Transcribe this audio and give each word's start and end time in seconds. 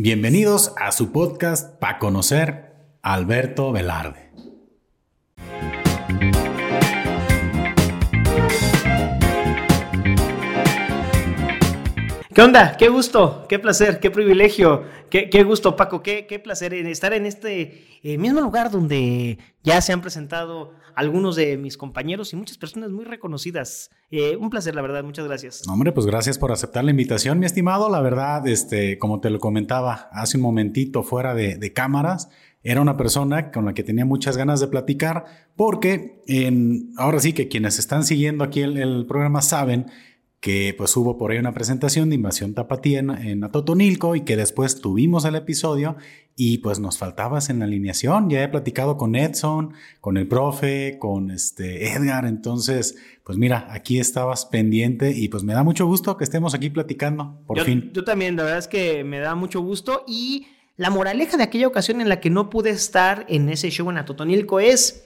Bienvenidos 0.00 0.74
a 0.76 0.92
su 0.92 1.10
podcast 1.10 1.76
para 1.80 1.98
conocer 1.98 2.72
Alberto 3.02 3.72
Velarde. 3.72 4.30
¿Qué 12.38 12.44
onda? 12.44 12.76
Qué 12.76 12.88
gusto, 12.88 13.46
qué 13.48 13.58
placer, 13.58 13.98
qué 13.98 14.12
privilegio, 14.12 14.84
qué, 15.10 15.28
qué 15.28 15.42
gusto, 15.42 15.74
Paco, 15.74 16.04
qué, 16.04 16.28
qué, 16.28 16.38
placer 16.38 16.72
estar 16.72 17.12
en 17.12 17.26
este 17.26 17.84
eh, 18.04 18.16
mismo 18.16 18.40
lugar 18.40 18.70
donde 18.70 19.40
ya 19.64 19.80
se 19.80 19.92
han 19.92 20.00
presentado 20.00 20.70
algunos 20.94 21.34
de 21.34 21.58
mis 21.58 21.76
compañeros 21.76 22.32
y 22.32 22.36
muchas 22.36 22.56
personas 22.56 22.92
muy 22.92 23.04
reconocidas. 23.04 23.90
Eh, 24.12 24.36
un 24.36 24.50
placer, 24.50 24.76
la 24.76 24.82
verdad, 24.82 25.02
muchas 25.02 25.26
gracias. 25.26 25.66
Hombre, 25.66 25.90
pues 25.90 26.06
gracias 26.06 26.38
por 26.38 26.52
aceptar 26.52 26.84
la 26.84 26.92
invitación, 26.92 27.40
mi 27.40 27.46
estimado. 27.46 27.90
La 27.90 28.00
verdad, 28.00 28.46
este, 28.46 28.98
como 28.98 29.18
te 29.18 29.30
lo 29.30 29.40
comentaba 29.40 30.08
hace 30.12 30.36
un 30.36 30.44
momentito 30.44 31.02
fuera 31.02 31.34
de, 31.34 31.72
cámaras, 31.72 32.28
era 32.62 32.80
una 32.80 32.96
persona 32.96 33.50
con 33.50 33.64
la 33.64 33.74
que 33.74 33.82
tenía 33.82 34.04
muchas 34.04 34.36
ganas 34.36 34.60
de 34.60 34.68
platicar, 34.68 35.24
porque 35.56 36.22
ahora 36.98 37.18
sí 37.18 37.32
que 37.32 37.48
quienes 37.48 37.80
están 37.80 38.04
siguiendo 38.04 38.44
aquí 38.44 38.60
el 38.60 39.06
programa 39.08 39.42
saben 39.42 39.86
que 40.40 40.72
pues 40.78 40.96
hubo 40.96 41.18
por 41.18 41.32
ahí 41.32 41.38
una 41.38 41.52
presentación 41.52 42.08
de 42.08 42.14
Invasión 42.14 42.54
Tapatía 42.54 43.00
en, 43.00 43.10
en, 43.10 43.44
Atotonilco 43.44 44.14
y 44.14 44.20
que 44.20 44.36
después 44.36 44.80
tuvimos 44.80 45.24
el 45.24 45.34
episodio 45.34 45.96
y 46.36 46.58
pues 46.58 46.78
nos 46.78 46.96
faltabas 46.96 47.50
en 47.50 47.58
la 47.58 47.64
alineación. 47.64 48.30
Ya 48.30 48.44
he 48.44 48.48
platicado 48.48 48.96
con 48.96 49.16
Edson, 49.16 49.74
con 50.00 50.16
el 50.16 50.28
profe, 50.28 50.96
con 51.00 51.32
este 51.32 51.92
Edgar, 51.92 52.24
entonces 52.24 52.96
pues 53.24 53.36
mira, 53.36 53.66
aquí 53.70 53.98
estabas 53.98 54.46
pendiente 54.46 55.10
y 55.10 55.28
pues 55.28 55.42
me 55.42 55.52
da 55.52 55.62
mucho 55.62 55.86
gusto 55.86 56.16
que 56.16 56.24
estemos 56.24 56.54
aquí 56.54 56.70
platicando, 56.70 57.42
por 57.46 57.58
yo, 57.58 57.64
fin. 57.64 57.90
Yo 57.92 58.04
también, 58.04 58.36
la 58.36 58.44
verdad 58.44 58.58
es 58.60 58.68
que 58.68 59.04
me 59.04 59.18
da 59.18 59.34
mucho 59.34 59.60
gusto 59.60 60.04
y 60.06 60.46
la 60.76 60.88
moraleja 60.88 61.36
de 61.36 61.42
aquella 61.42 61.66
ocasión 61.66 62.00
en 62.00 62.08
la 62.08 62.20
que 62.20 62.30
no 62.30 62.48
pude 62.48 62.70
estar 62.70 63.26
en 63.28 63.48
ese 63.48 63.70
show 63.70 63.90
en 63.90 63.98
Atotonilco 63.98 64.60
es... 64.60 65.04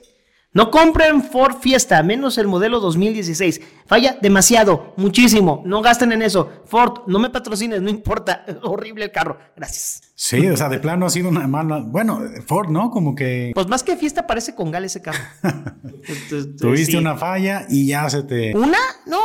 No 0.55 0.71
compren 0.71 1.23
Ford 1.23 1.57
Fiesta, 1.61 2.03
menos 2.03 2.37
el 2.37 2.47
modelo 2.47 2.79
2016. 2.79 3.61
Falla 3.87 4.19
demasiado, 4.21 4.93
muchísimo. 4.99 5.63
No 5.65 5.81
gasten 5.81 6.13
en 6.13 6.21
eso. 6.21 6.63
Ford, 6.67 7.05
no 7.07 7.19
me 7.19 7.31
patrocines, 7.31 7.81
no 7.81 7.89
importa. 7.89 8.45
Horrible 8.63 9.05
el 9.05 9.13
carro. 9.13 9.39
Gracias. 9.57 10.13
Sí, 10.15 10.47
o 10.49 10.57
sea, 10.57 10.69
de 10.69 10.79
plano 10.79 11.07
ha 11.07 11.11
sido 11.11 11.31
una 11.31 11.49
mala. 11.49 11.83
Bueno, 11.83 12.21
Ford, 12.47 12.69
¿no? 12.69 12.91
Como 12.91 13.15
que. 13.15 13.53
Pues 13.55 13.67
más 13.67 13.83
que 13.83 13.97
fiesta 13.97 14.27
parece 14.27 14.55
con 14.55 14.71
gal 14.71 14.85
ese 14.85 15.01
carro. 15.01 15.19
Tuviste 16.59 16.93
sí. 16.93 16.97
una 16.99 17.17
falla 17.17 17.65
y 17.71 17.87
ya 17.87 18.11
se 18.11 18.23
te. 18.23 18.55
¿Una? 18.55 18.79
No, 19.07 19.21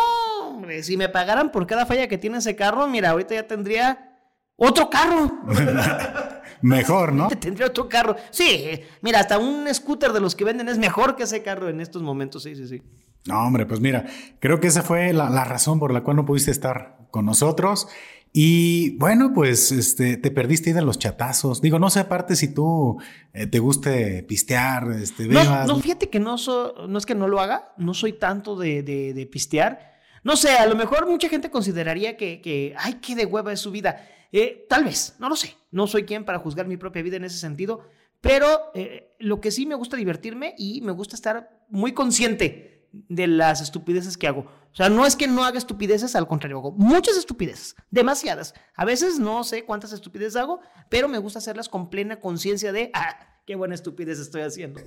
hombre. 0.47 0.81
Si 0.81 0.95
me 0.95 1.09
pagaran 1.09 1.51
por 1.51 1.67
cada 1.67 1.85
falla 1.85 2.07
que 2.07 2.17
tiene 2.17 2.37
ese 2.37 2.55
carro, 2.55 2.87
mira, 2.87 3.09
ahorita 3.09 3.35
ya 3.35 3.45
tendría 3.45 4.17
otro 4.55 4.89
carro. 4.89 5.39
mejor, 6.61 7.13
¿no? 7.13 7.27
Tendría 7.39 7.67
otro 7.67 7.87
carro. 7.89 8.15
Sí, 8.31 8.81
mira, 9.01 9.19
hasta 9.19 9.37
un 9.37 9.67
scooter 9.73 10.11
de 10.13 10.19
los 10.19 10.35
que 10.35 10.43
venden 10.43 10.69
es 10.69 10.77
mejor 10.77 11.15
que 11.15 11.23
ese 11.23 11.43
carro 11.43 11.69
en 11.69 11.81
estos 11.81 12.01
momentos. 12.01 12.43
Sí, 12.43 12.55
sí, 12.55 12.67
sí. 12.67 12.81
No, 13.25 13.41
hombre, 13.43 13.65
pues 13.65 13.79
mira, 13.79 14.05
creo 14.39 14.59
que 14.59 14.67
esa 14.67 14.83
fue 14.83 15.11
la, 15.13 15.29
la 15.29 15.43
razón 15.43 15.79
por 15.79 15.93
la 15.93 16.01
cual 16.01 16.15
no 16.15 16.25
pudiste 16.25 16.51
estar 16.51 16.97
con 17.11 17.25
nosotros. 17.25 17.87
Y 18.33 18.91
bueno, 18.97 19.33
pues 19.33 19.71
este, 19.71 20.17
te 20.17 20.31
perdiste 20.31 20.69
ahí 20.69 20.73
de 20.75 20.81
los 20.81 20.99
chatazos. 20.99 21.61
Digo, 21.61 21.79
no 21.79 21.89
sé 21.89 22.01
aparte 22.01 22.35
si 22.35 22.53
tú 22.53 22.99
eh, 23.33 23.47
te 23.47 23.59
guste 23.59 24.23
pistear, 24.23 24.91
este, 24.91 25.27
bebas. 25.27 25.67
No, 25.67 25.75
no, 25.75 25.79
fíjate 25.79 26.09
que 26.09 26.19
no, 26.19 26.37
so, 26.37 26.87
no 26.87 26.97
es 26.97 27.05
que 27.05 27.15
no 27.15 27.27
lo 27.27 27.39
haga, 27.39 27.73
no 27.77 27.93
soy 27.93 28.13
tanto 28.13 28.55
de, 28.55 28.83
de, 28.83 29.13
de 29.13 29.25
pistear. 29.25 29.97
No 30.23 30.35
sé, 30.35 30.51
a 30.51 30.65
lo 30.65 30.75
mejor 30.75 31.07
mucha 31.07 31.29
gente 31.29 31.49
consideraría 31.49 32.17
que, 32.17 32.41
que 32.41 32.75
ay, 32.77 32.95
qué 33.01 33.15
de 33.15 33.25
hueva 33.25 33.53
es 33.53 33.59
su 33.59 33.71
vida. 33.71 34.05
Eh, 34.31 34.65
tal 34.69 34.83
vez, 34.83 35.15
no 35.19 35.29
lo 35.29 35.35
sé. 35.35 35.55
No 35.71 35.87
soy 35.87 36.03
quien 36.03 36.25
para 36.25 36.39
juzgar 36.39 36.67
mi 36.67 36.77
propia 36.77 37.01
vida 37.01 37.17
en 37.17 37.25
ese 37.25 37.37
sentido, 37.37 37.87
pero 38.21 38.71
eh, 38.73 39.15
lo 39.19 39.41
que 39.41 39.51
sí 39.51 39.65
me 39.65 39.75
gusta 39.75 39.97
divertirme 39.97 40.55
y 40.57 40.81
me 40.81 40.91
gusta 40.91 41.15
estar 41.15 41.65
muy 41.69 41.93
consciente 41.93 42.87
de 42.91 43.27
las 43.27 43.61
estupideces 43.61 44.17
que 44.17 44.27
hago. 44.27 44.41
O 44.71 44.75
sea, 44.75 44.89
no 44.89 45.05
es 45.05 45.15
que 45.15 45.27
no 45.27 45.43
haga 45.43 45.57
estupideces, 45.57 46.15
al 46.15 46.27
contrario, 46.27 46.57
hago 46.57 46.71
muchas 46.71 47.17
estupideces, 47.17 47.75
demasiadas. 47.91 48.53
A 48.75 48.85
veces 48.85 49.19
no 49.19 49.43
sé 49.43 49.65
cuántas 49.65 49.91
estupideces 49.91 50.35
hago, 50.35 50.61
pero 50.89 51.07
me 51.07 51.17
gusta 51.17 51.39
hacerlas 51.39 51.69
con 51.69 51.89
plena 51.89 52.19
conciencia 52.19 52.71
de, 52.71 52.91
ah, 52.93 53.39
qué 53.45 53.55
buena 53.55 53.75
estupidez 53.75 54.19
estoy 54.19 54.41
haciendo. 54.41 54.81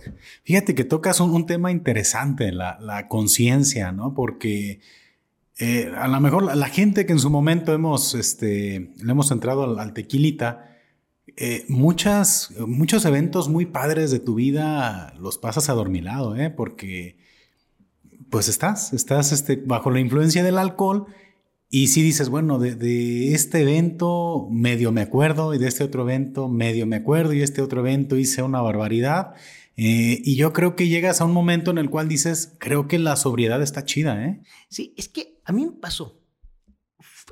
Fíjate 0.44 0.74
que 0.74 0.84
tocas 0.84 1.20
un, 1.20 1.46
tema 1.46 1.70
interesante, 1.70 2.52
la 2.52 3.06
conciencia, 3.08 3.92
¿no? 3.92 4.14
Porque 4.14 4.80
eh, 5.60 5.92
a 5.94 6.08
lo 6.08 6.18
mejor 6.20 6.56
la, 6.56 6.68
gente 6.68 7.04
que 7.04 7.12
en 7.12 7.18
su 7.18 7.28
momento 7.28 7.74
hemos, 7.74 8.14
este, 8.14 8.94
le 8.96 9.12
hemos 9.12 9.30
entrado 9.30 9.78
al, 9.78 9.92
tequilita, 9.92 10.78
eh, 11.36 11.66
muchas, 11.68 12.54
muchos 12.66 13.04
eventos 13.04 13.50
muy 13.50 13.66
padres 13.66 14.10
de 14.10 14.20
tu 14.20 14.36
vida 14.36 15.12
los 15.20 15.36
pasas 15.36 15.68
adormilado, 15.68 16.34
¿eh? 16.34 16.48
Porque 16.48 17.18
pues 18.30 18.48
estás, 18.48 18.94
estás 18.94 19.32
este, 19.32 19.56
bajo 19.56 19.90
la 19.90 20.00
influencia 20.00 20.42
del 20.42 20.56
alcohol 20.56 21.06
y 21.68 21.88
si 21.88 22.00
dices, 22.00 22.30
bueno, 22.30 22.58
de, 22.58 22.74
de, 22.74 23.34
este 23.34 23.60
evento 23.60 24.48
medio 24.50 24.92
me 24.92 25.02
acuerdo 25.02 25.52
y 25.52 25.58
de 25.58 25.68
este 25.68 25.84
otro 25.84 26.02
evento 26.02 26.48
medio 26.48 26.86
me 26.86 26.96
acuerdo 26.96 27.34
y 27.34 27.42
este 27.42 27.60
otro 27.60 27.80
evento 27.80 28.16
hice 28.16 28.42
una 28.42 28.62
barbaridad. 28.62 29.34
Eh, 29.82 30.20
y 30.22 30.36
yo 30.36 30.52
creo 30.52 30.76
que 30.76 30.88
llegas 30.88 31.22
a 31.22 31.24
un 31.24 31.32
momento 31.32 31.70
en 31.70 31.78
el 31.78 31.88
cual 31.88 32.06
dices, 32.06 32.54
creo 32.60 32.86
que 32.86 32.98
la 32.98 33.16
sobriedad 33.16 33.62
está 33.62 33.82
chida, 33.82 34.22
¿eh? 34.26 34.42
Sí, 34.68 34.92
es 34.98 35.08
que 35.08 35.40
a 35.46 35.52
mí 35.52 35.64
me 35.64 35.72
pasó. 35.72 36.20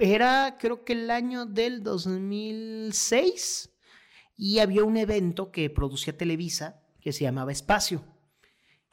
Era, 0.01 0.57
creo 0.59 0.83
que 0.83 0.95
el 0.95 1.11
año 1.11 1.45
del 1.45 1.83
2006 1.83 3.75
y 4.35 4.61
había 4.61 4.85
un 4.85 4.97
evento 4.97 5.51
que 5.51 5.69
producía 5.69 6.17
Televisa 6.17 6.81
que 7.03 7.13
se 7.13 7.25
llamaba 7.25 7.53
Espacio. 7.53 8.03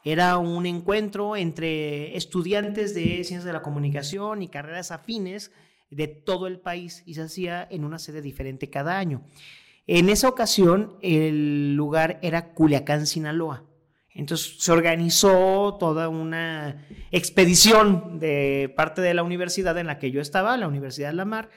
Era 0.04 0.38
un 0.38 0.66
encuentro 0.66 1.38
entre 1.38 2.18
estudiantes 2.18 2.94
de 2.94 3.24
ciencias 3.24 3.46
de 3.46 3.54
la 3.54 3.62
comunicación 3.62 4.42
y 4.42 4.50
carreras 4.50 4.92
afines 4.92 5.54
de 5.90 6.10
todo 6.10 6.48
el 6.48 6.60
país 6.60 7.04
y 7.06 7.14
se 7.14 7.22
hacía 7.22 7.66
en 7.72 7.86
una 7.86 8.00
sede 8.00 8.22
diferente 8.22 8.70
cada 8.70 9.00
año. 9.00 9.26
En 9.88 10.10
esa 10.10 10.30
ocasión 10.30 10.98
el 11.02 11.76
lugar 11.76 12.20
era 12.22 12.54
Culiacán, 12.54 13.06
Sinaloa. 13.06 13.64
Entonces 14.16 14.56
se 14.60 14.72
organizó 14.72 15.76
toda 15.78 16.08
una 16.10 16.88
expedición 17.12 18.18
de 18.18 18.74
parte 18.76 19.02
de 19.02 19.14
la 19.14 19.24
universidad 19.24 19.78
en 19.78 19.88
la 19.88 20.00
que 20.00 20.10
yo 20.10 20.22
estaba, 20.22 20.56
la 20.58 20.70
Universidad 20.70 21.10
de 21.10 21.16
la 21.16 21.26
Mar, 21.26 21.50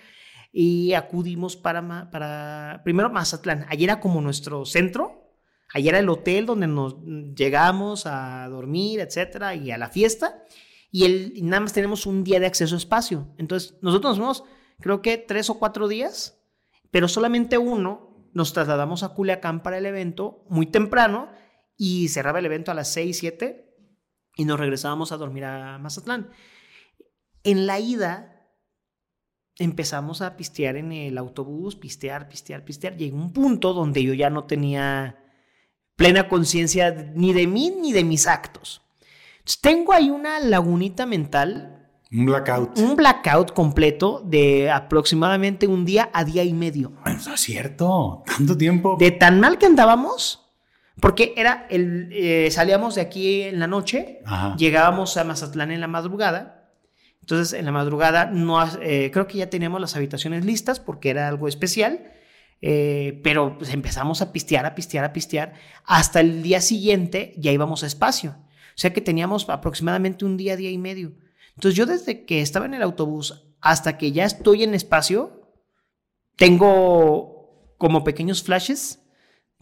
y 0.52 0.92
acudimos 0.94 1.56
para, 1.56 2.10
para 2.10 2.80
primero 2.84 3.10
Mazatlán. 3.10 3.64
Allí 3.68 3.84
era 3.84 4.00
como 4.00 4.20
nuestro 4.20 4.66
centro, 4.66 5.30
allí 5.72 5.88
era 5.88 6.00
el 6.00 6.08
hotel 6.08 6.46
donde 6.46 6.66
nos 6.66 6.96
llegamos 7.36 8.06
a 8.06 8.48
dormir, 8.48 9.00
etcétera, 9.00 9.54
y 9.54 9.70
a 9.70 9.78
la 9.78 9.88
fiesta. 9.88 10.42
Y, 10.90 11.04
el, 11.04 11.32
y 11.36 11.42
nada 11.42 11.60
más 11.60 11.72
tenemos 11.72 12.06
un 12.06 12.24
día 12.24 12.40
de 12.40 12.46
acceso 12.46 12.74
a 12.74 12.78
espacio. 12.78 13.28
Entonces 13.38 13.78
nosotros 13.82 14.18
nos 14.18 14.38
fuimos, 14.38 14.54
creo 14.80 15.00
que 15.00 15.16
tres 15.16 15.48
o 15.48 15.58
cuatro 15.60 15.86
días, 15.86 16.40
pero 16.90 17.06
solamente 17.06 17.56
uno 17.56 18.07
nos 18.32 18.52
trasladamos 18.52 19.02
a 19.02 19.10
Culiacán 19.10 19.62
para 19.62 19.78
el 19.78 19.86
evento 19.86 20.44
muy 20.48 20.66
temprano 20.66 21.30
y 21.76 22.08
cerraba 22.08 22.38
el 22.38 22.46
evento 22.46 22.70
a 22.70 22.74
las 22.74 22.92
6, 22.92 23.16
7 23.18 23.76
y 24.36 24.44
nos 24.44 24.58
regresábamos 24.58 25.12
a 25.12 25.16
dormir 25.16 25.44
a 25.44 25.78
Mazatlán. 25.78 26.30
En 27.44 27.66
la 27.66 27.80
ida 27.80 28.38
empezamos 29.56 30.22
a 30.22 30.36
pistear 30.36 30.76
en 30.76 30.92
el 30.92 31.18
autobús, 31.18 31.76
pistear, 31.76 32.28
pistear, 32.28 32.64
pistear. 32.64 32.96
Llegó 32.96 33.16
un 33.16 33.32
punto 33.32 33.72
donde 33.72 34.02
yo 34.02 34.14
ya 34.14 34.30
no 34.30 34.44
tenía 34.44 35.24
plena 35.96 36.28
conciencia 36.28 36.92
ni 37.14 37.32
de 37.32 37.46
mí 37.46 37.74
ni 37.80 37.92
de 37.92 38.04
mis 38.04 38.26
actos. 38.26 38.82
Tengo 39.60 39.92
ahí 39.92 40.10
una 40.10 40.40
lagunita 40.40 41.06
mental 41.06 41.77
un 42.10 42.26
blackout. 42.26 42.78
Un 42.78 42.96
blackout 42.96 43.52
completo 43.52 44.22
de 44.24 44.70
aproximadamente 44.70 45.66
un 45.66 45.84
día 45.84 46.10
a 46.12 46.24
día 46.24 46.42
y 46.44 46.52
medio. 46.52 46.92
Bueno, 47.02 47.18
eso 47.18 47.34
es 47.34 47.40
cierto. 47.40 48.22
Tanto 48.26 48.56
tiempo. 48.56 48.96
De 48.98 49.10
tan 49.10 49.40
mal 49.40 49.58
que 49.58 49.66
andábamos, 49.66 50.50
porque 51.00 51.34
era 51.36 51.66
el. 51.70 52.08
Eh, 52.12 52.50
salíamos 52.50 52.94
de 52.94 53.02
aquí 53.02 53.42
en 53.42 53.58
la 53.60 53.66
noche, 53.66 54.20
Ajá. 54.24 54.56
llegábamos 54.56 55.16
a 55.16 55.24
Mazatlán 55.24 55.70
en 55.70 55.80
la 55.80 55.88
madrugada. 55.88 56.72
Entonces, 57.20 57.58
en 57.58 57.66
la 57.66 57.72
madrugada, 57.72 58.24
no, 58.26 58.58
eh, 58.80 59.10
creo 59.12 59.26
que 59.26 59.36
ya 59.36 59.50
teníamos 59.50 59.82
las 59.82 59.94
habitaciones 59.94 60.46
listas 60.46 60.80
porque 60.80 61.10
era 61.10 61.28
algo 61.28 61.46
especial. 61.46 62.12
Eh, 62.60 63.20
pero 63.22 63.56
pues, 63.58 63.72
empezamos 63.72 64.22
a 64.22 64.32
pistear, 64.32 64.64
a 64.66 64.74
pistear, 64.74 65.04
a 65.04 65.12
pistear. 65.12 65.52
Hasta 65.84 66.20
el 66.20 66.42
día 66.42 66.60
siguiente 66.62 67.34
ya 67.36 67.52
íbamos 67.52 67.82
a 67.84 67.86
espacio. 67.86 68.30
O 68.30 68.80
sea 68.80 68.92
que 68.92 69.00
teníamos 69.00 69.48
aproximadamente 69.48 70.24
un 70.24 70.36
día, 70.36 70.56
día 70.56 70.70
y 70.70 70.78
medio. 70.78 71.12
Entonces 71.58 71.76
yo 71.76 71.86
desde 71.86 72.24
que 72.24 72.40
estaba 72.40 72.66
en 72.66 72.74
el 72.74 72.82
autobús 72.82 73.42
hasta 73.60 73.98
que 73.98 74.12
ya 74.12 74.24
estoy 74.24 74.62
en 74.62 74.74
espacio, 74.74 75.42
tengo 76.36 77.72
como 77.78 78.04
pequeños 78.04 78.44
flashes 78.44 79.00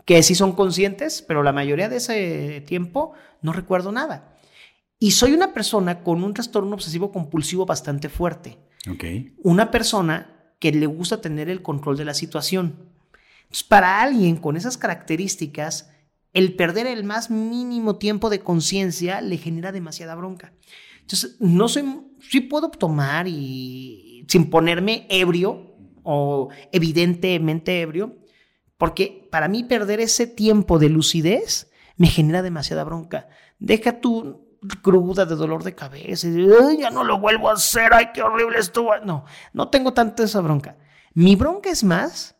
que 0.05 0.23
sí 0.23 0.35
son 0.35 0.53
conscientes, 0.53 1.23
pero 1.23 1.43
la 1.43 1.55
mayoría 1.55 1.89
de 1.89 1.97
ese 1.97 2.61
tiempo 2.67 3.15
no 3.41 3.55
recuerdo 3.55 3.93
nada. 3.93 4.37
Y 4.99 5.13
soy 5.13 5.33
una 5.33 5.55
persona 5.55 6.03
con 6.03 6.23
un 6.23 6.35
trastorno 6.35 6.75
obsesivo 6.75 7.11
compulsivo 7.11 7.65
bastante 7.65 8.11
fuerte. 8.11 8.59
Okay. 8.93 9.33
Una 9.43 9.71
persona 9.71 10.53
que 10.59 10.73
le 10.73 10.85
gusta 10.85 11.23
tener 11.23 11.49
el 11.49 11.63
control 11.63 11.97
de 11.97 12.05
la 12.05 12.13
situación. 12.13 12.91
Entonces, 13.45 13.65
para 13.65 14.03
alguien 14.03 14.37
con 14.37 14.59
esas 14.59 14.77
características, 14.77 15.89
el 16.35 16.57
perder 16.57 16.89
el 16.89 17.05
más 17.05 17.31
mínimo 17.31 17.97
tiempo 17.97 18.29
de 18.29 18.41
conciencia 18.41 19.23
le 19.23 19.39
genera 19.39 19.73
demasiada 19.73 20.15
bronca. 20.15 20.53
Entonces, 21.07 21.37
no 21.39 21.69
sé, 21.69 21.85
sí 22.19 22.41
puedo 22.41 22.69
tomar 22.69 23.29
y 23.29 24.27
sin 24.27 24.51
ponerme 24.51 25.07
ebrio 25.09 25.77
o 26.03 26.49
evidentemente 26.73 27.81
ebrio, 27.81 28.17
porque 28.77 29.29
para 29.31 29.47
mí 29.47 29.63
perder 29.63 30.01
ese 30.01 30.27
tiempo 30.27 30.81
de 30.81 30.89
lucidez 30.89 31.71
me 31.97 32.09
genera 32.09 32.43
demasiada 32.43 32.83
bronca. 32.83 33.29
Deja 33.61 34.01
tu 34.01 34.59
cruda 34.83 35.27
de 35.27 35.37
dolor 35.37 35.63
de 35.63 35.77
cabeza, 35.77 36.27
y, 36.27 36.81
ya 36.81 36.91
no 36.91 37.05
lo 37.05 37.21
vuelvo 37.21 37.51
a 37.51 37.53
hacer, 37.53 37.95
ay, 37.95 38.09
qué 38.13 38.23
horrible 38.23 38.59
estuvo. 38.59 38.91
No, 39.05 39.27
no 39.53 39.69
tengo 39.69 39.93
tanta 39.93 40.25
esa 40.25 40.41
bronca. 40.41 40.77
Mi 41.15 41.37
bronca 41.37 41.71
es 41.71 41.85
más, 41.85 42.35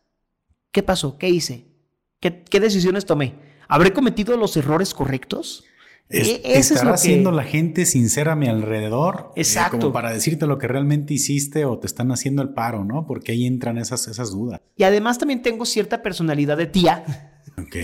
¿qué 0.73 0.83
pasó? 0.83 1.17
¿Qué 1.17 1.29
hice? 1.29 1.71
¿Qué, 2.19 2.43
qué 2.43 2.59
decisiones 2.59 3.05
tomé? 3.05 3.33
¿Habré 3.69 3.93
cometido 3.93 4.35
los 4.35 4.57
errores 4.57 4.93
correctos? 4.93 5.63
E, 6.09 6.41
¿Estará 6.57 6.93
haciendo 6.93 7.31
la 7.31 7.43
gente 7.43 7.85
sincera 7.85 8.33
a 8.33 8.35
mi 8.35 8.47
alrededor? 8.47 9.33
Eh, 9.35 9.41
Exacto. 9.41 9.77
como 9.77 9.91
para 9.91 10.11
decirte 10.11 10.47
lo 10.47 10.57
que 10.57 10.67
realmente 10.67 11.13
hiciste 11.13 11.65
o 11.65 11.79
te 11.79 11.87
están 11.87 12.11
haciendo 12.11 12.41
el 12.41 12.49
paro, 12.49 12.85
¿no? 12.85 13.05
Porque 13.05 13.33
ahí 13.33 13.45
entran 13.45 13.77
esas, 13.77 14.07
esas 14.07 14.31
dudas. 14.31 14.61
Y 14.77 14.83
además 14.83 15.17
también 15.17 15.41
tengo 15.41 15.65
cierta 15.65 16.01
personalidad 16.01 16.57
de 16.57 16.67
tía. 16.67 17.41
Ok. 17.57 17.75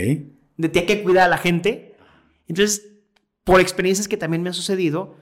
De 0.55 0.69
tía 0.69 0.85
que 0.85 1.03
cuida 1.03 1.25
a 1.25 1.27
la 1.27 1.37
gente. 1.37 1.95
Entonces, 2.47 2.93
por 3.43 3.59
experiencias 3.59 4.07
que 4.07 4.17
también 4.17 4.41
me 4.41 4.49
han 4.49 4.53
sucedido, 4.53 5.17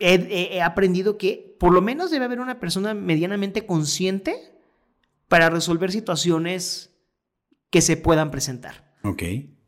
he, 0.00 0.56
he 0.56 0.62
aprendido 0.62 1.18
que 1.18 1.56
por 1.60 1.72
lo 1.72 1.82
menos 1.82 2.10
debe 2.10 2.24
haber 2.24 2.40
una 2.40 2.58
persona 2.58 2.94
medianamente 2.94 3.64
consciente 3.64 4.34
para 5.28 5.50
resolver 5.50 5.92
situaciones 5.92 6.90
que 7.70 7.80
se 7.80 7.96
puedan 7.96 8.30
presentar. 8.30 8.92
Ok. 9.04 9.22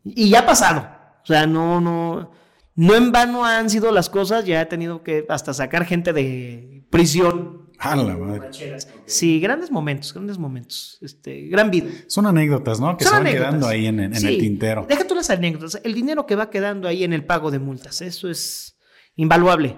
Y 0.05 0.31
ya 0.31 0.41
ha 0.41 0.47
pasado. 0.47 0.94
O 1.25 1.27
sea, 1.27 1.47
no, 1.47 1.81
no, 1.81 2.31
no 2.77 2.95
en 2.95 3.11
vano 3.11 3.45
han 3.45 3.69
sido 3.71 3.91
las 3.91 4.09
cosas. 4.11 4.45
Ya 4.45 4.61
he 4.61 4.67
tenido 4.67 5.03
que 5.03 5.25
hasta 5.29 5.53
sacar 5.55 5.85
gente 5.85 6.13
de 6.13 6.85
prisión. 6.91 7.65
A 7.79 7.97
la 7.97 8.17
madre. 8.17 8.51
Sí, 9.05 9.41
grandes 9.41 9.71
momentos, 9.71 10.15
grandes 10.15 10.39
momentos. 10.39 10.97
Este, 11.03 11.49
gran 11.49 11.71
vida. 11.71 11.91
Son 12.07 12.25
anécdotas, 12.25 12.79
¿no? 12.81 12.97
Que 12.97 13.05
Son 13.05 13.11
se 13.11 13.17
van 13.19 13.27
anécdotas. 13.27 13.49
quedando 13.51 13.67
ahí 13.67 13.87
en, 13.87 14.01
en 14.01 14.15
Sí. 14.15 14.27
el 14.29 14.39
tintero. 14.39 14.87
Deja 14.89 15.05
tú 15.07 15.15
las 15.15 15.29
anécdotas. 15.29 15.81
El 15.83 15.93
dinero 15.93 16.25
que 16.25 16.37
va 16.37 16.51
quedando 16.51 16.87
ahí 16.89 17.03
en 17.05 17.13
el 17.13 17.25
pago 17.27 17.51
de 17.51 17.59
multas. 17.59 18.01
Eso 18.01 18.31
es 18.31 18.79
invaluable. 19.17 19.77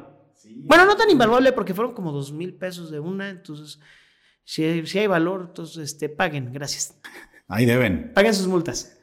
Bueno, 0.58 0.84
no 0.84 0.94
tan 0.96 1.10
invaluable 1.10 1.52
porque 1.52 1.74
fueron 1.74 1.94
como 1.94 2.12
dos 2.12 2.32
mil 2.32 2.54
pesos 2.54 2.90
de 2.90 3.00
una. 3.00 3.30
Entonces, 3.30 3.80
si 4.44 4.62
hay, 4.62 4.86
si 4.86 4.98
hay 4.98 5.06
valor, 5.06 5.46
entonces 5.48 5.78
este, 5.92 6.08
paguen. 6.08 6.52
Gracias. 6.52 6.94
Ahí 7.48 7.64
deben. 7.64 8.12
Paguen 8.14 8.34
sus 8.34 8.46
multas. 8.46 8.95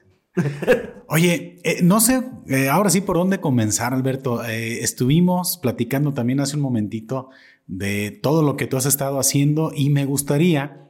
Oye, 1.07 1.59
eh, 1.63 1.81
no 1.83 2.01
sé, 2.01 2.23
eh, 2.47 2.69
ahora 2.69 2.89
sí 2.89 3.01
por 3.01 3.17
dónde 3.17 3.39
comenzar, 3.39 3.93
Alberto. 3.93 4.43
Eh, 4.45 4.79
estuvimos 4.81 5.57
platicando 5.57 6.13
también 6.13 6.39
hace 6.39 6.55
un 6.55 6.61
momentito 6.61 7.29
de 7.67 8.11
todo 8.11 8.41
lo 8.41 8.57
que 8.57 8.67
tú 8.67 8.77
has 8.77 8.85
estado 8.85 9.19
haciendo 9.19 9.71
y 9.75 9.89
me 9.89 10.05
gustaría 10.05 10.89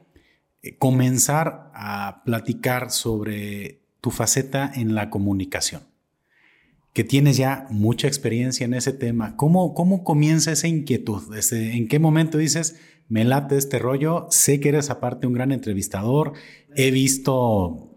comenzar 0.78 1.70
a 1.74 2.22
platicar 2.24 2.90
sobre 2.90 3.82
tu 4.00 4.10
faceta 4.10 4.70
en 4.74 4.94
la 4.94 5.10
comunicación, 5.10 5.82
que 6.94 7.04
tienes 7.04 7.36
ya 7.36 7.66
mucha 7.70 8.06
experiencia 8.08 8.64
en 8.64 8.72
ese 8.74 8.92
tema. 8.92 9.36
¿Cómo, 9.36 9.74
cómo 9.74 10.04
comienza 10.04 10.52
esa 10.52 10.68
inquietud? 10.68 11.34
Ese- 11.36 11.72
¿En 11.76 11.86
qué 11.86 11.98
momento 11.98 12.38
dices, 12.38 12.76
me 13.08 13.24
late 13.24 13.58
este 13.58 13.78
rollo? 13.78 14.26
Sé 14.30 14.58
que 14.58 14.70
eres 14.70 14.88
aparte 14.88 15.26
un 15.26 15.34
gran 15.34 15.52
entrevistador, 15.52 16.32
he 16.76 16.90
visto 16.90 17.93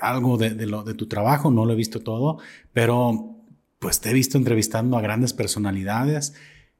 algo 0.00 0.36
de, 0.38 0.94
tu 0.94 1.06
trabajo, 1.06 1.50
no 1.50 1.64
lo 1.64 1.72
he 1.72 1.76
visto 1.76 2.00
todo, 2.00 2.38
pero 2.72 3.36
pues 3.78 4.00
te 4.00 4.10
he 4.10 4.14
visto 4.14 4.38
entrevistando 4.38 4.96
a 4.96 5.00
grandes 5.00 5.32
personalidades. 5.32 6.34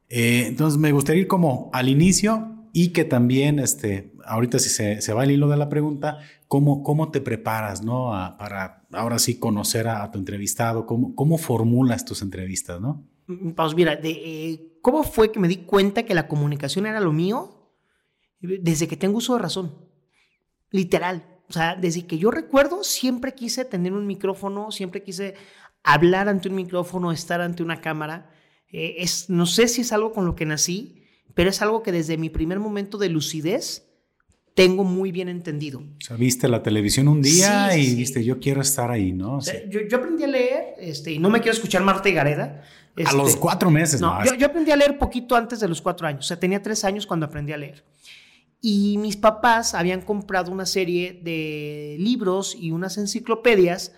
Eh, 0.09 0.45
entonces 0.49 0.79
me 0.79 0.93
gustaría 0.93 1.23
ir 1.23 1.29
como 1.29 1.71
al 1.73 1.89
inicio 1.89 2.69
y 2.73 2.89
que 2.89 3.05
también, 3.05 3.59
este, 3.59 4.13
ahorita 4.25 4.59
si 4.59 4.69
se, 4.69 5.13
va 5.13 5.25
el 5.25 5.33
hilo 5.33 5.49
de 5.49 5.57
la 5.57 5.69
pregunta, 5.69 6.19
¿cómo, 6.47 6.83
cómo 6.83 7.11
te 7.11 7.21
preparas, 7.21 7.83
no? 7.83 8.11
Para 8.39 8.87
ahora 8.93 9.19
sí 9.19 9.39
conocer 9.39 9.89
a, 9.89 10.11
tu 10.11 10.19
entrevistado, 10.19 10.87
¿cómo, 10.87 11.15
cómo 11.15 11.39
formulas 11.39 12.05
tus 12.05 12.23
entrevistas, 12.23 12.81
no? 12.81 13.07
Pues 13.57 13.75
mira, 13.75 13.99
eh, 14.03 14.79
¿cómo 14.83 15.03
fue 15.03 15.31
que 15.33 15.41
me 15.41 15.49
di 15.49 15.59
cuenta 15.59 16.05
que 16.05 16.15
la 16.15 16.29
comunicación 16.29 16.87
era 16.87 17.01
lo 17.01 17.13
mío? 17.13 17.73
Desde 18.41 18.89
que 18.89 18.97
tengo 18.97 19.19
uso 19.19 19.35
de 19.35 19.43
razón. 19.43 19.75
Literal. 20.71 21.30
O 21.51 21.53
sea, 21.53 21.75
desde 21.77 22.07
que 22.07 22.17
yo 22.17 22.31
recuerdo, 22.31 22.85
siempre 22.85 23.35
quise 23.35 23.65
tener 23.65 23.93
un 23.93 24.07
micrófono, 24.07 24.71
siempre 24.71 25.03
quise 25.03 25.35
hablar 25.83 26.29
ante 26.29 26.49
un 26.49 26.55
micrófono, 26.55 27.11
estar 27.13 27.41
ante 27.41 27.63
una 27.63 27.81
cámara. 27.81 28.31
Eh, 28.73 28.97
es, 28.99 29.29
no 29.29 29.47
sé 29.47 29.67
si 29.69 29.81
es 29.81 29.93
algo 29.93 30.13
con 30.13 30.25
lo 30.27 30.37
que 30.37 30.47
nací, 30.47 31.03
pero 31.35 31.51
es 31.51 31.61
algo 31.61 31.83
que 31.83 31.91
desde 31.93 32.17
mi 32.17 32.31
primer 32.31 32.61
momento 32.61 32.99
de 32.99 33.09
lucidez 33.09 33.87
tengo 34.55 34.85
muy 34.85 35.11
bien 35.11 35.29
entendido. 35.29 35.81
O 35.81 36.01
sea, 36.05 36.17
viste 36.17 36.47
la 36.49 36.63
televisión 36.63 37.09
un 37.09 37.23
día 37.23 37.71
Sí, 37.73 37.81
y 37.81 37.85
sí. 37.85 37.91
dijiste, 37.91 38.25
yo 38.25 38.39
quiero 38.39 38.61
estar 38.61 38.91
ahí, 38.91 39.13
¿no? 39.13 39.37
O 39.39 39.41
sea, 39.41 39.55
Sí. 39.55 39.61
yo, 39.71 39.81
yo 39.89 39.97
aprendí 39.99 40.23
a 40.25 40.27
leer, 40.29 40.75
este, 40.79 41.13
y 41.13 41.19
no 41.19 41.31
me 41.31 41.41
quiero 41.41 41.53
escuchar 41.55 41.83
Marta 41.83 42.09
y 42.09 42.13
Gareda. 42.13 42.63
a 42.97 43.01
este, 43.03 43.17
los 43.17 43.37
cuatro 43.37 43.71
meses, 43.71 44.01
No, 44.01 44.19
¿no? 44.19 44.25
yo, 44.25 44.35
yo 44.35 44.47
aprendí 44.47 44.71
a 44.73 44.77
leer 44.77 44.99
poquito 44.99 45.35
antes 45.35 45.61
de 45.61 45.69
los 45.69 45.81
cuatro 45.81 46.07
años. 46.07 46.27
O 46.27 46.29
sea, 46.29 46.39
tenía 46.39 46.61
tres 46.63 46.85
años 46.85 47.07
cuando 47.07 47.27
aprendí 47.27 47.53
a 47.53 47.57
leer. 47.57 47.83
Y 48.61 48.99
mis 48.99 49.17
papás 49.17 49.75
habían 49.75 50.03
comprado 50.03 50.53
una 50.53 50.67
serie 50.67 51.19
de 51.23 51.97
libros 51.99 52.55
y 52.55 52.73
unas 52.73 52.99
enciclopedias 52.99 53.93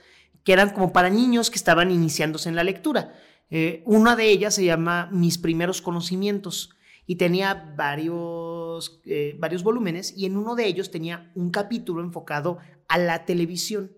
que 0.45 0.53
eran 0.53 0.71
como 0.71 0.93
para 0.93 1.11
niños 1.11 1.51
que 1.51 1.57
estaban 1.57 1.91
iniciándose 1.91 2.49
en 2.49 2.57
la 2.57 2.65
lectura. 2.65 3.15
Eh, 3.51 3.83
una 3.87 4.17
de 4.17 4.31
ellas 4.31 4.55
se 4.55 4.65
llama 4.65 5.09
Mis 5.13 5.39
primeros 5.39 5.83
conocimientos 5.83 6.71
y 7.07 7.17
tenía 7.17 7.75
varios, 7.77 9.01
eh, 9.05 9.37
varios 9.39 9.63
volúmenes 9.63 10.15
y 10.17 10.27
en 10.27 10.37
uno 10.37 10.55
de 10.55 10.67
ellos 10.67 10.91
tenía 10.91 11.31
un 11.35 11.51
capítulo 11.51 12.01
enfocado 12.01 12.59
a 12.89 12.99
la 12.99 13.25
televisión. 13.25 13.93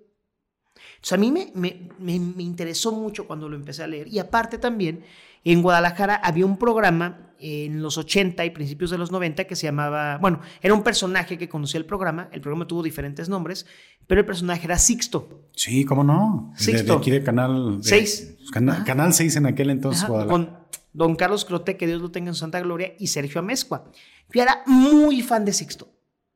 Entonces 0.96 1.12
a 1.12 1.16
mí 1.18 1.30
me, 1.30 1.52
me, 1.54 1.90
me, 1.98 2.18
me 2.18 2.42
interesó 2.42 2.90
mucho 2.92 3.26
cuando 3.26 3.48
lo 3.48 3.56
empecé 3.56 3.82
a 3.82 3.86
leer. 3.86 4.08
Y 4.08 4.18
aparte 4.18 4.58
también, 4.58 5.04
en 5.44 5.62
Guadalajara 5.62 6.16
había 6.16 6.46
un 6.46 6.58
programa 6.58 7.33
en 7.46 7.82
los 7.82 7.98
80 7.98 8.44
y 8.44 8.50
principios 8.50 8.90
de 8.90 8.98
los 8.98 9.12
90 9.12 9.44
que 9.44 9.54
se 9.56 9.66
llamaba, 9.66 10.16
bueno, 10.18 10.40
era 10.62 10.72
un 10.72 10.82
personaje 10.82 11.36
que 11.36 11.48
conducía 11.48 11.78
el 11.78 11.84
programa, 11.86 12.28
el 12.32 12.40
programa 12.40 12.66
tuvo 12.66 12.82
diferentes 12.82 13.28
nombres, 13.28 13.66
pero 14.06 14.20
el 14.20 14.26
personaje 14.26 14.64
era 14.64 14.78
Sixto. 14.78 15.48
Sí, 15.54 15.84
¿cómo 15.84 16.04
no? 16.04 16.52
De, 16.58 16.72
de 16.72 16.78
Sixto. 16.78 16.94
aquí 16.94 17.10
de 17.10 17.22
Canal 17.22 17.78
de- 17.78 17.84
Seis. 17.88 18.36
Cana- 18.52 18.72
Ajá. 18.74 18.84
Canal 18.84 19.12
6 19.12 19.36
en 19.36 19.46
aquel 19.46 19.70
entonces, 19.70 20.04
con 20.04 20.58
don 20.92 21.16
Carlos 21.16 21.44
Crote, 21.44 21.76
que 21.76 21.86
Dios 21.86 22.00
lo 22.00 22.10
tenga 22.10 22.28
en 22.28 22.34
su 22.34 22.40
santa 22.40 22.60
gloria, 22.60 22.94
y 22.98 23.08
Sergio 23.08 23.40
Amezcua. 23.40 23.90
Yo 24.32 24.42
era 24.42 24.62
muy 24.66 25.20
fan 25.22 25.44
de 25.44 25.52
Sixto. 25.52 25.90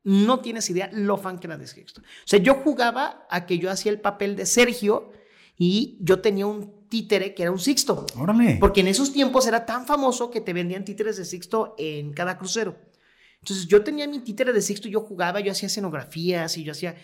No 0.05 0.41
tienes 0.41 0.69
idea 0.71 0.91
lo 0.93 1.17
fan 1.17 1.39
que 1.39 1.47
era 1.47 1.57
de 1.59 1.67
Sixto. 1.67 2.01
O 2.01 2.05
sea, 2.25 2.39
yo 2.39 2.55
jugaba 2.55 3.27
a 3.31 3.47
que 3.47 3.59
yo 3.59 3.71
hacía 3.71 3.93
el 3.93 4.01
papel 4.01 4.37
de 4.37 4.47
Sergio 4.47 5.13
y 5.57 5.99
yo 6.01 6.21
tenía 6.21 6.47
un 6.47 6.78
títere 6.89 7.35
que 7.35 7.43
era 7.43 7.53
un 7.53 7.59
Sixto. 7.59 8.07
Órale. 8.17 8.57
Porque 8.61 8.81
en 8.81 8.89
esos 8.89 9.13
tiempos 9.13 9.47
era 9.47 9.67
tan 9.67 9.87
famoso 9.87 10.31
que 10.31 10.41
te 10.41 10.53
vendían 10.53 10.85
títeres 10.85 11.17
de 11.17 11.25
Sixto 11.25 11.75
en 11.79 12.13
cada 12.13 12.39
crucero. 12.39 12.77
Entonces 13.41 13.67
yo 13.67 13.85
tenía 13.85 14.09
mi 14.09 14.19
títere 14.21 14.53
de 14.53 14.61
Sixto 14.63 14.89
yo 14.89 15.01
jugaba, 15.01 15.41
yo 15.41 15.53
hacía 15.53 15.67
escenografías 15.69 16.57
y 16.57 16.65
yo 16.65 16.73
hacía... 16.73 16.97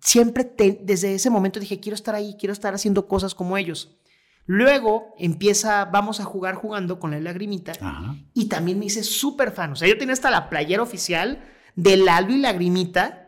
Siempre 0.00 0.44
te- 0.44 0.78
desde 0.82 1.14
ese 1.14 1.28
momento 1.28 1.58
dije, 1.58 1.80
quiero 1.80 1.94
estar 1.96 2.14
ahí, 2.14 2.36
quiero 2.38 2.52
estar 2.52 2.72
haciendo 2.74 3.08
cosas 3.08 3.34
como 3.34 3.56
ellos. 3.56 3.96
Luego 4.44 5.12
empieza, 5.18 5.86
vamos 5.86 6.20
a 6.20 6.24
jugar 6.24 6.54
jugando 6.54 7.00
con 7.00 7.10
la 7.10 7.18
lagrimita 7.18 7.72
Ajá. 7.80 8.14
y 8.32 8.44
también 8.46 8.78
me 8.78 8.84
hice 8.86 9.02
súper 9.02 9.50
fan. 9.50 9.72
O 9.72 9.76
sea, 9.76 9.88
yo 9.88 9.98
tenía 9.98 10.12
hasta 10.12 10.30
la 10.30 10.48
playera 10.48 10.84
oficial 10.84 11.42
de 11.74 11.96
Lalo 11.96 12.32
y 12.32 12.38
Lagrimita 12.38 13.25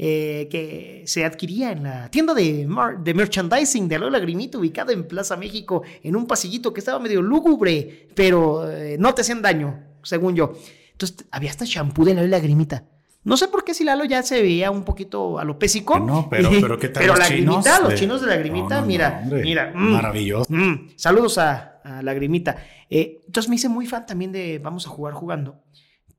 eh, 0.00 0.46
que 0.50 1.02
se 1.06 1.24
adquiría 1.24 1.72
en 1.72 1.82
la 1.82 2.08
tienda 2.10 2.32
de, 2.32 2.66
merchandising 3.14 3.88
de 3.88 3.98
Lalo 3.98 4.08
y 4.10 4.12
Lagrimita 4.12 4.56
ubicada 4.58 4.92
en 4.92 5.08
Plaza 5.08 5.36
México 5.36 5.82
en 6.02 6.14
un 6.16 6.26
pasillito 6.26 6.72
que 6.72 6.80
estaba 6.80 6.98
medio 7.00 7.20
lúgubre, 7.20 8.08
pero 8.14 8.70
eh, 8.70 8.96
no 8.98 9.12
te 9.14 9.22
hacían 9.22 9.42
daño, 9.42 9.80
según 10.02 10.34
yo. 10.36 10.52
Entonces 10.92 11.26
había 11.30 11.50
hasta 11.50 11.64
shampoo 11.64 12.04
de 12.04 12.14
Lalo 12.14 12.26
y 12.26 12.30
Lagrimita. 12.30 12.84
No 13.24 13.36
sé 13.36 13.48
por 13.48 13.64
qué 13.64 13.74
si 13.74 13.84
Lalo 13.84 14.04
ya 14.04 14.22
se 14.22 14.40
veía 14.40 14.70
un 14.70 14.84
poquito 14.84 15.38
alopésico. 15.38 15.98
No, 15.98 16.28
pero- 16.30 16.48
pero 16.50 16.78
¿qué 16.78 16.88
tal 16.88 17.00
Pero 17.02 17.14
los 17.14 17.18
Lagrimita, 17.18 17.60
chinos 17.62 17.80
los 17.80 17.88
de- 17.90 17.94
chinos 17.96 18.20
de 18.20 18.26
Lagrimita, 18.28 18.68
No, 18.68 18.74
no, 18.76 18.80
no, 18.80 18.86
mira, 18.86 19.22
mira. 19.30 19.72
mm, 19.74 19.92
Maravilloso. 19.92 20.52
Mm, 20.52 20.90
saludos 20.96 21.36
a, 21.38 21.80
a 21.84 22.02
Lagrimita. 22.02 22.56
Eh, 22.88 23.20
entonces 23.26 23.50
me 23.50 23.56
hice 23.56 23.68
muy 23.68 23.86
fan 23.86 24.06
también 24.06 24.30
de 24.32 24.60
Vamos 24.60 24.86
a 24.86 24.90
jugar 24.90 25.12
jugando. 25.14 25.60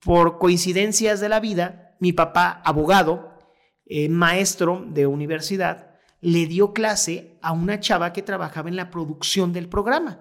Por 0.03 0.37
coincidencias 0.37 1.19
de 1.19 1.29
la 1.29 1.39
vida, 1.39 1.95
mi 1.99 2.13
papá, 2.13 2.61
abogado, 2.63 3.28
eh, 3.89 4.07
maestro 4.07 4.85
de 4.87 5.07
universidad, 5.07 5.95
le 6.21 6.45
dio 6.45 6.73
clase 6.73 7.37
a 7.41 7.51
una 7.51 7.79
chava 7.79 8.13
que 8.13 8.21
trabajaba 8.21 8.69
en 8.69 8.75
la 8.75 8.89
producción 8.89 9.51
del 9.51 9.67
programa. 9.67 10.19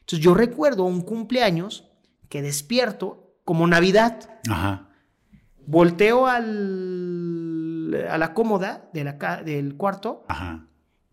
Entonces 0.00 0.18
yo 0.18 0.34
recuerdo 0.34 0.84
un 0.84 1.02
cumpleaños 1.02 1.88
que 2.28 2.42
despierto 2.42 3.36
como 3.44 3.66
Navidad. 3.66 4.40
Ajá. 4.48 4.88
Volteo 5.66 6.26
al 6.26 7.94
a 8.10 8.18
la 8.18 8.34
cómoda 8.34 8.88
de 8.92 9.04
la 9.04 9.42
del 9.44 9.76
cuarto 9.76 10.24
Ajá. 10.28 10.66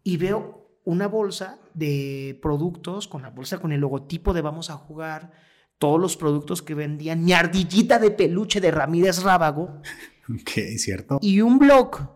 y 0.04 0.18
veo 0.18 0.80
una 0.84 1.08
bolsa 1.08 1.60
de 1.74 2.40
productos 2.42 3.08
con 3.08 3.22
la 3.22 3.30
bolsa 3.30 3.60
con 3.60 3.72
el 3.72 3.82
logotipo 3.82 4.34
de 4.34 4.42
Vamos 4.42 4.70
a 4.70 4.76
jugar, 4.76 5.32
todos 5.78 6.00
los 6.00 6.18
productos 6.18 6.62
que 6.62 6.74
vendían, 6.74 7.24
mi 7.24 7.34
ardillita 7.34 8.00
de 8.00 8.12
peluche 8.12 8.62
de 8.62 8.72
Ramírez 8.72 9.22
Rábago 9.22 9.82
Ok, 10.42 10.52
cierto. 10.78 11.20
y 11.22 11.42
un 11.42 11.60
blog 11.60 12.10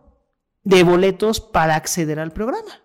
de 0.64 0.84
boletos 0.84 1.40
para 1.40 1.76
acceder 1.76 2.20
al 2.20 2.32
programa. 2.32 2.82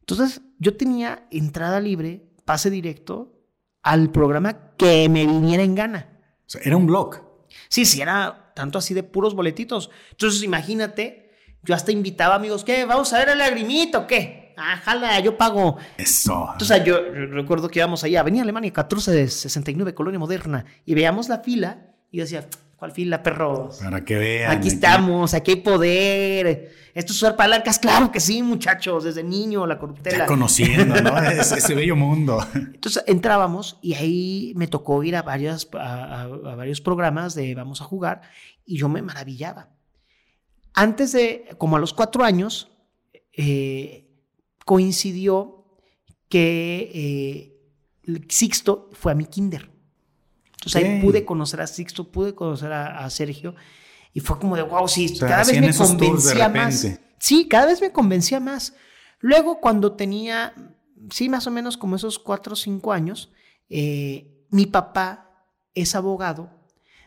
Entonces, 0.00 0.40
yo 0.58 0.76
tenía 0.76 1.26
entrada 1.30 1.80
libre, 1.80 2.30
pase 2.44 2.70
directo 2.70 3.32
al 3.82 4.10
programa 4.10 4.74
que 4.76 5.08
me 5.08 5.26
viniera 5.26 5.62
en 5.62 5.74
gana. 5.74 6.20
O 6.46 6.48
sea, 6.50 6.60
era 6.64 6.76
un 6.76 6.86
blog. 6.86 7.20
Sí, 7.68 7.84
sí, 7.84 8.00
era 8.00 8.52
tanto 8.54 8.78
así 8.78 8.94
de 8.94 9.02
puros 9.02 9.34
boletitos. 9.34 9.90
Entonces, 10.12 10.42
imagínate, 10.42 11.30
yo 11.62 11.74
hasta 11.74 11.92
invitaba 11.92 12.36
amigos, 12.36 12.64
¿qué? 12.64 12.84
¿Vamos 12.84 13.12
a 13.12 13.18
ver 13.18 13.30
el 13.30 13.38
lagrimito 13.38 14.00
o 14.00 14.06
qué? 14.06 14.54
Ah, 14.56 14.80
jala, 14.82 15.20
yo 15.20 15.36
pago. 15.36 15.76
Eso. 15.98 16.48
Entonces, 16.52 16.84
yo 16.84 17.00
recuerdo 17.00 17.68
que 17.68 17.80
íbamos 17.80 18.02
allá, 18.04 18.20
Avenida 18.20 18.42
Alemania 18.42 18.68
1469, 18.70 19.94
Colonia 19.94 20.18
Moderna, 20.18 20.64
y 20.84 20.94
veíamos 20.94 21.28
la 21.28 21.40
fila, 21.40 21.94
y 22.10 22.18
yo 22.18 22.24
decía, 22.24 22.46
¿cuál 22.76 22.92
fila, 22.92 23.22
perros? 23.22 23.78
Para 23.82 24.04
que 24.04 24.16
vean. 24.16 24.50
Aquí 24.56 24.68
estamos, 24.68 25.34
aquí 25.34 25.50
hay 25.52 25.56
poder. 25.56 26.72
Esto 26.94 27.12
es 27.12 27.18
usar 27.22 27.36
palancas, 27.36 27.78
claro 27.78 28.10
que 28.10 28.20
sí, 28.20 28.42
muchachos, 28.42 29.04
desde 29.04 29.22
niño, 29.22 29.66
la 29.66 29.74
Ya 29.74 29.80
corruptela. 29.80 30.26
conociendo, 30.26 31.00
¿no? 31.02 31.16
Es- 31.30 31.52
ese 31.52 31.74
bello 31.74 31.94
mundo. 31.96 32.38
Entonces 32.54 33.04
entrábamos 33.06 33.78
y 33.82 33.94
ahí 33.94 34.52
me 34.56 34.66
tocó 34.66 35.02
ir 35.04 35.14
a, 35.16 35.22
varias, 35.22 35.68
a, 35.74 36.04
a- 36.04 36.22
a 36.22 36.54
varios 36.54 36.80
programas 36.80 37.34
de 37.34 37.54
Vamos 37.54 37.80
a 37.82 37.84
jugar 37.84 38.22
y 38.64 38.78
yo 38.78 38.88
me 38.88 39.02
maravillaba. 39.02 39.68
Antes 40.72 41.12
de, 41.12 41.48
como 41.58 41.76
a 41.76 41.80
los 41.80 41.92
cuatro 41.92 42.24
años, 42.24 42.70
eh, 43.32 44.08
coincidió 44.64 45.64
que 46.28 46.90
eh, 48.06 48.22
Sixto 48.28 48.90
fue 48.92 49.12
a 49.12 49.14
mi 49.14 49.26
kinder. 49.26 49.70
Entonces 50.66 50.82
ahí 50.82 50.96
Ok. 50.98 51.04
pude 51.04 51.24
conocer 51.24 51.60
a 51.60 51.66
Sixto, 51.66 52.10
pude 52.10 52.34
conocer 52.34 52.72
a, 52.72 53.04
a 53.04 53.10
Sergio 53.10 53.54
y 54.12 54.20
fue 54.20 54.38
como 54.38 54.56
de, 54.56 54.62
wow, 54.62 54.88
sí, 54.88 55.08
sea, 55.08 55.28
cada 55.28 55.44
vez 55.44 55.60
me 55.60 55.74
convencía 55.74 56.48
más. 56.48 56.86
Sí, 57.18 57.46
cada 57.48 57.66
vez 57.66 57.80
me 57.80 57.92
convencía 57.92 58.40
más. 58.40 58.74
Luego, 59.20 59.60
cuando 59.60 59.92
tenía, 59.92 60.54
sí, 61.10 61.28
más 61.28 61.46
o 61.46 61.50
menos 61.50 61.76
como 61.76 61.96
esos 61.96 62.18
cuatro 62.18 62.54
o 62.54 62.56
cinco 62.56 62.92
años, 62.92 63.30
eh, 63.68 64.44
mi 64.50 64.66
papá 64.66 65.46
es 65.74 65.94
abogado 65.94 66.50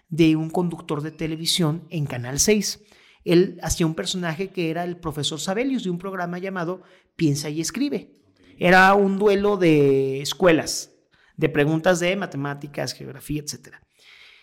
de 0.08 0.36
un 0.36 0.50
conductor 0.50 1.02
de 1.02 1.12
televisión 1.12 1.86
en 1.90 2.06
Canal 2.06 2.40
6. 2.40 2.80
Él 3.26 3.60
hacía 3.62 3.86
un 3.86 3.96
personaje 3.96 4.50
que 4.50 4.70
era 4.70 4.84
el 4.84 4.98
profesor 4.98 5.40
Sabelius 5.40 5.84
de 5.84 5.90
un 5.90 5.98
programa 5.98 6.40
llamado 6.40 6.82
Piensa 7.16 7.50
y 7.50 7.60
Escribe. 7.60 8.14
Era 8.58 8.94
un 8.94 9.18
duelo 9.18 9.58
de 9.58 10.22
escuelas, 10.22 10.92
de 11.40 11.48
preguntas 11.48 12.02
de 12.02 12.18
matemáticas, 12.18 12.94
geografía, 12.94 13.42
etc. 13.42 13.76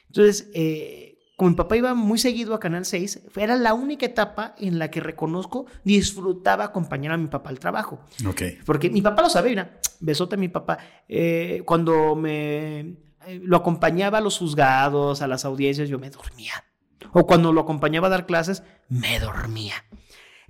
Entonces, 0.06 0.50
eh, 0.54 1.18
como 1.36 1.50
mi 1.50 1.56
papá 1.56 1.76
iba 1.76 1.92
muy 1.92 2.18
seguido 2.18 2.54
a 2.54 2.60
Canal 2.60 2.86
6, 2.86 3.24
era 3.36 3.54
la 3.56 3.74
única 3.74 4.06
etapa 4.06 4.54
en 4.58 4.78
la 4.78 4.90
que 4.90 5.00
reconozco 5.00 5.66
disfrutaba 5.84 6.64
acompañar 6.64 7.12
a 7.12 7.18
mi 7.18 7.26
papá 7.26 7.50
al 7.50 7.58
trabajo. 7.58 8.00
Porque 8.64 8.88
mi 8.88 9.02
papá 9.02 9.20
lo 9.20 9.28
sabe, 9.28 9.50
mira, 9.50 9.78
besote 10.00 10.36
a 10.36 10.38
mi 10.38 10.48
papá. 10.48 10.78
Eh, 11.06 11.62
cuando 11.66 12.16
me 12.16 12.80
eh, 13.26 13.40
lo 13.42 13.58
acompañaba 13.58 14.16
a 14.18 14.22
los 14.22 14.38
juzgados, 14.38 15.20
a 15.20 15.28
las 15.28 15.44
audiencias, 15.44 15.90
yo 15.90 15.98
me 15.98 16.08
dormía. 16.08 16.64
O 17.12 17.26
cuando 17.26 17.52
lo 17.52 17.60
acompañaba 17.60 18.06
a 18.06 18.10
dar 18.10 18.24
clases, 18.24 18.62
me 18.88 19.20
dormía. 19.20 19.74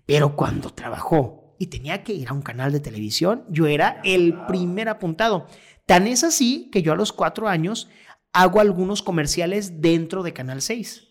Pero 0.06 0.36
cuando 0.36 0.70
trabajó 0.70 1.56
y 1.58 1.66
tenía 1.66 2.04
que 2.04 2.12
ir 2.12 2.28
a 2.28 2.32
un 2.32 2.42
canal 2.42 2.70
de 2.70 2.78
televisión, 2.78 3.44
yo 3.48 3.66
era 3.66 4.00
el 4.04 4.46
primer 4.46 4.88
apuntado. 4.88 5.48
Tan 5.86 6.06
es 6.06 6.24
así 6.24 6.68
que 6.72 6.82
yo 6.82 6.92
a 6.92 6.96
los 6.96 7.12
cuatro 7.12 7.48
años 7.48 7.88
hago 8.32 8.60
algunos 8.60 9.02
comerciales 9.02 9.80
dentro 9.80 10.22
de 10.22 10.32
Canal 10.32 10.60
6. 10.60 11.08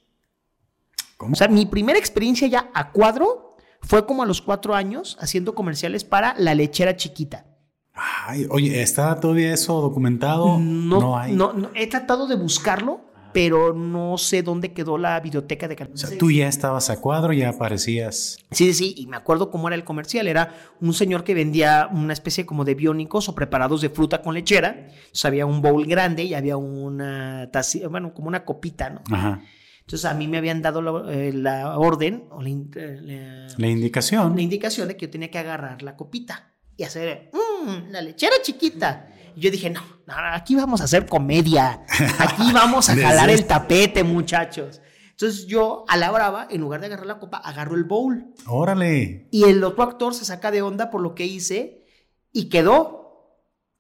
¿Cómo? 1.18 1.34
O 1.34 1.36
sea, 1.36 1.48
mi 1.48 1.66
primera 1.66 1.98
experiencia 1.98 2.48
ya 2.48 2.70
a 2.74 2.92
cuadro 2.92 3.56
fue 3.82 4.06
como 4.06 4.24
a 4.24 4.26
los 4.26 4.42
cuatro 4.42 4.76
años 4.76 5.18
haciendo 5.20 5.56
comerciales 5.56 6.04
para 6.04 6.36
la 6.38 6.54
lechera 6.54 6.98
chiquita. 6.98 7.46
Ay, 7.94 8.46
oye, 8.50 8.82
¿está 8.82 9.18
todavía 9.20 9.54
eso 9.54 9.80
documentado? 9.80 10.60
No, 10.60 11.18
hay. 11.18 11.34
no, 11.34 11.54
no, 11.54 11.70
he 11.74 11.88
tratado 11.88 12.28
de 12.28 12.36
buscarlo, 12.36 13.05
pero 13.36 13.74
no 13.74 14.18
sé 14.18 14.42
dónde 14.42 14.74
quedó 14.74 14.98
la 14.98 15.20
biblioteca 15.20 15.68
de 15.68 15.76
Canal 15.76 15.94
O 15.94 15.98
sea, 15.98 16.10
6. 16.10 16.18
tú 16.20 16.32
ya 16.32 16.48
estabas 16.48 16.90
a 16.90 17.00
cuadro, 17.00 17.34
ya 17.34 17.50
aparecías. 17.50 18.38
Sí, 18.52 18.66
sí, 18.68 18.74
sí, 18.74 18.96
y 18.98 19.06
me 19.08 19.18
acuerdo 19.18 19.52
cómo 19.52 19.68
era 19.68 19.76
el 19.76 19.84
comercial. 19.84 20.28
Era 20.28 20.56
un 20.82 20.94
señor 20.94 21.24
que 21.24 21.34
vendía 21.34 21.88
una 21.92 22.14
especie 22.14 22.46
como 22.46 22.66
de 22.66 22.74
biónicos 22.76 23.30
o 23.30 23.36
preparados 23.36 23.82
de 23.82 23.90
fruta 23.90 24.22
con 24.24 24.34
lechera. 24.34 24.88
Entonces 24.88 25.26
había 25.26 25.46
un 25.46 25.62
bowl 25.62 25.86
grande 25.86 26.24
y 26.24 26.34
había 26.34 26.58
una 26.58 27.50
taza, 27.52 27.88
bueno, 27.90 28.14
como 28.14 28.28
una 28.30 28.46
copita, 28.46 28.90
¿no? 28.90 29.02
Ajá. 29.12 29.42
Entonces 29.82 30.06
a 30.06 30.14
mí 30.16 30.28
me 30.28 30.38
habían 30.40 30.64
dado 30.64 30.82
la, 30.82 31.14
eh, 31.14 31.32
la 31.32 31.78
orden 31.78 32.24
o 32.32 32.42
la, 32.42 32.50
eh, 32.50 33.00
la- 33.02 33.48
La 33.58 33.68
indicación. 33.68 34.36
la 34.36 34.42
indicación 34.42 34.88
de 34.88 34.98
que 34.98 35.06
yo 35.06 35.12
tenía 35.12 35.30
que 35.30 35.38
agarrar 35.38 35.84
la 35.84 35.96
copita 35.96 36.54
y 36.76 36.84
hacer, 36.84 37.30
mmm, 37.34 37.92
la 37.92 38.02
lechera 38.02 38.34
chiquita. 38.42 39.10
Y 39.36 39.42
yo 39.42 39.52
dije, 39.52 39.70
no, 39.70 39.82
no, 40.08 40.14
aquí 40.34 40.56
vamos 40.56 40.82
a 40.82 40.86
hacer 40.86 41.06
comedia. 41.08 41.84
Aquí 42.20 42.52
vamos 42.54 42.90
a 42.90 42.96
jalar 42.96 43.30
el 43.30 43.36
este- 43.36 43.50
tapete, 43.50 44.04
muchachos. 44.04 44.82
Entonces 45.12 45.46
yo, 45.48 45.86
a 45.88 45.98
la 45.98 46.12
brava, 46.12 46.48
en 46.50 46.62
lugar 46.62 46.80
de 46.82 46.88
agarrar 46.88 47.06
la 47.06 47.20
copa, 47.20 47.38
agarro 47.38 47.76
el 47.76 47.84
bowl. 47.86 48.34
Órale. 48.48 49.28
Y 49.32 49.44
el 49.46 49.64
otro 49.64 49.84
actor 49.84 50.14
se 50.14 50.26
saca 50.26 50.52
de 50.52 50.62
onda 50.62 50.90
por 50.90 51.02
lo 51.02 51.16
que 51.16 51.26
hice 51.26 51.86
y 52.32 52.50
quedó. 52.50 53.04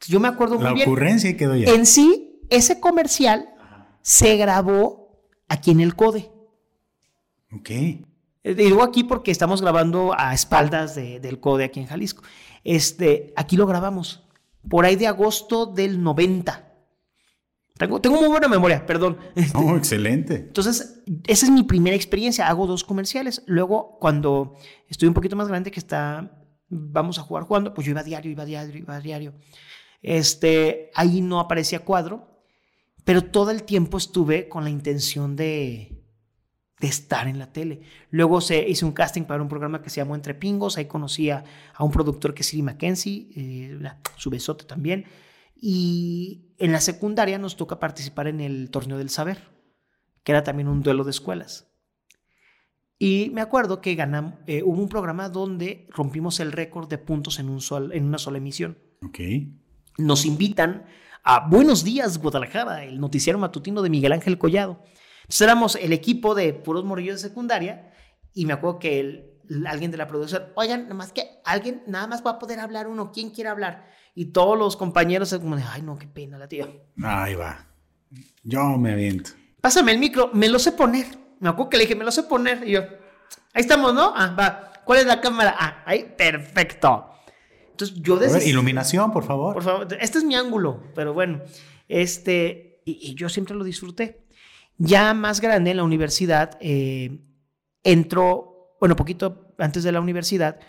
Yo 0.07 0.19
me 0.19 0.27
acuerdo 0.27 0.55
muy 0.55 0.63
La 0.65 0.74
bien. 0.74 0.88
ocurrencia 0.88 1.29
y 1.29 1.35
quedó 1.38 1.55
ya. 1.55 1.71
En 1.74 1.85
sí, 1.85 2.41
ese 2.50 2.79
comercial 2.79 3.50
se 4.01 4.38
grabó 4.38 5.19
aquí 5.50 5.71
en 5.71 5.79
el 5.81 5.95
CODE. 5.95 6.31
Ok. 7.51 7.69
Eh, 7.69 8.03
Digo 8.55 8.83
aquí 8.83 9.03
porque 9.03 9.31
estamos 9.31 9.62
grabando 9.62 10.13
a 10.17 10.33
espaldas 10.33 10.95
de- 10.95 11.19
del 11.19 11.39
CODE 11.39 11.63
aquí 11.65 11.79
en 11.79 11.88
Jalisco. 11.88 12.24
Este, 12.63 13.33
aquí 13.35 13.57
lo 13.57 13.65
grabamos 13.67 14.25
por 14.69 14.86
ahí 14.86 14.95
de 14.95 15.07
agosto 15.07 15.65
del 15.65 16.01
90. 16.01 16.65
Tengo, 17.77 18.00
tengo 18.00 18.17
muy 18.17 18.29
buena 18.29 18.48
memoria, 18.48 18.86
perdón. 18.86 19.17
Oh, 19.53 19.75
excelente. 19.77 20.36
Entonces, 20.36 21.03
esa 21.27 21.45
es 21.45 21.51
mi 21.51 21.63
primera 21.63 21.95
experiencia. 21.95 22.48
Hago 22.48 22.67
dos 22.67 22.84
comerciales. 22.84 23.43
Luego, 23.48 23.98
cuando 24.00 24.55
estoy 24.88 25.07
un 25.10 25.13
poquito 25.13 25.36
más 25.36 25.50
grande, 25.50 25.72
que 25.72 25.79
está, 25.79 26.31
vamos 26.69 27.19
a 27.19 27.22
jugar 27.22 27.43
jugando, 27.43 27.74
pues 27.74 27.86
yo 27.86 27.91
iba 27.91 28.00
a 28.00 28.05
diario, 28.05 28.31
iba 28.31 28.43
a 28.43 28.45
diario, 28.45 28.77
iba 28.77 28.95
a 28.95 29.01
diario. 29.01 29.34
Este, 30.01 30.91
ahí 30.95 31.19
no 31.19 31.39
aparecía 31.39 31.79
cuadro, 31.79 32.41
pero 33.03 33.24
todo 33.24 33.51
el 33.51 33.63
tiempo 33.63 33.98
estuve 33.98 34.48
con 34.48 34.63
la 34.63 34.69
intención 34.69 35.36
de, 35.36 35.95
de 36.79 36.88
estar 36.88 37.27
en 37.27 37.39
la 37.39 37.51
tele. 37.51 37.82
Luego 38.10 38.41
se 38.41 38.67
hice 38.67 38.86
un 38.86 38.91
casting 38.91 39.24
para 39.24 39.41
un 39.41 39.48
programa 39.48 39.82
que 39.82 39.89
se 39.89 39.98
llamó 40.01 40.15
Entre 40.15 40.34
Pingos. 40.34 40.77
Ahí 40.77 40.86
conocí 40.86 41.29
a, 41.29 41.44
a 41.74 41.84
un 41.84 41.91
productor 41.91 42.34
que 42.34 42.41
es 42.41 42.48
Siri 42.48 42.63
Mackenzie, 42.63 43.29
eh, 43.36 43.79
su 44.17 44.29
besote 44.29 44.65
también. 44.65 45.05
Y 45.55 46.53
en 46.58 46.72
la 46.72 46.82
secundaria 46.82 47.38
nos 47.38 47.55
toca 47.55 47.79
participar 47.79 48.27
en 48.27 48.41
el 48.41 48.70
Torneo 48.70 48.98
del 48.98 49.10
Saber, 49.10 49.50
que 50.24 50.32
era 50.32 50.44
también 50.44 50.67
un 50.67 50.84
duelo 50.84 51.03
de 51.03 51.12
escuelas. 51.12 51.72
Y 52.98 53.29
me 53.34 53.41
acuerdo 53.41 53.82
que 53.82 53.96
ganamos, 53.96 54.36
eh, 54.48 54.63
hubo 54.63 54.82
un 54.82 54.89
programa 54.89 55.29
donde 55.29 55.88
rompimos 55.91 56.39
el 56.39 56.51
récord 56.51 56.89
de 56.89 56.98
puntos 56.98 57.39
en, 57.39 57.50
un 57.50 57.62
sol, 57.62 57.91
en 57.94 58.05
una 58.05 58.17
sola 58.17 58.38
emisión. 58.38 58.77
Ok. 59.03 59.20
Nos 59.98 60.25
invitan 60.25 60.86
a 61.24 61.48
Buenos 61.48 61.84
Días 61.84 62.17
Guadalajara, 62.17 62.84
el 62.84 63.00
noticiero 63.00 63.39
matutino 63.39 63.82
de 63.82 63.89
Miguel 63.89 64.13
Ángel 64.13 64.38
Collado. 64.38 64.82
Entonces 65.25 65.41
éramos 65.41 65.75
el 65.75 65.94
equipo 65.94 66.36
de 66.36 66.53
puros 66.53 66.84
morrillos 66.86 67.22
de 67.22 67.27
secundaria 67.29 67.91
y 68.34 68.46
me 68.46 68.53
acuerdo 68.53 68.79
que 68.79 69.00
el- 69.00 69.32
alguien 69.67 69.91
de 69.91 69.98
la 69.98 70.08
producción, 70.08 70.44
oigan, 70.55 70.84
nada 70.84 70.96
más 70.96 71.12
que 71.12 71.39
alguien, 71.46 71.84
nada 71.88 72.08
más 72.08 72.25
va 72.25 72.32
a 72.32 72.39
poder 72.39 72.60
hablar 72.60 72.88
uno, 72.88 73.12
¿quién 73.12 73.29
quiere 73.29 73.50
hablar? 73.50 73.88
Y 74.15 74.25
todos 74.32 74.58
los 74.58 74.75
compañeros 74.77 75.34
como 75.39 75.55
de, 75.55 75.63
ay 75.63 75.82
no, 75.82 75.98
qué 75.98 76.08
pena 76.08 76.38
la 76.38 76.48
tía. 76.48 76.67
Ahí 77.03 77.36
va. 77.36 77.67
Yo 78.44 78.63
me 78.77 78.94
aviento. 78.94 79.32
Pásame 79.62 79.91
el 79.91 80.00
micro, 80.00 80.29
me 80.34 80.48
lo 80.50 80.58
sé 80.60 80.72
poner. 80.72 81.05
Me 81.39 81.50
acuerdo 81.50 81.70
que 81.70 81.77
le 81.77 81.84
dije, 81.84 81.96
me 81.96 82.05
lo 82.05 82.12
sé 82.12 82.24
poner. 82.24 82.67
Y 82.67 82.72
yo, 82.72 82.82
ahí 83.53 83.62
estamos, 83.62 83.94
¿no? 83.94 84.13
Ah, 84.15 84.34
va. 84.39 84.72
¿Cuál 84.86 85.00
es 85.00 85.05
la 85.05 85.20
cámara? 85.20 85.55
Ah, 85.58 85.84
ahí, 85.86 86.13
perfecto. 86.17 87.10
Entonces 87.72 87.98
yo 88.01 88.17
ver, 88.17 88.32
desde... 88.32 88.50
iluminación, 88.50 89.12
por 89.12 89.25
favor. 89.25 89.53
Por 89.53 89.63
favor, 89.63 89.88
este 90.00 90.20
es 90.20 90.24
mi 90.24 90.36
ángulo, 90.36 90.82
pero 90.96 91.13
bueno, 91.13 91.41
este, 91.89 92.82
y, 92.86 93.12
y 93.12 93.15
yo 93.15 93.27
siempre 93.29 93.55
lo 93.55 93.63
disfruté. 93.63 94.25
Ya 94.77 95.13
más 95.13 95.41
grande 95.41 95.72
en 95.72 95.77
la 95.77 95.84
universidad, 95.84 96.58
eh, 96.60 97.20
entró, 97.84 98.75
bueno, 98.79 98.96
poquito 98.96 99.53
antes 99.58 99.84
de 99.84 99.91
la 99.91 100.01
universidad, 100.01 100.60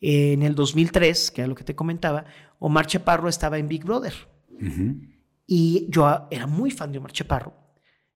eh, 0.00 0.32
en 0.32 0.42
el 0.42 0.54
2003, 0.54 1.30
que 1.30 1.42
era 1.42 1.48
lo 1.48 1.54
que 1.54 1.64
te 1.64 1.76
comentaba, 1.76 2.24
Omar 2.58 2.86
Chaparro 2.86 3.28
estaba 3.28 3.58
en 3.58 3.68
Big 3.68 3.84
Brother. 3.84 4.14
Y 5.46 5.86
yo 5.90 6.28
era 6.30 6.46
muy 6.46 6.70
fan 6.70 6.92
de 6.92 6.98
Omar 6.98 7.12
Chaparro. 7.12 7.54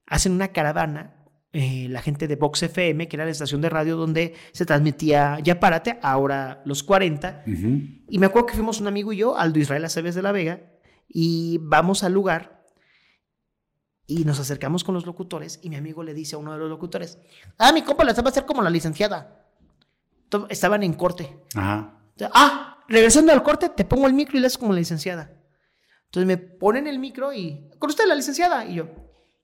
Hacen 0.07 0.33
una 0.33 0.49
caravana 0.49 1.17
eh, 1.59 1.89
la 1.89 2.03
gente 2.03 2.29
de 2.29 2.37
Vox 2.37 2.63
FM, 2.65 3.09
que 3.09 3.17
era 3.17 3.25
la 3.25 3.31
estación 3.31 3.63
de 3.63 3.71
radio 3.71 3.97
donde 3.97 4.35
se 4.53 4.67
transmitía 4.67 5.39
Ya 5.43 5.59
Párate, 5.59 5.99
ahora 6.03 6.61
los 6.67 6.83
40. 6.83 7.45
Y 7.47 8.19
me 8.19 8.27
acuerdo 8.27 8.47
que 8.47 8.55
fuimos 8.55 8.79
un 8.79 8.89
amigo 8.89 9.11
y 9.13 9.17
yo, 9.17 9.39
Aldo 9.39 9.59
Israel 9.59 9.87
Aceves 9.87 10.15
de 10.15 10.21
la 10.21 10.33
Vega, 10.33 10.61
y 11.09 11.59
vamos 11.63 12.03
al 12.03 12.13
lugar 12.13 12.56
y 14.07 14.25
nos 14.25 14.39
acercamos 14.39 14.85
con 14.85 14.95
los 14.95 15.05
locutores 15.05 15.59
y 15.63 15.71
mi 15.71 15.77
amigo 15.77 16.03
le 16.03 16.15
dice 16.15 16.37
a 16.37 16.39
uno 16.39 16.53
de 16.53 16.59
los 16.59 16.69
locutores, 16.69 17.19
ah, 17.59 17.73
mi 17.73 17.83
compa 17.83 18.05
la 18.05 18.13
va 18.13 18.23
a 18.25 18.29
hacer 18.29 18.47
como 18.47 18.63
la 18.63 18.71
licenciada. 18.71 19.45
Estaban 20.49 20.83
en 20.83 20.95
corte. 20.95 21.45
Ajá. 21.55 21.99
Ah, 22.33 22.79
regresando 22.89 23.33
al 23.33 23.43
corte, 23.43 23.69
te 23.69 23.85
pongo 23.85 24.07
el 24.07 24.13
micro 24.13 24.37
y 24.37 24.41
le 24.41 24.47
haces 24.47 24.59
como 24.59 24.73
la 24.73 24.79
licenciada. 24.79 25.33
Entonces 26.07 26.27
me 26.27 26.37
ponen 26.37 26.87
el 26.87 26.99
micro 26.99 27.33
y, 27.33 27.69
con 27.79 27.91
usted 27.91 28.07
la 28.07 28.15
licenciada. 28.15 28.65
Y 28.65 28.75
yo, 28.75 28.89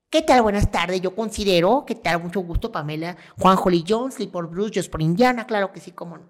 ¿qué 0.09 0.21
tal? 0.21 0.41
Buenas 0.41 0.71
tardes. 0.71 1.01
Yo 1.01 1.15
considero, 1.15 1.83
¿qué 1.85 1.95
tal? 1.95 2.23
Mucho 2.23 2.39
gusto, 2.41 2.71
Pamela. 2.71 3.17
Juan 3.37 3.57
Holly 3.61 3.83
Jones, 3.87 4.19
Lee 4.19 4.27
por 4.27 4.49
Bruce, 4.49 4.71
yo 4.71 4.91
por 4.91 5.01
Indiana, 5.01 5.45
claro 5.45 5.71
que 5.71 5.79
sí, 5.79 5.91
cómo 5.91 6.17
no. 6.17 6.29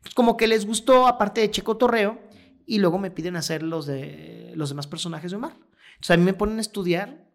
Pues 0.00 0.14
como 0.14 0.36
que 0.36 0.46
les 0.46 0.66
gustó, 0.66 1.06
aparte 1.06 1.40
de 1.40 1.50
Checo 1.50 1.76
Torreo, 1.76 2.18
y 2.66 2.78
luego 2.78 2.98
me 2.98 3.10
piden 3.10 3.36
hacer 3.36 3.62
los, 3.62 3.86
de, 3.86 4.52
los 4.54 4.70
demás 4.70 4.86
personajes 4.86 5.30
de 5.30 5.36
Omar. 5.36 5.56
Entonces 5.94 6.10
a 6.10 6.16
mí 6.16 6.24
me 6.24 6.34
ponen 6.34 6.58
a 6.58 6.60
estudiar 6.60 7.25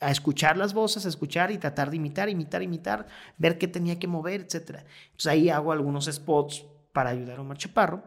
a 0.00 0.10
escuchar 0.10 0.56
las 0.56 0.74
voces, 0.74 1.06
a 1.06 1.08
escuchar 1.08 1.50
y 1.50 1.58
tratar 1.58 1.90
de 1.90 1.96
imitar, 1.96 2.28
imitar, 2.28 2.62
imitar, 2.62 3.06
ver 3.38 3.58
qué 3.58 3.68
tenía 3.68 3.98
que 3.98 4.06
mover, 4.06 4.42
etc. 4.42 4.84
Entonces 5.06 5.26
ahí 5.26 5.48
hago 5.48 5.72
algunos 5.72 6.06
spots 6.06 6.64
para 6.92 7.10
ayudar 7.10 7.38
a 7.38 7.42
Omar 7.42 7.58
Chaparro. 7.58 8.02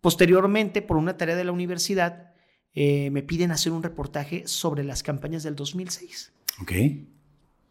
Posteriormente, 0.00 0.82
por 0.82 0.96
una 0.96 1.16
tarea 1.16 1.36
de 1.36 1.44
la 1.44 1.52
universidad, 1.52 2.34
eh, 2.74 3.10
me 3.10 3.22
piden 3.22 3.52
hacer 3.52 3.72
un 3.72 3.82
reportaje 3.82 4.46
sobre 4.46 4.84
las 4.84 5.02
campañas 5.02 5.42
del 5.42 5.56
2006. 5.56 6.32
Ok. 6.60 6.72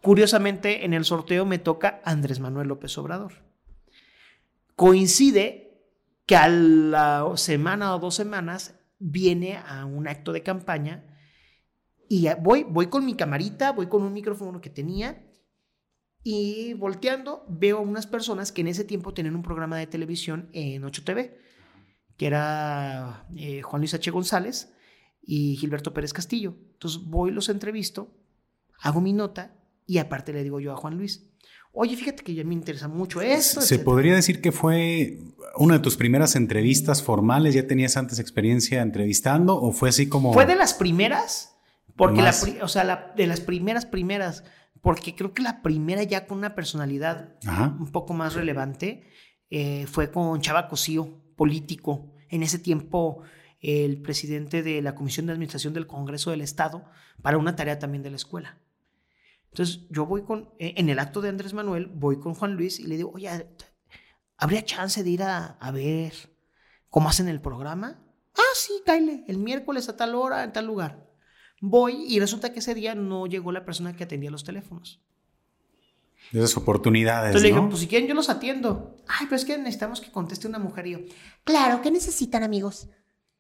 Curiosamente, 0.02 0.86
en 0.86 0.94
el 0.94 1.06
sorteo 1.06 1.46
me 1.46 1.60
toca 1.60 2.02
Andrés 2.04 2.40
Manuel 2.40 2.68
López 2.68 2.98
Obrador. 2.98 3.34
Coincide 4.76 5.64
que 6.26 6.36
a 6.36 6.48
la 6.50 7.32
semana 7.36 7.96
o 7.96 8.00
dos 8.00 8.16
semanas 8.16 8.76
viene 9.00 9.58
a 9.58 9.86
un 9.86 10.08
acto 10.08 10.32
de 10.32 10.42
campaña 10.42 11.04
y 12.14 12.28
voy, 12.42 12.64
voy 12.64 12.88
con 12.88 13.08
mi 13.08 13.16
camarita, 13.16 13.72
voy 13.72 13.88
con 13.88 14.04
un 14.04 14.14
micrófono 14.14 14.62
que 14.62 14.70
tenía 14.70 15.26
y 16.22 16.76
volteando 16.76 17.44
veo 17.50 17.80
a 17.80 17.82
unas 17.82 18.06
personas 18.06 18.52
que 18.52 18.62
en 18.62 18.68
ese 18.68 18.84
tiempo 18.84 19.16
tenían 19.16 19.36
un 19.36 19.42
programa 19.42 19.80
de 19.80 19.88
televisión 19.88 20.48
en 20.54 20.84
8TV, 20.84 21.34
que 22.16 22.28
era 22.28 23.26
eh, 23.36 23.64
Juan 23.64 23.82
Luis 23.82 23.96
H. 23.96 24.12
González 24.12 24.72
y 25.24 25.56
Gilberto 25.56 25.92
Pérez 25.92 26.14
Castillo. 26.14 26.56
Entonces 26.74 27.02
voy, 27.04 27.32
los 27.32 27.50
entrevisto, 27.50 28.14
hago 28.80 29.02
mi 29.02 29.12
nota 29.12 29.56
y 29.88 29.98
aparte 29.98 30.34
le 30.34 30.44
digo 30.44 30.60
yo 30.60 30.72
a 30.72 30.78
Juan 30.78 30.96
Luis, 30.96 31.32
oye, 31.72 31.96
fíjate 31.96 32.24
que 32.24 32.36
ya 32.36 32.44
me 32.44 32.54
interesa 32.54 32.88
mucho 32.88 33.22
esto. 33.22 33.60
¿Se 33.60 33.80
podría 33.80 34.14
decir 34.14 34.40
que 34.40 34.52
fue 34.52 35.18
una 35.58 35.78
de 35.78 35.80
tus 35.80 35.98
primeras 35.98 36.36
entrevistas 36.36 37.02
formales? 37.02 37.56
¿Ya 37.56 37.66
tenías 37.66 37.98
antes 37.98 38.20
experiencia 38.20 38.84
entrevistando 38.84 39.60
o 39.60 39.72
fue 39.72 39.90
así 39.90 40.08
como... 40.08 40.32
Fue 40.32 40.46
de 40.46 40.56
las 40.56 40.76
primeras 40.76 41.53
porque 41.96 42.22
la, 42.22 42.34
o 42.62 42.68
sea, 42.68 43.14
de 43.16 43.28
las 43.28 43.42
primeras, 43.42 43.86
primeras, 43.86 44.44
porque 44.82 45.16
creo 45.16 45.34
que 45.34 45.44
la 45.44 45.62
primera 45.62 46.04
ya 46.04 46.26
con 46.26 46.40
una 46.40 46.56
personalidad 46.56 47.36
un 47.80 47.92
poco 47.92 48.14
más 48.14 48.34
relevante 48.34 49.04
eh, 49.50 49.86
fue 49.88 50.12
con 50.12 50.42
Chava 50.42 50.68
Cosío, 50.68 51.22
político. 51.36 52.12
En 52.30 52.42
ese 52.42 52.58
tiempo, 52.58 53.22
el 53.60 54.02
presidente 54.02 54.64
de 54.64 54.82
la 54.82 54.96
Comisión 54.96 55.28
de 55.28 55.34
Administración 55.34 55.74
del 55.74 55.88
Congreso 55.88 56.32
del 56.32 56.42
Estado, 56.42 56.84
para 57.22 57.38
una 57.38 57.56
tarea 57.56 57.80
también 57.80 58.04
de 58.04 58.10
la 58.10 58.16
escuela. 58.16 58.58
Entonces, 59.52 59.88
yo 59.90 60.08
voy 60.08 60.24
con, 60.24 60.50
eh, 60.58 60.74
en 60.78 60.90
el 60.90 60.98
acto 60.98 61.22
de 61.22 61.30
Andrés 61.30 61.54
Manuel, 61.54 61.86
voy 61.86 62.20
con 62.20 62.34
Juan 62.34 62.56
Luis 62.56 62.80
y 62.80 62.88
le 62.88 62.98
digo, 62.98 63.12
oye, 63.14 63.30
¿habría 64.38 64.66
chance 64.66 65.04
de 65.04 65.10
ir 65.12 65.22
a, 65.22 65.58
a 65.60 65.72
ver 65.72 66.14
cómo 66.90 67.08
hacen 67.08 67.28
el 67.28 67.40
programa? 67.40 68.04
Ah, 68.36 68.56
sí, 68.56 68.82
Kyle, 68.84 69.24
el 69.28 69.38
miércoles 69.38 69.88
a 69.90 69.96
tal 69.96 70.16
hora, 70.16 70.44
en 70.44 70.52
tal 70.52 70.66
lugar. 70.66 71.03
Voy 71.66 72.04
y 72.10 72.20
resulta 72.20 72.52
que 72.52 72.60
ese 72.60 72.76
día 72.76 72.94
no 72.94 73.26
llegó 73.26 73.54
la 73.54 73.64
persona 73.64 73.96
que 73.96 74.04
atendía 74.04 74.30
los 74.30 74.44
teléfonos. 74.44 75.00
Esas 76.34 76.58
oportunidades. 76.58 77.28
Entonces 77.28 77.50
le 77.50 77.56
dije, 77.56 77.68
pues 77.70 77.80
si 77.80 77.88
quieren 77.88 78.10
yo 78.10 78.14
los 78.16 78.30
atiendo. 78.30 78.98
Ay, 79.08 79.28
pero 79.28 79.38
es 79.38 79.46
que 79.46 79.58
necesitamos 79.58 80.02
que 80.02 80.12
conteste 80.12 80.46
una 80.46 80.60
mujer. 80.60 80.88
Y 80.88 80.92
yo, 80.92 81.00
claro, 81.46 81.82
¿qué 81.82 81.90
necesitan, 81.90 82.44
amigos? 82.44 82.90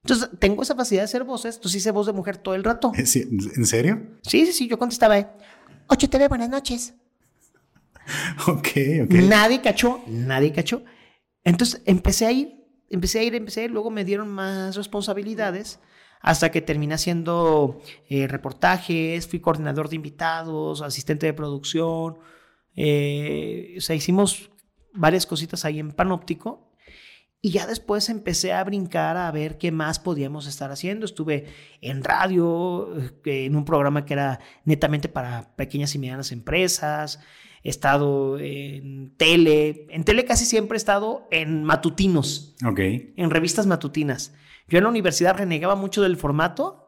Entonces, 0.04 0.30
tengo 0.40 0.64
esa 0.64 0.74
facilidad 0.74 1.02
de 1.02 1.06
hacer 1.06 1.26
voces. 1.26 1.56
Entonces 1.56 1.82
hice 1.82 1.92
voz 1.92 2.08
de 2.08 2.14
mujer 2.14 2.38
todo 2.38 2.56
el 2.56 2.64
rato. 2.64 2.94
¿En 2.96 3.66
serio? 3.66 4.02
Sí, 4.22 4.46
sí, 4.46 4.54
sí. 4.54 4.68
Yo 4.70 4.80
contestaba, 4.80 5.20
eh, 5.20 5.28
8TV, 5.90 6.30
buenas 6.30 6.50
noches. 6.50 6.94
ok, 8.48 8.68
ok. 9.04 9.14
Nadie 9.16 9.60
cachó, 9.60 10.02
nadie 10.08 10.54
cachó. 10.54 10.86
Entonces 11.44 11.82
empecé 11.84 12.26
a 12.26 12.32
ir, 12.32 12.64
empecé 12.90 13.20
a 13.20 13.24
ir, 13.24 13.36
empecé 13.36 13.60
a 13.60 13.64
ir. 13.66 13.72
Luego 13.72 13.92
me 13.92 14.06
dieron 14.06 14.30
más 14.30 14.78
responsabilidades 14.78 15.82
hasta 16.24 16.52
que 16.52 16.62
terminé 16.62 16.96
haciendo 16.96 17.82
eh, 18.10 18.28
reportajes, 18.28 19.28
fui 19.28 19.42
coordinador 19.42 19.90
de 19.90 19.98
invitados, 19.98 20.82
asistente 20.82 21.26
de 21.26 21.34
producción, 21.34 22.18
eh, 22.76 23.76
o 23.78 23.82
sea, 23.82 23.96
hicimos 23.96 24.50
varias 24.94 25.26
cositas 25.26 25.66
ahí 25.66 25.80
en 25.80 25.92
Panóptico. 25.92 26.72
Y 27.42 27.52
ya 27.52 27.68
después 27.68 28.08
empecé 28.08 28.54
a 28.54 28.64
brincar 28.64 29.18
a 29.18 29.30
ver 29.32 29.58
qué 29.58 29.74
más 29.74 30.00
podíamos 30.00 30.48
estar 30.48 30.72
haciendo. 30.72 31.06
Estuve 31.06 31.48
en 31.82 32.02
radio, 32.06 32.96
eh, 33.26 33.46
en 33.46 33.58
un 33.58 33.66
programa 33.66 34.06
que 34.06 34.14
era 34.14 34.40
netamente 34.64 35.10
para 35.10 35.54
pequeñas 35.58 35.94
y 35.94 36.00
medianas 36.00 36.32
empresas. 36.32 37.20
He 37.62 37.70
estado 37.70 38.40
en 38.40 39.14
tele. 39.18 39.88
En 39.90 40.06
tele 40.06 40.24
casi 40.24 40.46
siempre 40.46 40.78
he 40.78 40.80
estado 40.80 41.28
en 41.32 41.66
matutinos. 41.66 42.56
Ok. 42.66 42.80
En 42.80 43.30
revistas 43.30 43.68
matutinas. 43.68 44.34
Yo 44.68 44.78
en 44.78 44.84
la 44.84 44.90
universidad 44.90 45.38
renegaba 45.38 45.76
mucho 45.76 46.02
del 46.02 46.18
formato 46.18 46.84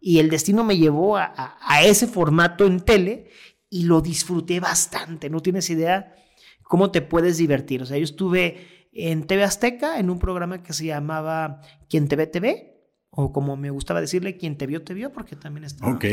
y 0.00 0.18
el 0.18 0.30
destino 0.30 0.64
me 0.64 0.78
llevó 0.78 1.16
a, 1.16 1.58
ese 1.84 2.06
formato 2.06 2.64
en 2.66 2.80
tele 2.80 3.28
y 3.68 3.84
lo 3.84 4.00
disfruté 4.00 4.58
bastante. 4.58 5.28
No 5.28 5.40
tienes 5.40 5.68
idea 5.70 6.14
cómo 6.62 6.90
te 6.90 7.02
puedes 7.02 7.36
divertir. 7.36 7.82
O 7.82 7.86
sea, 7.86 7.98
yo 7.98 8.04
estuve 8.04 8.88
en 8.92 9.26
TV 9.26 9.44
Azteca 9.44 9.98
en 9.98 10.08
un 10.08 10.18
programa 10.18 10.62
que 10.62 10.72
se 10.72 10.86
llamaba 10.86 11.60
Quien 11.88 12.08
te 12.08 12.16
ve, 12.16 12.26
te 12.26 12.40
ve. 12.40 12.66
O 13.10 13.32
como 13.32 13.56
me 13.56 13.70
gustaba 13.70 14.00
decirle, 14.00 14.36
quien 14.36 14.56
te 14.56 14.66
vio, 14.66 14.82
te 14.82 14.94
vio, 14.94 15.12
porque 15.12 15.34
también 15.34 15.64
estaba. 15.64 15.92
Ok. 15.92 16.04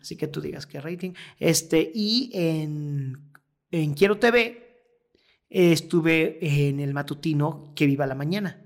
Así 0.00 0.16
que 0.16 0.28
tú 0.28 0.40
digas 0.40 0.66
qué 0.66 0.80
rating. 0.80 1.12
Este, 1.38 1.90
y 1.92 2.30
en, 2.32 3.32
en 3.72 3.94
Quiero 3.94 4.18
TV 4.18 4.64
estuve 5.50 6.38
en 6.40 6.80
el 6.80 6.94
matutino 6.94 7.72
Que 7.74 7.86
Viva 7.86 8.06
la 8.06 8.14
Mañana. 8.14 8.63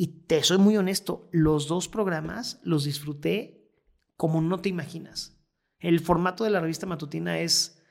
Y 0.00 0.22
te 0.28 0.44
soy 0.44 0.58
muy 0.58 0.76
honesto, 0.76 1.28
los 1.32 1.66
dos 1.66 1.88
programas 1.88 2.60
los 2.62 2.84
disfruté 2.84 3.68
como 4.16 4.40
no 4.40 4.60
te 4.60 4.68
imaginas. 4.68 5.36
El 5.80 5.98
formato 5.98 6.44
de 6.44 6.50
la 6.50 6.60
revista 6.60 6.86
matutina 6.86 7.40
es 7.40 7.82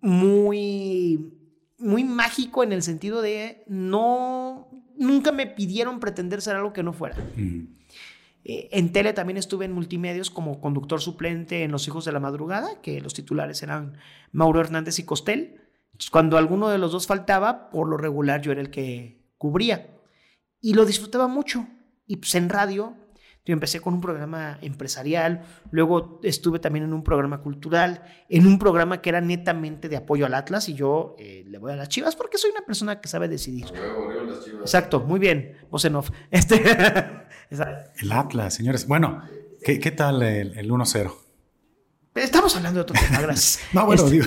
muy, 0.00 1.34
muy 1.76 2.02
mágico 2.02 2.62
en 2.62 2.72
el 2.72 2.82
sentido 2.82 3.20
de 3.20 3.62
no, 3.66 4.70
nunca 4.96 5.30
me 5.30 5.46
pidieron 5.46 6.00
pretender 6.00 6.40
ser 6.40 6.56
algo 6.56 6.72
que 6.72 6.82
no 6.82 6.94
fuera. 6.94 7.18
Eh, 7.36 8.70
en 8.72 8.90
tele 8.92 9.12
también 9.12 9.36
estuve 9.36 9.66
en 9.66 9.72
multimedios 9.72 10.30
como 10.30 10.62
conductor 10.62 11.02
suplente 11.02 11.62
en 11.62 11.72
Los 11.72 11.86
Hijos 11.86 12.06
de 12.06 12.12
la 12.12 12.20
Madrugada, 12.20 12.80
que 12.80 13.02
los 13.02 13.12
titulares 13.12 13.62
eran 13.62 13.98
Mauro 14.32 14.60
Hernández 14.60 14.98
y 14.98 15.04
Costel. 15.04 15.60
cuando 16.10 16.38
alguno 16.38 16.70
de 16.70 16.78
los 16.78 16.92
dos 16.92 17.06
faltaba, 17.06 17.68
por 17.68 17.86
lo 17.86 17.98
regular 17.98 18.40
yo 18.40 18.50
era 18.50 18.62
el 18.62 18.70
que 18.70 19.28
cubría 19.36 19.97
y 20.60 20.74
lo 20.74 20.84
disfrutaba 20.84 21.28
mucho. 21.28 21.66
Y 22.06 22.16
pues 22.16 22.34
en 22.34 22.48
radio, 22.48 22.96
yo 23.44 23.52
empecé 23.52 23.80
con 23.80 23.94
un 23.94 24.00
programa 24.00 24.58
empresarial, 24.62 25.44
luego 25.70 26.20
estuve 26.22 26.58
también 26.58 26.84
en 26.84 26.92
un 26.92 27.02
programa 27.02 27.40
cultural, 27.40 28.02
en 28.28 28.46
un 28.46 28.58
programa 28.58 29.00
que 29.00 29.08
era 29.08 29.20
netamente 29.20 29.88
de 29.88 29.96
apoyo 29.96 30.26
al 30.26 30.34
Atlas 30.34 30.68
y 30.68 30.74
yo 30.74 31.16
eh, 31.18 31.44
le 31.46 31.58
voy 31.58 31.72
a 31.72 31.76
las 31.76 31.88
chivas 31.88 32.14
porque 32.16 32.38
soy 32.38 32.50
una 32.50 32.66
persona 32.66 33.00
que 33.00 33.08
sabe 33.08 33.28
decidir. 33.28 33.66
Exacto, 34.60 35.00
muy 35.00 35.18
bien, 35.18 35.56
voz 35.70 35.86
Este, 36.30 36.62
el 38.00 38.12
Atlas, 38.12 38.54
señores. 38.54 38.86
Bueno, 38.86 39.22
¿qué, 39.64 39.80
qué 39.80 39.90
tal 39.90 40.22
el, 40.22 40.58
el 40.58 40.70
1-0? 40.70 41.27
Estamos 42.22 42.54
hablando 42.56 42.78
de 42.78 42.82
otro 42.82 42.96
tema, 42.98 43.20
gracias. 43.20 43.60
no, 43.72 43.86
bueno, 43.86 44.04
este, 44.04 44.16
digo. 44.16 44.26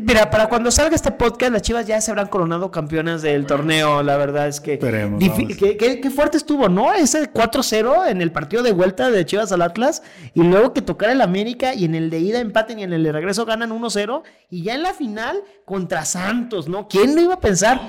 Mira, 0.00 0.30
para 0.30 0.48
cuando 0.48 0.70
salga 0.70 0.96
este 0.96 1.10
podcast, 1.10 1.52
las 1.52 1.60
Chivas 1.60 1.86
ya 1.86 2.00
se 2.00 2.10
habrán 2.10 2.28
coronado 2.28 2.70
campeonas 2.70 3.20
del 3.20 3.44
torneo. 3.44 4.02
La 4.02 4.16
verdad 4.16 4.48
es 4.48 4.58
que. 4.60 4.74
Esperemos. 4.74 5.22
Qué, 5.22 6.10
fuerte 6.14 6.38
estuvo, 6.38 6.70
¿no? 6.70 6.94
Ese 6.94 7.30
4-0 7.30 8.08
en 8.08 8.22
el 8.22 8.32
partido 8.32 8.62
de 8.62 8.72
vuelta 8.72 9.10
de 9.10 9.26
Chivas 9.26 9.52
al 9.52 9.60
Atlas. 9.60 10.02
Y 10.32 10.42
luego 10.42 10.72
que 10.72 10.80
tocar 10.80 11.10
el 11.10 11.20
América 11.20 11.74
y 11.74 11.84
en 11.84 11.94
el 11.94 12.08
de 12.08 12.18
ida 12.18 12.40
empaten 12.40 12.78
y 12.78 12.84
en 12.84 12.94
el 12.94 13.02
de 13.02 13.12
regreso 13.12 13.44
ganan 13.44 13.70
1-0. 13.70 14.22
Y 14.48 14.62
ya 14.62 14.74
en 14.74 14.82
la 14.82 14.94
final 14.94 15.42
contra 15.66 16.06
Santos, 16.06 16.66
¿no? 16.66 16.88
¿Quién 16.88 17.14
no 17.14 17.20
iba 17.20 17.34
a 17.34 17.40
pensar? 17.40 17.82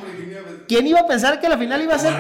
¿Quién 0.67 0.88
iba 0.88 0.99
a 0.99 1.08
pensar 1.08 1.39
que 1.39 1.47
la 1.47 1.58
final 1.58 1.81
iba 1.81 1.95
a 1.95 1.99
ser. 1.99 2.13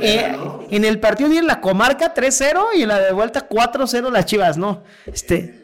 Eh, 0.00 0.36
en 0.70 0.84
el 0.84 0.98
partido 0.98 1.30
de 1.30 1.38
en 1.38 1.46
la 1.46 1.60
comarca 1.60 2.12
3-0 2.12 2.64
y 2.74 2.82
en 2.82 2.88
la 2.88 2.98
de 2.98 3.12
vuelta 3.12 3.48
4-0 3.48 4.10
las 4.10 4.26
Chivas, 4.26 4.58
¿no? 4.58 4.82
Este. 5.06 5.59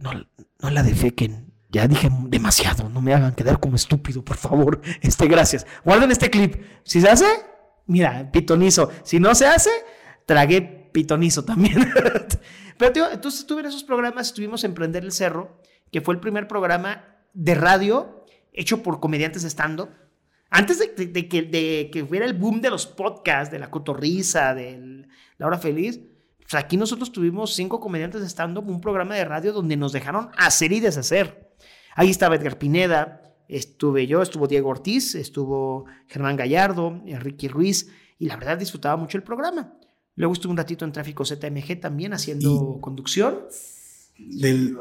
No, 0.00 0.12
no 0.60 0.70
la 0.70 0.82
defequen 0.82 1.52
Ya 1.68 1.86
dije 1.86 2.08
demasiado, 2.28 2.88
no 2.88 3.00
me 3.00 3.14
hagan 3.14 3.34
quedar 3.34 3.60
como 3.60 3.76
estúpido, 3.76 4.24
por 4.24 4.36
favor. 4.36 4.80
Este, 5.02 5.28
gracias. 5.28 5.66
Guarden 5.84 6.10
este 6.10 6.30
clip. 6.30 6.56
Si 6.84 7.00
se 7.00 7.08
hace, 7.08 7.26
mira, 7.86 8.30
pitonizo. 8.32 8.90
Si 9.04 9.20
no 9.20 9.34
se 9.34 9.46
hace, 9.46 9.70
tragué 10.26 10.90
pitonizo 10.92 11.44
también. 11.44 11.92
Pero 12.78 12.92
tío, 12.92 13.10
entonces 13.10 13.40
estuve 13.40 13.60
en 13.60 13.66
esos 13.66 13.84
programas, 13.84 14.28
estuvimos 14.28 14.64
en 14.64 14.74
Prender 14.74 15.04
el 15.04 15.12
Cerro, 15.12 15.60
que 15.92 16.00
fue 16.00 16.14
el 16.14 16.20
primer 16.20 16.48
programa 16.48 17.04
de 17.34 17.54
radio 17.54 18.24
hecho 18.52 18.82
por 18.82 19.00
comediantes 19.00 19.42
de 19.42 19.50
stand-up. 19.50 19.90
Antes 20.48 20.78
de, 20.78 21.28
que, 21.28 21.42
de 21.42 21.90
que 21.92 22.04
fuera 22.04 22.24
el 22.24 22.34
boom 22.34 22.60
de 22.60 22.70
los 22.70 22.86
podcasts, 22.86 23.52
de 23.52 23.60
la 23.60 23.70
cotorriza, 23.70 24.54
de 24.54 25.06
la 25.38 25.46
hora 25.46 25.58
feliz, 25.58 26.00
pues 26.50 26.64
aquí 26.64 26.76
nosotros 26.76 27.12
tuvimos 27.12 27.54
cinco 27.54 27.78
comediantes 27.78 28.22
de 28.22 28.28
stand-up, 28.28 28.68
un 28.68 28.80
programa 28.80 29.14
de 29.14 29.24
radio 29.24 29.52
donde 29.52 29.76
nos 29.76 29.92
dejaron 29.92 30.30
hacer 30.36 30.72
y 30.72 30.80
deshacer. 30.80 31.54
Ahí 31.94 32.10
estaba 32.10 32.34
Edgar 32.34 32.58
Pineda, 32.58 33.22
estuve 33.46 34.08
yo, 34.08 34.20
estuvo 34.20 34.48
Diego 34.48 34.68
Ortiz, 34.68 35.14
estuvo 35.14 35.84
Germán 36.08 36.36
Gallardo, 36.36 37.02
Enrique 37.06 37.46
Ruiz, 37.46 37.88
y 38.18 38.26
la 38.26 38.36
verdad 38.36 38.58
disfrutaba 38.58 38.96
mucho 38.96 39.16
el 39.16 39.22
programa. 39.22 39.74
Luego 40.16 40.32
estuve 40.32 40.50
un 40.50 40.56
ratito 40.56 40.84
en 40.84 40.90
Tráfico 40.90 41.24
ZMG 41.24 41.78
también 41.80 42.14
haciendo 42.14 42.78
conducción. 42.80 43.44
Del, 44.18 44.76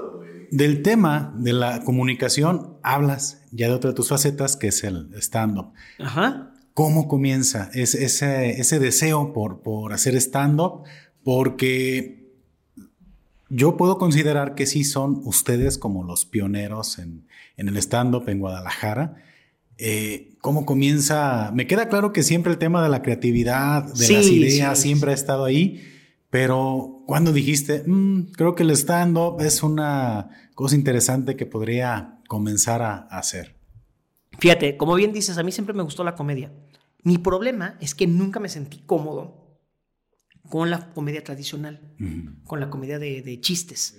del, 0.51 0.81
tema 0.81 1.33
de 1.37 1.53
la 1.53 1.83
comunicación 1.83 2.79
hablas 2.81 3.45
ya 3.51 3.67
de 3.67 3.73
otra 3.73 3.91
de 3.91 3.95
tus 3.95 4.09
facetas, 4.09 4.57
que 4.57 4.69
es 4.69 4.83
el 4.83 5.13
stand-up. 5.21 5.71
Ajá. 5.99 6.51
¿Cómo 6.73 7.07
comienza 7.07 7.69
ese 7.73 8.79
deseo 8.79 9.33
por, 9.33 9.61
por 9.61 9.93
hacer 9.93 10.15
stand-up? 10.15 10.83
Porque 11.29 12.33
yo 13.49 13.77
puedo 13.77 13.99
considerar 13.99 14.55
que 14.55 14.65
sí 14.65 14.83
son 14.83 15.21
ustedes 15.25 15.77
como 15.77 16.03
los 16.03 16.25
pioneros 16.25 16.97
en, 16.97 17.27
en 17.55 17.67
el 17.67 17.77
stand-up 17.77 18.27
en 18.29 18.39
Guadalajara 18.39 19.23
eh, 19.77 20.33
¿Cómo 20.41 20.65
comienza? 20.65 21.51
Me 21.53 21.67
queda 21.67 21.87
claro 21.87 22.13
que 22.13 22.23
siempre 22.23 22.51
el 22.51 22.57
tema 22.57 22.81
de 22.81 22.89
la 22.89 23.03
creatividad, 23.03 23.83
de 23.83 24.11
las 24.11 24.25
ideas, 24.25 24.79
siempre 24.79 25.11
ha 25.11 25.13
estado 25.13 25.45
ahí, 25.45 25.87
pero 26.31 27.03
cuando 27.05 27.31
dijiste, 27.31 27.83
mm, 27.85 28.31
creo 28.31 28.55
que 28.55 28.63
el 28.63 28.71
stand-up 28.71 29.39
es 29.39 29.61
una 29.61 30.31
cosa 30.55 30.75
interesante 30.75 31.35
que 31.35 31.45
podría 31.45 32.21
comenzar 32.27 32.81
a 32.81 33.07
hacer? 33.11 33.55
Fíjate, 34.39 34.77
como 34.77 34.95
bien 34.95 35.13
dices, 35.13 35.37
a 35.37 35.43
mí 35.43 35.51
siempre 35.51 35.75
me 35.75 35.83
gustó 35.83 36.03
la 36.03 36.15
comedia. 36.15 36.51
Mi 37.03 37.19
problema 37.19 37.77
es 37.81 37.93
que 37.93 38.07
nunca 38.07 38.39
me 38.39 38.49
sentí 38.49 38.79
cómodo 38.79 39.38
con 40.49 40.71
la 40.71 40.91
comedia 40.93 41.23
tradicional, 41.23 41.79
con 42.43 42.59
la 42.59 42.69
comedia 42.69 42.97
de, 42.97 43.39
chistes. 43.39 43.97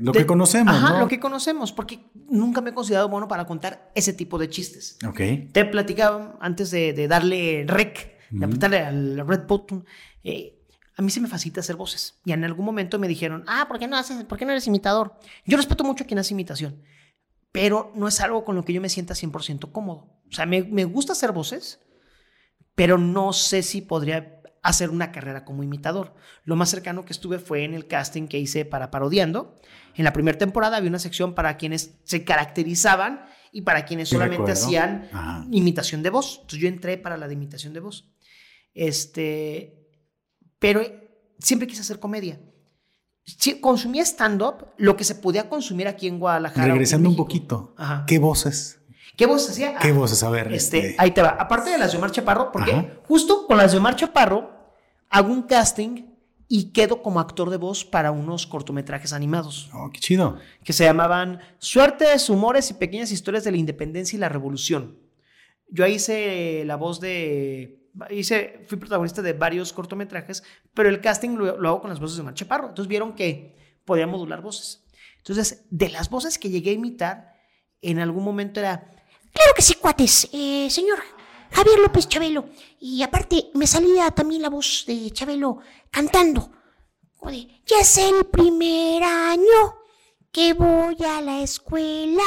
lo 0.00 0.12
que 0.12 0.24
conocemos. 0.24 0.74
Ajá, 0.74 1.00
lo 1.00 1.08
que 1.08 1.18
conocemos, 1.18 1.72
porque 1.72 2.10
nunca 2.30 2.60
me 2.60 2.70
he 2.70 2.74
considerado 2.74 3.08
bueno 3.08 3.26
para 3.26 3.44
contar 3.44 3.90
ese 3.94 4.12
tipo 4.12 4.38
de 4.38 4.48
chistes. 4.48 4.98
Ok. 5.06 5.20
Te 5.52 5.64
platicaba 5.64 6.38
antes 6.40 6.70
de, 6.70 7.08
darle 7.08 7.64
rec, 7.66 8.18
de 8.30 8.44
apretarle 8.44 8.78
al 8.78 9.26
red 9.26 9.46
button. 9.46 9.84
Eh, 10.22 10.60
a 10.96 11.02
mí 11.02 11.10
se 11.10 11.20
me 11.20 11.26
facilita 11.26 11.60
hacer 11.60 11.74
voces. 11.74 12.20
Y 12.24 12.32
en 12.32 12.44
algún 12.44 12.64
momento 12.64 13.00
me 13.00 13.08
dijeron, 13.08 13.44
ah, 13.48 13.66
¿por 13.66 13.80
qué 13.80 13.88
no, 13.88 13.96
haces, 13.96 14.24
¿por 14.24 14.38
qué 14.38 14.44
no 14.44 14.52
eres 14.52 14.68
imitador? 14.68 15.18
Yo 15.44 15.56
respeto 15.56 15.82
mucho 15.82 16.04
a 16.04 16.06
quien 16.06 16.20
hace 16.20 16.34
imitación, 16.34 16.80
pero 17.50 17.92
no 17.96 18.06
es 18.06 18.20
algo 18.20 18.44
con 18.44 18.54
lo 18.54 18.64
que 18.64 18.72
yo 18.72 18.80
me 18.80 18.88
sienta 18.88 19.14
100% 19.14 19.72
cómodo. 19.72 20.20
O 20.30 20.32
sea, 20.32 20.46
me, 20.46 20.62
me 20.62 20.84
gusta 20.84 21.12
hacer 21.12 21.32
voces, 21.32 21.80
pero 22.76 22.96
no 22.96 23.32
sé 23.32 23.64
si 23.64 23.80
podría 23.80 24.33
hacer 24.64 24.90
una 24.90 25.12
carrera 25.12 25.44
como 25.44 25.62
imitador. 25.62 26.14
Lo 26.44 26.56
más 26.56 26.70
cercano 26.70 27.04
que 27.04 27.12
estuve 27.12 27.38
fue 27.38 27.64
en 27.64 27.74
el 27.74 27.86
casting 27.86 28.26
que 28.26 28.38
hice 28.38 28.64
para 28.64 28.90
Parodiando. 28.90 29.54
En 29.94 30.04
la 30.04 30.12
primera 30.12 30.38
temporada 30.38 30.78
había 30.78 30.88
una 30.88 30.98
sección 30.98 31.34
para 31.34 31.58
quienes 31.58 31.98
se 32.04 32.24
caracterizaban 32.24 33.26
y 33.52 33.60
para 33.60 33.84
quienes 33.84 34.08
solamente 34.08 34.52
hacían 34.52 35.08
imitación 35.50 36.02
de 36.02 36.10
voz. 36.10 36.38
Entonces 36.40 36.60
yo 36.60 36.68
entré 36.68 36.96
para 36.96 37.18
la 37.18 37.28
de 37.28 37.34
imitación 37.34 37.74
de 37.74 37.80
voz. 37.80 38.10
Este, 38.72 39.86
pero 40.58 40.80
siempre 41.38 41.68
quise 41.68 41.82
hacer 41.82 42.00
comedia. 42.00 42.40
consumía 43.60 44.02
stand-up, 44.02 44.68
lo 44.78 44.96
que 44.96 45.04
se 45.04 45.14
podía 45.14 45.50
consumir 45.50 45.88
aquí 45.88 46.08
en 46.08 46.18
Guadalajara. 46.18 46.68
Regresando 46.68 47.10
un 47.10 47.16
poquito, 47.16 47.76
¿qué 48.06 48.18
voces? 48.18 48.80
¿Qué 49.14 49.26
voces 49.26 49.50
hacía? 49.50 49.76
¿Qué 49.76 49.92
voces? 49.92 50.22
A 50.22 50.30
ver. 50.30 50.52
Este, 50.52 50.78
este, 50.78 50.96
Ahí 50.98 51.12
te 51.12 51.22
va. 51.22 51.36
Aparte 51.38 51.70
de 51.70 51.78
las 51.78 51.92
de 51.92 51.98
Omar 51.98 52.10
Chaparro, 52.10 52.50
porque 52.50 52.98
justo 53.06 53.46
con 53.46 53.58
las 53.58 53.70
de 53.72 53.78
Omar 53.78 53.94
Chaparro 53.94 54.53
hago 55.14 55.32
un 55.32 55.42
casting 55.42 56.06
y 56.48 56.72
quedo 56.72 57.00
como 57.00 57.20
actor 57.20 57.48
de 57.48 57.56
voz 57.56 57.84
para 57.84 58.10
unos 58.10 58.48
cortometrajes 58.48 59.12
animados. 59.12 59.70
Oh, 59.72 59.88
qué 59.92 60.00
chido. 60.00 60.38
Que 60.64 60.72
se 60.72 60.82
llamaban 60.82 61.40
Suertes, 61.58 62.28
Humores 62.28 62.70
y 62.70 62.74
Pequeñas 62.74 63.12
Historias 63.12 63.44
de 63.44 63.52
la 63.52 63.56
Independencia 63.56 64.16
y 64.16 64.20
la 64.20 64.28
Revolución. 64.28 64.98
Yo 65.68 65.84
ahí 65.84 65.94
hice 65.94 66.64
la 66.66 66.74
voz 66.74 67.00
de. 67.00 67.80
Hice, 68.10 68.64
fui 68.66 68.76
protagonista 68.76 69.22
de 69.22 69.34
varios 69.34 69.72
cortometrajes, 69.72 70.42
pero 70.74 70.88
el 70.88 71.00
casting 71.00 71.36
lo, 71.36 71.68
hago 71.68 71.80
con 71.80 71.90
las 71.90 72.00
voces 72.00 72.16
de 72.16 72.22
Omar 72.22 72.34
Chaparro. 72.34 72.68
Entonces 72.70 72.88
vieron 72.88 73.14
que 73.14 73.78
podía 73.84 74.08
modular 74.08 74.42
voces. 74.42 74.84
Entonces, 75.18 75.64
de 75.70 75.90
las 75.90 76.10
voces 76.10 76.38
que 76.40 76.50
llegué 76.50 76.70
a 76.70 76.74
imitar, 76.74 77.34
en 77.82 78.00
algún 78.00 78.24
momento 78.24 78.58
era. 78.58 78.90
Claro 79.32 79.52
que 79.54 79.62
sí, 79.62 79.74
cuates. 79.74 80.28
Eh, 80.32 80.68
señor 80.70 80.98
Javier 81.54 81.78
López 81.78 82.08
Chabelo. 82.08 82.46
Y 82.80 83.02
aparte 83.02 83.50
me 83.54 83.66
salía 83.66 84.10
también 84.10 84.42
la 84.42 84.50
voz 84.50 84.84
de 84.86 85.10
Chabelo 85.12 85.58
cantando. 85.90 86.50
ya 87.66 87.80
es 87.80 87.98
el 87.98 88.26
primer 88.26 89.02
año 89.02 89.76
que 90.32 90.52
voy 90.52 90.96
a 91.06 91.20
la 91.20 91.42
escuela. 91.42 92.24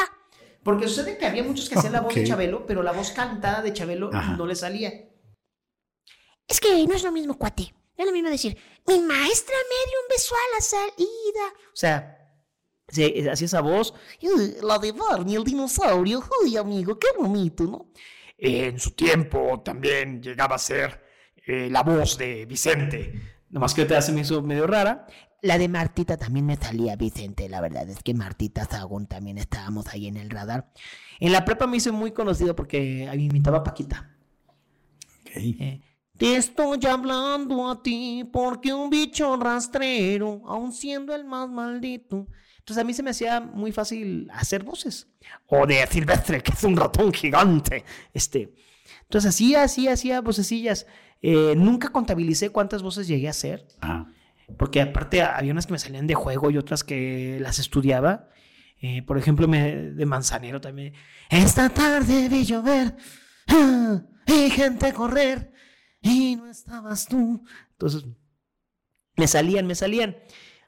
Porque 0.63 0.87
sucede 0.87 1.17
que 1.17 1.25
había 1.25 1.43
muchos 1.43 1.69
que 1.69 1.77
hacían 1.77 1.93
la 1.93 2.01
voz 2.01 2.15
de 2.15 2.25
Chabelo, 2.25 2.65
pero 2.65 2.81
la 2.83 2.93
voz 2.93 3.11
cantada 3.11 3.61
de 3.61 3.73
Chabelo 3.73 4.09
no 4.09 4.45
le 4.45 4.55
salía. 4.55 4.91
Es 6.47 6.61
que 6.61 6.87
no 6.87 6.93
es 6.95 7.03
lo 7.03 7.11
mismo, 7.11 7.37
cuate. 7.37 7.73
No 7.97 8.03
es 8.03 8.07
lo 8.07 8.13
mismo 8.13 8.29
decir, 8.29 8.57
mi 8.87 8.99
maestra 8.99 9.55
me 9.55 9.91
dio 9.91 9.99
un 10.03 10.07
beso 10.09 10.35
a 10.35 10.55
la 10.55 10.61
salida. 10.61 11.53
O 11.73 11.75
sea, 11.75 12.17
hacía 12.87 13.45
esa 13.45 13.61
voz. 13.61 13.93
La 14.61 14.77
de 14.79 14.91
Barney, 14.93 15.35
el 15.35 15.43
dinosaurio. 15.43 16.23
Uy, 16.41 16.55
amigo, 16.55 16.97
qué 16.97 17.07
bonito, 17.17 17.63
¿no? 17.65 17.91
En 18.37 18.79
su 18.79 18.91
tiempo 18.91 19.61
también 19.61 20.21
llegaba 20.21 20.55
a 20.55 20.59
ser 20.59 21.01
eh, 21.45 21.69
la 21.69 21.83
voz 21.83 22.17
de 22.17 22.45
Vicente. 22.45 23.13
Nomás 23.49 23.73
que 23.73 23.85
te 23.85 23.95
hace 23.95 24.11
me 24.11 24.21
hizo 24.21 24.41
medio 24.41 24.67
rara. 24.67 25.07
La 25.41 25.57
de 25.57 25.67
Martita 25.67 26.17
también 26.17 26.45
me 26.45 26.55
salía 26.55 26.95
Vicente, 26.95 27.47
la 27.47 27.61
verdad 27.61 27.87
es 27.89 28.01
que 28.01 28.13
Martita 28.13 28.65
Zagón 28.65 29.07
también 29.07 29.37
estábamos 29.37 29.87
ahí 29.87 30.07
en 30.07 30.17
el 30.17 30.29
radar. 30.29 30.71
En 31.19 31.31
la 31.31 31.45
prepa 31.45 31.67
me 31.67 31.77
hizo 31.77 31.93
muy 31.93 32.11
conocido 32.11 32.55
porque 32.55 33.07
ahí 33.09 33.25
imitaba 33.25 33.59
a 33.59 33.63
Paquita. 33.63 34.15
Eh, 35.35 35.81
te 36.17 36.35
estoy 36.35 36.79
hablando 36.89 37.69
a 37.69 37.83
ti 37.83 38.27
porque 38.33 38.73
un 38.73 38.89
bicho 38.89 39.37
rastrero, 39.37 40.41
aun 40.47 40.73
siendo 40.73 41.13
el 41.13 41.23
más 41.25 41.47
maldito, 41.49 42.27
entonces 42.67 42.81
a 42.81 42.85
mí 42.85 42.93
se 42.93 43.01
me 43.01 43.11
hacía 43.11 43.39
muy 43.39 43.71
fácil 43.71 44.29
hacer 44.33 44.63
voces. 44.63 45.07
O 45.45 45.65
de 45.65 45.87
Silvestre, 45.87 46.43
que 46.43 46.51
es 46.51 46.65
un 46.65 46.75
ratón 46.75 47.13
gigante. 47.13 47.85
Este. 48.13 48.53
Entonces 49.03 49.29
así, 49.29 49.55
así, 49.55 49.87
hacía 49.87 50.19
vocecillas. 50.19 50.85
Eh, 51.21 51.53
nunca 51.55 51.93
contabilicé 51.93 52.49
cuántas 52.49 52.83
voces 52.83 53.07
llegué 53.07 53.27
a 53.27 53.29
hacer. 53.29 53.65
Porque 54.57 54.81
aparte 54.81 55.21
había 55.21 55.53
unas 55.53 55.65
que 55.65 55.71
me 55.71 55.79
salían 55.79 56.07
de 56.07 56.15
juego 56.15 56.51
y 56.51 56.57
otras 56.57 56.83
que 56.83 57.37
las 57.39 57.57
estudiaba. 57.57 58.27
Eh, 58.81 59.01
por 59.01 59.17
ejemplo, 59.17 59.47
de 59.47 60.05
Manzanero 60.05 60.59
también. 60.59 60.93
Esta 61.29 61.69
tarde 61.69 62.27
vi 62.27 62.43
llover 62.43 62.97
y 64.27 64.49
gente 64.49 64.91
correr 64.91 65.53
y 66.01 66.35
no 66.35 66.47
estabas 66.47 67.07
tú. 67.07 67.45
Entonces, 67.71 68.03
me 69.15 69.25
salían, 69.25 69.67
me 69.67 69.75
salían. 69.75 70.17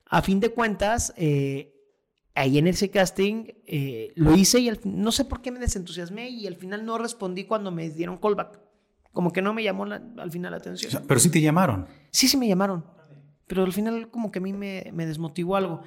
A 0.06 0.22
fin 0.22 0.40
de 0.40 0.50
cuentas, 0.50 1.14
eh, 1.18 1.76
ahí 2.40 2.58
en 2.58 2.68
ese 2.68 2.90
casting 2.90 3.48
eh, 3.66 4.14
lo 4.16 4.34
hice 4.34 4.60
y 4.60 4.72
no 4.86 5.12
sé 5.12 5.26
por 5.26 5.42
qué 5.42 5.52
me 5.52 5.60
desentusiasmé 5.60 6.30
y 6.30 6.48
al 6.48 6.56
final 6.56 6.86
no 6.86 6.98
respondí 6.98 7.44
cuando 7.44 7.70
me 7.70 7.90
dieron 7.90 8.18
callback. 8.18 8.62
Como 9.12 9.34
que 9.34 9.42
no 9.42 9.54
me 9.54 9.62
llamó 9.62 9.84
al 9.84 10.32
final 10.32 10.52
la 10.52 10.58
atención. 10.58 11.04
pero 11.06 11.20
sí 11.20 11.30
te 11.30 11.42
llamaron. 11.42 11.88
Sí, 12.12 12.30
sí 12.30 12.38
me 12.38 12.48
llamaron. 12.48 12.86
Pero 13.46 13.66
al 13.66 13.74
final 13.74 14.10
como 14.10 14.32
que 14.32 14.40
a 14.40 14.42
mí 14.42 14.54
me, 14.54 14.84
desmotivó 14.94 15.58
algo. 15.58 15.82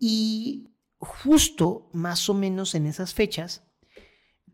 Y 0.00 0.70
justo 0.98 1.90
más 1.92 2.28
o 2.28 2.34
menos 2.34 2.74
en 2.74 2.86
esas 2.86 3.14
fechas, 3.14 3.62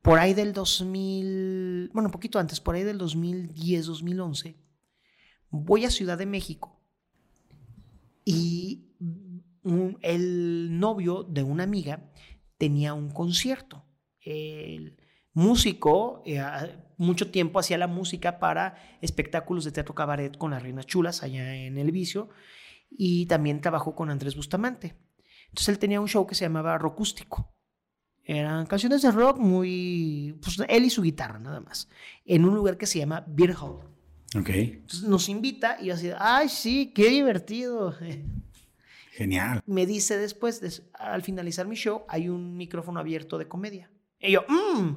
por 0.02 0.18
ahí 0.18 0.34
del 0.34 0.52
2000, 0.52 1.90
bueno, 1.94 2.08
un 2.08 2.12
poquito 2.12 2.38
antes, 2.38 2.60
por 2.60 2.74
ahí 2.74 2.82
del 2.82 2.98
2010, 2.98 3.86
2011, 3.86 4.56
voy 5.48 5.84
a 5.86 5.90
Ciudad 5.90 6.18
de 6.18 6.26
México 6.26 6.80
y 8.24 8.90
el 10.02 10.78
novio 10.78 11.22
de 11.22 11.42
una 11.42 11.64
amiga 11.64 12.10
tenía 12.58 12.94
un 12.94 13.10
concierto. 13.10 13.84
El 14.20 14.96
músico, 15.32 16.22
eh, 16.26 16.42
mucho 16.96 17.30
tiempo 17.30 17.58
hacía 17.58 17.78
la 17.78 17.86
música 17.86 18.38
para 18.38 18.76
espectáculos 19.00 19.64
de 19.64 19.72
teatro 19.72 19.94
cabaret 19.94 20.36
con 20.36 20.50
las 20.50 20.62
reinas 20.62 20.86
chulas 20.86 21.22
allá 21.22 21.54
en 21.54 21.78
El 21.78 21.92
Vicio 21.92 22.28
y 22.90 23.26
también 23.26 23.60
trabajó 23.60 23.94
con 23.94 24.10
Andrés 24.10 24.36
Bustamante. 24.36 24.96
Entonces 25.48 25.68
él 25.68 25.78
tenía 25.78 26.00
un 26.00 26.08
show 26.08 26.26
que 26.26 26.34
se 26.34 26.44
llamaba 26.44 26.78
Rocústico 26.78 27.54
Eran 28.24 28.66
canciones 28.66 29.02
de 29.02 29.10
rock 29.10 29.38
muy. 29.38 30.38
Pues 30.42 30.58
él 30.68 30.84
y 30.84 30.90
su 30.90 31.02
guitarra, 31.02 31.38
nada 31.38 31.60
más. 31.60 31.88
En 32.24 32.44
un 32.44 32.54
lugar 32.54 32.76
que 32.76 32.86
se 32.86 32.98
llama 32.98 33.24
Beer 33.26 33.56
Hall. 33.60 33.88
Ok. 34.36 34.48
Entonces 34.50 35.08
nos 35.08 35.28
invita 35.28 35.78
y 35.80 35.86
yo 35.86 35.94
así, 35.94 36.10
ay, 36.16 36.48
sí, 36.48 36.92
qué 36.94 37.08
divertido. 37.08 37.94
Genial. 39.20 39.62
Me 39.66 39.84
dice 39.84 40.16
después, 40.16 40.62
des- 40.62 40.82
al 40.94 41.22
finalizar 41.22 41.66
mi 41.66 41.76
show, 41.76 42.04
hay 42.08 42.30
un 42.30 42.56
micrófono 42.56 43.00
abierto 43.00 43.36
de 43.36 43.46
comedia. 43.46 43.90
Y 44.18 44.32
yo, 44.32 44.46
mmm, 44.48 44.92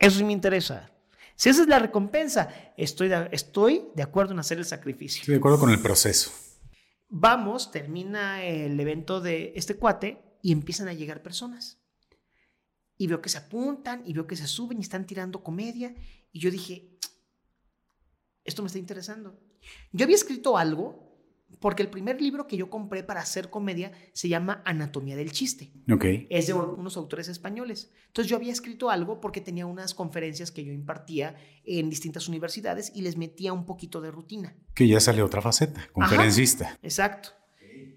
eso 0.00 0.18
sí 0.18 0.24
me 0.24 0.32
interesa. 0.32 0.90
Si 1.36 1.48
esa 1.48 1.62
es 1.62 1.68
la 1.68 1.78
recompensa, 1.78 2.48
estoy 2.76 3.06
de, 3.06 3.28
estoy 3.30 3.84
de 3.94 4.02
acuerdo 4.02 4.32
en 4.32 4.40
hacer 4.40 4.58
el 4.58 4.64
sacrificio. 4.64 5.20
Estoy 5.20 5.34
de 5.34 5.38
acuerdo 5.38 5.60
con 5.60 5.70
el 5.70 5.78
proceso. 5.80 6.32
Vamos, 7.08 7.70
termina 7.70 8.42
el 8.42 8.78
evento 8.80 9.20
de 9.20 9.52
este 9.54 9.76
cuate 9.76 10.20
y 10.42 10.50
empiezan 10.50 10.88
a 10.88 10.92
llegar 10.92 11.22
personas. 11.22 11.78
Y 12.96 13.06
veo 13.06 13.22
que 13.22 13.28
se 13.28 13.38
apuntan 13.38 14.02
y 14.04 14.12
veo 14.12 14.26
que 14.26 14.34
se 14.34 14.48
suben 14.48 14.78
y 14.78 14.80
están 14.82 15.06
tirando 15.06 15.44
comedia. 15.44 15.94
Y 16.32 16.40
yo 16.40 16.50
dije, 16.50 16.98
esto 18.42 18.60
me 18.62 18.66
está 18.66 18.80
interesando. 18.80 19.38
Yo 19.92 20.02
había 20.04 20.16
escrito 20.16 20.58
algo 20.58 21.11
porque 21.60 21.82
el 21.82 21.90
primer 21.90 22.20
libro 22.20 22.46
que 22.46 22.56
yo 22.56 22.70
compré 22.70 23.02
para 23.02 23.20
hacer 23.20 23.50
comedia 23.50 23.92
se 24.12 24.28
llama 24.28 24.62
Anatomía 24.64 25.16
del 25.16 25.32
Chiste. 25.32 25.72
Ok. 25.90 26.04
Es 26.30 26.46
de 26.46 26.54
unos 26.54 26.96
autores 26.96 27.28
españoles. 27.28 27.92
Entonces 28.08 28.30
yo 28.30 28.36
había 28.36 28.52
escrito 28.52 28.90
algo 28.90 29.20
porque 29.20 29.40
tenía 29.40 29.66
unas 29.66 29.94
conferencias 29.94 30.50
que 30.50 30.64
yo 30.64 30.72
impartía 30.72 31.36
en 31.64 31.90
distintas 31.90 32.28
universidades 32.28 32.92
y 32.94 33.02
les 33.02 33.16
metía 33.16 33.52
un 33.52 33.64
poquito 33.64 34.00
de 34.00 34.10
rutina. 34.10 34.56
Que 34.74 34.88
ya 34.88 35.00
sale 35.00 35.22
otra 35.22 35.40
faceta, 35.40 35.88
conferencista. 35.92 36.78
Exacto. 36.82 37.30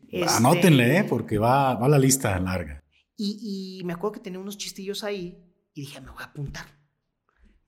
Este, 0.09 0.37
Anótenle, 0.37 0.99
¿eh? 0.99 1.03
porque 1.03 1.37
va, 1.37 1.75
va 1.75 1.89
la 1.89 1.99
lista 1.99 2.39
larga. 2.39 2.83
Y, 3.17 3.79
y 3.79 3.83
me 3.83 3.93
acuerdo 3.93 4.13
que 4.13 4.19
tenía 4.19 4.39
unos 4.39 4.57
chistillos 4.57 5.03
ahí 5.03 5.43
y 5.73 5.81
dije, 5.81 5.99
me 6.01 6.11
voy 6.11 6.21
a 6.21 6.27
apuntar. 6.27 6.65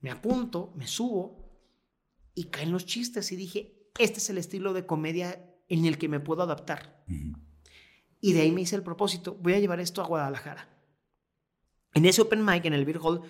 Me 0.00 0.10
apunto, 0.10 0.72
me 0.76 0.86
subo 0.86 1.48
y 2.34 2.44
caen 2.44 2.70
los 2.70 2.86
chistes 2.86 3.32
y 3.32 3.36
dije, 3.36 3.90
este 3.98 4.18
es 4.18 4.30
el 4.30 4.38
estilo 4.38 4.72
de 4.72 4.86
comedia 4.86 5.44
en 5.68 5.84
el 5.84 5.98
que 5.98 6.08
me 6.08 6.20
puedo 6.20 6.42
adaptar. 6.42 7.04
Y 8.20 8.32
de 8.32 8.40
ahí 8.40 8.52
me 8.52 8.62
hice 8.62 8.76
el 8.76 8.82
propósito, 8.82 9.36
voy 9.40 9.54
a 9.54 9.60
llevar 9.60 9.80
esto 9.80 10.02
a 10.02 10.06
Guadalajara. 10.06 10.68
En 11.94 12.04
ese 12.04 12.22
open 12.22 12.44
mic, 12.44 12.64
en 12.64 12.74
el 12.74 12.84
Beer 12.84 12.98
Hall, 13.02 13.22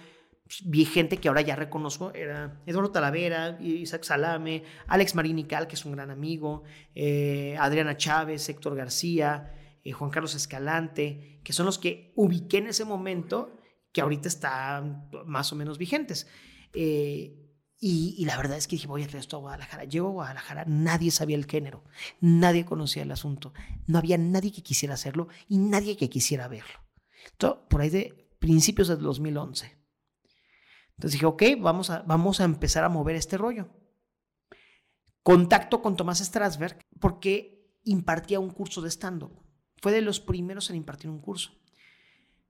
pues, 0.44 0.62
vi 0.64 0.84
gente 0.86 1.18
que 1.18 1.28
ahora 1.28 1.42
ya 1.42 1.56
reconozco, 1.56 2.12
era 2.14 2.62
Eduardo 2.64 2.90
Talavera, 2.90 3.58
Isaac 3.60 4.04
Salame, 4.04 4.64
Alex 4.86 5.14
Marinical, 5.14 5.68
que 5.68 5.74
es 5.74 5.84
un 5.84 5.92
gran 5.92 6.10
amigo, 6.10 6.62
eh, 6.94 7.56
Adriana 7.58 7.96
Chávez, 7.96 8.48
Héctor 8.48 8.74
García, 8.74 9.54
eh, 9.84 9.92
Juan 9.92 10.10
Carlos 10.10 10.34
Escalante, 10.34 11.40
que 11.44 11.52
son 11.52 11.66
los 11.66 11.78
que 11.78 12.12
ubiqué 12.16 12.58
en 12.58 12.68
ese 12.68 12.86
momento, 12.86 13.58
que 13.92 14.00
ahorita 14.00 14.28
están 14.28 15.10
más 15.26 15.52
o 15.52 15.56
menos 15.56 15.76
vigentes. 15.76 16.26
Eh, 16.72 17.47
y, 17.80 18.24
la 18.24 18.36
verdad 18.36 18.56
es 18.56 18.66
que 18.66 18.74
dije, 18.74 18.88
voy 18.88 19.04
a 19.04 19.06
traer 19.06 19.20
esto 19.20 19.36
a 19.36 19.40
Guadalajara. 19.40 19.84
Llego 19.84 20.08
a 20.08 20.12
Guadalajara, 20.12 20.64
nadie 20.66 21.12
sabía 21.12 21.36
el 21.36 21.46
género, 21.46 21.84
nadie 22.20 22.64
conocía 22.64 23.04
el 23.04 23.12
asunto, 23.12 23.52
no 23.86 23.98
había 23.98 24.18
nadie 24.18 24.50
que 24.50 24.62
quisiera 24.62 24.94
hacerlo 24.94 25.28
y 25.48 25.58
nadie 25.58 25.96
que 25.96 26.10
quisiera 26.10 26.48
verlo. 26.48 26.80
Entonces, 27.30 27.60
por 27.68 27.80
ahí 27.80 27.90
de 27.90 28.28
principios 28.40 28.88
del 28.88 29.00
2011. 29.00 29.78
Entonces 30.90 31.12
dije, 31.12 31.26
ok, 31.26 31.42
vamos 31.60 31.90
a, 31.90 32.02
vamos 32.02 32.40
a 32.40 32.44
empezar 32.44 32.82
a 32.82 32.88
mover 32.88 33.14
este 33.14 33.38
rollo. 33.38 33.68
Contacto 35.22 35.80
con 35.80 35.96
Tomás 35.96 36.18
Strasberg 36.18 36.78
porque 36.98 37.78
impartía 37.84 38.40
un 38.40 38.50
curso 38.50 38.82
de 38.82 38.90
stand-up. 38.90 39.40
Fue 39.80 39.92
de 39.92 40.00
los 40.00 40.18
primeros 40.18 40.70
en 40.70 40.76
impartir 40.76 41.10
un 41.10 41.20
curso. 41.20 41.52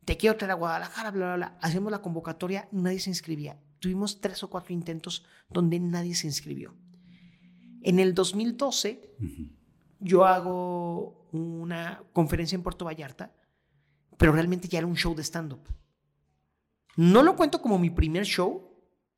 Te 0.06 0.16
quiero 0.16 0.38
traer 0.38 0.52
a 0.52 0.54
Guadalajara, 0.54 1.10
bla, 1.10 1.26
bla, 1.26 1.36
bla. 1.36 1.58
Hacemos 1.60 1.92
la 1.92 2.00
convocatoria, 2.00 2.66
nadie 2.72 3.00
se 3.00 3.10
inscribía. 3.10 3.60
Tuvimos 3.78 4.20
tres 4.20 4.42
o 4.42 4.50
cuatro 4.50 4.72
intentos 4.74 5.24
donde 5.50 5.78
nadie 5.78 6.14
se 6.14 6.26
inscribió. 6.26 6.74
En 7.82 7.98
el 7.98 8.14
2012, 8.14 9.14
Ujú. 9.20 9.48
yo 10.00 10.24
hago 10.24 11.28
una 11.32 12.02
conferencia 12.12 12.56
en 12.56 12.62
Puerto 12.62 12.84
Vallarta, 12.84 13.32
pero 14.16 14.32
realmente 14.32 14.66
ya 14.68 14.78
era 14.78 14.86
un 14.86 14.96
show 14.96 15.14
de 15.14 15.22
stand-up. 15.22 15.60
No 16.96 17.22
lo 17.22 17.36
cuento 17.36 17.62
como 17.62 17.78
mi 17.78 17.90
primer 17.90 18.24
show, 18.24 18.64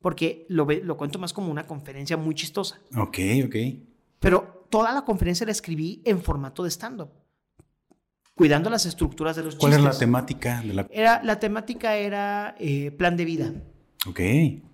porque 0.00 0.44
lo, 0.48 0.66
lo 0.66 0.96
cuento 0.96 1.18
más 1.18 1.32
como 1.32 1.50
una 1.50 1.66
conferencia 1.66 2.16
muy 2.16 2.34
chistosa. 2.34 2.78
Ok, 2.96 3.18
ok. 3.46 3.56
Pero 4.18 4.66
toda 4.68 4.92
la 4.92 5.04
conferencia 5.04 5.46
la 5.46 5.52
escribí 5.52 6.02
en 6.04 6.20
formato 6.22 6.62
de 6.62 6.70
stand-up, 6.70 7.10
cuidando 8.34 8.68
las 8.68 8.84
estructuras 8.84 9.36
de 9.36 9.44
los 9.44 9.56
¿Cuál 9.56 9.72
es 9.72 9.78
chistes. 9.78 9.94
la 9.94 9.98
temática 9.98 10.60
de 10.62 10.74
la... 10.74 10.86
Era, 10.90 11.22
la 11.22 11.38
temática 11.40 11.96
era 11.96 12.54
eh, 12.58 12.90
plan 12.90 13.16
de 13.16 13.24
vida, 13.24 13.52
Ok. 14.06 14.20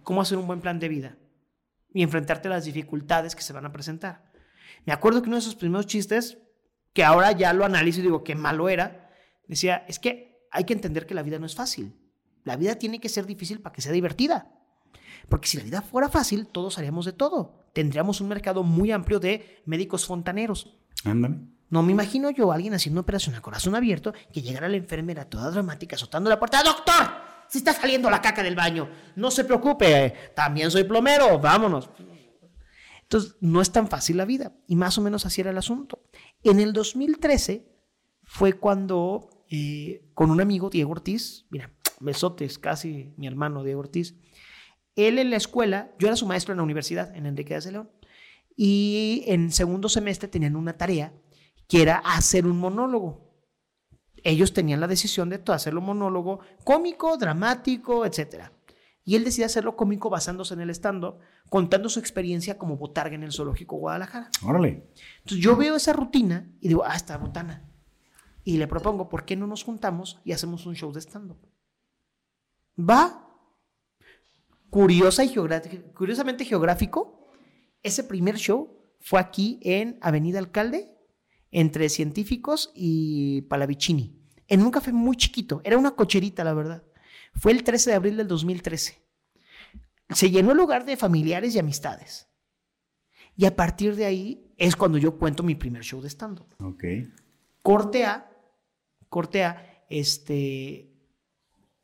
cómo 0.03 0.21
hacer 0.21 0.39
un 0.39 0.47
buen 0.47 0.61
plan 0.61 0.79
de 0.79 0.89
vida 0.89 1.17
y 1.93 2.03
enfrentarte 2.03 2.49
a 2.49 2.53
las 2.53 2.65
dificultades 2.65 3.35
que 3.35 3.43
se 3.43 3.53
van 3.53 3.67
a 3.67 3.73
presentar. 3.73 4.31
Me 4.85 4.93
acuerdo 4.93 5.23
que 5.23 5.29
uno 5.29 5.37
de 5.37 5.41
esos 5.41 5.57
primeros 5.57 5.87
chistes, 5.87 6.39
que 6.93 7.05
ahora 7.05 7.33
ya 7.33 7.53
lo 7.53 7.65
analizo 7.65 8.01
y 8.01 8.03
digo 8.03 8.23
qué 8.23 8.35
malo 8.35 8.69
era, 8.69 9.11
decía, 9.49 9.85
es 9.89 9.99
que 9.99 10.47
hay 10.51 10.65
que 10.65 10.75
entender 10.75 11.07
que 11.07 11.15
la 11.15 11.23
vida 11.23 11.39
no 11.39 11.47
es 11.47 11.55
fácil. 11.55 11.97
La 12.45 12.57
vida 12.57 12.77
tiene 12.77 13.01
que 13.01 13.09
ser 13.09 13.27
difícil 13.27 13.61
para 13.61 13.73
que 13.73 13.83
sea 13.83 13.93
divertida. 13.93 14.53
Porque 15.29 15.49
si 15.49 15.57
la 15.57 15.65
vida 15.65 15.83
fuera 15.83 16.09
fácil, 16.09 16.47
todos 16.47 16.79
haríamos 16.79 17.05
de 17.05 17.13
todo. 17.13 17.67
Tendríamos 17.73 18.21
un 18.21 18.29
mercado 18.29 18.63
muy 18.63 18.93
amplio 18.93 19.19
de 19.19 19.63
médicos 19.67 20.07
fontaneros. 20.07 20.77
Ándale. 21.05 21.39
No 21.69 21.83
me 21.83 21.93
imagino 21.93 22.31
yo 22.31 22.53
a 22.53 22.55
alguien 22.55 22.75
haciendo 22.75 23.01
una 23.01 23.03
operación 23.03 23.35
a 23.35 23.41
corazón 23.41 23.75
abierto 23.75 24.15
que 24.33 24.41
llegara 24.41 24.69
la 24.69 24.77
enfermera 24.77 25.25
toda 25.25 25.51
dramática 25.51 25.97
azotando 25.97 26.31
la 26.31 26.39
puerta. 26.39 26.63
¡Doctor! 26.63 27.36
Se 27.49 27.59
está 27.59 27.73
saliendo 27.73 28.11
la 28.11 28.21
caca 28.21 28.43
del 28.43 28.57
baño. 28.57 28.89
No 29.15 29.31
se 29.31 29.45
preocupe. 29.45 30.15
También 30.35 30.71
soy 30.71 30.85
plomero. 30.85 31.39
Vámonos. 31.39 31.91
Entonces, 33.03 33.37
no 33.41 33.61
es 33.61 33.71
tan 33.71 33.89
fácil 33.89 34.17
la 34.17 34.25
vida. 34.25 34.57
Y 34.67 34.77
más 34.77 34.99
o 34.99 35.01
menos 35.01 35.27
así 35.27 35.41
era 35.41 35.51
el 35.51 35.59
asunto. 35.59 36.03
En 36.43 36.61
el 36.61 36.73
2013 36.73 37.69
fue 38.25 38.55
cuando, 38.55 39.45
eh, 39.49 40.11
con 40.15 40.31
un 40.31 40.41
amigo, 40.41 40.71
Diego 40.71 40.91
Ortiz, 40.91 41.47
mira, 41.51 41.73
besotes, 42.01 42.59
casi 42.59 43.15
mi 43.17 43.27
hermano 43.27 43.63
Diego 43.63 43.81
Ortiz, 43.81 44.17
él 44.97 45.19
en 45.19 45.31
la 45.31 45.37
escuela, 45.37 45.93
yo 45.99 46.09
era 46.09 46.17
su 46.17 46.27
maestro 46.27 46.53
en 46.53 46.59
la 46.59 46.65
universidad, 46.65 47.15
en 47.15 47.27
Enrique 47.27 47.59
de 47.59 47.73
León, 47.73 47.91
y 48.57 49.25
en 49.27 49.53
segundo 49.53 49.89
semestre 49.89 50.29
tenían 50.29 50.57
una 50.57 50.77
tarea 50.77 51.13
que 51.69 51.83
era 51.83 51.99
hacer 51.99 52.47
un 52.47 52.59
monólogo. 52.59 53.26
Ellos 54.29 54.53
tenían 54.53 54.81
la 54.81 54.89
decisión 54.89 55.29
de 55.29 55.41
hacerlo 55.47 55.81
monólogo 55.81 56.41
cómico, 56.65 57.17
dramático, 57.17 58.05
etc. 58.05 58.51
Y 59.05 59.15
él 59.15 59.23
decidió 59.23 59.47
hacerlo 59.47 59.77
cómico 59.77 60.11
basándose 60.11 60.55
en 60.55 60.63
el 60.63 60.71
stand-up, 60.71 61.19
contando 61.49 61.89
su 61.89 62.01
experiencia 62.01 62.59
como 62.59 62.77
botarga 62.77 63.15
en 63.15 63.23
el 63.23 63.31
zoológico 63.33 63.77
Guadalajara. 63.77 64.31
Órale. 64.45 64.91
Entonces 65.19 65.39
yo 65.39 65.55
veo 65.57 65.77
esa 65.77 65.93
rutina 65.93 66.51
y 66.61 66.67
digo, 66.67 66.83
ah, 66.85 66.97
está 66.97 67.17
botana. 67.19 67.71
Y 68.43 68.57
le 68.57 68.67
propongo, 68.67 69.09
¿por 69.09 69.25
qué 69.25 69.37
no 69.37 69.47
nos 69.47 69.63
juntamos 69.63 70.21
y 70.25 70.33
hacemos 70.33 70.67
un 70.67 70.75
show 70.75 70.93
de 70.93 71.01
stand-up? 71.01 71.39
Va. 72.79 73.23
Curiosa 74.71 75.23
y 75.25 75.29
geográfica- 75.29 75.93
curiosamente 75.95 76.45
geográfico, 76.45 77.31
ese 77.85 78.03
primer 78.03 78.37
show 78.37 78.77
fue 79.01 79.21
aquí 79.21 79.61
en 79.63 79.99
Avenida 80.03 80.41
Alcalde, 80.41 80.96
entre 81.57 81.89
Científicos 81.89 82.71
y 82.75 83.41
Palavicini, 83.49 84.15
en 84.47 84.61
un 84.61 84.71
café 84.71 84.93
muy 84.93 85.17
chiquito. 85.17 85.63
Era 85.65 85.79
una 85.79 85.93
cocherita, 85.93 86.45
la 86.45 86.53
verdad. 86.53 86.83
Fue 87.33 87.51
el 87.51 87.65
13 87.65 87.89
de 87.89 87.97
abril 87.97 88.19
del 88.19 88.29
2013. 88.29 89.03
Se 90.11 90.31
llenó 90.31 90.51
el 90.51 90.59
lugar 90.59 90.85
de 90.85 90.99
familiares 90.99 91.55
y 91.55 91.59
amistades. 91.59 92.29
Y 93.39 93.47
a 93.47 93.57
partir 93.57 93.97
de 93.97 94.05
ahí 94.05 94.53
es 94.59 94.77
cuando 94.77 94.99
yo 94.99 95.17
cuento 95.17 95.43
mi 95.43 95.55
primer 95.55 95.83
show 95.83 96.03
de 96.03 96.11
stand-up. 96.11 96.47
Ok. 96.63 96.85
Corte 97.63 98.05
A, 98.05 98.31
corte 99.09 99.43
A, 99.43 99.83
este, 99.89 100.93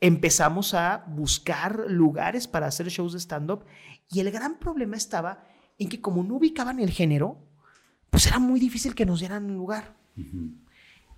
empezamos 0.01 0.75
a 0.75 1.07
buscar 1.09 1.87
lugares 1.89 2.47
para 2.47 2.67
hacer 2.67 2.89
shows 2.89 3.15
de 3.15 3.21
stand-up 3.21 3.65
y 4.11 4.21
el 4.21 4.31
gran 4.31 4.59
problema 4.59 4.99
estaba 4.99 5.47
en 5.79 5.89
que 5.89 6.03
como 6.03 6.23
no 6.23 6.35
ubicaban 6.35 6.79
el 6.79 6.91
género, 6.91 7.49
pues 8.12 8.27
era 8.27 8.38
muy 8.38 8.61
difícil 8.61 8.94
que 8.94 9.07
nos 9.07 9.20
dieran 9.20 9.46
un 9.46 9.57
lugar. 9.57 9.96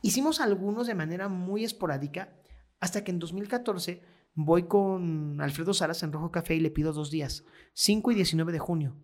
Hicimos 0.00 0.40
algunos 0.40 0.87
de 0.87 0.94
manera 0.94 1.28
muy 1.28 1.64
esporádica 1.64 2.33
hasta 2.78 3.02
que 3.02 3.11
en 3.11 3.18
2014 3.18 4.00
voy 4.35 4.68
con 4.68 5.40
Alfredo 5.40 5.74
Salas 5.74 6.04
en 6.04 6.12
Rojo 6.12 6.30
Café 6.30 6.54
y 6.54 6.61
le 6.61 6.70
pido 6.70 6.92
dos 6.92 7.11
días, 7.11 7.44
5 7.72 8.12
y 8.12 8.14
19 8.14 8.52
de 8.52 8.61
junio. 8.61 8.94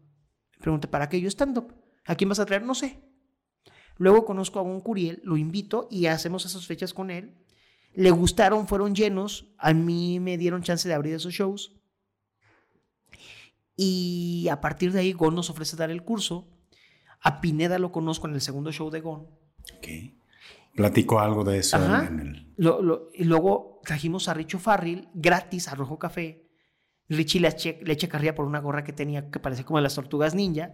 Me 0.53 0.63
pregunta, 0.63 0.89
¿para 0.89 1.09
qué 1.09 1.21
yo 1.21 1.27
stand-up? 1.27 1.75
¿A 2.07 2.15
quién 2.15 2.29
vas 2.29 2.39
a 2.39 2.47
traer? 2.47 2.63
No 2.63 2.77
sé. 2.77 3.03
Luego 3.97 4.25
conozco 4.25 4.61
a 4.61 4.63
un 4.63 4.81
Curiel, 4.83 5.21
lo 5.25 5.37
invito 5.37 5.89
y 5.91 6.07
hacemos 6.07 6.47
esas 6.47 6.69
fechas 6.69 6.95
con 6.95 7.11
él. 7.11 7.35
Le 7.93 8.13
gustaron, 8.13 8.69
fueron 8.69 8.95
llenos. 8.95 9.53
A 9.59 9.75
mí 9.75 10.21
me 10.21 10.39
dieron 10.39 10.63
chance 10.63 10.89
de 10.89 10.95
abrir 10.95 11.15
esos 11.15 11.35
shows. 11.35 11.75
Y 13.75 14.47
a 14.49 14.61
partir 14.61 14.93
de 14.93 15.01
ahí, 15.01 15.13
Gon 15.13 15.35
nos 15.35 15.51
ofrece 15.51 15.77
dar 15.77 15.91
el 15.91 16.05
curso. 16.05 16.47
A 17.21 17.41
Pineda 17.41 17.79
lo 17.79 17.93
conozco 17.93 18.27
en 18.27 18.35
el 18.35 18.41
segundo 18.41 18.73
show 18.73 18.91
de 18.91 19.01
Gon. 19.01 19.29
Ok. 19.77 19.89
Platicó 20.75 21.21
algo 21.21 21.45
de 21.45 21.59
eso 21.59 21.77
en 21.77 22.21
el... 22.21 22.55
y 23.15 23.25
luego 23.25 23.81
trajimos 23.85 24.29
a 24.29 24.35
Richo 24.35 24.59
Farril 24.59 25.09
gratis 25.15 25.69
a 25.69 25.75
Rojo 25.75 25.99
Café. 25.99 26.49
Richie 27.09 27.41
le, 27.41 27.49
eché, 27.49 28.09
carrilla 28.09 28.37
por 28.37 28.47
una 28.47 28.61
gorra 28.61 28.85
que 28.85 28.93
tenía 28.93 29.31
que 29.31 29.41
parecía 29.41 29.65
como 29.65 29.79
de 29.79 29.83
las 29.83 29.97
tortugas 29.97 30.35
ninja. 30.35 30.73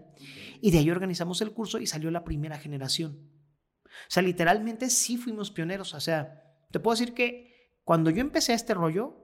Y 0.60 0.70
de 0.70 0.78
ahí 0.78 0.90
organizamos 0.90 1.40
el 1.40 1.52
curso 1.52 1.78
y 1.78 1.86
salió 1.86 2.10
la 2.10 2.24
primera 2.24 2.58
generación. 2.58 3.32
O 3.86 4.10
sea, 4.10 4.22
literalmente 4.22 4.90
sí 4.90 5.16
fuimos 5.16 5.50
pioneros. 5.50 5.94
O 5.94 6.00
sea, 6.00 6.44
te 6.70 6.78
puedo 6.78 6.94
decir 6.94 7.14
que 7.14 7.72
cuando 7.84 8.10
yo 8.10 8.20
empecé 8.20 8.52
este 8.52 8.74
rollo, 8.74 9.16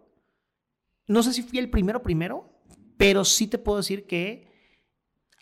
no 1.06 1.22
sé 1.22 1.34
si 1.34 1.42
fui 1.42 1.58
el 1.58 1.68
primero 1.68 2.02
primero, 2.02 2.62
pero 2.96 3.26
sí 3.26 3.46
te 3.46 3.58
puedo 3.58 3.78
decir 3.78 4.06
que 4.06 4.50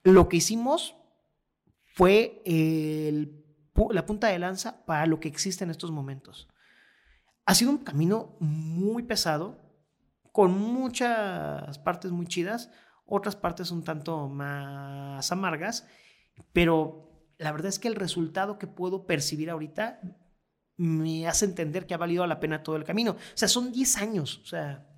lo 0.02 0.28
que 0.28 0.38
hicimos 0.38 0.96
fue 2.00 2.40
la 3.90 4.06
punta 4.06 4.28
de 4.28 4.38
lanza 4.38 4.86
para 4.86 5.04
lo 5.04 5.20
que 5.20 5.28
existe 5.28 5.64
en 5.64 5.70
estos 5.70 5.90
momentos. 5.90 6.48
Ha 7.44 7.54
sido 7.54 7.70
un 7.72 7.76
camino 7.76 8.38
muy 8.40 9.02
pesado, 9.02 9.60
con 10.32 10.58
muchas 10.58 11.78
partes 11.80 12.10
muy 12.10 12.26
chidas, 12.26 12.70
otras 13.04 13.36
partes 13.36 13.70
un 13.70 13.84
tanto 13.84 14.28
más 14.28 15.30
amargas, 15.30 15.86
pero 16.54 17.26
la 17.36 17.52
verdad 17.52 17.68
es 17.68 17.78
que 17.78 17.88
el 17.88 17.96
resultado 17.96 18.56
que 18.58 18.66
puedo 18.66 19.06
percibir 19.06 19.50
ahorita 19.50 20.00
me 20.78 21.28
hace 21.28 21.44
entender 21.44 21.86
que 21.86 21.92
ha 21.92 21.98
valido 21.98 22.26
la 22.26 22.40
pena 22.40 22.62
todo 22.62 22.76
el 22.76 22.84
camino. 22.84 23.10
O 23.10 23.16
sea, 23.34 23.46
son 23.46 23.72
10 23.72 23.98
años, 23.98 24.38
o 24.38 24.46
sea, 24.46 24.88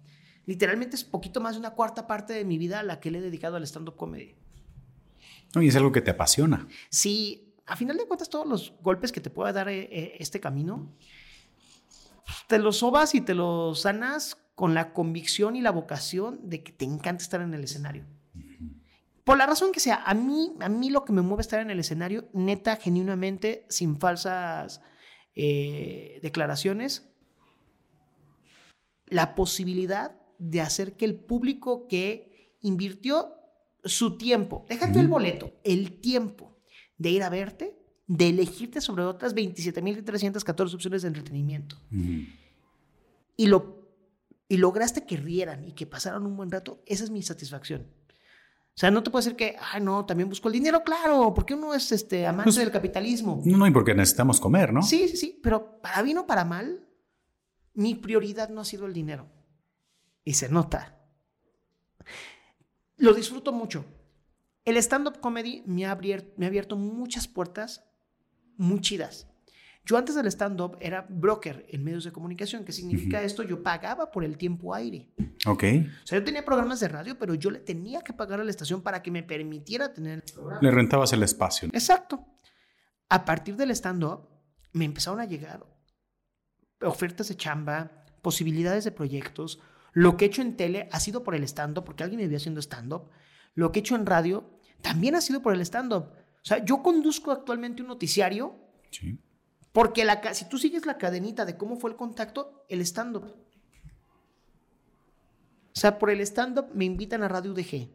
literalmente 0.47 0.95
es 0.95 1.03
poquito 1.03 1.41
más 1.41 1.55
de 1.55 1.59
una 1.59 1.73
cuarta 1.73 2.07
parte 2.07 2.33
de 2.33 2.45
mi 2.45 2.59
vida 2.59 2.85
la 2.85 3.01
que 3.01 3.11
le 3.11 3.19
he 3.19 3.23
dedicado 3.23 3.57
al 3.57 3.65
stand-up 3.65 3.97
comedy. 3.97 4.37
Y 5.61 5.69
es 5.69 5.77
algo 5.77 5.93
que 5.93 6.01
te 6.01 6.13
apasiona. 6.13 6.67
Sí, 6.89 7.55
a 7.67 7.77
final 7.77 7.97
de 7.97 8.07
cuentas, 8.07 8.31
todos 8.31 8.47
los 8.47 8.75
golpes 8.81 9.13
que 9.13 9.21
te 9.21 9.31
pueda 9.31 9.53
dar 9.53 9.69
eh, 9.69 9.89
eh, 9.91 10.17
este 10.19 10.41
camino, 10.41 10.97
te 12.49 12.59
los 12.59 12.79
sobas 12.79 13.15
y 13.15 13.21
te 13.21 13.35
los 13.35 13.83
sanas 13.83 14.39
con 14.55 14.75
la 14.75 14.93
convicción 14.93 15.57
y 15.57 15.61
la 15.61 15.71
vocación 15.71 16.49
de 16.49 16.63
que 16.63 16.73
te 16.73 16.85
encanta 16.85 17.23
estar 17.23 17.41
en 17.41 17.53
el 17.55 17.65
escenario. 17.65 18.07
Por 19.25 19.39
la 19.39 19.47
razón 19.47 19.73
que 19.73 19.81
sea, 19.81 20.03
a 20.05 20.15
mí, 20.15 20.55
a 20.61 20.69
mí 20.69 20.91
lo 20.91 21.05
que 21.05 21.13
me 21.13 21.23
mueve 21.23 21.43
estar 21.43 21.61
en 21.61 21.71
el 21.71 21.79
escenario, 21.79 22.29
neta, 22.33 22.77
genuinamente, 22.77 23.67
sin 23.69 23.99
falsas 23.99 24.81
eh, 25.35 26.19
declaraciones, 26.23 27.09
la 29.07 29.35
posibilidad 29.35 30.21
de 30.39 30.61
hacer 30.61 30.97
que 30.97 31.05
el 31.05 31.15
público 31.15 31.87
que 31.87 32.57
invirtió 32.61 33.37
su 33.85 34.17
tiempo, 34.17 34.65
déjate 34.69 35.01
el 35.01 35.09
boleto, 35.09 35.53
el 35.65 36.01
tiempo 36.01 36.59
de 36.99 37.11
ir 37.11 37.23
a 37.23 37.29
verte, 37.29 37.77
de 38.07 38.29
elegirte 38.29 38.81
sobre 38.81 39.05
otras 39.05 39.35
27.314 39.35 40.75
opciones 40.75 41.03
de 41.03 41.09
entretenimiento. 41.09 41.77
y, 43.37 43.47
lo, 43.47 43.89
y 44.49 44.57
lograste 44.57 45.05
que 45.05 45.17
rieran 45.17 45.65
y 45.67 45.73
que 45.73 45.87
pasaran 45.87 46.27
un 46.27 46.37
buen 46.37 46.51
rato, 46.51 46.83
esa 46.87 47.05
es 47.05 47.11
mi 47.11 47.23
satisfacción. 47.23 47.87
O 48.75 48.79
sea, 48.79 48.91
no 48.91 49.03
te 49.03 49.11
puedo 49.11 49.23
decir 49.23 49.37
que, 49.37 49.57
ah, 49.61 49.81
no, 49.81 50.07
también 50.07 50.31
busco 50.31 50.49
el 50.49 50.55
dinero, 50.55 50.83
claro, 50.83 51.35
porque 51.35 51.55
uno 51.55 51.75
es 51.75 51.93
este, 51.93 52.27
amante 52.27 52.45
pues, 52.45 52.57
del 52.57 52.71
capitalismo. 52.71 53.43
No, 53.45 53.67
y 53.67 53.71
porque 53.71 53.95
necesitamos 53.95 54.41
comer, 54.41 54.73
¿no? 54.73 54.83
Sí, 54.83 55.09
sí, 55.09 55.17
sí, 55.17 55.41
pero 55.43 55.81
para 55.83 56.01
bien 56.01 56.17
o 56.19 56.27
para 56.27 56.47
mal, 56.47 56.89
mi 57.75 57.95
prioridad 57.95 58.49
no 58.49 58.63
ha 58.63 58.65
sido 58.65 58.87
el 58.87 58.95
dinero. 58.95 59.31
Y 60.25 60.35
se 60.35 60.49
nota. 60.49 60.99
Lo 62.97 63.15
disfruto 63.15 63.53
mucho. 63.53 63.85
El 64.65 64.77
stand-up 64.77 65.21
comedy 65.21 65.63
me 65.67 65.87
ha, 65.87 65.93
abierto, 65.93 66.33
me 66.37 66.47
ha 66.47 66.49
abierto 66.49 66.77
muchas 66.77 67.27
puertas 67.27 67.85
muy 68.57 68.81
chidas. 68.81 69.27
Yo 69.85 69.97
antes 69.97 70.15
del 70.15 70.27
stand-up 70.27 70.77
era 70.81 71.05
broker 71.09 71.67
en 71.69 71.83
medios 71.83 72.05
de 72.05 72.13
comunicación. 72.13 72.65
¿Qué 72.65 72.71
significa 72.71 73.21
esto? 73.23 73.43
Yo 73.43 73.65
pagaba 73.65 74.13
por 74.13 74.23
el 74.23 74.39
tiempo 74.39 74.73
aire. 74.75 75.11
Ok. 75.45 75.65
O 76.05 76.07
sea, 76.07 76.19
yo 76.19 76.25
tenía 76.25 76.45
programas 76.45 76.79
de 76.79 76.87
radio, 76.87 77.19
pero 77.19 77.35
yo 77.35 77.51
le 77.51 77.59
tenía 77.59 78.01
que 78.03 78.13
pagar 78.13 78.41
a 78.41 78.45
la 78.45 78.51
estación 78.51 78.83
para 78.83 79.03
que 79.03 79.11
me 79.11 79.25
permitiera 79.25 79.93
tener 79.93 80.23
el 80.25 80.33
programa. 80.33 80.61
Le 80.63 80.71
rentabas 80.71 81.13
el 81.13 81.25
espacio. 81.25 81.69
Exacto. 81.73 82.25
A 83.09 83.25
partir 83.25 83.57
del 83.57 83.73
stand-up, 83.73 84.29
me 84.73 84.85
empezaron 84.85 85.19
a 85.19 85.25
llegar 85.25 85.67
ofertas 86.81 87.29
de 87.29 87.37
chamba, 87.37 87.91
posibilidades 88.23 88.85
de 88.85 88.93
proyectos. 88.93 89.59
Lo 89.93 90.17
que 90.17 90.25
he 90.25 90.29
hecho 90.29 90.43
en 90.43 90.57
tele 90.57 90.89
ha 90.91 91.01
sido 91.01 91.23
por 91.23 91.35
el 91.35 91.45
stand-up, 91.45 91.85
porque 91.85 92.03
alguien 92.03 92.21
me 92.21 92.29
vio 92.29 92.39
haciendo 92.39 92.61
stand-up. 92.61 93.11
Lo 93.55 93.73
que 93.73 93.79
he 93.79 93.81
hecho 93.81 93.95
en 93.95 94.07
radio 94.07 94.59
también 94.81 95.15
ha 95.15 95.21
sido 95.21 95.43
por 95.43 95.55
el 95.55 95.61
stand-up. 95.61 96.05
O 96.05 96.45
sea, 96.45 96.65
yo 96.65 96.83
conduzco 96.83 97.31
actualmente 97.31 97.83
un 97.83 97.89
noticiario. 97.89 98.57
Sí 98.91 99.19
porque 99.73 100.05
la, 100.05 100.35
si 100.35 100.49
tú 100.49 100.59
sigues 100.59 100.87
la 100.87 100.99
cadenita 100.99 101.45
de 101.45 101.57
cómo 101.57 101.77
fue 101.77 101.91
el 101.91 101.97
contacto, 101.97 102.65
el 102.69 102.81
stand-up. 102.83 103.25
O 105.75 105.81
sea, 105.81 105.99
por 105.99 106.11
el 106.11 106.21
stand-up 106.21 106.67
me 106.75 106.85
invitan 106.85 107.23
a 107.23 107.29
Radio 107.29 107.53
UDG. 107.53 107.89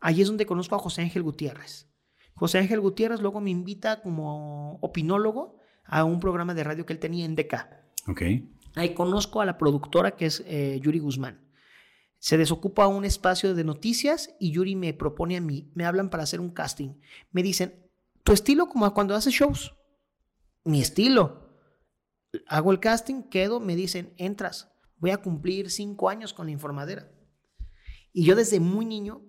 Ahí 0.00 0.22
es 0.22 0.28
donde 0.28 0.46
conozco 0.46 0.76
a 0.76 0.78
José 0.78 1.02
Ángel 1.02 1.24
Gutiérrez. 1.24 1.88
José 2.34 2.58
Ángel 2.58 2.80
Gutiérrez 2.80 3.20
luego 3.20 3.40
me 3.40 3.50
invita 3.50 4.00
como 4.00 4.78
opinólogo 4.80 5.58
a 5.84 6.04
un 6.04 6.20
programa 6.20 6.54
de 6.54 6.64
radio 6.64 6.86
que 6.86 6.92
él 6.92 7.00
tenía 7.00 7.24
en 7.24 7.34
DK. 7.34 7.54
Ok. 8.08 8.22
Ahí 8.74 8.94
conozco 8.94 9.40
a 9.40 9.46
la 9.46 9.58
productora 9.58 10.16
que 10.16 10.26
es 10.26 10.42
eh, 10.46 10.78
Yuri 10.82 10.98
Guzmán. 10.98 11.48
Se 12.18 12.36
desocupa 12.36 12.86
un 12.86 13.04
espacio 13.04 13.54
de 13.54 13.64
noticias 13.64 14.34
y 14.38 14.52
Yuri 14.52 14.76
me 14.76 14.92
propone 14.92 15.36
a 15.36 15.40
mí, 15.40 15.70
me 15.74 15.86
hablan 15.86 16.10
para 16.10 16.22
hacer 16.22 16.40
un 16.40 16.50
casting. 16.50 17.00
Me 17.32 17.42
dicen, 17.42 17.90
tu 18.22 18.32
estilo 18.32 18.68
como 18.68 18.92
cuando 18.92 19.14
haces 19.14 19.32
shows 19.32 19.74
mi 20.64 20.80
estilo. 20.80 21.48
Hago 22.46 22.70
el 22.70 22.80
casting, 22.80 23.22
quedo, 23.24 23.60
me 23.60 23.76
dicen, 23.76 24.14
entras. 24.16 24.72
Voy 24.98 25.10
a 25.10 25.18
cumplir 25.18 25.70
cinco 25.70 26.08
años 26.08 26.32
con 26.32 26.46
la 26.46 26.52
informadera. 26.52 27.10
Y 28.12 28.24
yo 28.24 28.36
desde 28.36 28.60
muy 28.60 28.84
niño, 28.84 29.22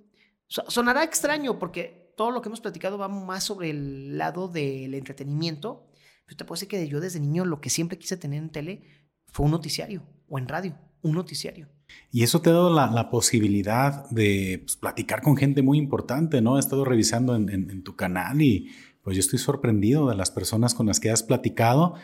sonará 0.47 1.03
extraño 1.03 1.59
porque 1.59 2.13
todo 2.17 2.31
lo 2.31 2.41
que 2.41 2.49
hemos 2.49 2.61
platicado 2.61 2.97
va 2.97 3.07
más 3.07 3.43
sobre 3.43 3.69
el 3.69 4.17
lado 4.17 4.47
del 4.47 4.93
entretenimiento, 4.93 5.87
pero 6.25 6.37
te 6.37 6.45
puedo 6.45 6.57
decir 6.57 6.67
que 6.67 6.87
yo 6.87 6.99
desde 6.99 7.19
niño 7.19 7.45
lo 7.45 7.61
que 7.61 7.69
siempre 7.69 7.97
quise 7.97 8.17
tener 8.17 8.39
en 8.39 8.51
tele 8.51 9.00
fue 9.31 9.45
un 9.45 9.51
noticiario 9.51 10.03
o 10.29 10.37
en 10.37 10.47
radio, 10.47 10.75
un 11.01 11.13
noticiario. 11.13 11.67
Y 12.11 12.23
eso 12.23 12.41
te 12.41 12.49
ha 12.49 12.53
dado 12.53 12.73
la, 12.73 13.09
posibilidad 13.09 14.09
de 14.09 14.61
pues, 14.63 14.77
platicar 14.77 15.21
con 15.21 15.35
gente 15.35 15.61
muy 15.61 15.77
importante, 15.77 16.41
¿no? 16.41 16.57
He 16.57 16.59
estado 16.59 16.85
revisando 16.85 17.35
en 17.35 17.83
tu 17.83 17.95
canal 17.95 18.41
y 18.41 18.69
pues 19.03 19.15
yo 19.15 19.21
estoy 19.21 19.39
sorprendido 19.39 20.07
de 20.07 20.15
las 20.15 20.31
personas 20.31 20.73
con 20.73 20.87
las 20.87 20.99
que 20.99 21.09
has 21.09 21.23
platicado. 21.23 21.95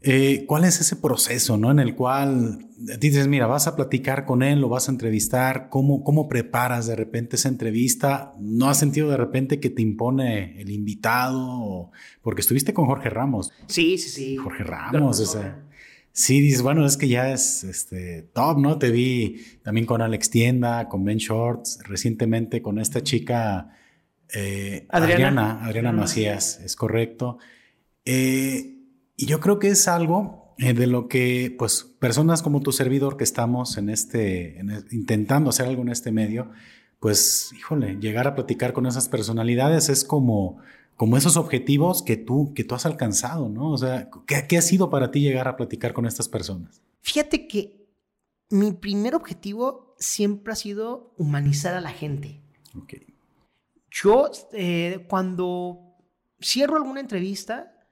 Eh, 0.00 0.44
¿Cuál 0.46 0.64
es 0.64 0.80
ese 0.80 0.94
proceso, 0.94 1.56
no? 1.56 1.72
En 1.72 1.80
el 1.80 1.96
cual 1.96 2.68
dices, 3.00 3.26
mira, 3.26 3.48
vas 3.48 3.66
a 3.66 3.74
platicar 3.74 4.24
con 4.24 4.44
él, 4.44 4.60
lo 4.60 4.68
vas 4.68 4.88
a 4.88 4.92
entrevistar, 4.92 5.68
¿cómo, 5.70 6.04
cómo 6.04 6.28
preparas 6.28 6.86
de 6.86 6.94
repente 6.94 7.34
esa 7.34 7.48
entrevista? 7.48 8.32
¿No 8.38 8.68
has 8.68 8.78
sentido 8.78 9.10
de 9.10 9.16
repente 9.16 9.58
que 9.58 9.70
te 9.70 9.82
impone 9.82 10.60
el 10.60 10.70
invitado? 10.70 11.90
Porque 12.22 12.42
estuviste 12.42 12.72
con 12.72 12.86
Jorge 12.86 13.10
Ramos. 13.10 13.50
Sí, 13.66 13.98
sí, 13.98 14.08
sí. 14.10 14.36
Jorge 14.36 14.62
Ramos, 14.62 15.18
o 15.18 15.26
Sí, 16.12 16.40
dices, 16.40 16.62
bueno, 16.62 16.84
es 16.84 16.96
que 16.96 17.08
ya 17.08 17.32
es 17.32 17.64
este, 17.64 18.22
top, 18.34 18.58
¿no? 18.58 18.78
Te 18.78 18.90
vi 18.90 19.44
también 19.62 19.86
con 19.86 20.02
Alex 20.02 20.30
Tienda, 20.30 20.88
con 20.88 21.04
Ben 21.04 21.18
Shorts, 21.18 21.78
recientemente 21.84 22.60
con 22.60 22.78
esta 22.78 23.02
chica 23.02 23.70
eh, 24.34 24.86
Adriana. 24.90 25.64
Adriana, 25.64 25.92
Macías, 25.92 26.60
es 26.60 26.76
correcto. 26.76 27.38
Eh, 28.04 28.74
y 29.16 29.26
yo 29.26 29.40
creo 29.40 29.58
que 29.58 29.68
es 29.68 29.88
algo 29.88 30.54
eh, 30.58 30.74
de 30.74 30.86
lo 30.86 31.08
que, 31.08 31.54
pues, 31.58 31.84
personas 31.98 32.42
como 32.42 32.60
tu 32.60 32.72
servidor 32.72 33.16
que 33.16 33.24
estamos 33.24 33.78
en 33.78 33.90
este, 33.90 34.60
intentando 34.90 35.50
hacer 35.50 35.66
algo 35.66 35.82
en 35.82 35.88
este 35.88 36.12
medio, 36.12 36.50
pues, 37.00 37.52
híjole, 37.56 37.96
llegar 38.00 38.26
a 38.26 38.34
platicar 38.34 38.72
con 38.72 38.86
esas 38.86 39.08
personalidades 39.08 39.88
es 39.88 40.04
como, 40.04 40.58
como 40.98 41.16
esos 41.16 41.36
objetivos 41.36 42.02
que 42.02 42.16
tú, 42.16 42.52
que 42.54 42.64
tú 42.64 42.74
has 42.74 42.84
alcanzado, 42.84 43.48
¿no? 43.48 43.70
O 43.70 43.78
sea, 43.78 44.10
¿qué, 44.26 44.46
¿qué 44.48 44.58
ha 44.58 44.62
sido 44.62 44.90
para 44.90 45.12
ti 45.12 45.20
llegar 45.20 45.46
a 45.46 45.56
platicar 45.56 45.92
con 45.92 46.06
estas 46.06 46.28
personas? 46.28 46.82
Fíjate 47.02 47.46
que 47.46 47.86
mi 48.50 48.72
primer 48.72 49.14
objetivo 49.14 49.94
siempre 50.00 50.52
ha 50.52 50.56
sido 50.56 51.14
humanizar 51.16 51.74
a 51.74 51.80
la 51.80 51.90
gente. 51.90 52.42
Okay. 52.82 53.14
Yo, 53.92 54.28
eh, 54.52 55.06
cuando 55.08 55.94
cierro 56.42 56.76
alguna 56.76 56.98
entrevista, 56.98 57.86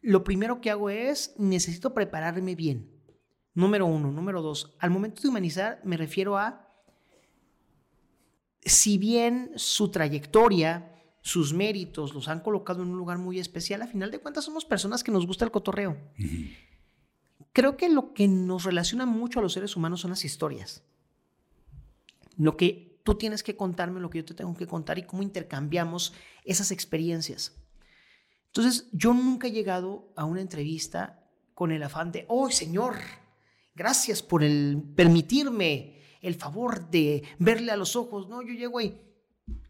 lo 0.00 0.22
primero 0.22 0.60
que 0.60 0.70
hago 0.70 0.90
es, 0.90 1.34
necesito 1.38 1.92
prepararme 1.92 2.54
bien. 2.54 2.88
Número 3.52 3.84
uno. 3.84 4.12
Número 4.12 4.42
dos, 4.42 4.76
al 4.78 4.90
momento 4.90 5.22
de 5.22 5.28
humanizar 5.28 5.80
me 5.82 5.96
refiero 5.96 6.38
a, 6.38 6.70
si 8.60 8.96
bien 8.96 9.50
su 9.56 9.90
trayectoria, 9.90 10.87
sus 11.20 11.52
méritos 11.52 12.14
los 12.14 12.28
han 12.28 12.40
colocado 12.40 12.82
en 12.82 12.90
un 12.90 12.98
lugar 12.98 13.18
muy 13.18 13.38
especial, 13.38 13.82
a 13.82 13.86
final 13.86 14.10
de 14.10 14.20
cuentas 14.20 14.44
somos 14.44 14.64
personas 14.64 15.04
que 15.04 15.12
nos 15.12 15.26
gusta 15.26 15.44
el 15.44 15.50
cotorreo. 15.50 15.96
Creo 17.52 17.76
que 17.76 17.88
lo 17.88 18.12
que 18.14 18.28
nos 18.28 18.64
relaciona 18.64 19.06
mucho 19.06 19.40
a 19.40 19.42
los 19.42 19.52
seres 19.52 19.76
humanos 19.76 20.00
son 20.00 20.10
las 20.10 20.24
historias. 20.24 20.82
Lo 22.36 22.56
que 22.56 22.88
Tú 23.08 23.14
tienes 23.14 23.42
que 23.42 23.56
contarme 23.56 24.00
lo 24.00 24.10
que 24.10 24.18
yo 24.18 24.24
te 24.26 24.34
tengo 24.34 24.54
que 24.54 24.66
contar 24.66 24.98
y 24.98 25.02
cómo 25.04 25.22
intercambiamos 25.22 26.12
esas 26.44 26.70
experiencias. 26.70 27.56
Entonces, 28.48 28.86
yo 28.92 29.14
nunca 29.14 29.46
he 29.46 29.50
llegado 29.50 30.12
a 30.14 30.26
una 30.26 30.42
entrevista 30.42 31.26
con 31.54 31.72
el 31.72 31.82
afán 31.82 32.12
de, 32.12 32.26
oh, 32.28 32.50
señor, 32.50 32.96
gracias 33.74 34.22
por 34.22 34.44
el 34.44 34.82
permitirme 34.94 36.02
el 36.20 36.34
favor 36.34 36.90
de 36.90 37.22
verle 37.38 37.72
a 37.72 37.78
los 37.78 37.96
ojos. 37.96 38.28
No, 38.28 38.42
yo 38.42 38.52
llego 38.52 38.76
ahí. 38.76 39.00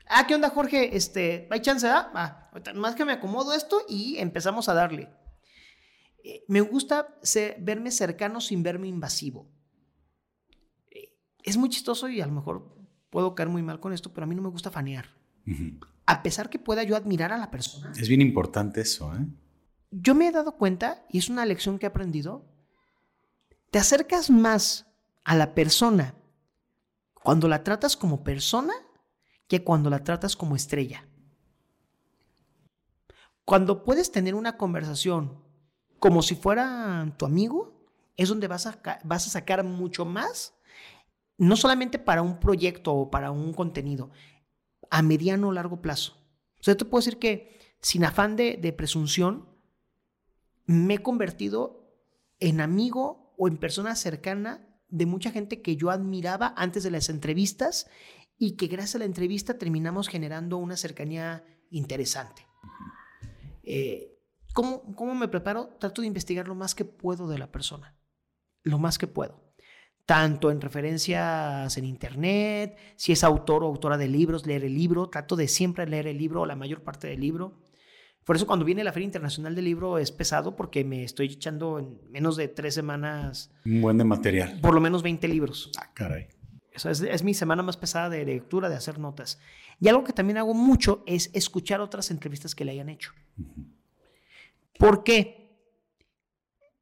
Ah, 0.08 0.26
¿qué 0.26 0.34
onda, 0.34 0.50
Jorge? 0.50 0.96
Este, 0.96 1.46
¿hay 1.50 1.60
chance? 1.60 1.86
Ah, 1.88 2.10
ah 2.14 2.44
más 2.74 2.94
que 2.94 3.04
me 3.04 3.12
acomodo 3.12 3.52
esto 3.52 3.82
y 3.88 4.16
empezamos 4.18 4.68
a 4.68 4.74
darle. 4.74 5.08
Eh, 6.24 6.44
me 6.48 6.60
gusta 6.60 7.18
verme 7.58 7.90
cercano 7.90 8.40
sin 8.40 8.62
verme 8.62 8.88
invasivo. 8.88 9.50
Eh, 10.90 11.14
es 11.42 11.56
muy 11.56 11.68
chistoso 11.68 12.08
y 12.08 12.20
a 12.20 12.26
lo 12.26 12.32
mejor 12.32 12.76
puedo 13.10 13.34
caer 13.34 13.48
muy 13.48 13.62
mal 13.62 13.80
con 13.80 13.92
esto, 13.92 14.12
pero 14.12 14.24
a 14.24 14.26
mí 14.26 14.34
no 14.34 14.42
me 14.42 14.50
gusta 14.50 14.70
fanear. 14.70 15.06
A 16.06 16.22
pesar 16.22 16.50
que 16.50 16.58
pueda 16.58 16.82
yo 16.82 16.96
admirar 16.96 17.32
a 17.32 17.38
la 17.38 17.50
persona. 17.50 17.92
Es 17.96 18.08
bien 18.08 18.20
importante 18.20 18.80
eso, 18.80 19.14
¿eh? 19.14 19.26
Yo 19.90 20.14
me 20.14 20.28
he 20.28 20.32
dado 20.32 20.52
cuenta, 20.52 21.06
y 21.08 21.16
es 21.16 21.30
una 21.30 21.46
lección 21.46 21.78
que 21.78 21.86
he 21.86 21.88
aprendido, 21.88 22.44
te 23.70 23.78
acercas 23.78 24.28
más 24.28 24.86
a 25.24 25.34
la 25.34 25.54
persona 25.54 26.14
cuando 27.14 27.48
la 27.48 27.64
tratas 27.64 27.96
como 27.96 28.22
persona 28.22 28.74
que 29.48 29.64
cuando 29.64 29.90
la 29.90 30.04
tratas 30.04 30.36
como 30.36 30.54
estrella. 30.54 31.08
Cuando 33.44 33.82
puedes 33.82 34.12
tener 34.12 34.34
una 34.34 34.56
conversación 34.58 35.42
como 35.98 36.22
si 36.22 36.36
fuera 36.36 37.14
tu 37.16 37.24
amigo, 37.24 37.88
es 38.16 38.28
donde 38.28 38.46
vas 38.46 38.66
a, 38.66 38.78
vas 39.04 39.26
a 39.26 39.30
sacar 39.30 39.64
mucho 39.64 40.04
más, 40.04 40.54
no 41.38 41.56
solamente 41.56 41.98
para 41.98 42.22
un 42.22 42.38
proyecto 42.40 42.92
o 42.92 43.10
para 43.10 43.30
un 43.30 43.54
contenido, 43.54 44.10
a 44.90 45.02
mediano 45.02 45.48
o 45.48 45.52
largo 45.52 45.80
plazo. 45.80 46.14
O 46.60 46.62
sea, 46.62 46.76
te 46.76 46.84
puedo 46.84 47.00
decir 47.00 47.18
que 47.18 47.58
sin 47.80 48.04
afán 48.04 48.36
de, 48.36 48.58
de 48.60 48.72
presunción, 48.72 49.48
me 50.66 50.94
he 50.94 50.98
convertido 51.02 51.96
en 52.40 52.60
amigo 52.60 53.34
o 53.38 53.48
en 53.48 53.56
persona 53.56 53.96
cercana 53.96 54.68
de 54.88 55.06
mucha 55.06 55.30
gente 55.30 55.62
que 55.62 55.76
yo 55.76 55.90
admiraba 55.90 56.52
antes 56.56 56.82
de 56.82 56.90
las 56.90 57.08
entrevistas 57.08 57.88
y 58.38 58.52
que 58.56 58.68
gracias 58.68 58.94
a 58.94 58.98
la 59.00 59.04
entrevista 59.04 59.58
terminamos 59.58 60.08
generando 60.08 60.56
una 60.58 60.76
cercanía 60.76 61.44
interesante. 61.70 62.46
Eh, 63.64 64.16
¿cómo, 64.54 64.94
¿Cómo 64.94 65.14
me 65.14 65.28
preparo? 65.28 65.76
Trato 65.80 66.02
de 66.02 66.06
investigar 66.06 66.46
lo 66.46 66.54
más 66.54 66.74
que 66.74 66.84
puedo 66.84 67.28
de 67.28 67.38
la 67.38 67.50
persona, 67.50 67.96
lo 68.62 68.78
más 68.78 68.96
que 68.96 69.08
puedo. 69.08 69.44
Tanto 70.06 70.50
en 70.50 70.62
referencias 70.62 71.76
en 71.76 71.84
internet, 71.84 72.78
si 72.96 73.12
es 73.12 73.24
autor 73.24 73.62
o 73.62 73.66
autora 73.66 73.98
de 73.98 74.08
libros, 74.08 74.46
leer 74.46 74.64
el 74.64 74.74
libro, 74.74 75.10
trato 75.10 75.36
de 75.36 75.48
siempre 75.48 75.86
leer 75.86 76.06
el 76.06 76.16
libro 76.16 76.42
o 76.42 76.46
la 76.46 76.56
mayor 76.56 76.82
parte 76.82 77.08
del 77.08 77.20
libro. 77.20 77.60
Por 78.24 78.36
eso 78.36 78.46
cuando 78.46 78.64
viene 78.64 78.84
la 78.84 78.92
Feria 78.92 79.06
Internacional 79.06 79.54
del 79.54 79.64
Libro 79.64 79.98
es 79.98 80.12
pesado 80.12 80.54
porque 80.54 80.84
me 80.84 81.02
estoy 81.02 81.26
echando 81.26 81.78
en 81.78 81.98
menos 82.10 82.36
de 82.36 82.48
tres 82.48 82.74
semanas. 82.74 83.50
Un 83.64 83.80
buen 83.80 83.96
de 83.96 84.04
material. 84.04 84.60
Por 84.60 84.74
lo 84.74 84.82
menos 84.82 85.02
20 85.02 85.28
libros. 85.28 85.72
Ah, 85.78 85.90
caray. 85.94 86.28
Eso 86.78 86.90
es, 86.90 87.00
es, 87.00 87.22
mi 87.22 87.34
semana 87.34 87.62
más 87.62 87.76
pesada 87.76 88.08
de 88.08 88.24
lectura, 88.24 88.68
de 88.68 88.76
hacer 88.76 88.98
notas. 88.98 89.38
Y 89.80 89.88
algo 89.88 90.04
que 90.04 90.12
también 90.12 90.38
hago 90.38 90.54
mucho 90.54 91.02
es 91.06 91.30
escuchar 91.34 91.80
otras 91.80 92.10
entrevistas 92.10 92.54
que 92.54 92.64
le 92.64 92.72
hayan 92.72 92.88
hecho. 92.88 93.12
¿Por 94.78 95.04
qué? 95.04 95.58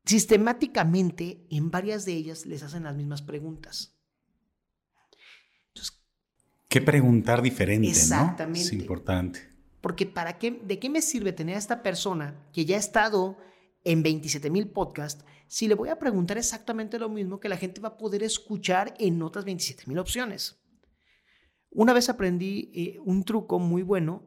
Sistemáticamente, 0.04 1.46
en 1.50 1.70
varias 1.70 2.04
de 2.04 2.12
ellas 2.12 2.46
les 2.46 2.62
hacen 2.62 2.84
las 2.84 2.94
mismas 2.94 3.22
preguntas. 3.22 3.96
¿Qué 6.68 6.80
preguntar 6.82 7.42
diferente? 7.42 7.88
Exactamente. 7.88 8.60
Es 8.60 8.72
importante. 8.72 9.48
Porque 9.80 10.04
¿para 10.04 10.38
qué, 10.38 10.50
¿de 10.50 10.78
qué 10.78 10.90
me 10.90 11.00
sirve 11.00 11.32
tener 11.32 11.54
a 11.54 11.58
esta 11.58 11.82
persona 11.82 12.34
que 12.52 12.64
ya 12.64 12.76
ha 12.76 12.78
estado 12.78 13.38
en 13.86 14.02
27 14.02 14.50
mil 14.50 14.68
podcasts 14.68 15.24
si 15.46 15.68
le 15.68 15.76
voy 15.76 15.90
a 15.90 15.98
preguntar 15.98 16.36
exactamente 16.36 16.98
lo 16.98 17.08
mismo 17.08 17.38
que 17.38 17.48
la 17.48 17.56
gente 17.56 17.80
va 17.80 17.90
a 17.90 17.96
poder 17.96 18.24
escuchar 18.24 18.94
en 18.98 19.22
otras 19.22 19.44
27 19.44 19.84
mil 19.86 19.98
opciones? 19.98 20.60
Una 21.70 21.92
vez 21.92 22.08
aprendí 22.08 22.72
eh, 22.74 22.98
un 23.04 23.22
truco 23.22 23.60
muy 23.60 23.82
bueno. 23.82 24.24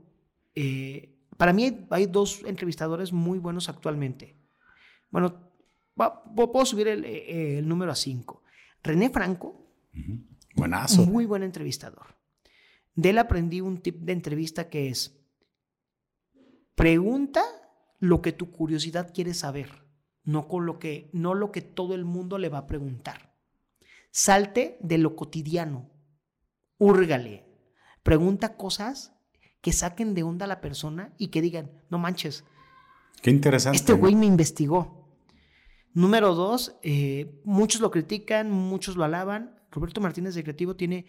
Eh, 0.55 1.13
para 1.35 1.51
mí 1.51 1.85
hay 1.89 2.05
dos 2.05 2.41
entrevistadores 2.45 3.11
muy 3.11 3.37
buenos 3.37 3.67
actualmente. 3.67 4.37
Bueno, 5.09 5.51
puedo 5.95 6.65
subir 6.65 6.87
eh, 6.87 7.57
el, 7.57 7.67
número 7.67 7.91
a 7.91 7.95
cinco. 7.95 8.43
René 8.81 9.09
Franco. 9.09 9.73
Buenazo. 10.55 11.05
Muy 11.05 11.25
buen 11.25 11.43
entrevistador. 11.43 12.15
De 12.95 13.09
él 13.09 13.17
aprendí 13.17 13.59
un 13.59 13.81
tip 13.81 13.97
de 13.99 14.13
entrevista 14.13 14.69
que 14.69 14.87
es, 14.87 15.19
pregunta 16.75 17.43
lo 17.99 18.21
que 18.21 18.31
tu 18.31 18.51
curiosidad 18.51 19.13
quiere 19.13 19.33
saber, 19.33 19.85
no, 20.23 20.47
con 20.47 20.65
lo 20.65 20.79
que, 20.79 21.09
no 21.13 21.33
lo 21.33 21.51
que 21.51 21.61
todo 21.61 21.93
el 21.95 22.05
mundo 22.05 22.37
le 22.37 22.49
va 22.49 22.59
a 22.59 22.67
preguntar. 22.67 23.35
Salte 24.11 24.77
de 24.81 24.97
lo 24.97 25.15
cotidiano, 25.15 25.91
húrgale, 26.77 27.45
pregunta 28.03 28.57
cosas 28.57 29.13
que 29.61 29.73
saquen 29.73 30.13
de 30.13 30.23
onda 30.23 30.45
a 30.45 30.47
la 30.47 30.61
persona 30.61 31.13
y 31.17 31.27
que 31.27 31.41
digan, 31.41 31.71
no 31.89 31.99
manches. 31.99 32.45
Qué 33.21 33.29
interesante. 33.29 33.77
Este 33.77 33.93
güey 33.93 34.15
me 34.15 34.25
investigó. 34.25 34.99
Número 35.93 36.33
dos, 36.33 36.77
eh, 36.81 37.41
muchos 37.43 37.81
lo 37.81 37.91
critican, 37.91 38.49
muchos 38.49 38.95
lo 38.95 39.03
alaban. 39.03 39.59
Roberto 39.71 39.99
Martínez 39.99 40.35
de 40.35 40.43
Creativo 40.43 40.75
tiene 40.75 41.05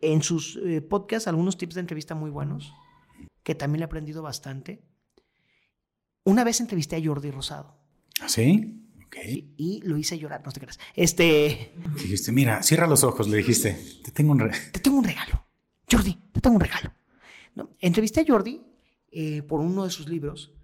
en 0.00 0.22
sus 0.22 0.56
eh, 0.64 0.80
podcasts 0.80 1.28
algunos 1.28 1.56
tips 1.56 1.74
de 1.74 1.80
entrevista 1.80 2.14
muy 2.14 2.30
buenos, 2.30 2.72
que 3.42 3.54
también 3.54 3.80
le 3.80 3.84
he 3.84 3.86
aprendido 3.86 4.22
bastante. 4.22 4.84
Una 6.24 6.44
vez 6.44 6.60
entrevisté 6.60 6.96
a 6.96 7.04
Jordi 7.04 7.30
Rosado. 7.30 7.76
¿Ah, 8.20 8.28
sí? 8.28 8.78
Y, 9.56 9.82
lo 9.84 9.98
hice 9.98 10.18
llorar, 10.18 10.42
no 10.44 10.52
te 10.52 10.60
creas. 10.60 10.78
Este. 10.94 11.74
Dijiste, 11.96 12.32
mira, 12.32 12.62
cierra 12.62 12.86
los 12.86 13.04
ojos, 13.04 13.28
le 13.28 13.36
dijiste. 13.36 13.78
Te 14.02 14.10
tengo 14.10 14.32
un 14.32 14.38
regalo. 14.38 14.62
Te 14.72 14.80
tengo 14.80 14.98
un 14.98 15.04
regalo. 15.04 15.44
Jordi, 15.90 16.18
te 16.32 16.40
tengo 16.40 16.56
un 16.56 16.60
regalo. 16.60 16.92
Entrevisté 17.80 18.20
a 18.20 18.24
Jordi 18.26 18.62
eh, 19.10 19.42
por 19.42 19.60
uno 19.60 19.84
de 19.84 19.90
sus 19.90 20.08
libros 20.08 20.54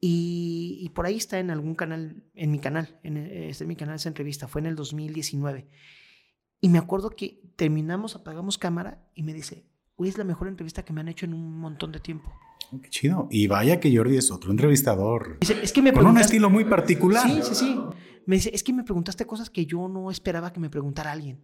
y, 0.00 0.90
por 0.94 1.06
ahí 1.06 1.16
está 1.16 1.40
en 1.40 1.50
algún 1.50 1.74
canal, 1.74 2.22
en 2.34 2.52
mi 2.52 2.60
canal, 2.60 3.00
en, 3.02 3.16
este 3.16 3.64
en 3.64 3.68
mi 3.68 3.76
canal 3.76 3.96
esa 3.96 4.08
entrevista, 4.08 4.46
fue 4.46 4.60
en 4.60 4.66
el 4.66 4.76
2019. 4.76 5.68
Y 6.60 6.68
me 6.68 6.78
acuerdo 6.78 7.10
que 7.10 7.40
terminamos, 7.56 8.14
apagamos 8.14 8.58
cámara 8.58 9.04
y 9.14 9.22
me 9.22 9.34
dice, 9.34 9.66
hoy 9.96 10.08
es 10.08 10.18
la 10.18 10.24
mejor 10.24 10.48
entrevista 10.48 10.84
que 10.84 10.92
me 10.92 11.00
han 11.00 11.08
hecho 11.08 11.26
en 11.26 11.34
un 11.34 11.58
montón 11.58 11.90
de 11.90 12.00
tiempo. 12.00 12.32
Oh, 12.72 12.80
qué 12.80 12.88
chido. 12.90 13.28
Y 13.30 13.46
vaya 13.46 13.80
que 13.80 13.94
Jordi 13.94 14.16
es 14.16 14.30
otro 14.30 14.50
entrevistador. 14.50 15.38
es 15.40 15.72
que 15.72 15.82
me 15.82 15.92
con 15.92 16.06
un 16.06 16.18
estilo 16.18 16.50
muy 16.50 16.64
particular. 16.64 17.28
Sí, 17.28 17.40
sí, 17.42 17.54
sí. 17.54 17.80
Me 18.26 18.36
dice, 18.36 18.50
es 18.52 18.62
que 18.62 18.72
me 18.72 18.82
preguntaste 18.82 19.24
cosas 19.24 19.50
que 19.50 19.66
yo 19.66 19.88
no 19.88 20.10
esperaba 20.10 20.52
que 20.52 20.60
me 20.60 20.68
preguntara 20.68 21.12
alguien. 21.12 21.40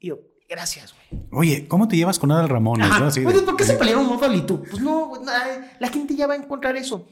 Y 0.00 0.08
yo, 0.08 0.20
Gracias, 0.48 0.94
güey. 0.94 1.26
Oye, 1.32 1.66
¿cómo 1.66 1.88
te 1.88 1.96
llevas 1.96 2.18
con 2.18 2.30
Adal 2.30 2.48
Ramones? 2.48 2.88
Oye, 3.16 3.42
¿por 3.42 3.56
qué 3.56 3.64
se 3.64 3.74
pelearon 3.74 4.06
Modal 4.06 4.34
y 4.34 4.42
tú? 4.42 4.62
Pues 4.62 4.80
no, 4.80 5.12
la 5.80 5.88
gente 5.88 6.14
ya 6.14 6.26
va 6.26 6.34
a 6.34 6.36
encontrar 6.36 6.76
eso. 6.76 7.08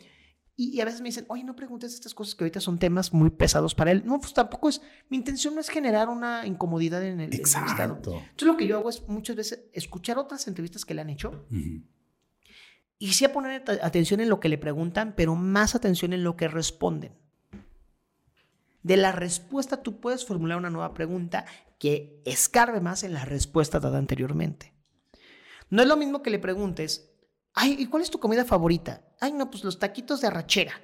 Y, 0.57 0.81
a 0.81 0.85
veces 0.85 1.01
me 1.01 1.09
dicen, 1.09 1.25
oye, 1.29 1.43
no 1.43 1.57
preguntes 1.57 1.93
estas 1.95 2.15
cosas 2.15 2.37
que 2.37 2.45
ahorita 2.45 2.61
son 2.61 2.79
temas 2.79 3.13
muy 3.13 3.31
pesados 3.31 3.75
para 3.75 3.91
él. 3.91 4.05
No, 4.07 4.21
pues 4.21 4.33
tampoco 4.35 4.69
es. 4.69 4.81
Mi 5.09 5.17
intención 5.17 5.53
no 5.55 5.61
es 5.61 5.69
generar 5.69 6.09
una 6.09 6.47
incomodidad 6.47 7.03
en 7.03 7.21
el 7.21 7.35
Exacto. 7.35 8.13
Entonces, 8.15 8.43
lo 8.43 8.57
que 8.57 8.69
yo 8.69 8.79
hago 8.79 8.89
es 8.89 9.03
muchas 9.09 9.35
veces 9.35 9.65
escuchar 9.73 10.17
otras 10.17 10.47
entrevistas 10.47 10.85
que 10.85 10.95
le 10.95 11.01
han 11.01 11.11
hecho 11.11 11.45
y 12.99 13.13
sí 13.13 13.25
a 13.25 13.33
poner 13.33 13.65
atención 13.83 14.21
en 14.21 14.29
lo 14.29 14.41
que 14.41 14.49
le 14.49 14.59
preguntan, 14.59 15.15
pero 15.17 15.35
más 15.35 15.75
atención 15.75 16.13
en 16.13 16.25
lo 16.25 16.37
que 16.37 16.49
responden. 16.49 17.17
De 18.83 18.97
la 18.97 19.13
respuesta 19.13 19.83
tú 19.83 20.01
puedes 20.01 20.27
formular 20.27 20.59
una 20.59 20.71
nueva 20.71 20.93
pregunta 20.95 21.47
que 21.79 22.23
escarbe 22.25 22.81
más 22.81 23.03
en 23.03 23.15
la 23.15 23.25
respuesta 23.25 23.81
dada 23.81 23.99
anteriormente. 23.99 24.75
No 25.71 25.83
es 25.83 25.89
lo 25.89 25.97
mismo 25.97 26.23
que 26.23 26.31
le 26.31 26.39
preguntes, 26.39 27.11
ay, 27.55 27.77
¿y 27.79 27.87
cuál 27.87 28.03
es 28.03 28.11
tu 28.11 28.21
comida 28.21 28.45
favorita? 28.45 29.03
Ay, 29.21 29.33
no, 29.33 29.51
pues 29.51 29.65
los 29.65 29.79
taquitos 29.79 30.21
de 30.21 30.27
arrachera. 30.27 30.75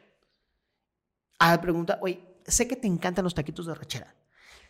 A 1.39 1.51
la 1.53 1.61
pregunta, 1.61 1.99
oye, 2.03 2.41
sé 2.47 2.67
que 2.67 2.77
te 2.77 2.87
encantan 2.87 3.25
los 3.25 3.35
taquitos 3.35 3.67
de 3.67 3.73
arrachera. 3.73 4.17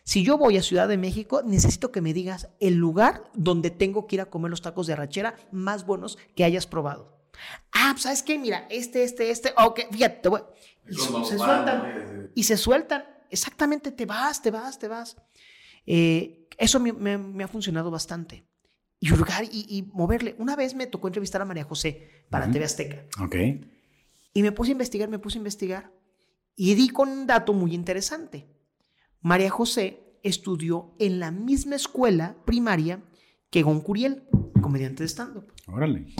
Si 0.03 0.23
yo 0.23 0.37
voy 0.37 0.57
a 0.57 0.63
Ciudad 0.63 0.87
de 0.87 0.97
México, 0.97 1.41
necesito 1.43 1.91
que 1.91 2.01
me 2.01 2.13
digas 2.13 2.49
el 2.59 2.75
lugar 2.75 3.23
donde 3.33 3.69
tengo 3.69 4.07
que 4.07 4.17
ir 4.17 4.21
a 4.21 4.29
comer 4.29 4.49
los 4.49 4.61
tacos 4.61 4.87
de 4.87 4.93
arrachera 4.93 5.35
más 5.51 5.85
buenos 5.85 6.17
que 6.35 6.43
hayas 6.43 6.67
probado. 6.67 7.20
Ah, 7.71 7.89
pues, 7.93 8.03
¿sabes 8.03 8.23
qué? 8.23 8.37
Mira, 8.37 8.67
este, 8.69 9.03
este, 9.03 9.29
este. 9.29 9.53
Ok, 9.57 9.81
fíjate, 9.91 10.29
voy. 10.29 10.41
Y 10.89 10.95
se 10.95 11.37
sueltan. 11.37 12.31
Y 12.35 12.43
se 12.43 12.57
sueltan 12.57 13.05
exactamente 13.31 13.91
te 13.91 14.05
vas, 14.05 14.41
te 14.41 14.51
vas, 14.51 14.77
te 14.77 14.87
vas. 14.87 15.17
Eh, 15.87 16.47
eso 16.57 16.79
me, 16.79 17.43
ha 17.43 17.47
funcionado 17.47 17.89
bastante. 17.89 18.45
Y 18.99 19.11
hurgar 19.11 19.45
y, 19.45 19.89
moverle. 19.93 20.35
Una 20.37 20.55
vez 20.55 20.75
me 20.75 20.85
tocó 20.85 21.07
entrevistar 21.07 21.41
a 21.41 21.45
María 21.45 21.63
José 21.63 22.25
para 22.29 22.51
TV 22.51 22.65
Azteca. 22.65 23.03
Ok. 23.23 23.35
Y 24.33 24.43
me 24.43 24.51
puse 24.51 24.71
a 24.71 24.73
investigar, 24.73 25.09
me 25.09 25.17
puse 25.17 25.39
a 25.39 25.39
investigar. 25.39 25.91
Y 26.55 26.75
di 26.75 26.89
con 26.89 27.09
un 27.09 27.25
dato 27.25 27.53
muy 27.53 27.73
interesante. 27.73 28.47
María 29.21 29.49
José 29.49 30.19
estudió 30.21 30.93
en 30.99 31.19
la 31.19 31.31
misma 31.31 31.75
escuela 31.77 32.35
primaria 32.45 33.01
que 33.49 33.63
Gon 33.63 33.81
Curiel, 33.81 34.23
comediante 34.61 35.01
de 35.03 35.09
stand-up. 35.09 35.51
Órale. 35.65 36.13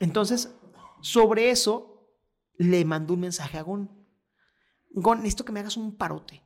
Entonces, 0.00 0.54
sobre 1.00 1.50
eso, 1.50 2.10
le 2.58 2.84
mandó 2.84 3.14
un 3.14 3.20
mensaje 3.20 3.58
a 3.58 3.62
Gon. 3.62 3.90
Gon, 4.90 5.18
necesito 5.18 5.44
que 5.44 5.52
me 5.52 5.60
hagas 5.60 5.76
un 5.76 5.96
parote. 5.96 6.42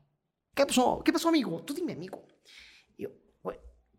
¿Qué 0.54 0.66
pasó? 0.66 1.02
¿Qué 1.04 1.12
pasó, 1.12 1.28
amigo? 1.28 1.62
Tú 1.62 1.72
dime, 1.74 1.92
amigo. 1.92 2.26
Y 2.96 3.04
yo, 3.04 3.10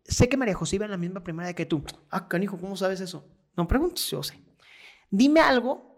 sé 0.04 0.28
que 0.28 0.36
María 0.36 0.54
José 0.54 0.76
iba 0.76 0.84
en 0.84 0.90
la 0.90 0.98
misma 0.98 1.22
primaria 1.22 1.54
que 1.54 1.66
tú. 1.66 1.82
Ah, 2.10 2.28
canijo, 2.28 2.58
¿cómo 2.58 2.76
sabes 2.76 3.00
eso? 3.00 3.26
No 3.56 3.66
preguntes, 3.66 4.08
yo 4.10 4.22
sé. 4.22 4.38
Dime 5.10 5.40
algo 5.40 5.92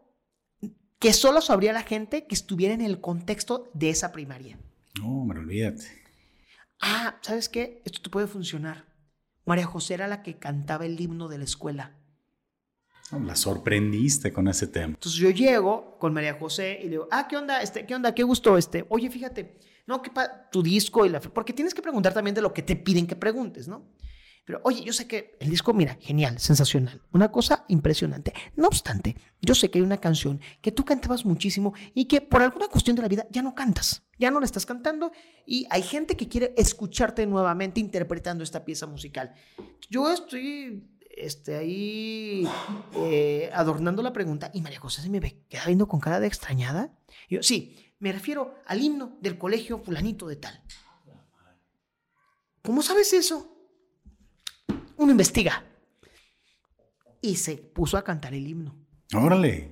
que 0.98 1.12
solo 1.12 1.40
sabría 1.40 1.72
la 1.72 1.82
gente 1.82 2.26
que 2.26 2.34
estuviera 2.34 2.74
en 2.74 2.80
el 2.80 3.00
contexto 3.00 3.70
de 3.74 3.90
esa 3.90 4.12
primaria. 4.12 4.58
No, 4.98 5.24
me 5.24 5.38
olvídate. 5.38 5.84
Ah, 6.80 7.18
¿sabes 7.22 7.48
qué? 7.48 7.82
Esto 7.84 8.02
te 8.02 8.10
puede 8.10 8.26
funcionar. 8.26 8.86
María 9.44 9.66
José 9.66 9.94
era 9.94 10.08
la 10.08 10.22
que 10.22 10.38
cantaba 10.38 10.86
el 10.86 11.00
himno 11.00 11.28
de 11.28 11.38
la 11.38 11.44
escuela. 11.44 11.98
La 13.12 13.36
sorprendiste 13.36 14.32
con 14.32 14.48
ese 14.48 14.66
tema. 14.66 14.94
Entonces 14.94 15.20
yo 15.20 15.30
llego 15.30 15.98
con 15.98 16.12
María 16.14 16.34
José 16.34 16.78
y 16.80 16.84
le 16.84 16.90
digo, 16.90 17.08
ah, 17.10 17.28
¿qué 17.28 17.36
onda? 17.36 17.62
Este, 17.62 17.86
¿Qué 17.86 17.94
onda? 17.94 18.14
¿Qué 18.14 18.22
gusto? 18.22 18.56
Este, 18.56 18.86
oye, 18.88 19.10
fíjate, 19.10 19.58
no, 19.86 20.00
que 20.02 20.10
tu 20.50 20.62
disco 20.62 21.04
y 21.04 21.10
la... 21.10 21.20
Porque 21.20 21.52
tienes 21.52 21.74
que 21.74 21.82
preguntar 21.82 22.14
también 22.14 22.34
de 22.34 22.40
lo 22.40 22.52
que 22.52 22.62
te 22.62 22.76
piden 22.76 23.06
que 23.06 23.14
preguntes, 23.14 23.68
¿no? 23.68 23.84
Pero 24.44 24.60
oye, 24.64 24.82
yo 24.84 24.92
sé 24.92 25.06
que 25.06 25.36
el 25.40 25.48
disco, 25.48 25.72
mira, 25.72 25.96
genial, 26.00 26.38
sensacional, 26.38 27.00
una 27.12 27.32
cosa 27.32 27.64
impresionante. 27.68 28.34
No 28.56 28.66
obstante, 28.66 29.16
yo 29.40 29.54
sé 29.54 29.70
que 29.70 29.78
hay 29.78 29.84
una 29.84 29.98
canción 29.98 30.40
que 30.60 30.70
tú 30.70 30.84
cantabas 30.84 31.24
muchísimo 31.24 31.72
y 31.94 32.04
que 32.04 32.20
por 32.20 32.42
alguna 32.42 32.68
cuestión 32.68 32.94
de 32.94 33.02
la 33.02 33.08
vida 33.08 33.26
ya 33.30 33.40
no 33.40 33.54
cantas, 33.54 34.02
ya 34.18 34.30
no 34.30 34.40
la 34.40 34.46
estás 34.46 34.66
cantando 34.66 35.12
y 35.46 35.66
hay 35.70 35.82
gente 35.82 36.14
que 36.16 36.28
quiere 36.28 36.52
escucharte 36.58 37.26
nuevamente 37.26 37.80
interpretando 37.80 38.44
esta 38.44 38.66
pieza 38.66 38.86
musical. 38.86 39.32
Yo 39.88 40.12
estoy 40.12 40.90
este, 41.16 41.56
ahí 41.56 42.48
eh, 42.96 43.50
adornando 43.52 44.02
la 44.02 44.12
pregunta 44.12 44.50
y 44.52 44.60
María 44.60 44.80
José 44.80 45.02
se 45.02 45.10
me 45.10 45.20
queda 45.20 45.66
viendo 45.66 45.88
con 45.88 46.00
cara 46.00 46.20
de 46.20 46.26
extrañada. 46.26 46.96
Y 47.28 47.36
yo, 47.36 47.42
sí, 47.42 47.94
me 47.98 48.12
refiero 48.12 48.54
al 48.66 48.80
himno 48.82 49.16
del 49.20 49.38
colegio 49.38 49.78
fulanito 49.78 50.26
de 50.26 50.36
tal. 50.36 50.62
¿Cómo 52.62 52.82
sabes 52.82 53.12
eso? 53.12 53.56
Uno 54.96 55.10
investiga. 55.10 55.64
Y 57.20 57.36
se 57.36 57.56
puso 57.56 57.96
a 57.96 58.04
cantar 58.04 58.34
el 58.34 58.46
himno. 58.46 58.76
Órale. 59.14 59.70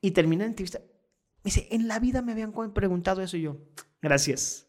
Y 0.00 0.10
termina 0.10 0.44
la 0.44 0.48
entrevista. 0.48 0.78
Me 0.78 1.50
dice, 1.50 1.68
en 1.70 1.88
la 1.88 1.98
vida 1.98 2.22
me 2.22 2.32
habían 2.32 2.52
preguntado 2.72 3.22
eso 3.22 3.36
y 3.36 3.42
yo, 3.42 3.58
gracias. 4.00 4.66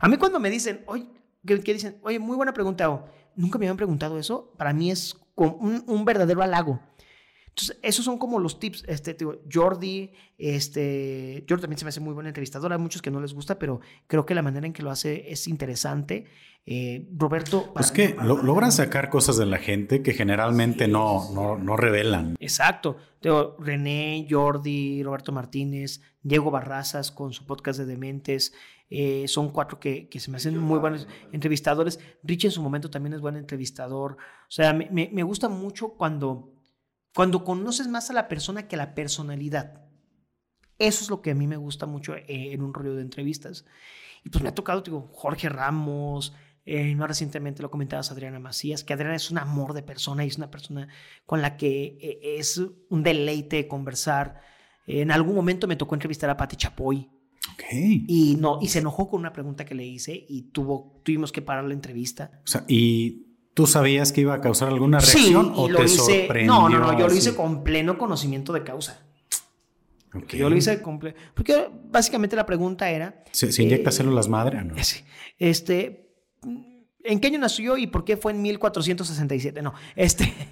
A 0.00 0.08
mí 0.08 0.16
cuando 0.16 0.40
me 0.40 0.50
dicen, 0.50 0.82
oye, 0.86 1.06
que, 1.46 1.74
dicen, 1.74 1.98
oye, 2.02 2.18
muy 2.18 2.36
buena 2.36 2.54
pregunta, 2.54 3.04
nunca 3.36 3.58
me 3.58 3.66
habían 3.66 3.76
preguntado 3.76 4.18
eso, 4.18 4.54
para 4.56 4.72
mí 4.72 4.90
es 4.90 5.16
un, 5.36 5.84
un 5.86 6.04
verdadero 6.04 6.42
halago. 6.42 6.80
Entonces, 7.54 7.78
esos 7.82 8.04
son 8.04 8.18
como 8.18 8.40
los 8.40 8.58
tips. 8.58 8.82
Este, 8.88 9.16
Jordi, 9.50 10.10
este, 10.38 11.44
Jordi 11.48 11.60
también 11.60 11.78
se 11.78 11.84
me 11.84 11.90
hace 11.90 12.00
muy 12.00 12.12
buena 12.12 12.28
entrevistadora. 12.28 12.74
Hay 12.74 12.82
muchos 12.82 13.00
que 13.00 13.12
no 13.12 13.20
les 13.20 13.32
gusta, 13.32 13.60
pero 13.60 13.80
creo 14.08 14.26
que 14.26 14.34
la 14.34 14.42
manera 14.42 14.66
en 14.66 14.72
que 14.72 14.82
lo 14.82 14.90
hace 14.90 15.30
es 15.30 15.46
interesante. 15.46 16.26
Eh, 16.66 17.06
Roberto. 17.16 17.72
Es 17.78 17.92
que 17.92 18.16
logran 18.20 18.72
sacar 18.72 19.08
cosas 19.08 19.36
de 19.36 19.46
la 19.46 19.58
gente 19.58 20.02
que 20.02 20.14
generalmente 20.14 20.88
no, 20.88 21.30
no, 21.32 21.56
no, 21.56 21.76
revelan. 21.76 22.34
Exacto. 22.40 22.96
René, 23.60 24.26
Jordi, 24.28 25.04
Roberto 25.04 25.30
Martínez, 25.30 26.00
Diego 26.22 26.50
Barrazas 26.50 27.12
con 27.12 27.32
su 27.32 27.46
podcast 27.46 27.78
de 27.78 27.86
Dementes. 27.86 28.52
Eh, 28.90 29.26
son 29.28 29.50
cuatro 29.50 29.78
que, 29.78 30.08
que, 30.08 30.18
se 30.18 30.30
me 30.30 30.38
hacen 30.38 30.58
muy 30.58 30.80
buenos 30.80 31.06
entrevistadores. 31.30 32.00
Rich 32.24 32.46
en 32.46 32.50
su 32.50 32.62
momento 32.62 32.90
también 32.90 33.12
es 33.12 33.20
buen 33.20 33.36
entrevistador. 33.36 34.14
O 34.14 34.50
sea, 34.50 34.72
me, 34.72 34.88
me 34.90 35.22
gusta 35.22 35.48
mucho 35.48 35.90
cuando 35.90 36.53
cuando 37.14 37.44
conoces 37.44 37.88
más 37.88 38.10
a 38.10 38.12
la 38.12 38.28
persona 38.28 38.66
que 38.66 38.76
a 38.76 38.78
la 38.78 38.94
personalidad. 38.94 39.84
Eso 40.78 41.04
es 41.04 41.10
lo 41.10 41.22
que 41.22 41.30
a 41.30 41.34
mí 41.34 41.46
me 41.46 41.56
gusta 41.56 41.86
mucho 41.86 42.14
eh, 42.16 42.24
en 42.26 42.62
un 42.62 42.74
rollo 42.74 42.96
de 42.96 43.02
entrevistas. 43.02 43.64
Y 44.24 44.30
pues 44.30 44.42
me 44.42 44.48
ha 44.48 44.54
tocado, 44.54 44.80
digo, 44.80 45.10
Jorge 45.12 45.48
Ramos, 45.48 46.34
eh, 46.66 46.94
más 46.96 47.08
recientemente 47.08 47.62
lo 47.62 47.70
comentabas 47.70 48.10
Adriana 48.10 48.40
Macías, 48.40 48.82
que 48.82 48.92
Adriana 48.92 49.14
es 49.14 49.30
un 49.30 49.38
amor 49.38 49.74
de 49.74 49.82
persona 49.82 50.24
y 50.24 50.28
es 50.28 50.38
una 50.38 50.50
persona 50.50 50.88
con 51.24 51.40
la 51.40 51.56
que 51.56 51.98
eh, 52.00 52.38
es 52.38 52.60
un 52.88 53.02
deleite 53.02 53.68
conversar. 53.68 54.40
en 54.86 55.10
algún 55.12 55.36
momento 55.36 55.68
me 55.68 55.76
tocó 55.76 55.94
entrevistar 55.94 56.28
a 56.30 56.36
Patti 56.36 56.56
Chapoy. 56.56 57.08
Okay. 57.54 58.04
Y, 58.08 58.36
no, 58.40 58.58
y 58.60 58.68
se 58.68 58.80
enojó 58.80 59.08
con 59.08 59.20
una 59.20 59.32
pregunta 59.32 59.64
que 59.64 59.74
le 59.74 59.84
hice 59.84 60.26
y 60.28 60.50
tuvo, 60.50 61.00
tuvimos 61.04 61.30
que 61.30 61.42
parar 61.42 61.64
la 61.64 61.74
entrevista. 61.74 62.40
O 62.42 62.46
sea, 62.46 62.64
y 62.66 63.33
¿Tú 63.54 63.68
sabías 63.68 64.10
que 64.10 64.22
iba 64.22 64.34
a 64.34 64.40
causar 64.40 64.68
alguna 64.68 64.98
reacción 64.98 65.52
o 65.54 65.68
te 65.68 65.86
sorprendió? 65.86 66.52
No, 66.52 66.68
no, 66.68 66.80
no, 66.80 66.98
yo 66.98 67.06
lo 67.06 67.14
hice 67.14 67.36
con 67.36 67.62
pleno 67.62 67.96
conocimiento 67.96 68.52
de 68.52 68.64
causa. 68.64 69.00
Yo 70.28 70.50
lo 70.50 70.56
hice 70.56 70.80
con 70.82 70.98
Porque 70.98 71.70
básicamente 71.90 72.36
la 72.36 72.46
pregunta 72.46 72.90
era. 72.90 73.24
¿Se, 73.32 73.62
inyecta 73.62 73.90
eh, 73.90 73.92
células 73.92 74.28
madre 74.28 74.62
no? 74.64 74.74
Este. 75.38 76.12
¿En 77.04 77.20
qué 77.20 77.28
año 77.28 77.38
nació 77.38 77.76
y 77.76 77.86
por 77.86 78.04
qué 78.04 78.16
fue 78.16 78.32
en 78.32 78.42
1467? 78.42 79.62
No, 79.62 79.74
este. 79.96 80.32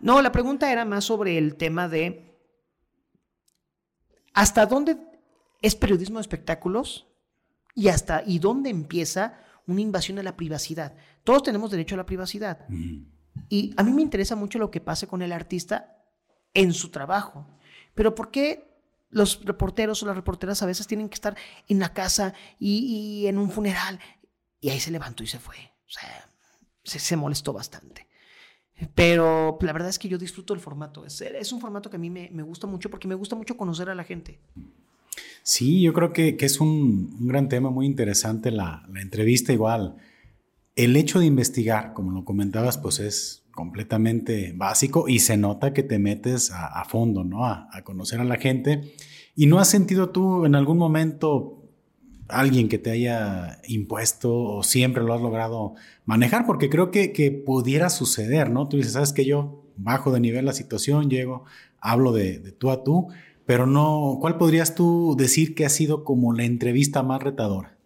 No, 0.00 0.22
la 0.22 0.30
pregunta 0.30 0.70
era 0.70 0.84
más 0.84 1.06
sobre 1.06 1.38
el 1.38 1.56
tema 1.56 1.88
de. 1.88 2.38
¿Hasta 4.32 4.64
dónde 4.64 4.96
es 5.60 5.74
periodismo 5.74 6.18
de 6.18 6.22
espectáculos? 6.22 7.08
Y 7.74 7.88
hasta. 7.88 8.22
¿Y 8.24 8.38
dónde 8.38 8.70
empieza 8.70 9.40
una 9.68 9.82
invasión 9.82 10.18
a 10.18 10.22
la 10.22 10.36
privacidad. 10.36 10.96
Todos 11.22 11.44
tenemos 11.44 11.70
derecho 11.70 11.94
a 11.94 11.98
la 11.98 12.06
privacidad. 12.06 12.66
Y 13.48 13.74
a 13.76 13.82
mí 13.82 13.92
me 13.92 14.02
interesa 14.02 14.34
mucho 14.34 14.58
lo 14.58 14.70
que 14.70 14.80
pase 14.80 15.06
con 15.06 15.22
el 15.22 15.30
artista 15.30 16.02
en 16.54 16.72
su 16.72 16.90
trabajo. 16.90 17.46
Pero 17.94 18.14
¿por 18.14 18.30
qué 18.30 18.66
los 19.10 19.44
reporteros 19.44 20.02
o 20.02 20.06
las 20.06 20.16
reporteras 20.16 20.62
a 20.62 20.66
veces 20.66 20.86
tienen 20.86 21.08
que 21.08 21.14
estar 21.14 21.36
en 21.68 21.78
la 21.78 21.92
casa 21.92 22.32
y, 22.58 23.26
en 23.26 23.38
un 23.38 23.50
funeral? 23.50 24.00
Y 24.60 24.70
ahí 24.70 24.80
se 24.80 24.90
levantó 24.90 25.22
y 25.22 25.26
se 25.26 25.38
fue. 25.38 25.56
O 25.86 25.90
sea, 25.90 26.30
se, 26.82 27.16
molestó 27.16 27.52
bastante. 27.52 28.08
Pero 28.94 29.58
la 29.60 29.72
verdad 29.72 29.90
es 29.90 29.98
que 29.98 30.08
yo 30.08 30.16
disfruto 30.16 30.54
el 30.54 30.60
formato. 30.60 31.04
Es, 31.04 31.52
un 31.52 31.60
formato 31.60 31.90
que 31.90 31.96
a 31.96 32.00
mí 32.00 32.08
me, 32.08 32.30
me 32.32 32.42
gusta 32.42 32.66
mucho 32.66 32.88
porque 32.88 33.06
me 33.06 33.14
gusta 33.14 33.36
mucho 33.36 33.56
conocer 33.56 33.90
a 33.90 33.94
la 33.94 34.04
gente. 34.04 34.40
Sí, 35.48 35.80
yo 35.80 35.94
creo 35.94 36.12
que, 36.12 36.36
es 36.38 36.60
un, 36.60 37.26
gran 37.26 37.48
tema 37.48 37.70
muy 37.70 37.86
interesante 37.86 38.50
la, 38.50 38.86
entrevista 39.00 39.50
igual. 39.50 39.96
El 40.76 40.94
hecho 40.94 41.20
de 41.20 41.24
investigar, 41.24 41.94
como 41.94 42.12
lo 42.12 42.26
comentabas, 42.26 42.76
pues 42.76 43.00
es 43.00 43.44
completamente 43.52 44.52
básico 44.54 45.08
y 45.08 45.20
se 45.20 45.38
nota 45.38 45.72
que 45.72 45.82
te 45.82 45.98
metes 45.98 46.50
a, 46.52 46.84
fondo, 46.84 47.24
¿no? 47.24 47.46
A, 47.46 47.66
conocer 47.82 48.20
a 48.20 48.24
la 48.24 48.36
gente. 48.36 48.92
¿Y 49.34 49.46
no 49.46 49.58
has 49.58 49.70
sentido 49.70 50.10
tú 50.10 50.44
en 50.44 50.54
algún 50.54 50.76
momento 50.76 51.64
alguien 52.28 52.68
que 52.68 52.76
te 52.76 52.90
haya 52.90 53.62
impuesto 53.66 54.30
o 54.34 54.62
siempre 54.62 55.02
lo 55.02 55.14
has 55.14 55.22
logrado 55.22 55.76
manejar? 56.04 56.44
Porque 56.44 56.68
creo 56.68 56.90
que, 56.90 57.10
que 57.14 57.30
pudiera 57.30 57.88
suceder, 57.88 58.50
¿no? 58.50 58.68
Tú 58.68 58.76
dices, 58.76 58.92
sabes 58.92 59.14
que 59.14 59.24
yo 59.24 59.64
bajo 59.76 60.12
de 60.12 60.20
nivel 60.20 60.44
la 60.44 60.52
situación, 60.52 61.08
llego, 61.08 61.44
hablo 61.80 62.12
de 62.12 62.52
tú 62.58 62.70
a 62.70 62.84
tú 62.84 63.08
pero 63.48 63.66
no, 63.66 64.18
¿cuál 64.20 64.36
podrías 64.36 64.74
tú 64.74 65.14
decir 65.16 65.54
que 65.54 65.64
ha 65.64 65.70
sido 65.70 66.04
como 66.04 66.34
la 66.34 66.44
entrevista 66.44 67.02
más 67.02 67.22
retadora? 67.22 67.78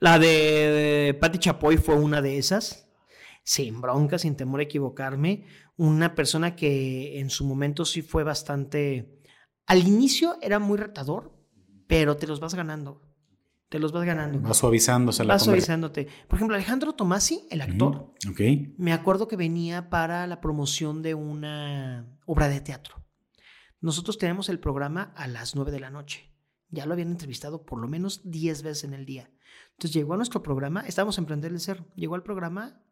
La 0.00 0.18
de, 0.18 1.16
Patti 1.18 1.38
Chapoy 1.38 1.78
fue 1.78 1.94
una 1.94 2.20
de 2.20 2.36
esas, 2.36 2.90
sin 3.42 3.80
bronca, 3.80 4.18
sin 4.18 4.36
temor 4.36 4.60
a 4.60 4.64
equivocarme, 4.64 5.46
una 5.78 6.14
persona 6.14 6.54
que 6.54 7.20
en 7.20 7.30
su 7.30 7.46
momento 7.46 7.86
sí 7.86 8.02
fue 8.02 8.22
bastante, 8.22 9.22
al 9.64 9.88
inicio 9.88 10.36
era 10.42 10.58
muy 10.58 10.76
retador, 10.76 11.32
pero 11.86 12.18
te 12.18 12.26
los 12.26 12.38
vas 12.38 12.54
ganando. 12.54 13.00
Te 13.70 13.78
los 13.78 13.92
vas 13.92 14.04
ganando. 14.04 14.46
Va 14.46 14.52
suavizándose 14.52 15.24
la 15.24 15.32
Va 15.32 15.38
suavizándote. 15.38 16.06
Por 16.28 16.36
ejemplo, 16.36 16.54
Alejandro 16.54 16.92
Tomasi, 16.92 17.46
el 17.50 17.62
actor. 17.62 18.12
Me 18.76 18.92
acuerdo 18.92 19.26
que 19.26 19.36
venía 19.36 19.88
para 19.88 20.26
la 20.26 20.42
promoción 20.42 21.00
de 21.00 21.14
una 21.14 22.18
obra 22.26 22.50
de 22.50 22.60
teatro. 22.60 23.07
Nosotros 23.80 24.18
tenemos 24.18 24.48
el 24.48 24.58
programa 24.58 25.12
a 25.16 25.28
las 25.28 25.54
9 25.54 25.70
de 25.70 25.80
la 25.80 25.90
noche. 25.90 26.32
Ya 26.70 26.86
lo 26.86 26.92
habían 26.92 27.10
entrevistado 27.10 27.64
por 27.64 27.80
lo 27.80 27.88
menos 27.88 28.22
10 28.24 28.62
veces 28.62 28.84
en 28.84 28.92
el 28.92 29.06
día. 29.06 29.30
Entonces 29.72 29.92
llegó 29.92 30.14
a 30.14 30.16
nuestro 30.16 30.42
programa, 30.42 30.80
estábamos 30.86 31.16
en 31.18 31.26
Prender 31.26 31.52
el 31.52 31.60
Cerro, 31.60 31.86
llegó 31.94 32.14
al 32.14 32.22
programa, 32.22 32.82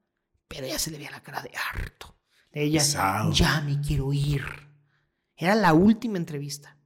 pero 0.49 0.66
ya 0.66 0.78
se 0.78 0.91
le 0.91 0.99
veía 0.99 1.11
la 1.11 1.22
cara 1.22 1.43
de 1.43 1.51
harto. 1.57 2.16
ella, 2.53 2.82
ya 3.32 3.61
me 3.62 3.80
quiero 3.80 4.12
ir. 4.12 4.45
Era 5.37 5.55
la 5.55 5.74
última 5.74 6.16
entrevista. 6.16 6.78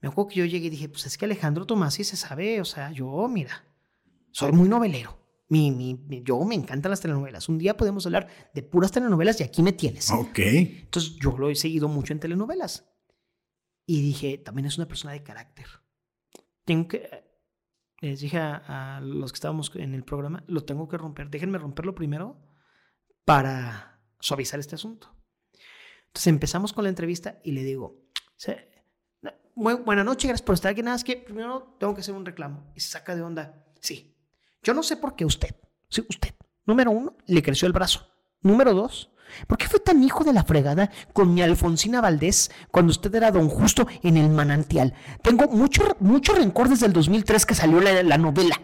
Me 0.00 0.08
acuerdo 0.08 0.28
que 0.28 0.40
yo 0.40 0.44
llegué 0.44 0.66
y 0.66 0.70
dije, 0.70 0.88
pues 0.88 1.06
es 1.06 1.16
que 1.16 1.24
Alejandro 1.24 1.66
Tomasi 1.66 2.04
se 2.04 2.16
sabe, 2.16 2.60
o 2.60 2.64
sea, 2.64 2.90
yo, 2.90 3.28
mira, 3.28 3.64
soy 4.30 4.52
muy 4.52 4.68
novelero. 4.68 5.21
Mi, 5.52 5.70
mi, 5.70 6.22
yo 6.24 6.42
me 6.46 6.54
encantan 6.54 6.88
las 6.88 7.02
telenovelas. 7.02 7.46
Un 7.50 7.58
día 7.58 7.76
podemos 7.76 8.06
hablar 8.06 8.26
de 8.54 8.62
puras 8.62 8.90
telenovelas 8.90 9.38
y 9.38 9.44
aquí 9.44 9.62
me 9.62 9.74
tienes. 9.74 10.10
Ok. 10.10 10.38
Entonces 10.38 11.16
yo 11.16 11.36
lo 11.36 11.50
he 11.50 11.54
seguido 11.54 11.88
mucho 11.88 12.14
en 12.14 12.20
telenovelas. 12.20 12.90
Y 13.84 14.00
dije, 14.00 14.38
también 14.38 14.64
es 14.64 14.78
una 14.78 14.88
persona 14.88 15.12
de 15.12 15.22
carácter. 15.22 15.66
Tengo 16.64 16.88
que, 16.88 16.96
eh, 16.96 17.24
les 18.00 18.20
dije 18.20 18.38
a, 18.38 19.02
los 19.02 19.30
que 19.30 19.36
estábamos 19.36 19.70
en 19.74 19.92
el 19.92 20.04
programa, 20.04 20.42
lo 20.46 20.64
tengo 20.64 20.88
que 20.88 20.96
romper. 20.96 21.28
Déjenme 21.28 21.58
romperlo 21.58 21.94
primero 21.94 22.40
para 23.26 24.02
suavizar 24.20 24.58
este 24.58 24.76
asunto. 24.76 25.14
Entonces 26.06 26.28
empezamos 26.28 26.72
con 26.72 26.84
la 26.84 26.88
entrevista 26.88 27.42
y 27.44 27.52
le 27.52 27.62
digo, 27.62 28.08
buena 29.54 30.02
noche, 30.02 30.28
gracias 30.28 30.46
por 30.46 30.54
estar 30.54 30.72
aquí. 30.72 30.80
Nada 30.80 30.94
más 30.94 31.04
que 31.04 31.18
primero 31.18 31.76
tengo 31.78 31.94
que 31.94 32.00
hacer 32.00 32.14
un 32.14 32.24
reclamo. 32.24 32.72
Y 32.74 32.80
se 32.80 32.88
saca 32.88 33.14
de 33.14 33.20
onda. 33.20 33.66
Sí. 33.82 34.11
Yo 34.62 34.74
no 34.74 34.82
sé 34.82 34.96
por 34.96 35.16
qué 35.16 35.24
usted, 35.24 35.56
sí, 35.88 36.04
usted, 36.08 36.34
número 36.66 36.90
uno, 36.90 37.16
le 37.26 37.42
creció 37.42 37.66
el 37.66 37.72
brazo. 37.72 38.08
Número 38.42 38.74
dos, 38.74 39.10
¿por 39.46 39.58
qué 39.58 39.66
fue 39.66 39.80
tan 39.80 40.02
hijo 40.02 40.24
de 40.24 40.32
la 40.32 40.44
fregada 40.44 40.90
con 41.12 41.34
mi 41.34 41.42
Alfonsina 41.42 42.00
Valdés 42.00 42.50
cuando 42.70 42.90
usted 42.90 43.14
era 43.14 43.30
don 43.30 43.48
Justo 43.48 43.86
en 44.02 44.16
el 44.16 44.30
manantial? 44.30 44.94
Tengo 45.22 45.48
mucho, 45.48 45.96
mucho 46.00 46.34
rencor 46.34 46.68
desde 46.68 46.86
el 46.86 46.92
2003 46.92 47.46
que 47.46 47.54
salió 47.54 47.80
la, 47.80 48.02
la 48.02 48.18
novela. 48.18 48.60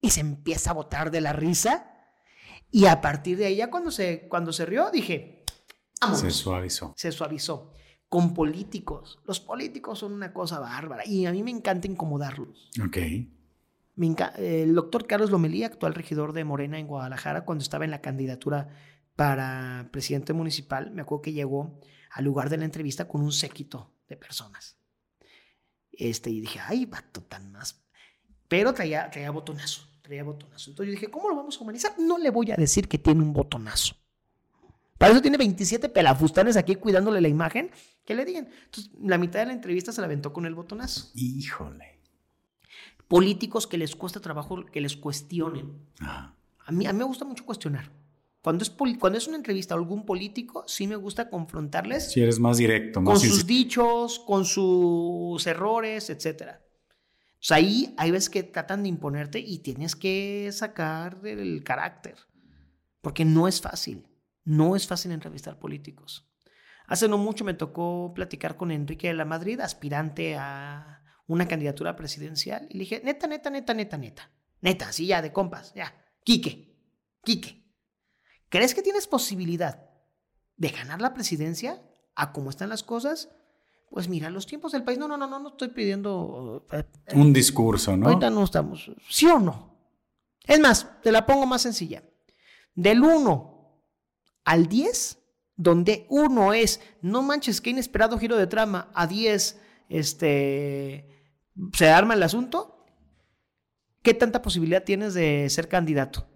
Y 0.00 0.10
se 0.10 0.20
empieza 0.20 0.70
a 0.70 0.74
botar 0.74 1.10
de 1.10 1.20
la 1.20 1.32
risa. 1.32 1.92
Y 2.70 2.86
a 2.86 3.00
partir 3.00 3.38
de 3.38 3.46
ahí, 3.46 3.56
ya 3.56 3.70
cuando 3.70 3.90
se, 3.90 4.28
cuando 4.28 4.52
se 4.52 4.66
rió, 4.66 4.90
dije, 4.92 5.44
Se 6.14 6.30
suavizó. 6.30 6.92
Se 6.96 7.10
suavizó 7.10 7.72
con 8.08 8.34
políticos. 8.34 9.18
Los 9.24 9.40
políticos 9.40 9.98
son 10.00 10.12
una 10.12 10.32
cosa 10.32 10.60
bárbara 10.60 11.04
y 11.06 11.26
a 11.26 11.32
mí 11.32 11.42
me 11.42 11.50
encanta 11.50 11.88
incomodarlos. 11.88 12.70
Ok. 12.84 12.98
El 13.96 14.74
doctor 14.74 15.06
Carlos 15.06 15.30
Lomelí, 15.30 15.64
actual 15.64 15.94
regidor 15.94 16.32
de 16.32 16.44
Morena 16.44 16.78
en 16.78 16.86
Guadalajara, 16.86 17.44
cuando 17.44 17.62
estaba 17.62 17.84
en 17.84 17.90
la 17.90 18.00
candidatura 18.00 18.68
para 19.14 19.88
presidente 19.90 20.32
municipal, 20.32 20.90
me 20.90 21.02
acuerdo 21.02 21.22
que 21.22 21.32
llegó 21.32 21.80
al 22.10 22.24
lugar 22.24 22.50
de 22.50 22.58
la 22.58 22.64
entrevista 22.64 23.08
con 23.08 23.22
un 23.22 23.32
séquito 23.32 23.94
de 24.08 24.16
personas. 24.16 24.78
Este, 25.92 26.30
y 26.30 26.40
dije, 26.40 26.60
ay, 26.60 26.84
vato 26.84 27.22
tan 27.22 27.50
más. 27.52 27.82
Pero 28.48 28.74
traía, 28.74 29.10
traía 29.10 29.30
botonazo, 29.30 29.88
traía 30.02 30.22
botonazo. 30.22 30.70
Entonces 30.70 30.94
yo 30.94 31.00
dije, 31.00 31.10
¿cómo 31.10 31.30
lo 31.30 31.36
vamos 31.36 31.56
a 31.56 31.60
humanizar? 31.62 31.98
No 31.98 32.18
le 32.18 32.30
voy 32.30 32.52
a 32.52 32.56
decir 32.56 32.88
que 32.88 32.98
tiene 32.98 33.22
un 33.22 33.32
botonazo. 33.32 33.96
Para 34.98 35.12
eso 35.12 35.22
tiene 35.22 35.36
27 35.36 35.88
pelafustanes 35.88 36.56
aquí 36.56 36.76
cuidándole 36.76 37.20
la 37.20 37.28
imagen. 37.28 37.70
Que 38.04 38.14
le 38.14 38.24
digan. 38.24 38.48
Entonces, 38.64 38.92
la 39.02 39.18
mitad 39.18 39.40
de 39.40 39.46
la 39.46 39.52
entrevista 39.52 39.92
se 39.92 40.00
la 40.00 40.06
aventó 40.06 40.32
con 40.32 40.46
el 40.46 40.54
botonazo. 40.54 41.10
Híjole. 41.14 41.95
Políticos 43.08 43.66
que 43.66 43.78
les 43.78 43.94
cuesta 43.94 44.20
trabajo 44.20 44.64
que 44.64 44.80
les 44.80 44.96
cuestionen. 44.96 45.72
A, 46.00 46.72
mí, 46.72 46.86
a 46.86 46.92
mí 46.92 46.98
me 46.98 47.04
gusta 47.04 47.24
mucho 47.24 47.44
cuestionar. 47.44 47.92
Cuando 48.42 48.62
es, 48.62 48.70
cuando 48.70 49.18
es 49.18 49.26
una 49.26 49.36
entrevista 49.36 49.74
a 49.74 49.76
algún 49.76 50.06
político, 50.06 50.64
sí 50.68 50.86
me 50.86 50.94
gusta 50.94 51.28
confrontarles. 51.28 52.12
Si 52.12 52.20
eres 52.20 52.38
más 52.38 52.58
directo, 52.58 53.00
más 53.00 53.18
Con 53.18 53.28
sus 53.28 53.44
dichos, 53.44 54.20
con 54.20 54.44
sus 54.44 55.44
errores, 55.46 56.10
etc. 56.10 56.52
O 57.50 57.54
ahí 57.54 57.92
hay 57.96 58.10
veces 58.12 58.30
que 58.30 58.44
tratan 58.44 58.84
de 58.84 58.88
imponerte 58.88 59.40
y 59.40 59.58
tienes 59.58 59.96
que 59.96 60.48
sacar 60.52 61.18
el 61.24 61.64
carácter. 61.64 62.16
Porque 63.00 63.24
no 63.24 63.48
es 63.48 63.60
fácil. 63.60 64.06
No 64.44 64.76
es 64.76 64.86
fácil 64.86 65.10
entrevistar 65.10 65.58
políticos. 65.58 66.28
Hace 66.86 67.08
no 67.08 67.18
mucho 67.18 67.44
me 67.44 67.54
tocó 67.54 68.12
platicar 68.14 68.56
con 68.56 68.70
Enrique 68.70 69.08
de 69.08 69.14
la 69.14 69.24
Madrid, 69.24 69.58
aspirante 69.58 70.36
a 70.36 70.95
una 71.26 71.48
candidatura 71.48 71.96
presidencial, 71.96 72.66
y 72.70 72.74
le 72.74 72.80
dije, 72.80 73.02
neta, 73.04 73.26
neta, 73.26 73.50
neta, 73.50 73.74
neta, 73.74 73.96
neta, 73.98 74.30
neta, 74.60 74.92
sí, 74.92 75.06
ya, 75.06 75.22
de 75.22 75.32
compas, 75.32 75.72
ya, 75.74 75.94
Quique, 76.24 76.76
Quique, 77.22 77.64
¿crees 78.48 78.74
que 78.74 78.82
tienes 78.82 79.06
posibilidad 79.06 79.90
de 80.56 80.68
ganar 80.68 81.00
la 81.00 81.14
presidencia 81.14 81.82
a 82.14 82.32
cómo 82.32 82.50
están 82.50 82.68
las 82.68 82.82
cosas? 82.82 83.30
Pues 83.90 84.08
mira, 84.08 84.30
los 84.30 84.46
tiempos 84.46 84.72
del 84.72 84.84
país, 84.84 84.98
no, 84.98 85.06
no, 85.08 85.16
no, 85.16 85.26
no, 85.26 85.38
no 85.38 85.48
estoy 85.50 85.68
pidiendo... 85.68 86.66
Eh, 86.72 86.84
Un 87.14 87.32
discurso, 87.32 87.96
¿no? 87.96 88.08
Ahorita 88.08 88.30
no 88.30 88.44
estamos, 88.44 88.90
¿sí 89.08 89.26
o 89.26 89.38
no? 89.38 89.76
Es 90.44 90.60
más, 90.60 91.00
te 91.02 91.12
la 91.12 91.26
pongo 91.26 91.46
más 91.46 91.62
sencilla. 91.62 92.02
Del 92.74 93.02
1 93.02 93.82
al 94.44 94.66
10, 94.68 95.18
donde 95.56 96.06
uno 96.08 96.52
es, 96.52 96.80
no 97.00 97.22
manches, 97.22 97.60
qué 97.60 97.70
inesperado 97.70 98.18
giro 98.18 98.36
de 98.36 98.46
trama, 98.46 98.90
a 98.94 99.06
10, 99.06 99.60
este, 99.88 101.15
se 101.72 101.88
arma 101.88 102.14
el 102.14 102.22
asunto, 102.22 102.86
¿qué 104.02 104.14
tanta 104.14 104.42
posibilidad 104.42 104.84
tienes 104.84 105.14
de 105.14 105.48
ser 105.50 105.68
candidato? 105.68 106.28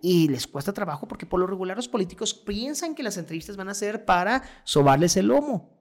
Y 0.00 0.28
les 0.28 0.46
cuesta 0.46 0.72
trabajo 0.72 1.08
porque 1.08 1.26
por 1.26 1.40
lo 1.40 1.46
regular 1.46 1.76
los 1.76 1.88
políticos 1.88 2.34
piensan 2.34 2.94
que 2.94 3.02
las 3.02 3.16
entrevistas 3.16 3.56
van 3.56 3.68
a 3.68 3.74
ser 3.74 4.04
para 4.04 4.42
sobarles 4.64 5.16
el 5.16 5.26
lomo. 5.26 5.76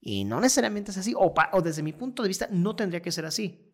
Y 0.00 0.24
no 0.24 0.40
necesariamente 0.40 0.90
es 0.90 0.98
así, 0.98 1.14
o, 1.16 1.32
o 1.52 1.62
desde 1.62 1.82
mi 1.82 1.92
punto 1.92 2.22
de 2.22 2.28
vista 2.28 2.48
no 2.50 2.74
tendría 2.74 3.02
que 3.02 3.12
ser 3.12 3.24
así. 3.24 3.72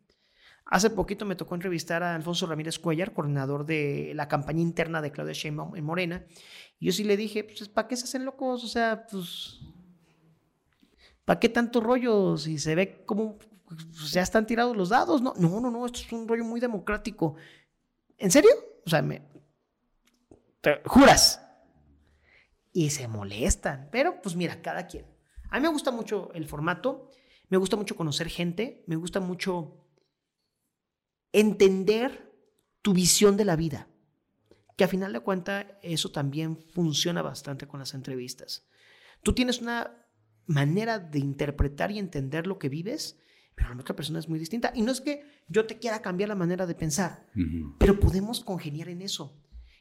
Hace 0.66 0.90
poquito 0.90 1.24
me 1.24 1.36
tocó 1.36 1.54
entrevistar 1.54 2.02
a 2.02 2.14
Alfonso 2.14 2.46
Ramírez 2.46 2.78
Cuellar, 2.78 3.14
coordinador 3.14 3.64
de 3.64 4.12
la 4.14 4.28
campaña 4.28 4.60
interna 4.60 5.00
de 5.00 5.10
Claudia 5.10 5.32
Sheinbaum 5.32 5.74
en 5.76 5.84
Morena. 5.84 6.26
Y 6.78 6.86
yo 6.86 6.92
sí 6.92 7.04
le 7.04 7.16
dije, 7.16 7.44
pues, 7.44 7.70
¿para 7.70 7.88
qué 7.88 7.96
se 7.96 8.04
hacen 8.04 8.26
locos? 8.26 8.62
O 8.64 8.68
sea, 8.68 9.06
pues, 9.10 9.60
¿para 11.28 11.40
qué 11.40 11.50
tanto 11.50 11.82
rollo? 11.82 12.38
Si 12.38 12.58
se 12.58 12.74
ve 12.74 13.04
como 13.04 13.36
pues, 13.36 14.12
ya 14.12 14.22
están 14.22 14.46
tirados 14.46 14.74
los 14.74 14.88
dados. 14.88 15.20
No, 15.20 15.34
no, 15.36 15.60
no, 15.60 15.70
no, 15.70 15.84
esto 15.84 15.98
es 15.98 16.10
un 16.10 16.26
rollo 16.26 16.42
muy 16.42 16.58
democrático. 16.58 17.34
¿En 18.16 18.30
serio? 18.30 18.50
O 18.86 18.88
sea, 18.88 19.02
me... 19.02 19.20
juras. 20.86 21.44
Y 22.72 22.88
se 22.88 23.08
molestan. 23.08 23.90
Pero, 23.92 24.22
pues 24.22 24.36
mira, 24.36 24.62
cada 24.62 24.86
quien. 24.86 25.04
A 25.50 25.56
mí 25.56 25.64
me 25.64 25.68
gusta 25.68 25.90
mucho 25.90 26.30
el 26.32 26.46
formato, 26.46 27.10
me 27.50 27.58
gusta 27.58 27.76
mucho 27.76 27.94
conocer 27.94 28.30
gente, 28.30 28.82
me 28.86 28.96
gusta 28.96 29.20
mucho 29.20 29.84
entender 31.32 32.32
tu 32.80 32.94
visión 32.94 33.36
de 33.36 33.44
la 33.44 33.56
vida, 33.56 33.86
que 34.78 34.84
a 34.84 34.88
final 34.88 35.12
de 35.12 35.20
cuentas 35.20 35.66
eso 35.82 36.10
también 36.10 36.56
funciona 36.72 37.20
bastante 37.20 37.68
con 37.68 37.80
las 37.80 37.92
entrevistas. 37.92 38.66
Tú 39.22 39.34
tienes 39.34 39.60
una 39.60 40.07
manera 40.48 40.98
de 40.98 41.20
interpretar 41.20 41.92
y 41.92 41.98
entender 41.98 42.46
lo 42.46 42.58
que 42.58 42.68
vives, 42.68 43.20
pero 43.54 43.74
la 43.74 43.80
otra 43.80 43.94
persona 43.94 44.18
es 44.18 44.28
muy 44.28 44.38
distinta. 44.38 44.72
Y 44.74 44.82
no 44.82 44.90
es 44.90 45.00
que 45.00 45.22
yo 45.46 45.66
te 45.66 45.78
quiera 45.78 46.02
cambiar 46.02 46.30
la 46.30 46.34
manera 46.34 46.66
de 46.66 46.74
pensar, 46.74 47.26
pero 47.78 48.00
podemos 48.00 48.40
congeniar 48.40 48.88
en 48.88 49.02
eso. 49.02 49.36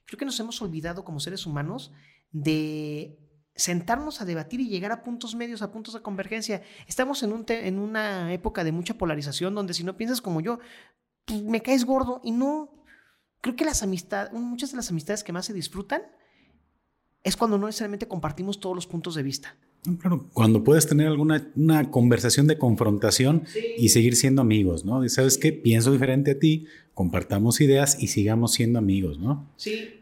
Creo 0.05 0.19
que 0.19 0.25
nos 0.25 0.39
hemos 0.39 0.61
olvidado 0.61 1.03
como 1.03 1.19
seres 1.19 1.45
humanos 1.45 1.91
de 2.31 3.17
sentarnos 3.55 4.21
a 4.21 4.25
debatir 4.25 4.59
y 4.59 4.67
llegar 4.67 4.91
a 4.91 5.03
puntos 5.03 5.35
medios, 5.35 5.61
a 5.61 5.71
puntos 5.71 5.93
de 5.93 6.01
convergencia. 6.01 6.61
Estamos 6.85 7.23
en, 7.23 7.31
un 7.31 7.45
en 7.47 7.79
una 7.79 8.33
época 8.33 8.63
de 8.63 8.71
mucha 8.71 8.97
polarización 8.97 9.55
donde 9.55 9.73
si 9.73 9.83
no 9.83 9.97
piensas 9.97 10.21
como 10.21 10.41
yo, 10.41 10.59
pues, 11.25 11.41
me 11.43 11.61
caes 11.61 11.85
gordo 11.85 12.21
y 12.23 12.31
no. 12.31 12.83
Creo 13.41 13.55
que 13.55 13.65
las 13.65 13.83
amistades, 13.83 14.33
muchas 14.33 14.71
de 14.71 14.77
las 14.77 14.89
amistades 14.91 15.23
que 15.23 15.31
más 15.31 15.45
se 15.45 15.53
disfrutan 15.53 16.01
es 17.23 17.37
cuando 17.37 17.57
no 17.57 17.67
necesariamente 17.67 18.07
compartimos 18.07 18.59
todos 18.59 18.75
los 18.75 18.87
puntos 18.87 19.15
de 19.15 19.23
vista. 19.23 19.57
Claro, 19.99 20.29
cuando 20.33 20.63
puedes 20.63 20.85
tener 20.87 21.07
alguna 21.07 21.49
una 21.55 21.89
conversación 21.91 22.47
de 22.47 22.57
confrontación 22.57 23.43
y 23.77 23.89
seguir 23.89 24.15
siendo 24.15 24.41
amigos, 24.41 24.83
¿no? 24.83 25.03
Y 25.03 25.09
sabes 25.09 25.37
qué, 25.37 25.53
pienso 25.53 25.91
diferente 25.91 26.31
a 26.31 26.39
ti, 26.39 26.65
compartamos 26.93 27.61
ideas 27.61 28.01
y 28.01 28.07
sigamos 28.07 28.53
siendo 28.53 28.79
amigos, 28.79 29.17
¿no? 29.19 29.49
Sí. 29.55 30.01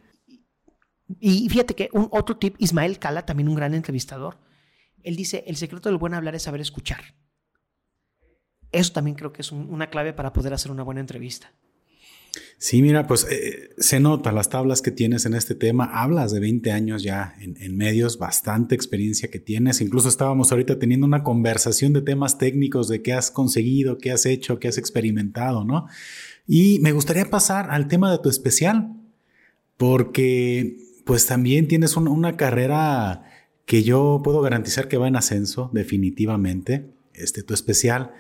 Y 1.20 1.48
fíjate 1.50 1.76
que 1.76 1.90
un 1.94 2.08
otro 2.12 2.38
tip, 2.38 2.56
Ismael 2.58 2.98
Cala, 2.98 3.26
también 3.26 3.48
un 3.48 3.56
gran 3.56 3.76
entrevistador, 3.76 4.38
él 5.04 5.16
dice, 5.16 5.44
el 5.46 5.56
secreto 5.56 5.90
del 5.90 6.00
buen 6.00 6.16
hablar 6.16 6.34
es 6.34 6.44
saber 6.44 6.62
escuchar. 6.62 7.16
Eso 8.72 8.92
también 8.92 9.16
creo 9.16 9.32
que 9.32 9.42
es 9.42 9.52
una 9.52 9.90
clave 9.92 10.14
para 10.14 10.34
poder 10.34 10.54
hacer 10.54 10.72
una 10.72 10.84
buena 10.84 11.00
entrevista. 11.00 11.54
Sí, 12.58 12.82
mira, 12.82 13.06
pues 13.08 13.28
eh, 13.30 13.70
se 13.78 14.00
nota 14.00 14.32
las 14.32 14.50
tablas 14.50 14.82
que 14.82 14.92
tienes 14.92 15.26
en 15.26 15.34
este 15.34 15.56
tema. 15.56 15.86
Hablas 15.86 16.32
de 16.32 16.40
20 16.40 16.72
años 16.72 17.04
ya 17.04 17.36
en, 17.40 17.78
medios, 17.78 18.18
bastante 18.18 18.76
experiencia 18.76 19.30
que 19.30 19.40
tienes. 19.40 19.82
Incluso 19.82 20.10
estábamos 20.10 20.52
ahorita 20.52 20.80
teniendo 20.80 21.06
una 21.06 21.24
conversación 21.24 21.94
de 21.94 22.02
temas 22.02 22.38
técnicos, 22.38 22.88
de 22.88 23.02
qué 23.02 23.14
has 23.14 23.32
conseguido, 23.32 23.98
qué 23.98 24.12
has 24.12 24.26
hecho, 24.26 24.60
qué 24.60 24.68
has 24.68 24.78
experimentado, 24.78 25.66
¿no? 25.66 25.88
Y 26.48 26.80
me 26.80 26.92
gustaría 26.92 27.30
pasar 27.30 27.70
al 27.72 27.88
tema 27.88 28.12
de 28.12 28.20
tu 28.20 28.30
especial, 28.30 28.94
porque 29.78 30.78
pues 31.06 31.26
también 31.28 31.68
tienes 31.68 31.98
una 31.98 32.38
carrera 32.38 33.24
que 33.66 33.84
yo 33.84 34.22
puedo 34.24 34.42
garantizar 34.42 34.88
que 34.88 34.98
va 34.98 35.08
en 35.08 35.16
ascenso, 35.16 35.70
definitivamente, 35.74 36.92
este, 37.14 37.44
tu 37.44 37.54
especial. 37.54 38.12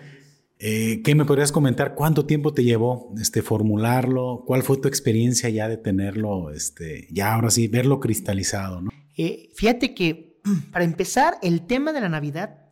Eh, 0.57 1.01
¿Qué 1.03 1.15
me 1.15 1.25
podrías 1.25 1.51
comentar? 1.51 1.95
¿Cuánto 1.95 2.25
tiempo 2.25 2.53
te 2.53 2.63
llevó 2.63 3.13
este, 3.19 3.41
formularlo? 3.41 4.43
¿Cuál 4.45 4.63
fue 4.63 4.77
tu 4.77 4.87
experiencia 4.87 5.49
ya 5.49 5.67
de 5.67 5.77
tenerlo, 5.77 6.51
este, 6.51 7.07
ya 7.11 7.33
ahora 7.33 7.49
sí, 7.49 7.67
verlo 7.67 7.99
cristalizado? 7.99 8.81
¿no? 8.81 8.91
Eh, 9.17 9.49
fíjate 9.55 9.93
que, 9.93 10.39
para 10.71 10.85
empezar, 10.85 11.35
el 11.41 11.65
tema 11.65 11.91
de 11.91 12.01
la 12.01 12.09
Navidad, 12.09 12.69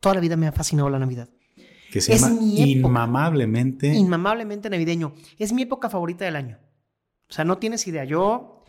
toda 0.00 0.16
la 0.16 0.20
vida 0.20 0.36
me 0.36 0.48
ha 0.48 0.52
fascinado 0.52 0.90
la 0.90 0.98
Navidad. 0.98 1.28
Que 1.92 2.00
se 2.00 2.16
llama 2.16 2.34
inmamablemente. 2.40 3.94
Inmamablemente 3.94 4.70
navideño. 4.70 5.14
Es 5.38 5.52
mi 5.52 5.62
época 5.62 5.90
favorita 5.90 6.24
del 6.24 6.36
año. 6.36 6.58
O 7.28 7.32
sea, 7.32 7.44
no 7.44 7.58
tienes 7.58 7.86
idea. 7.86 8.04
Yo, 8.04 8.64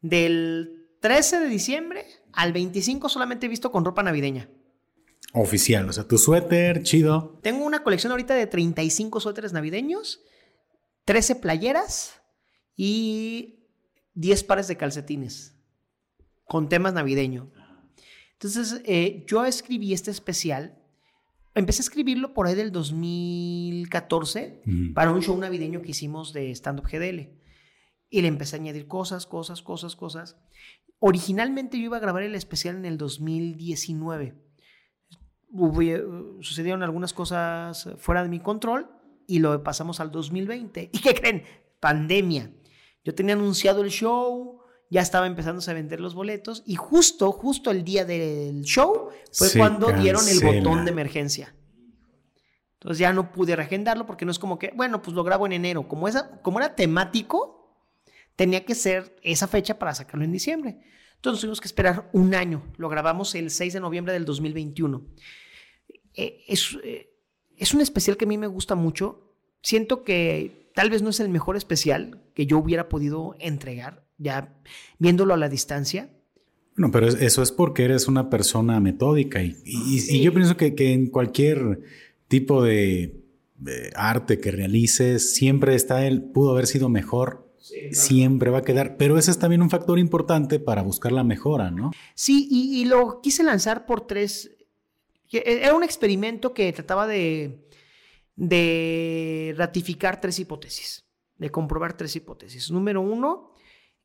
del 0.00 0.88
13 1.00 1.38
de 1.38 1.48
diciembre 1.48 2.04
al 2.32 2.52
25 2.52 3.08
solamente 3.08 3.46
he 3.46 3.48
visto 3.48 3.70
con 3.70 3.84
ropa 3.84 4.02
navideña. 4.02 4.50
Oficial, 5.34 5.88
o 5.88 5.92
sea, 5.92 6.06
tu 6.06 6.16
suéter, 6.16 6.82
chido. 6.82 7.38
Tengo 7.42 7.64
una 7.64 7.82
colección 7.82 8.12
ahorita 8.12 8.34
de 8.34 8.46
35 8.46 9.20
suéteres 9.20 9.52
navideños, 9.52 10.20
13 11.04 11.36
playeras 11.36 12.22
y 12.76 13.66
10 14.14 14.44
pares 14.44 14.68
de 14.68 14.76
calcetines 14.76 15.56
con 16.46 16.68
temas 16.68 16.94
navideños. 16.94 17.48
Entonces, 18.32 18.80
eh, 18.84 19.24
yo 19.26 19.44
escribí 19.44 19.92
este 19.92 20.10
especial 20.10 20.80
empecé 21.54 21.80
a 21.80 21.84
escribirlo 21.84 22.34
por 22.34 22.46
ahí 22.46 22.54
del 22.54 22.72
2014 22.72 24.62
para 24.94 25.12
un 25.12 25.22
show 25.22 25.36
navideño 25.38 25.82
que 25.82 25.92
hicimos 25.92 26.32
de 26.32 26.50
Stand 26.50 26.80
Up 26.80 26.88
GDL. 26.90 27.30
Y 28.10 28.22
le 28.22 28.28
empecé 28.28 28.56
a 28.56 28.60
añadir 28.60 28.86
cosas, 28.86 29.26
cosas, 29.26 29.62
cosas, 29.62 29.96
cosas. 29.96 30.36
Originalmente 30.98 31.78
yo 31.78 31.84
iba 31.84 31.96
a 31.96 32.00
grabar 32.00 32.22
el 32.22 32.34
especial 32.34 32.76
en 32.76 32.84
el 32.84 32.98
2019. 32.98 34.43
Eh, 35.82 36.04
sucedieron 36.40 36.82
algunas 36.82 37.12
cosas 37.12 37.88
fuera 37.98 38.22
de 38.22 38.28
mi 38.28 38.40
control 38.40 38.88
y 39.26 39.38
lo 39.38 39.62
pasamos 39.62 40.00
al 40.00 40.10
2020. 40.10 40.90
¿Y 40.92 40.98
qué 40.98 41.14
creen? 41.14 41.44
Pandemia. 41.80 42.50
Yo 43.04 43.14
tenía 43.14 43.34
anunciado 43.34 43.82
el 43.82 43.90
show, 43.90 44.60
ya 44.90 45.00
estaba 45.00 45.26
empezando 45.26 45.62
a 45.66 45.74
vender 45.74 46.00
los 46.00 46.14
boletos 46.14 46.62
y 46.66 46.74
justo, 46.76 47.30
justo 47.32 47.70
el 47.70 47.84
día 47.84 48.04
del 48.04 48.62
show 48.62 49.10
fue 49.32 49.48
cuando 49.56 49.92
dieron 49.92 50.26
el 50.28 50.40
botón 50.40 50.84
de 50.84 50.90
emergencia. 50.90 51.54
Entonces 52.74 52.98
ya 52.98 53.12
no 53.12 53.32
pude 53.32 53.56
reagendarlo 53.56 54.06
porque 54.06 54.24
no 54.24 54.30
es 54.30 54.38
como 54.38 54.58
que, 54.58 54.72
bueno, 54.76 55.00
pues 55.02 55.14
lo 55.14 55.24
grabo 55.24 55.46
en 55.46 55.52
enero. 55.52 55.88
Como, 55.88 56.06
esa, 56.06 56.40
como 56.42 56.58
era 56.58 56.74
temático, 56.74 57.78
tenía 58.36 58.64
que 58.64 58.74
ser 58.74 59.16
esa 59.22 59.46
fecha 59.46 59.78
para 59.78 59.94
sacarlo 59.94 60.24
en 60.24 60.32
diciembre. 60.32 60.80
Entonces 61.16 61.40
tuvimos 61.40 61.60
que 61.60 61.68
esperar 61.68 62.10
un 62.12 62.34
año. 62.34 62.62
Lo 62.76 62.90
grabamos 62.90 63.34
el 63.34 63.50
6 63.50 63.72
de 63.72 63.80
noviembre 63.80 64.12
del 64.12 64.26
2021. 64.26 65.02
Eh, 66.14 66.44
es, 66.48 66.76
eh, 66.84 67.10
es 67.56 67.74
un 67.74 67.80
especial 67.80 68.16
que 68.16 68.24
a 68.24 68.28
mí 68.28 68.38
me 68.38 68.46
gusta 68.46 68.74
mucho. 68.74 69.32
Siento 69.62 70.04
que 70.04 70.70
tal 70.74 70.90
vez 70.90 71.02
no 71.02 71.10
es 71.10 71.20
el 71.20 71.28
mejor 71.28 71.56
especial 71.56 72.20
que 72.34 72.46
yo 72.46 72.58
hubiera 72.58 72.88
podido 72.88 73.34
entregar, 73.38 74.06
ya 74.18 74.54
viéndolo 74.98 75.34
a 75.34 75.38
la 75.38 75.48
distancia. 75.48 76.10
No, 76.76 76.90
pero 76.90 77.06
eso 77.06 77.42
es 77.42 77.52
porque 77.52 77.84
eres 77.84 78.08
una 78.08 78.28
persona 78.30 78.80
metódica 78.80 79.42
y, 79.42 79.56
y, 79.64 80.20
yo 80.20 80.34
pienso 80.34 80.56
que, 80.56 80.74
que, 80.74 80.92
en 80.92 81.06
cualquier 81.06 81.82
tipo 82.26 82.64
de, 82.64 83.20
arte 83.94 84.40
que 84.40 84.50
realices, 84.50 85.34
siempre 85.34 85.76
está 85.76 86.04
el, 86.06 86.22
pudo 86.22 86.50
haber 86.50 86.66
sido 86.66 86.88
mejor, 86.88 87.48
siempre 87.92 88.50
va 88.50 88.58
a 88.58 88.62
quedar, 88.62 88.96
pero 88.96 89.16
ese 89.18 89.30
es 89.30 89.38
también 89.38 89.62
un 89.62 89.70
factor 89.70 89.98
importante 89.98 90.58
para 90.58 90.82
buscar 90.82 91.12
la 91.12 91.24
mejora, 91.24 91.70
¿no? 91.70 91.92
Sí, 92.14 92.48
y, 92.50 92.84
lo 92.86 93.20
quise 93.20 93.44
lanzar 93.44 93.86
por 93.86 94.06
tres, 94.06 94.53
era 95.30 95.74
un 95.74 95.82
experimento 95.82 96.52
que 96.54 96.72
trataba 96.72 97.06
de, 97.06 97.68
de 98.36 99.54
ratificar 99.56 100.20
tres 100.20 100.38
hipótesis, 100.38 101.04
de 101.38 101.50
comprobar 101.50 101.96
tres 101.96 102.14
hipótesis. 102.16 102.70
Número 102.70 103.00
uno, 103.00 103.52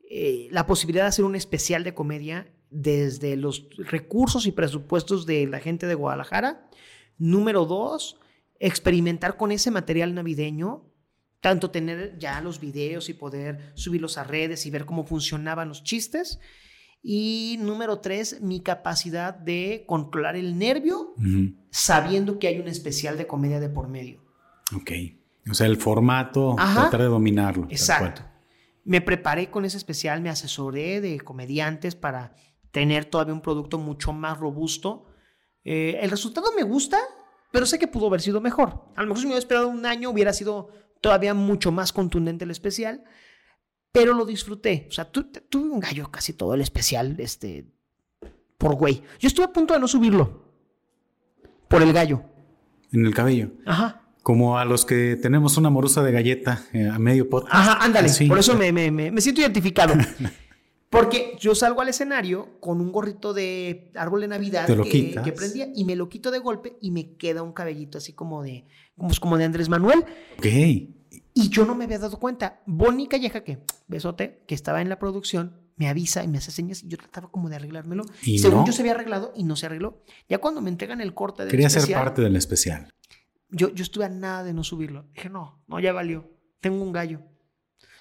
eh, 0.09 0.47
la 0.51 0.65
posibilidad 0.65 1.03
de 1.03 1.09
hacer 1.09 1.25
un 1.25 1.35
especial 1.35 1.83
de 1.83 1.93
comedia 1.93 2.51
desde 2.69 3.35
los 3.35 3.67
recursos 3.77 4.45
y 4.45 4.51
presupuestos 4.51 5.25
de 5.25 5.47
la 5.47 5.59
gente 5.59 5.87
de 5.87 5.95
Guadalajara. 5.95 6.69
Número 7.17 7.65
dos, 7.65 8.19
experimentar 8.59 9.37
con 9.37 9.51
ese 9.51 9.71
material 9.71 10.13
navideño, 10.13 10.85
tanto 11.41 11.71
tener 11.71 12.17
ya 12.19 12.41
los 12.41 12.59
videos 12.59 13.09
y 13.09 13.13
poder 13.13 13.71
subirlos 13.75 14.17
a 14.17 14.23
redes 14.23 14.65
y 14.65 14.71
ver 14.71 14.85
cómo 14.85 15.05
funcionaban 15.05 15.69
los 15.69 15.83
chistes. 15.83 16.39
Y 17.01 17.57
número 17.61 17.99
tres, 17.99 18.41
mi 18.41 18.61
capacidad 18.61 19.33
de 19.33 19.85
controlar 19.87 20.35
el 20.35 20.57
nervio 20.57 21.13
sabiendo 21.69 22.39
que 22.39 22.47
hay 22.47 22.59
un 22.59 22.67
especial 22.67 23.17
de 23.17 23.27
comedia 23.27 23.59
de 23.59 23.69
por 23.69 23.87
medio. 23.87 24.21
Ok. 24.75 24.91
O 25.49 25.53
sea, 25.53 25.67
el 25.67 25.77
formato, 25.77 26.55
tratar 26.57 27.01
de 27.01 27.07
dominarlo. 27.07 27.67
Exacto. 27.69 28.23
Me 28.83 29.01
preparé 29.01 29.49
con 29.49 29.65
ese 29.65 29.77
especial, 29.77 30.21
me 30.21 30.29
asesoré 30.29 31.01
de 31.01 31.19
comediantes 31.19 31.95
para 31.95 32.35
tener 32.71 33.05
todavía 33.05 33.33
un 33.33 33.41
producto 33.41 33.77
mucho 33.77 34.13
más 34.13 34.37
robusto. 34.37 35.05
Eh, 35.63 35.99
el 36.01 36.09
resultado 36.09 36.51
me 36.55 36.63
gusta, 36.63 36.99
pero 37.51 37.65
sé 37.65 37.79
que 37.79 37.87
pudo 37.87 38.07
haber 38.07 38.21
sido 38.21 38.41
mejor. 38.41 38.85
A 38.95 39.01
lo 39.01 39.07
mejor 39.07 39.19
si 39.19 39.25
me 39.25 39.31
hubiera 39.31 39.39
esperado 39.39 39.67
un 39.67 39.85
año 39.85 40.09
hubiera 40.09 40.33
sido 40.33 40.69
todavía 41.01 41.33
mucho 41.33 41.71
más 41.71 41.93
contundente 41.93 42.45
el 42.45 42.51
especial, 42.51 43.03
pero 43.91 44.13
lo 44.13 44.25
disfruté. 44.25 44.87
O 44.89 44.91
sea, 44.91 45.09
tuve 45.11 45.69
un 45.69 45.79
gallo 45.79 46.09
casi 46.11 46.33
todo 46.33 46.53
el 46.53 46.61
especial, 46.61 47.15
este, 47.19 47.65
por 48.57 48.75
güey. 48.75 49.01
Yo 49.19 49.27
estuve 49.27 49.45
a 49.45 49.53
punto 49.53 49.73
de 49.73 49.79
no 49.79 49.87
subirlo, 49.87 50.45
por 51.67 51.81
el 51.81 51.93
gallo. 51.93 52.23
En 52.91 53.05
el 53.05 53.13
cabello. 53.13 53.51
Ajá. 53.65 54.01
Como 54.23 54.57
a 54.57 54.65
los 54.65 54.85
que 54.85 55.15
tenemos 55.15 55.57
una 55.57 55.69
morosa 55.69 56.03
de 56.03 56.11
galleta 56.11 56.65
eh, 56.73 56.87
a 56.87 56.99
medio 56.99 57.29
podcast. 57.29 57.55
Ajá, 57.55 57.83
ándale. 57.83 58.09
Por 58.27 58.37
eso 58.37 58.55
me, 58.55 58.71
me, 58.71 58.91
me 58.91 59.21
siento 59.21 59.41
identificado. 59.41 59.93
Porque 60.89 61.37
yo 61.39 61.53
salgo 61.53 61.81
al 61.81 61.89
escenario 61.89 62.59
con 62.59 62.81
un 62.81 62.91
gorrito 62.91 63.33
de 63.33 63.91
árbol 63.95 64.21
de 64.21 64.27
Navidad 64.27 64.65
que, 64.65 65.31
prendía 65.33 65.67
y 65.75 65.85
me 65.85 65.95
lo 65.95 66.09
quito 66.09 66.31
de 66.31 66.39
golpe 66.39 66.77
y 66.81 66.89
me 66.89 67.15
queda 67.15 67.43
un 67.43 67.53
cabellito 67.53 67.99
así 67.99 68.13
como 68.13 68.41
de, 68.41 68.65
como, 68.97 69.13
como 69.19 69.37
de 69.37 69.45
Andrés 69.45 69.69
Manuel. 69.69 70.03
Ok. 70.39 70.45
Y 71.33 71.49
yo 71.49 71.65
no 71.65 71.75
me 71.75 71.85
había 71.85 71.99
dado 71.99 72.19
cuenta. 72.19 72.61
Bonnie 72.65 73.07
Calleja, 73.07 73.43
que 73.43 73.59
besote, 73.87 74.43
que 74.47 74.55
estaba 74.55 74.81
en 74.81 74.89
la 74.89 74.99
producción, 74.99 75.69
me 75.75 75.87
avisa 75.87 76.23
y 76.23 76.27
me 76.27 76.39
hace 76.39 76.51
señas 76.51 76.83
y 76.83 76.89
yo 76.89 76.97
trataba 76.97 77.31
como 77.31 77.49
de 77.49 77.55
arreglármelo. 77.55 78.03
¿Y 78.23 78.39
Según 78.39 78.65
yo 78.65 78.73
se 78.73 78.81
había 78.81 78.93
arreglado 78.93 79.31
y 79.35 79.43
no 79.43 79.55
se 79.55 79.65
arregló. 79.65 80.03
Ya 80.27 80.39
cuando 80.39 80.61
me 80.61 80.69
entregan 80.69 80.99
el 80.99 81.13
corte 81.13 81.43
del 81.43 81.51
Quería 81.51 81.69
ser 81.69 81.89
parte 81.93 82.21
del 82.21 82.35
especial. 82.35 82.89
Yo, 83.49 83.69
yo 83.69 83.83
estuve 83.83 84.05
a 84.05 84.09
nada 84.09 84.43
de 84.43 84.53
no 84.53 84.63
subirlo. 84.63 85.05
Dije, 85.13 85.29
no, 85.29 85.63
no, 85.67 85.79
ya 85.79 85.93
valió. 85.93 86.29
Tengo 86.59 86.83
un 86.83 86.91
gallo. 86.91 87.21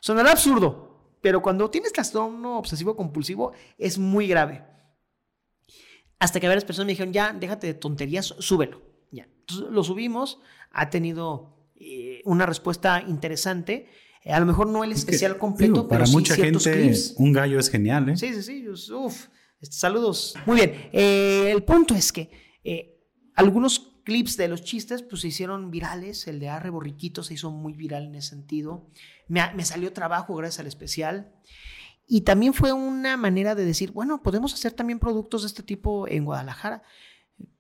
Sonará 0.00 0.32
absurdo, 0.32 1.16
pero 1.20 1.40
cuando 1.40 1.70
tienes 1.70 1.92
trastorno 1.92 2.58
obsesivo 2.58 2.96
compulsivo 2.96 3.52
es 3.78 3.98
muy 3.98 4.26
grave. 4.26 4.64
Hasta 6.18 6.40
que 6.40 6.48
varias 6.48 6.64
personas 6.64 6.86
me 6.86 6.92
dijeron, 6.92 7.12
ya, 7.12 7.32
déjate 7.32 7.68
de 7.68 7.74
tonterías, 7.74 8.34
súbelo. 8.38 8.82
Ya. 9.12 9.28
Entonces 9.40 9.68
lo 9.70 9.84
subimos, 9.84 10.40
ha 10.72 10.90
tenido 10.90 11.57
eh, 11.80 12.22
una 12.24 12.46
respuesta 12.46 13.02
interesante. 13.06 13.88
Eh, 14.24 14.32
a 14.32 14.40
lo 14.40 14.46
mejor 14.46 14.66
no 14.68 14.84
el 14.84 14.92
especial 14.92 15.38
completo, 15.38 15.88
pero 15.88 16.00
para 16.00 16.06
mucha 16.10 16.34
gente 16.34 16.92
un 17.16 17.32
gallo 17.32 17.58
es 17.58 17.70
genial. 17.70 18.08
¿eh? 18.08 18.16
Sí, 18.16 18.34
sí, 18.34 18.42
sí. 18.42 18.92
Uf, 18.92 19.28
saludos. 19.62 20.34
Muy 20.46 20.56
bien. 20.56 20.90
el 20.92 21.62
punto 21.62 21.94
es 21.94 22.12
que 22.12 22.30
algunos 23.34 23.98
clips 24.08 24.38
de 24.38 24.48
los 24.48 24.64
chistes 24.64 25.02
pues 25.02 25.20
se 25.20 25.28
hicieron 25.28 25.70
virales. 25.70 26.26
El 26.26 26.40
de 26.40 26.48
Arre 26.48 26.70
Borriquito 26.70 27.22
se 27.22 27.34
hizo 27.34 27.50
muy 27.50 27.74
viral 27.74 28.04
en 28.06 28.14
ese 28.14 28.30
sentido. 28.30 28.88
Me, 29.28 29.42
salió 29.66 29.92
trabajo 29.92 30.34
gracias 30.34 30.60
al 30.60 30.66
especial. 30.66 31.34
Y 32.06 32.22
también 32.22 32.54
fue 32.54 32.72
una 32.72 33.18
manera 33.18 33.54
de 33.54 33.66
decir, 33.66 33.92
bueno, 33.92 34.22
podemos 34.22 34.54
hacer 34.54 34.72
también 34.72 34.98
productos 34.98 35.42
de 35.42 35.48
este 35.48 35.62
tipo 35.62 36.08
en 36.08 36.24
Guadalajara, 36.24 36.82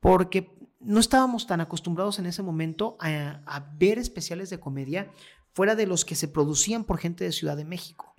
porque 0.00 0.57
no 0.80 1.00
estábamos 1.00 1.46
tan 1.46 1.60
acostumbrados 1.60 2.18
en 2.18 2.26
ese 2.26 2.42
momento 2.42 2.96
a, 3.00 3.72
ver 3.78 3.98
especiales 3.98 4.50
de 4.50 4.60
comedia 4.60 5.10
fuera 5.52 5.74
de 5.74 5.86
los 5.86 6.04
que 6.04 6.14
se 6.14 6.28
producían 6.28 6.84
por 6.84 6.98
gente 6.98 7.24
de 7.24 7.32
Ciudad 7.32 7.56
de 7.56 7.64
México. 7.64 8.14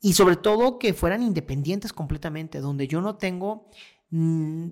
Y 0.00 0.14
sobre 0.14 0.36
todo 0.36 0.78
que 0.78 0.94
fueran 0.94 1.22
independientes 1.22 1.92
completamente, 1.92 2.60
donde 2.60 2.88
yo 2.88 3.00
no 3.00 3.16
tengo 3.16 3.70
mm, 4.10 4.68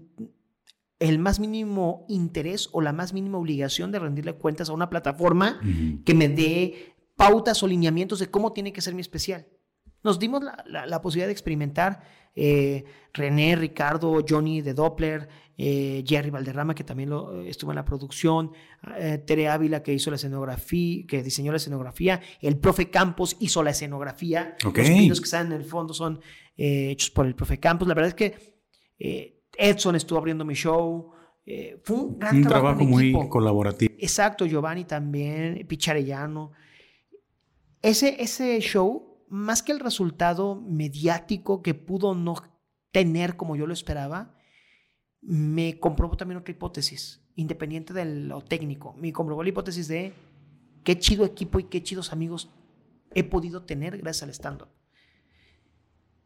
el 0.98 1.18
más 1.18 1.38
mínimo 1.38 2.04
interés 2.08 2.68
o 2.72 2.80
la 2.80 2.92
más 2.92 3.12
mínima 3.12 3.38
obligación 3.38 3.92
de 3.92 3.98
rendirle 3.98 4.34
cuentas 4.34 4.70
a 4.70 4.72
una 4.72 4.90
plataforma 4.90 5.60
que 6.04 6.14
me 6.14 6.28
dé 6.28 6.94
pautas 7.16 7.62
o 7.62 7.66
lineamientos 7.66 8.18
de 8.18 8.30
cómo 8.30 8.52
tiene 8.52 8.72
que 8.72 8.80
ser 8.80 8.94
mi 8.94 9.00
especial. 9.00 9.46
Nos 10.02 10.18
dimos 10.18 10.42
la, 10.66 11.02
posibilidad 11.02 11.28
de 11.28 11.32
experimentar 11.32 12.02
eh, 12.34 12.84
René, 13.12 13.56
Ricardo, 13.56 14.24
Johnny 14.26 14.62
de 14.62 14.74
Doppler, 14.74 15.28
eh, 15.58 16.02
Jerry 16.06 16.30
Valderrama, 16.30 16.74
que 16.74 16.84
también 16.84 17.10
lo, 17.10 17.42
estuvo 17.42 17.70
en 17.72 17.76
la 17.76 17.84
producción, 17.84 18.52
eh, 18.96 19.18
Tere 19.18 19.48
Ávila, 19.48 19.82
que 19.82 19.92
hizo 19.92 20.10
la 20.10 20.16
escenografía, 20.16 21.04
que 21.06 21.22
diseñó 21.22 21.52
la 21.52 21.58
escenografía, 21.58 22.20
el 22.40 22.58
profe 22.58 22.90
Campos 22.90 23.36
hizo 23.40 23.62
la 23.62 23.70
escenografía. 23.70 24.56
Los 24.62 24.72
pinos 24.72 25.20
que 25.20 25.24
están 25.24 25.48
en 25.48 25.52
el 25.52 25.64
fondo 25.64 25.92
son 25.92 26.20
hechos 26.56 27.10
por 27.10 27.26
el 27.26 27.34
profe 27.34 27.58
Campos. 27.58 27.86
La 27.88 27.94
verdad 27.94 28.08
es 28.08 28.14
que 28.14 29.40
Edson 29.56 29.96
estuvo 29.96 30.18
abriendo 30.18 30.44
mi 30.44 30.54
show. 30.54 31.12
Eh, 31.44 31.80
fue 31.82 31.96
un 31.96 32.18
gran 32.18 32.42
trabajo, 32.42 32.84
muy 32.84 33.12
colaborativo. 33.28 33.94
Exacto, 33.98 34.46
Giovanni 34.46 34.84
también, 34.84 35.66
Picharellano. 35.66 36.52
Ese, 37.82 38.22
ese 38.22 38.60
show, 38.60 39.09
más 39.30 39.62
que 39.62 39.72
el 39.72 39.80
resultado 39.80 40.56
mediático 40.56 41.62
que 41.62 41.74
pudo 41.74 42.14
no 42.14 42.34
tener 42.90 43.36
como 43.36 43.56
yo 43.56 43.66
lo 43.66 43.72
esperaba, 43.72 44.34
me 45.22 45.78
comprobó 45.78 46.16
también 46.16 46.38
otra 46.38 46.52
hipótesis, 46.52 47.22
independiente 47.36 47.94
de 47.94 48.04
lo 48.04 48.42
técnico. 48.42 48.94
Me 48.94 49.12
comprobó 49.12 49.42
la 49.42 49.50
hipótesis 49.50 49.86
de 49.86 50.12
qué 50.82 50.98
chido 50.98 51.24
equipo 51.24 51.60
y 51.60 51.64
qué 51.64 51.82
chidos 51.82 52.12
amigos 52.12 52.50
he 53.14 53.22
podido 53.22 53.62
tener 53.62 53.98
gracias 53.98 54.24
al 54.24 54.30
stand-up. 54.30 54.68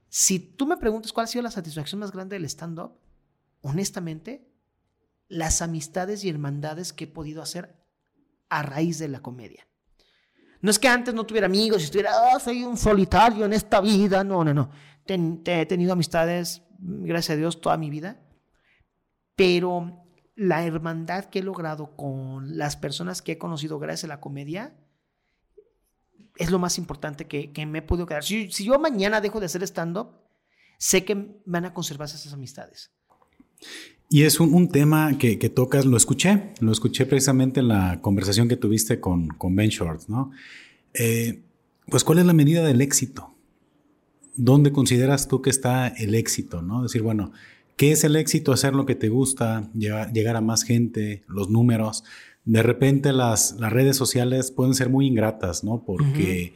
Si 0.09 0.39
tú 0.39 0.67
me 0.67 0.77
preguntas 0.77 1.13
cuál 1.13 1.25
ha 1.25 1.29
sido 1.29 1.43
la 1.43 1.51
satisfacción 1.51 1.99
más 2.01 2.13
grande 2.13 2.37
del 2.37 2.45
stand-up, 2.47 2.93
honestamente, 3.61 4.51
las 5.29 5.61
amistades 5.61 6.25
y 6.25 6.31
hermandades 6.31 6.93
que 6.93 7.05
he 7.05 7.09
podido 7.09 7.43
hacer 7.43 7.85
a 8.49 8.63
raíz 8.63 8.99
de 8.99 9.09
la 9.09 9.21
comedia. 9.21 9.67
No 10.65 10.71
es 10.71 10.79
que 10.79 10.89
antes 10.89 11.13
no 11.13 11.27
tuviera 11.27 11.45
amigos 11.45 11.83
y 11.83 11.85
estuviera, 11.85 12.11
oh, 12.23 12.41
soy 12.41 12.65
un 12.65 12.79
solitario 12.79 13.45
en 13.45 13.53
esta 13.53 13.83
vida. 13.83 14.25
No, 14.25 14.43
no, 14.43 14.55
no. 14.55 14.71
he 15.07 15.67
tenido 15.67 15.93
amistades, 15.93 16.63
gracias 16.79 17.35
a 17.35 17.37
Dios, 17.37 17.61
toda 17.61 17.77
mi 17.77 17.91
vida. 17.91 18.19
Pero 19.37 20.07
la 20.37 20.65
hermandad 20.65 21.27
que 21.27 21.41
he 21.41 21.43
logrado 21.43 21.95
con 21.97 22.57
las 22.57 22.79
personas 22.79 23.21
que 23.21 23.33
he 23.33 23.39
conocido 23.39 23.79
gracias 23.79 24.05
a 24.05 24.15
la 24.15 24.23
comedia 24.23 24.75
es 26.37 26.51
lo 26.51 26.59
más 26.59 26.79
importante 26.79 27.27
que, 27.27 27.67
me 27.67 27.81
he 27.81 27.83
podido 27.83 28.07
quedar. 28.07 28.25
Si, 28.25 28.49
yo 28.49 28.79
mañana 28.79 29.21
dejo 29.21 29.41
de 29.41 29.47
hacer 29.47 29.63
stand-up, 29.65 30.13
sé 30.79 31.05
que 31.05 31.43
van 31.45 31.67
a 31.67 31.75
conservarse 31.75 32.17
esas 32.17 32.33
amistades. 32.33 32.91
Y 34.09 34.23
es 34.23 34.39
un, 34.39 34.69
tema 34.69 35.17
que, 35.19 35.37
tocas, 35.49 35.87
lo 35.87 35.97
escuché, 35.97 36.53
lo 36.61 36.73
escuché 36.73 37.07
precisamente 37.07 37.61
en 37.61 37.69
la 37.69 38.01
conversación 38.01 38.49
que 38.49 38.57
tuviste 38.57 39.01
con, 39.01 39.29
con 39.29 39.57
Ben 39.57 39.71
Shorts, 39.71 40.09
¿no? 40.09 40.31
Eh, 40.93 41.43
pues, 41.89 42.05
¿cuál 42.05 42.19
es 42.19 42.27
la 42.27 42.33
medida 42.33 42.63
del 42.65 42.81
éxito? 42.81 43.35
¿Dónde 44.37 44.73
consideras 44.73 45.27
tú 45.27 45.43
que 45.43 45.51
está 45.51 45.89
el 45.89 46.15
éxito, 46.15 46.63
no? 46.63 46.83
Decir, 46.83 47.03
bueno, 47.03 47.33
¿qué 47.77 47.93
es 47.93 48.05
el 48.05 48.17
éxito? 48.17 48.53
Hacer 48.53 48.75
lo 48.75 48.87
que 48.87 48.95
te 48.95 49.09
gusta, 49.09 49.71
llegar, 49.75 50.37
a 50.37 50.41
más 50.41 50.63
gente, 50.63 51.25
los 51.27 51.51
números. 51.51 52.05
De 52.45 52.63
repente 52.63 53.13
las, 53.13 53.57
las 53.59 53.73
redes 53.73 53.97
sociales 53.97 54.51
pueden 54.51 54.75
ser 54.75 54.91
muy 54.91 55.07
ingratas, 55.07 55.65
¿no? 55.65 55.83
Porque, 55.85 56.55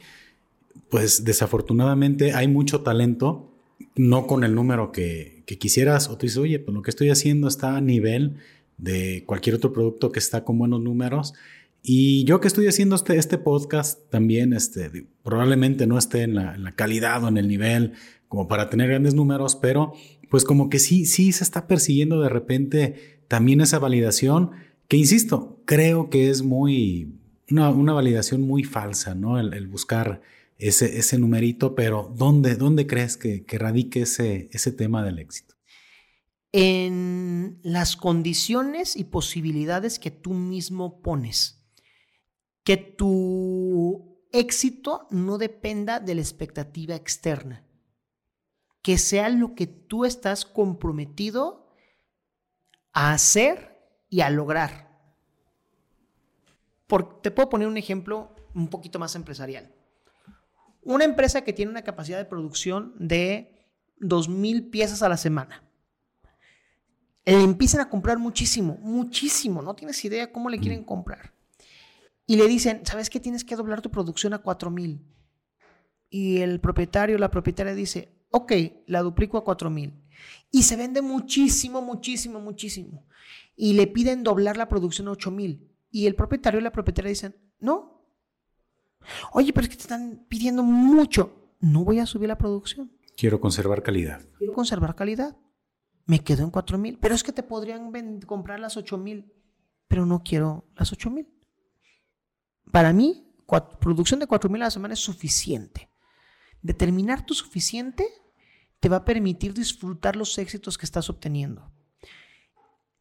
pues, 0.89 1.25
desafortunadamente 1.25 2.33
hay 2.33 2.47
mucho 2.47 2.81
talento, 2.81 3.48
no 3.99 4.27
con 4.27 4.45
el 4.45 4.55
número 4.55 4.93
que, 4.93 5.43
quisieras 5.59 6.07
o 6.07 6.17
tú 6.17 6.25
dices, 6.25 6.37
oye, 6.37 6.57
pues 6.59 6.73
lo 6.73 6.81
que 6.81 6.89
estoy 6.89 7.09
haciendo 7.09 7.49
está 7.49 7.75
a 7.75 7.81
nivel 7.81 8.37
de 8.77 9.25
cualquier 9.25 9.55
otro 9.55 9.73
producto 9.73 10.09
que 10.13 10.19
está 10.19 10.45
con 10.45 10.57
buenos 10.57 10.79
números. 10.79 11.33
Y 11.83 12.23
yo 12.23 12.39
que 12.39 12.47
estoy 12.47 12.67
haciendo 12.67 12.95
este, 12.95 13.17
este 13.17 13.37
podcast 13.37 14.09
también, 14.09 14.53
este, 14.53 14.89
probablemente 15.21 15.85
no 15.85 15.97
esté 15.97 16.21
en 16.21 16.35
la, 16.35 16.71
calidad 16.77 17.25
o 17.25 17.27
en 17.27 17.37
el 17.37 17.49
nivel 17.49 17.91
como 18.29 18.47
para 18.47 18.69
tener 18.69 18.87
grandes 18.87 19.15
números, 19.15 19.57
pero 19.57 19.91
pues 20.29 20.45
como 20.45 20.69
que 20.69 20.79
sí, 20.79 21.05
sí 21.05 21.33
se 21.33 21.43
está 21.43 21.67
persiguiendo 21.67 22.21
de 22.21 22.29
repente 22.29 23.23
también 23.27 23.59
esa 23.59 23.79
validación, 23.79 24.51
que 24.87 24.95
insisto, 24.95 25.59
creo 25.65 26.09
que 26.09 26.29
es 26.29 26.41
muy, 26.41 27.15
una, 27.51 27.91
validación 27.91 28.43
muy 28.43 28.63
falsa, 28.63 29.13
¿no? 29.13 29.39
el 29.39 29.67
buscar 29.67 30.21
ese, 30.59 30.99
ese 30.99 31.17
numerito, 31.17 31.73
pero 31.73 32.13
¿dónde, 32.15 32.55
dónde 32.55 32.85
crees 32.85 33.15
que, 33.15 33.45
que 33.45 33.57
radique 33.57 34.01
ese, 34.01 34.49
ese 34.51 34.73
tema 34.73 35.03
del 35.03 35.17
éxito? 35.19 35.55
En 36.51 37.59
las 37.63 37.95
condiciones 37.95 38.95
y 38.97 39.05
posibilidades 39.05 39.99
que 39.99 40.11
tú 40.11 40.33
mismo 40.33 41.01
pones. 41.01 41.65
Que 42.63 42.75
tu 42.75 44.21
éxito 44.31 45.07
no 45.11 45.37
dependa 45.37 45.99
de 45.99 46.15
la 46.15 46.21
expectativa 46.21 46.95
externa. 46.95 47.65
Que 48.81 48.97
sea 48.97 49.29
lo 49.29 49.55
que 49.55 49.65
tú 49.65 50.03
estás 50.03 50.45
comprometido 50.45 51.73
a 52.91 53.13
hacer 53.13 53.77
y 54.09 54.21
a 54.21 54.29
lograr. 54.29 54.89
te 57.21 57.31
puedo 57.31 57.49
poner 57.49 57.67
un 57.67 57.77
ejemplo 57.77 58.35
un 58.53 58.67
poquito 58.67 58.99
más 58.99 59.15
empresarial. 59.15 59.78
Una 60.89 61.05
empresa 61.05 61.43
que 61.43 61.53
tiene 61.53 61.69
una 61.69 61.83
capacidad 61.83 62.17
de 62.17 62.25
producción 62.25 62.95
de 62.97 63.53
2.000 63.99 64.71
piezas 64.71 65.03
a 65.03 65.09
la 65.09 65.17
semana. 65.17 65.63
Le 67.25 67.43
empiezan 67.43 67.81
a 67.81 67.89
comprar 67.91 68.17
muchísimo, 68.17 68.75
muchísimo. 68.81 69.61
No 69.61 69.75
tienes 69.75 70.03
idea 70.03 70.31
cómo 70.31 70.49
le 70.49 70.57
quieren 70.57 70.83
comprar. 70.83 71.35
Y 72.25 72.37
le 72.37 72.47
dicen, 72.47 72.87
¿sabes 72.87 73.11
qué? 73.11 73.19
Tienes 73.19 73.43
que 73.43 73.55
doblar 73.55 73.81
tu 73.83 73.91
producción 73.91 74.33
a 74.33 74.41
4.000. 74.41 74.99
Y 76.09 76.39
el 76.39 76.59
propietario, 76.59 77.19
la 77.19 77.29
propietaria 77.29 77.75
dice, 77.75 78.09
ok, 78.31 78.51
la 78.87 79.03
duplico 79.03 79.37
a 79.37 79.45
4.000. 79.45 79.93
Y 80.49 80.63
se 80.63 80.75
vende 80.75 81.03
muchísimo, 81.03 81.83
muchísimo, 81.83 82.39
muchísimo. 82.39 83.05
Y 83.55 83.73
le 83.73 83.85
piden 83.85 84.23
doblar 84.23 84.57
la 84.57 84.67
producción 84.67 85.07
a 85.07 85.11
8.000. 85.11 85.69
Y 85.91 86.07
el 86.07 86.15
propietario 86.15 86.59
y 86.59 86.63
la 86.63 86.71
propietaria 86.71 87.09
dicen, 87.09 87.35
no, 87.59 87.98
Oye, 89.31 89.53
pero 89.53 89.65
es 89.65 89.69
que 89.69 89.75
te 89.75 89.83
están 89.83 90.25
pidiendo 90.27 90.63
mucho. 90.63 91.53
No 91.59 91.83
voy 91.83 91.99
a 91.99 92.05
subir 92.05 92.29
la 92.29 92.37
producción. 92.37 92.91
Quiero 93.15 93.41
conservar 93.41 93.83
calidad. 93.83 94.21
Quiero 94.37 94.53
conservar 94.53 94.95
calidad. 94.95 95.35
Me 96.05 96.23
quedo 96.23 96.43
en 96.43 96.51
4 96.51 96.77
mil. 96.77 96.97
Pero 96.99 97.15
es 97.15 97.23
que 97.23 97.31
te 97.31 97.43
podrían 97.43 97.91
comprar 98.21 98.59
las 98.59 98.77
8 98.77 98.97
mil. 98.97 99.33
Pero 99.87 100.05
no 100.05 100.23
quiero 100.23 100.65
las 100.75 100.91
8 100.91 101.09
mil. 101.09 101.27
Para 102.71 102.93
mí, 102.93 103.27
producción 103.79 104.19
de 104.19 104.27
4 104.27 104.49
mil 104.49 104.61
a 104.61 104.65
la 104.65 104.71
semana 104.71 104.93
es 104.93 104.99
suficiente. 104.99 105.89
Determinar 106.61 107.25
tu 107.25 107.33
suficiente 107.33 108.05
te 108.79 108.89
va 108.89 108.97
a 108.97 109.05
permitir 109.05 109.53
disfrutar 109.53 110.15
los 110.15 110.37
éxitos 110.37 110.77
que 110.77 110.85
estás 110.85 111.09
obteniendo. 111.09 111.71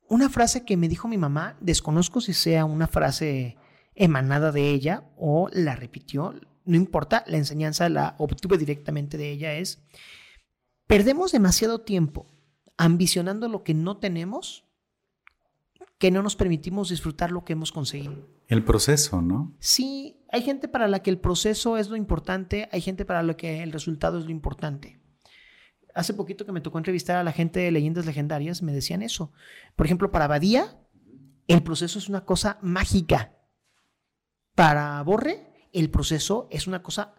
Una 0.09 0.29
frase 0.31 0.65
que 0.65 0.77
me 0.77 0.89
dijo 0.89 1.07
mi 1.07 1.19
mamá, 1.19 1.57
desconozco 1.61 2.21
si 2.21 2.33
sea 2.33 2.65
una 2.65 2.87
frase 2.87 3.57
emanada 3.99 4.53
de 4.53 4.71
ella 4.71 5.05
o 5.17 5.51
la 5.53 5.77
repitió, 5.77 6.35
no 6.65 6.77
importa, 6.77 7.25
la 7.27 7.37
enseñanza 7.37 7.89
la 7.89 8.15
obtuve 8.19 8.57
directamente 8.57 9.19
de 9.19 9.31
ella, 9.31 9.55
es, 9.55 9.83
perdemos 10.87 11.33
demasiado 11.33 11.81
tiempo 11.81 12.27
ambicionando 12.77 13.49
lo 13.49 13.65
que 13.65 13.75
no 13.75 13.99
tenemos 13.99 14.65
que 15.99 16.11
no 16.13 16.23
nos 16.23 16.37
permitimos 16.37 16.91
disfrutar 16.91 17.33
lo 17.33 17.45
que 17.45 17.55
hemos 17.55 17.73
conseguido. 17.73 18.29
El 18.47 18.65
proceso, 18.65 19.21
¿no? 19.21 19.57
Sí, 19.59 20.23
hay 20.31 20.43
gente 20.43 20.69
para 20.69 20.87
la 20.87 21.01
que 21.01 21.11
el 21.11 21.19
proceso 21.19 21.77
es 21.77 21.89
lo 21.89 21.97
importante, 21.97 22.69
hay 22.71 22.81
gente 22.81 23.05
para 23.05 23.23
la 23.23 23.37
que 23.37 23.63
el 23.63 23.73
resultado 23.73 24.19
es 24.19 24.25
lo 24.25 24.31
importante. 24.31 25.01
Hace 25.95 26.15
poquito 26.15 26.47
que 26.47 26.53
me 26.53 26.61
tocó 26.61 26.79
entrevistar 26.79 27.17
a 27.17 27.25
la 27.25 27.33
gente 27.33 27.59
de 27.59 27.73
leyendas 27.73 28.07
legendarias, 28.07 28.63
me 28.63 28.73
decían 28.73 29.03
eso. 29.03 29.33
Por 29.75 29.87
ejemplo, 29.87 30.13
para 30.13 30.29
Badía, 30.29 30.79
el 31.49 31.63
proceso 31.63 31.99
es 31.99 32.09
una 32.09 32.25
cosa 32.25 32.59
mágica. 32.63 33.33
Para 34.59 35.01
Borre, 35.05 35.69
el 35.73 35.89
proceso 35.89 36.49
es 36.51 36.67
una 36.67 36.83
cosa 36.83 37.15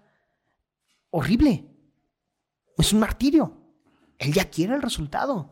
horrible. 1.09 1.73
Es 2.77 2.91
un 2.91 2.99
martirio. 2.99 3.55
Él 4.17 4.33
ya 4.33 4.49
quiere 4.49 4.75
el 4.75 4.81
resultado. 4.81 5.49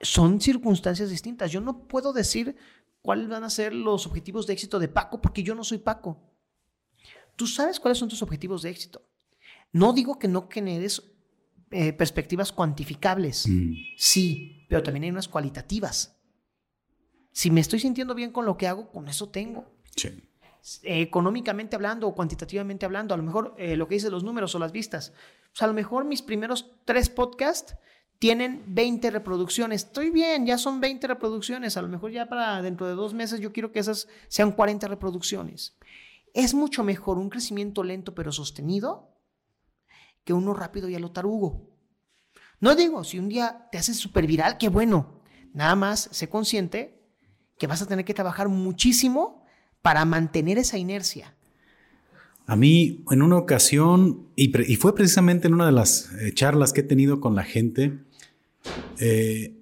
Son 0.00 0.40
circunstancias 0.40 1.08
distintas. 1.08 1.52
Yo 1.52 1.60
no 1.60 1.86
puedo 1.86 2.12
decir 2.12 2.56
cuáles 3.00 3.28
van 3.28 3.44
a 3.44 3.48
ser 3.48 3.72
los 3.72 4.08
objetivos 4.08 4.48
de 4.48 4.54
éxito 4.54 4.80
de 4.80 4.88
Paco 4.88 5.20
porque 5.20 5.44
yo 5.44 5.54
no 5.54 5.62
soy 5.62 5.78
Paco. 5.78 6.20
Tú 7.36 7.46
sabes 7.46 7.78
cuáles 7.78 7.98
son 7.98 8.08
tus 8.08 8.22
objetivos 8.22 8.62
de 8.62 8.70
éxito. 8.70 9.08
No 9.70 9.92
digo 9.92 10.18
que 10.18 10.26
no 10.26 10.48
generes 10.50 11.00
eh, 11.70 11.92
perspectivas 11.92 12.50
cuantificables. 12.50 13.46
Mm. 13.48 13.74
Sí, 13.96 14.66
pero 14.68 14.82
también 14.82 15.04
hay 15.04 15.10
unas 15.10 15.28
cualitativas. 15.28 16.20
Si 17.30 17.52
me 17.52 17.60
estoy 17.60 17.78
sintiendo 17.78 18.16
bien 18.16 18.32
con 18.32 18.46
lo 18.46 18.56
que 18.56 18.66
hago, 18.66 18.90
con 18.90 19.06
eso 19.06 19.28
tengo. 19.28 19.78
Sí 19.94 20.26
económicamente 20.82 21.76
hablando 21.76 22.06
o 22.08 22.14
cuantitativamente 22.14 22.86
hablando, 22.86 23.14
a 23.14 23.16
lo 23.16 23.22
mejor 23.22 23.54
eh, 23.58 23.76
lo 23.76 23.88
que 23.88 23.94
dice 23.94 24.10
los 24.10 24.24
números 24.24 24.54
o 24.54 24.58
las 24.58 24.72
vistas. 24.72 25.12
a 25.58 25.66
lo 25.66 25.72
mejor 25.72 26.04
mis 26.04 26.22
primeros 26.22 26.72
tres 26.84 27.08
podcasts 27.08 27.76
tienen 28.18 28.62
20 28.66 29.10
reproducciones. 29.10 29.84
Estoy 29.84 30.10
bien, 30.10 30.44
ya 30.44 30.58
son 30.58 30.80
20 30.80 31.06
reproducciones. 31.06 31.76
A 31.78 31.82
lo 31.82 31.88
mejor 31.88 32.12
ya 32.12 32.26
para 32.26 32.60
dentro 32.60 32.86
de 32.86 32.94
dos 32.94 33.14
meses 33.14 33.40
yo 33.40 33.52
quiero 33.52 33.72
que 33.72 33.78
esas 33.78 34.08
sean 34.28 34.52
40 34.52 34.86
reproducciones. 34.88 35.78
Es 36.34 36.52
mucho 36.52 36.84
mejor 36.84 37.18
un 37.18 37.30
crecimiento 37.30 37.82
lento 37.82 38.14
pero 38.14 38.30
sostenido 38.30 39.16
que 40.22 40.34
uno 40.34 40.52
rápido 40.52 40.88
y 40.88 40.94
a 40.94 41.00
lo. 41.00 41.10
No 42.60 42.74
digo, 42.74 43.04
si 43.04 43.18
un 43.18 43.30
día 43.30 43.68
te 43.72 43.78
haces 43.78 43.96
súper 43.96 44.26
viral, 44.26 44.58
qué 44.58 44.68
bueno. 44.68 45.22
Nada 45.54 45.74
más 45.74 46.10
sé 46.12 46.28
consciente 46.28 47.02
que 47.58 47.66
vas 47.66 47.80
a 47.80 47.86
tener 47.86 48.04
que 48.04 48.14
trabajar 48.14 48.48
muchísimo 48.48 49.39
para 49.82 50.04
mantener 50.04 50.58
esa 50.58 50.78
inercia? 50.78 51.34
A 52.46 52.56
mí, 52.56 53.04
en 53.10 53.22
una 53.22 53.36
ocasión, 53.36 54.26
y, 54.34 54.50
fue 54.76 54.94
precisamente 54.94 55.46
en 55.46 55.54
una 55.54 55.66
de 55.66 55.72
las 55.72 56.10
eh, 56.20 56.32
charlas 56.34 56.72
que 56.72 56.80
he 56.80 56.84
tenido 56.84 57.20
con 57.20 57.36
la 57.36 57.44
gente, 57.44 58.00
eh, 58.98 59.56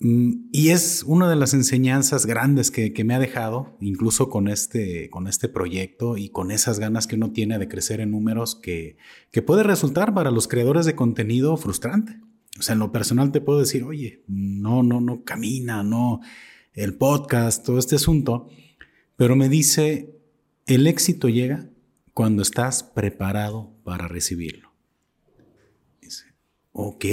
mm, 0.00 0.50
y 0.52 0.68
es 0.68 1.04
una 1.06 1.28
de 1.30 1.36
las 1.36 1.54
enseñanzas 1.54 2.26
grandes 2.26 2.70
que, 2.70 2.92
me 3.02 3.14
ha 3.14 3.18
dejado, 3.18 3.76
incluso 3.80 4.28
con 4.28 4.48
este, 4.48 5.08
con 5.08 5.26
este 5.26 5.48
proyecto 5.48 6.18
y 6.18 6.28
con 6.28 6.50
esas 6.50 6.78
ganas 6.78 7.06
que 7.06 7.16
uno 7.16 7.32
tiene 7.32 7.58
de 7.58 7.66
crecer 7.66 8.00
en 8.00 8.10
números, 8.10 8.56
que, 8.56 8.98
que 9.30 9.40
puede 9.40 9.62
resultar 9.62 10.12
para 10.12 10.30
los 10.30 10.46
creadores 10.46 10.84
de 10.84 10.94
contenido 10.94 11.56
frustrante. 11.56 12.20
O 12.58 12.62
sea, 12.62 12.74
en 12.74 12.80
lo 12.80 12.92
personal 12.92 13.32
te 13.32 13.40
puedo 13.40 13.58
decir, 13.58 13.84
oye, 13.84 14.22
no, 14.28 14.82
no, 14.82 15.00
no 15.00 15.24
camina, 15.24 15.82
no, 15.82 16.20
el 16.74 16.94
podcast, 16.94 17.64
todo 17.64 17.78
este 17.78 17.96
asunto. 17.96 18.48
Pero 19.16 19.36
me 19.36 19.48
dice, 19.48 20.20
el 20.66 20.86
éxito 20.86 21.28
llega 21.28 21.68
cuando 22.12 22.42
estás 22.42 22.82
preparado 22.82 23.76
para 23.84 24.08
recibirlo. 24.08 24.72
Dice, 26.00 26.26
ok. 26.72 27.04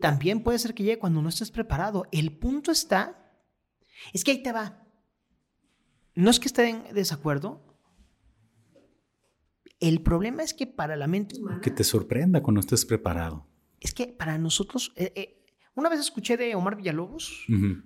También 0.00 0.42
puede 0.42 0.58
ser 0.58 0.74
que 0.74 0.82
llegue 0.82 0.98
cuando 0.98 1.22
no 1.22 1.28
estés 1.28 1.50
preparado. 1.50 2.06
El 2.12 2.36
punto 2.36 2.72
está, 2.72 3.32
es 4.12 4.24
que 4.24 4.32
ahí 4.32 4.42
te 4.42 4.52
va. 4.52 4.84
No 6.14 6.30
es 6.30 6.40
que 6.40 6.46
esté 6.46 6.68
en 6.68 6.94
desacuerdo. 6.94 7.62
El 9.80 10.02
problema 10.02 10.42
es 10.42 10.54
que 10.54 10.66
para 10.66 10.96
la 10.96 11.06
mente 11.06 11.36
Que 11.60 11.70
te 11.70 11.84
sorprenda 11.84 12.42
cuando 12.42 12.60
estés 12.60 12.84
preparado. 12.84 13.46
Es 13.80 13.92
que 13.92 14.06
para 14.06 14.38
nosotros, 14.38 14.92
eh, 14.96 15.12
eh, 15.14 15.44
Una 15.74 15.88
vez 15.88 16.00
escuché 16.00 16.36
de 16.36 16.54
Omar 16.54 16.76
Villalobos 16.76 17.44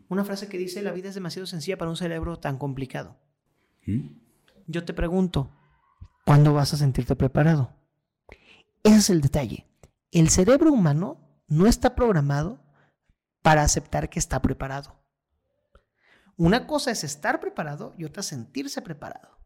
una 0.09 0.25
frase 0.25 0.49
que 0.49 0.59
dice, 0.59 0.83
la 0.83 0.93
vida 0.93 1.09
es 1.09 1.14
demasiado 1.14 1.47
sencilla 1.47 1.79
para 1.79 1.91
un 1.91 1.97
cerebro 1.97 2.39
tan 2.39 2.59
complicado. 2.59 3.19
¿Mm? 3.89 4.09
Yo 4.66 4.84
te 4.84 4.93
pregunto, 4.93 5.51
¿cuándo 6.26 6.53
vas 6.53 6.74
a 6.74 6.76
sentirte 6.76 7.16
preparado? 7.16 7.72
Ese 8.82 8.99
es 8.99 9.11
el 9.11 9.22
detalle. 9.22 9.66
El 10.11 10.28
cerebro 10.28 10.70
humano 10.72 11.43
no 11.49 11.66
está 11.66 11.95
programado 11.95 12.62
para 13.41 13.62
aceptar 13.62 14.11
que 14.11 14.18
está 14.18 14.43
preparado. 14.43 14.99
Una 16.36 16.66
cosa 16.66 16.91
es 16.91 17.03
estar 17.03 17.41
preparado 17.41 17.95
y 17.97 18.05
otra 18.05 18.22
sentirse 18.22 18.82
preparado. 18.82 19.39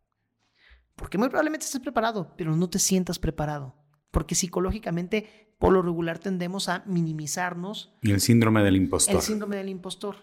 Porque 0.97 1.19
muy 1.19 1.29
probablemente 1.29 1.65
estés 1.65 1.81
preparado, 1.81 2.35
pero 2.37 2.57
no 2.57 2.69
te 2.69 2.81
sientas 2.81 3.19
preparado. 3.19 3.77
Porque 4.11 4.35
psicológicamente, 4.35 5.55
por 5.59 5.73
lo 5.73 5.83
regular, 5.83 6.19
tendemos 6.19 6.69
a 6.69 6.83
minimizarnos. 6.85 7.95
El 8.03 8.21
síndrome 8.21 8.63
del 8.63 8.77
impostor. 8.77 9.15
El 9.15 9.23
síndrome 9.23 9.57
del 9.57 9.69
impostor. 9.69 10.17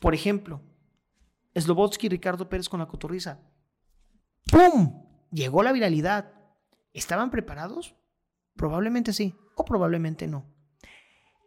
Por 0.00 0.14
ejemplo, 0.14 0.62
Slobotsky 1.60 2.06
y 2.06 2.10
Ricardo 2.10 2.48
Pérez 2.48 2.68
con 2.68 2.80
la 2.80 2.86
cotorriza. 2.86 3.40
¡Pum! 4.50 5.04
Llegó 5.30 5.62
la 5.62 5.72
viralidad. 5.72 6.32
¿Estaban 6.92 7.30
preparados? 7.30 7.94
Probablemente 8.54 9.12
sí, 9.12 9.34
o 9.56 9.64
probablemente 9.64 10.26
no. 10.26 10.46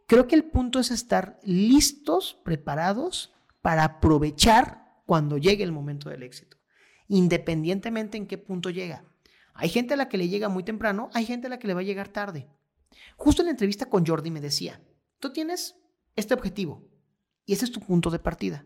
Creo 0.08 0.28
que 0.28 0.36
el 0.36 0.46
punto 0.46 0.80
es 0.80 0.92
estar 0.92 1.40
listos, 1.44 2.40
preparados 2.44 3.34
para 3.62 3.84
aprovechar 3.84 5.02
cuando 5.06 5.38
llegue 5.38 5.64
el 5.64 5.72
momento 5.72 6.10
del 6.10 6.24
éxito, 6.24 6.58
independientemente 7.08 8.18
en 8.18 8.28
qué 8.28 8.38
punto 8.38 8.70
llega. 8.70 9.06
Hay 9.54 9.70
gente 9.70 9.94
a 9.94 9.98
la 9.98 10.10
que 10.10 10.18
le 10.18 10.30
llega 10.30 10.50
muy 10.50 10.64
temprano, 10.64 11.10
hay 11.14 11.26
gente 11.26 11.48
a 11.48 11.50
la 11.50 11.60
que 11.60 11.68
le 11.68 11.74
va 11.74 11.82
a 11.82 11.84
llegar 11.84 12.08
tarde. 12.08 12.48
Justo 13.18 13.42
en 13.42 13.48
la 13.48 13.52
entrevista 13.52 13.88
con 13.88 14.06
Jordi 14.06 14.32
me 14.32 14.42
decía, 14.42 14.82
tú 15.20 15.32
tienes 15.32 15.76
este 16.16 16.34
objetivo 16.34 16.88
y 17.46 17.54
ese 17.54 17.66
es 17.66 17.72
tu 17.72 17.80
punto 17.80 18.10
de 18.10 18.20
partida. 18.20 18.66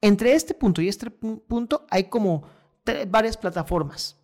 Entre 0.00 0.34
este 0.34 0.54
punto 0.54 0.80
y 0.80 0.88
este 0.88 1.10
punto 1.10 1.86
hay 1.90 2.04
como 2.04 2.44
varias 3.08 3.36
plataformas. 3.36 4.16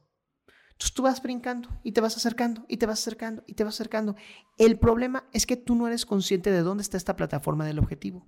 Entonces 0.73 0.95
tú 0.95 1.03
vas 1.03 1.23
brincando 1.23 1.69
y 1.83 1.93
te 1.93 2.01
vas 2.01 2.17
acercando 2.17 2.65
y 2.69 2.77
te 2.77 2.87
vas 2.87 3.01
acercando 3.01 3.43
y 3.47 3.55
te 3.55 3.65
vas 3.65 3.75
acercando. 3.75 4.15
El 4.59 4.79
problema 4.79 5.29
es 5.33 5.47
que 5.47 5.57
tú 5.57 5.75
no 5.75 5.87
eres 5.87 6.05
consciente 6.05 6.51
de 6.51 6.61
dónde 6.61 6.83
está 6.83 6.97
esta 6.97 7.17
plataforma 7.17 7.65
del 7.65 7.79
objetivo. 7.79 8.27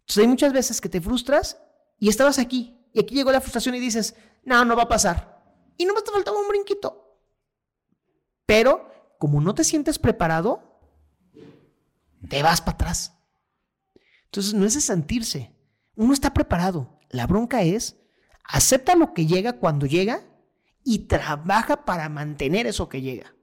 Entonces 0.00 0.18
hay 0.18 0.28
muchas 0.28 0.52
veces 0.52 0.80
que 0.80 0.88
te 0.88 1.00
frustras 1.00 1.58
y 1.98 2.08
estabas 2.08 2.38
aquí 2.38 2.78
y 2.92 3.00
aquí 3.00 3.14
llegó 3.14 3.32
la 3.32 3.40
frustración 3.40 3.74
y 3.74 3.80
dices, 3.80 4.14
no, 4.44 4.64
no 4.64 4.76
va 4.76 4.84
a 4.84 4.88
pasar. 4.88 5.42
Y 5.76 5.84
no 5.84 5.94
te 5.94 6.10
faltaba 6.10 6.40
un 6.40 6.48
brinquito. 6.48 7.18
Pero 8.46 8.90
como 9.18 9.40
no 9.40 9.54
te 9.54 9.64
sientes 9.64 9.98
preparado, 9.98 10.80
te 12.28 12.42
vas 12.42 12.60
para 12.60 12.74
atrás. 12.74 13.11
Entonces 14.32 14.54
no 14.54 14.64
es 14.64 14.72
de 14.72 14.80
sentirse. 14.80 15.52
Uno 15.94 16.14
está 16.14 16.32
preparado. 16.32 16.98
La 17.10 17.26
bronca 17.26 17.64
es, 17.64 17.98
acepta 18.44 18.96
lo 18.96 19.12
que 19.12 19.26
llega 19.26 19.58
cuando 19.58 19.84
llega 19.84 20.22
y 20.82 21.00
trabaja 21.00 21.84
para 21.84 22.08
mantener 22.08 22.66
eso 22.66 22.88
que 22.88 23.02
llega. 23.02 23.34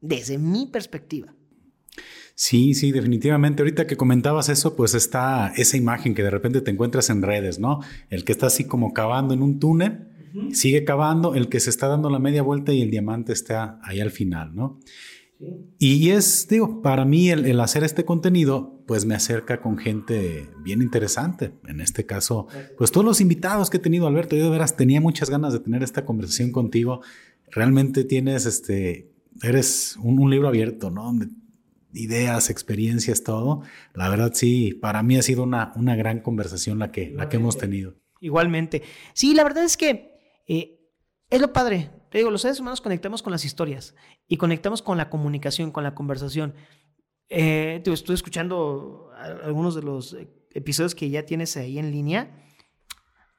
Desde 0.00 0.38
mi 0.38 0.64
perspectiva. 0.64 1.34
Sí, 2.34 2.72
sí, 2.72 2.92
definitivamente. 2.92 3.60
Ahorita 3.60 3.86
que 3.86 3.98
comentabas 3.98 4.48
eso, 4.48 4.74
pues 4.74 4.94
está 4.94 5.52
esa 5.56 5.76
imagen 5.76 6.14
que 6.14 6.22
de 6.22 6.30
repente 6.30 6.62
te 6.62 6.70
encuentras 6.70 7.10
en 7.10 7.20
redes, 7.20 7.58
¿no? 7.58 7.80
El 8.08 8.24
que 8.24 8.32
está 8.32 8.46
así 8.46 8.64
como 8.64 8.94
cavando 8.94 9.34
en 9.34 9.42
un 9.42 9.58
túnel, 9.58 10.08
sigue 10.50 10.84
cavando, 10.84 11.34
el 11.34 11.50
que 11.50 11.60
se 11.60 11.68
está 11.68 11.88
dando 11.88 12.08
la 12.08 12.20
media 12.20 12.40
vuelta 12.40 12.72
y 12.72 12.80
el 12.80 12.90
diamante 12.90 13.34
está 13.34 13.78
ahí 13.82 14.00
al 14.00 14.12
final, 14.12 14.54
¿no? 14.54 14.80
Y 15.78 16.10
es, 16.10 16.48
digo, 16.48 16.82
para 16.82 17.06
mí 17.06 17.30
el, 17.30 17.58
hacer 17.60 17.82
este 17.82 18.04
contenido, 18.04 18.79
pues 18.90 19.06
me 19.06 19.14
acerca 19.14 19.60
con 19.60 19.78
gente 19.78 20.50
bien 20.64 20.82
interesante. 20.82 21.52
En 21.68 21.80
este 21.80 22.06
caso, 22.06 22.48
pues 22.76 22.90
todos 22.90 23.06
los 23.06 23.20
invitados 23.20 23.70
que 23.70 23.76
he 23.76 23.80
tenido, 23.80 24.08
Alberto, 24.08 24.34
yo 24.34 24.42
de 24.42 24.50
veras 24.50 24.76
tenía 24.76 25.00
muchas 25.00 25.30
ganas 25.30 25.52
de 25.52 25.60
tener 25.60 25.84
esta 25.84 26.04
conversación 26.04 26.50
contigo. 26.50 27.00
Realmente 27.52 28.02
tienes, 28.02 28.46
este, 28.46 29.12
eres 29.44 29.96
un, 30.02 30.18
un 30.18 30.28
libro 30.28 30.48
abierto, 30.48 30.90
¿no? 30.90 31.16
Ideas, 31.92 32.50
experiencias, 32.50 33.22
todo. 33.22 33.62
La 33.94 34.08
verdad, 34.08 34.32
sí, 34.34 34.74
para 34.74 35.04
mí 35.04 35.16
ha 35.16 35.22
sido 35.22 35.44
una, 35.44 35.72
una 35.76 35.94
gran 35.94 36.18
conversación 36.18 36.80
la 36.80 36.90
que, 36.90 37.12
la 37.12 37.28
que 37.28 37.36
hemos 37.36 37.58
tenido. 37.58 37.94
Igualmente. 38.20 38.82
Sí, 39.14 39.34
la 39.34 39.44
verdad 39.44 39.62
es 39.62 39.76
que 39.76 40.18
eh, 40.48 40.80
es 41.30 41.40
lo 41.40 41.52
padre. 41.52 41.92
Te 42.10 42.18
digo, 42.18 42.32
los 42.32 42.42
seres 42.42 42.58
humanos 42.58 42.80
conectamos 42.80 43.22
con 43.22 43.30
las 43.30 43.44
historias 43.44 43.94
y 44.26 44.36
conectamos 44.36 44.82
con 44.82 44.98
la 44.98 45.10
comunicación, 45.10 45.70
con 45.70 45.84
la 45.84 45.94
conversación. 45.94 46.54
Eh, 47.30 47.82
estuve 47.86 48.14
escuchando 48.14 49.10
algunos 49.42 49.74
de 49.74 49.82
los 49.82 50.16
episodios 50.50 50.94
que 50.94 51.08
ya 51.08 51.24
tienes 51.24 51.56
ahí 51.56 51.78
en 51.78 51.90
línea. 51.90 52.44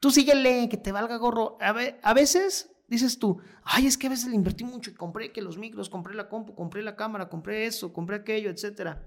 Tú 0.00 0.10
síguele, 0.10 0.68
que 0.68 0.78
te 0.78 0.90
valga 0.90 1.16
gorro. 1.16 1.58
A, 1.60 1.74
a 2.02 2.14
veces 2.14 2.70
dices 2.88 3.18
tú, 3.18 3.38
ay, 3.64 3.86
es 3.86 3.96
que 3.96 4.06
a 4.06 4.10
veces 4.10 4.28
le 4.28 4.34
invertí 4.34 4.64
mucho 4.64 4.90
y 4.90 4.94
compré 4.94 5.32
que 5.32 5.40
los 5.42 5.56
micros, 5.58 5.88
compré 5.88 6.14
la 6.14 6.28
compu, 6.28 6.54
compré 6.54 6.82
la 6.82 6.96
cámara, 6.96 7.28
compré 7.28 7.66
eso, 7.66 7.92
compré 7.92 8.16
aquello, 8.16 8.50
etcétera. 8.50 9.06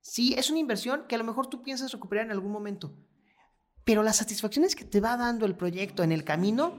Sí, 0.00 0.34
es 0.36 0.50
una 0.50 0.58
inversión 0.58 1.04
que 1.08 1.14
a 1.14 1.18
lo 1.18 1.24
mejor 1.24 1.46
tú 1.46 1.62
piensas 1.62 1.92
recuperar 1.92 2.24
en 2.24 2.32
algún 2.32 2.50
momento, 2.50 2.96
pero 3.84 4.02
las 4.02 4.16
satisfacciones 4.16 4.74
que 4.74 4.84
te 4.84 5.00
va 5.00 5.16
dando 5.16 5.46
el 5.46 5.56
proyecto 5.56 6.02
en 6.02 6.10
el 6.10 6.24
camino, 6.24 6.74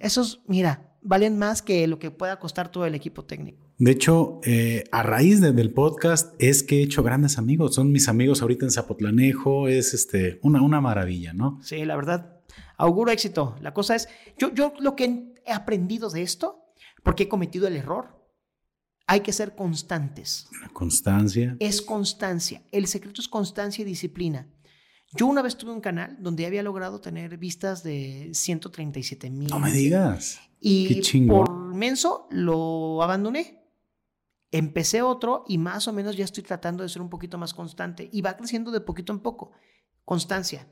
esos, 0.00 0.42
mira, 0.46 0.96
valen 1.00 1.38
más 1.38 1.62
que 1.62 1.86
lo 1.86 1.98
que 1.98 2.10
pueda 2.10 2.38
costar 2.38 2.70
todo 2.70 2.84
el 2.84 2.96
equipo 2.96 3.24
técnico. 3.24 3.67
De 3.78 3.92
hecho, 3.92 4.40
eh, 4.44 4.84
a 4.90 5.04
raíz 5.04 5.40
del 5.40 5.72
podcast 5.72 6.34
es 6.40 6.64
que 6.64 6.80
he 6.80 6.82
hecho 6.82 7.04
grandes 7.04 7.38
amigos. 7.38 7.76
Son 7.76 7.92
mis 7.92 8.08
amigos 8.08 8.42
ahorita 8.42 8.64
en 8.64 8.72
Zapotlanejo. 8.72 9.68
Es 9.68 9.94
este, 9.94 10.40
una, 10.42 10.60
una 10.62 10.80
maravilla, 10.80 11.32
¿no? 11.32 11.60
Sí, 11.62 11.84
la 11.84 11.94
verdad. 11.94 12.40
Auguro 12.76 13.12
éxito. 13.12 13.54
La 13.60 13.72
cosa 13.74 13.94
es, 13.94 14.08
yo, 14.36 14.52
yo 14.52 14.72
lo 14.80 14.96
que 14.96 15.32
he 15.46 15.52
aprendido 15.52 16.10
de 16.10 16.22
esto, 16.22 16.74
porque 17.04 17.24
he 17.24 17.28
cometido 17.28 17.68
el 17.68 17.76
error, 17.76 18.18
hay 19.06 19.20
que 19.20 19.32
ser 19.32 19.54
constantes. 19.54 20.48
La 20.60 20.68
constancia. 20.70 21.56
Es 21.60 21.80
constancia. 21.80 22.62
El 22.72 22.88
secreto 22.88 23.20
es 23.20 23.28
constancia 23.28 23.82
y 23.82 23.84
disciplina. 23.84 24.48
Yo 25.14 25.26
una 25.26 25.40
vez 25.40 25.56
tuve 25.56 25.70
un 25.70 25.80
canal 25.80 26.16
donde 26.20 26.46
había 26.46 26.64
logrado 26.64 27.00
tener 27.00 27.38
vistas 27.38 27.84
de 27.84 28.30
137 28.34 29.30
mil. 29.30 29.48
No 29.48 29.60
me 29.60 29.70
digas. 29.70 30.40
Y 30.60 31.00
por 31.28 31.74
menso 31.74 32.26
lo 32.30 33.02
abandoné. 33.02 33.57
Empecé 34.50 35.02
otro 35.02 35.44
y 35.46 35.58
más 35.58 35.88
o 35.88 35.92
menos 35.92 36.16
ya 36.16 36.24
estoy 36.24 36.42
tratando 36.42 36.82
de 36.82 36.88
ser 36.88 37.02
un 37.02 37.10
poquito 37.10 37.38
más 37.38 37.52
constante 37.54 38.08
y 38.10 38.22
va 38.22 38.36
creciendo 38.36 38.70
de 38.70 38.80
poquito 38.80 39.12
en 39.12 39.20
poco. 39.20 39.52
Constancia. 40.04 40.68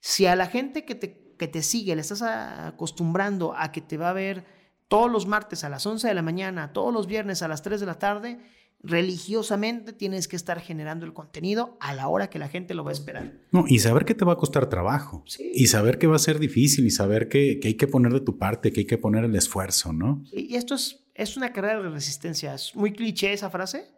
Si 0.00 0.26
a 0.26 0.36
la 0.36 0.46
gente 0.46 0.84
que 0.84 0.94
te 0.94 1.26
que 1.36 1.48
te 1.48 1.62
sigue, 1.62 1.94
le 1.94 2.00
estás 2.00 2.22
acostumbrando 2.22 3.54
a 3.56 3.72
que 3.72 3.80
te 3.80 3.96
va 3.96 4.10
a 4.10 4.14
ver 4.14 4.44
todos 4.88 5.10
los 5.10 5.26
martes 5.26 5.64
a 5.64 5.68
las 5.68 5.86
11 5.86 6.08
de 6.08 6.14
la 6.14 6.22
mañana, 6.22 6.72
todos 6.72 6.92
los 6.92 7.06
viernes 7.06 7.42
a 7.42 7.48
las 7.48 7.62
3 7.62 7.80
de 7.80 7.86
la 7.86 7.98
tarde, 7.98 8.38
religiosamente 8.82 9.92
tienes 9.92 10.28
que 10.28 10.36
estar 10.36 10.60
generando 10.60 11.06
el 11.06 11.12
contenido 11.12 11.76
a 11.80 11.94
la 11.94 12.08
hora 12.08 12.30
que 12.30 12.38
la 12.38 12.48
gente 12.48 12.74
lo 12.74 12.84
va 12.84 12.90
a 12.90 12.92
esperar. 12.92 13.32
No, 13.50 13.64
y 13.66 13.80
saber 13.80 14.04
que 14.04 14.14
te 14.14 14.24
va 14.24 14.34
a 14.34 14.36
costar 14.36 14.68
trabajo. 14.68 15.24
Y 15.38 15.66
saber 15.66 15.98
que 15.98 16.06
va 16.06 16.16
a 16.16 16.20
ser 16.20 16.38
difícil 16.38 16.86
y 16.86 16.90
saber 16.90 17.28
que, 17.28 17.60
hay 17.62 17.74
que 17.74 17.88
poner 17.88 18.12
de 18.12 18.20
tu 18.20 18.38
parte, 18.38 18.72
que 18.72 18.80
hay 18.80 18.86
que 18.86 18.98
poner 18.98 19.24
el 19.24 19.34
esfuerzo, 19.34 19.92
¿no? 19.92 20.22
y 20.32 20.54
esto 20.54 20.74
es, 20.74 21.05
es 21.16 21.36
una 21.36 21.52
carrera 21.52 21.82
de 21.82 21.88
resistencia. 21.88 22.54
Es 22.54 22.74
muy 22.74 22.92
cliché 22.92 23.32
esa 23.32 23.50
frase, 23.50 23.90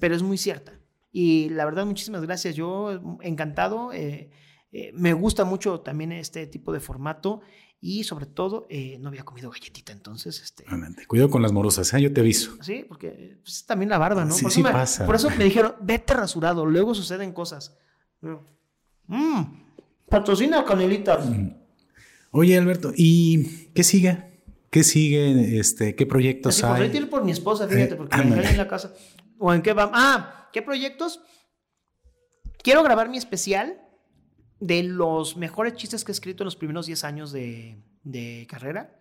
pero 0.00 0.14
es 0.14 0.22
muy 0.22 0.38
cierta. 0.38 0.72
Y 1.12 1.48
la 1.50 1.64
verdad, 1.64 1.86
muchísimas 1.86 2.22
gracias. 2.22 2.54
Yo 2.54 3.18
encantado. 3.22 3.92
Eh, 3.92 4.30
eh, 4.70 4.90
me 4.94 5.14
gusta 5.14 5.44
mucho 5.44 5.80
también 5.80 6.12
este 6.12 6.46
tipo 6.46 6.72
de 6.72 6.80
formato 6.80 7.40
y 7.80 8.04
sobre 8.04 8.26
todo 8.26 8.66
eh, 8.68 8.98
no 9.00 9.08
había 9.08 9.22
comido 9.22 9.50
galletita, 9.50 9.92
entonces... 9.92 10.42
Este... 10.42 10.64
Cuidado 11.06 11.30
con 11.30 11.42
las 11.42 11.52
morosas, 11.52 11.92
¿eh? 11.94 12.02
yo 12.02 12.12
te 12.12 12.20
aviso. 12.20 12.56
Sí, 12.60 12.84
porque 12.86 13.38
pues, 13.42 13.64
también 13.64 13.88
la 13.88 13.98
barba, 13.98 14.24
¿no? 14.24 14.34
Sí, 14.34 14.42
por 14.42 14.52
sí 14.52 14.62
pasa. 14.62 15.06
Por 15.06 15.14
eso 15.14 15.30
me 15.30 15.44
dijeron, 15.44 15.74
vete 15.80 16.12
rasurado, 16.12 16.66
luego 16.66 16.94
suceden 16.94 17.32
cosas. 17.32 17.78
Mmm, 19.06 19.42
patrocina 20.08 20.64
canelitas. 20.64 21.30
Mm. 21.30 21.50
Oye, 22.32 22.58
Alberto, 22.58 22.92
¿y 22.94 23.68
qué 23.74 23.82
sigue? 23.82 24.27
¿Qué 24.70 24.84
sigue? 24.84 25.58
Este, 25.58 25.94
¿Qué 25.94 26.06
proyectos 26.06 26.62
Así, 26.62 26.82
hay? 26.82 27.06
por 27.06 27.24
mi 27.24 27.32
esposa, 27.32 27.66
fíjate, 27.66 27.96
porque 27.96 28.16
me 28.18 28.46
en 28.46 28.56
la 28.56 28.68
casa. 28.68 28.92
¿O 29.38 29.52
en 29.54 29.62
qué 29.62 29.72
va? 29.72 29.90
Ah, 29.94 30.48
¿qué 30.52 30.62
proyectos? 30.62 31.20
Quiero 32.62 32.82
grabar 32.82 33.08
mi 33.08 33.16
especial 33.16 33.80
de 34.60 34.82
los 34.82 35.36
mejores 35.36 35.74
chistes 35.74 36.04
que 36.04 36.12
he 36.12 36.14
escrito 36.14 36.42
en 36.42 36.46
los 36.46 36.56
primeros 36.56 36.86
10 36.86 37.04
años 37.04 37.32
de, 37.32 38.46
carrera. 38.48 38.94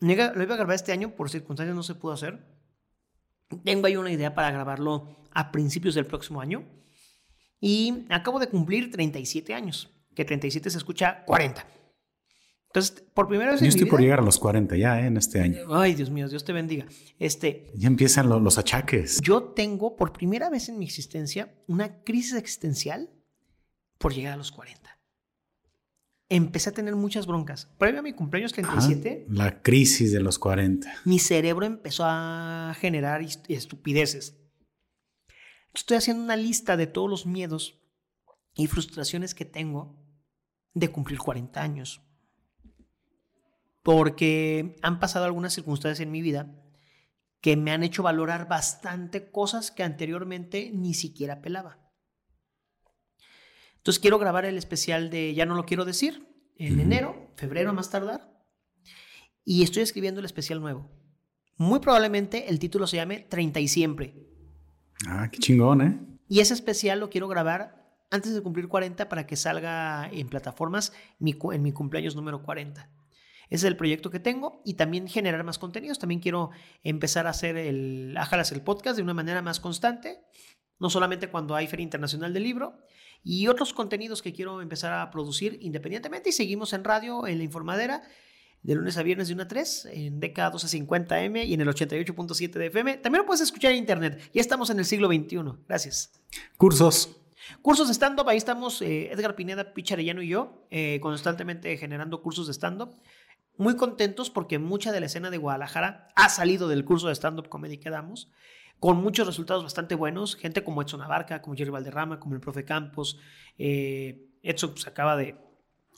Lo 0.00 0.12
iba 0.12 0.54
a 0.54 0.56
grabar 0.56 0.74
este 0.74 0.92
año, 0.92 1.14
por 1.14 1.30
circunstancias 1.30 1.76
no 1.76 1.82
se 1.82 1.94
pudo 1.94 2.12
hacer. 2.12 2.44
Tengo 3.64 3.86
ahí 3.86 3.96
una 3.96 4.10
idea 4.10 4.34
para 4.34 4.50
grabarlo 4.50 5.16
a 5.32 5.52
principios 5.52 5.94
del 5.94 6.06
próximo 6.06 6.40
año. 6.40 6.64
Y 7.60 8.06
acabo 8.08 8.38
de 8.38 8.48
cumplir 8.48 8.90
37 8.90 9.54
años, 9.54 9.90
que 10.14 10.24
37 10.24 10.70
se 10.70 10.78
escucha 10.78 11.24
40. 11.24 11.66
Entonces, 12.68 13.02
por 13.14 13.28
primera 13.28 13.52
vez 13.52 13.60
Yo 13.60 13.64
en 13.64 13.70
estoy 13.70 13.84
mi 13.84 13.90
por 13.90 13.98
vida- 14.00 14.06
llegar 14.06 14.20
a 14.20 14.24
los 14.24 14.38
40 14.38 14.76
ya, 14.76 15.00
¿eh? 15.00 15.06
En 15.06 15.16
este 15.16 15.40
año. 15.40 15.58
Ay, 15.74 15.94
Dios 15.94 16.10
mío, 16.10 16.28
Dios 16.28 16.44
te 16.44 16.52
bendiga. 16.52 16.86
Este, 17.18 17.70
Ya 17.74 17.88
empiezan 17.88 18.28
lo- 18.28 18.40
los 18.40 18.58
achaques. 18.58 19.20
yo 19.22 19.42
tengo 19.42 19.96
por 19.96 20.12
primera 20.12 20.50
vez 20.50 20.68
en 20.68 20.78
mi 20.78 20.84
existencia 20.84 21.54
una 21.66 22.02
crisis 22.04 22.34
existencial 22.34 23.10
por 23.96 24.12
llegar 24.14 24.34
a 24.34 24.36
los 24.36 24.52
40. 24.52 24.98
Empecé 26.30 26.68
a 26.68 26.72
tener 26.74 26.94
muchas 26.94 27.26
broncas. 27.26 27.70
Previo 27.78 28.00
a 28.00 28.02
mi 28.02 28.12
cumpleaños 28.12 28.52
Ajá, 28.52 28.60
37, 28.62 29.24
La 29.30 29.62
crisis 29.62 30.12
de 30.12 30.20
los 30.20 30.38
40. 30.38 30.92
mi 31.06 31.18
cerebro 31.18 31.64
empezó 31.64 32.04
a 32.06 32.74
generar 32.78 33.22
est- 33.22 33.50
estupideces. 33.50 34.36
Estoy 35.72 35.96
haciendo 35.96 36.22
una 36.22 36.36
lista 36.36 36.76
de 36.76 36.86
todos 36.86 37.08
los 37.08 37.24
miedos 37.24 37.80
y 38.54 38.66
frustraciones 38.66 39.34
que 39.34 39.46
tengo 39.46 39.96
de 40.74 40.88
cumplir 40.90 41.18
40 41.18 41.62
años. 41.62 42.02
Porque 43.88 44.76
han 44.82 45.00
pasado 45.00 45.24
algunas 45.24 45.54
circunstancias 45.54 46.00
en 46.00 46.12
mi 46.12 46.20
vida 46.20 46.54
que 47.40 47.56
me 47.56 47.70
han 47.70 47.82
hecho 47.82 48.02
valorar 48.02 48.46
bastante 48.46 49.30
cosas 49.30 49.70
que 49.70 49.82
anteriormente 49.82 50.70
ni 50.74 50.92
siquiera 50.92 51.40
pelaba. 51.40 51.78
Entonces 53.78 53.98
quiero 53.98 54.18
grabar 54.18 54.44
el 54.44 54.58
especial 54.58 55.08
de 55.08 55.32
Ya 55.32 55.46
no 55.46 55.54
lo 55.54 55.64
quiero 55.64 55.86
decir 55.86 56.52
en 56.58 56.80
enero, 56.80 57.32
febrero 57.36 57.70
a 57.70 57.72
más 57.72 57.88
tardar. 57.88 58.30
Y 59.42 59.62
estoy 59.62 59.84
escribiendo 59.84 60.20
el 60.20 60.26
especial 60.26 60.60
nuevo. 60.60 60.90
Muy 61.56 61.78
probablemente 61.78 62.50
el 62.50 62.58
título 62.58 62.86
se 62.86 62.96
llame 62.96 63.20
30 63.20 63.58
y 63.58 63.68
siempre. 63.68 64.14
Ah, 65.06 65.30
qué 65.32 65.38
chingón, 65.38 65.80
¿eh? 65.80 65.98
Y 66.28 66.40
ese 66.40 66.52
especial 66.52 67.00
lo 67.00 67.08
quiero 67.08 67.26
grabar 67.26 68.04
antes 68.10 68.34
de 68.34 68.42
cumplir 68.42 68.68
40 68.68 69.08
para 69.08 69.26
que 69.26 69.36
salga 69.36 70.10
en 70.12 70.28
plataformas 70.28 70.92
mi 71.18 71.38
en 71.54 71.62
mi 71.62 71.72
cumpleaños 71.72 72.16
número 72.16 72.42
40. 72.42 72.97
Ese 73.50 73.66
es 73.66 73.70
el 73.70 73.76
proyecto 73.76 74.10
que 74.10 74.20
tengo 74.20 74.62
y 74.64 74.74
también 74.74 75.08
generar 75.08 75.42
más 75.44 75.58
contenidos. 75.58 75.98
También 75.98 76.20
quiero 76.20 76.50
empezar 76.82 77.26
a 77.26 77.30
hacer 77.30 77.56
el 77.56 78.16
Ájalas 78.16 78.52
el 78.52 78.62
podcast 78.62 78.96
de 78.96 79.02
una 79.02 79.14
manera 79.14 79.42
más 79.42 79.60
constante, 79.60 80.20
no 80.78 80.90
solamente 80.90 81.28
cuando 81.28 81.54
hay 81.54 81.66
Feria 81.66 81.84
Internacional 81.84 82.32
del 82.32 82.42
Libro 82.42 82.78
y 83.24 83.48
otros 83.48 83.72
contenidos 83.72 84.22
que 84.22 84.32
quiero 84.32 84.60
empezar 84.60 84.92
a 84.92 85.10
producir 85.10 85.58
independientemente. 85.60 86.30
Y 86.30 86.32
seguimos 86.32 86.72
en 86.72 86.84
radio, 86.84 87.26
en 87.26 87.38
la 87.38 87.44
informadera, 87.44 88.02
de 88.62 88.74
lunes 88.74 88.96
a 88.98 89.02
viernes 89.02 89.28
de 89.28 89.34
1 89.34 89.42
a 89.44 89.48
3, 89.48 89.88
en 89.92 90.20
DK 90.20 90.36
1250M 90.36 91.46
y 91.46 91.54
en 91.54 91.60
el 91.60 91.68
88.7 91.68 92.50
de 92.50 92.66
FM. 92.66 92.96
También 92.98 93.22
lo 93.22 93.26
puedes 93.26 93.40
escuchar 93.40 93.72
en 93.72 93.78
internet. 93.78 94.30
Ya 94.34 94.40
estamos 94.40 94.70
en 94.70 94.78
el 94.78 94.84
siglo 94.84 95.08
XXI. 95.08 95.38
Gracias. 95.66 96.12
Cursos. 96.56 97.16
Cursos 97.62 97.88
de 97.88 97.94
stand-up, 97.94 98.28
ahí 98.28 98.36
estamos 98.36 98.82
eh, 98.82 99.10
Edgar 99.10 99.34
Pineda, 99.34 99.72
Picharellano 99.72 100.20
y 100.22 100.28
yo, 100.28 100.66
eh, 100.70 100.98
constantemente 101.00 101.76
generando 101.78 102.20
cursos 102.20 102.46
de 102.46 102.52
stand-up. 102.52 102.94
Muy 103.58 103.74
contentos 103.74 104.30
porque 104.30 104.60
mucha 104.60 104.92
de 104.92 105.00
la 105.00 105.06
escena 105.06 105.30
de 105.30 105.36
Guadalajara 105.36 106.08
ha 106.14 106.28
salido 106.28 106.68
del 106.68 106.84
curso 106.84 107.08
de 107.08 107.14
stand-up 107.14 107.48
comedy 107.48 107.78
que 107.78 107.90
damos, 107.90 108.30
con 108.78 108.98
muchos 108.98 109.26
resultados 109.26 109.64
bastante 109.64 109.96
buenos. 109.96 110.36
Gente 110.36 110.62
como 110.62 110.80
Edson 110.80 111.02
Abarca, 111.02 111.42
como 111.42 111.56
Jerry 111.56 111.70
Valderrama, 111.70 112.20
como 112.20 112.36
el 112.36 112.40
profe 112.40 112.64
Campos. 112.64 113.18
Eh, 113.58 114.28
Edson 114.44 114.70
pues, 114.70 114.86
acaba 114.86 115.16
de, 115.16 115.34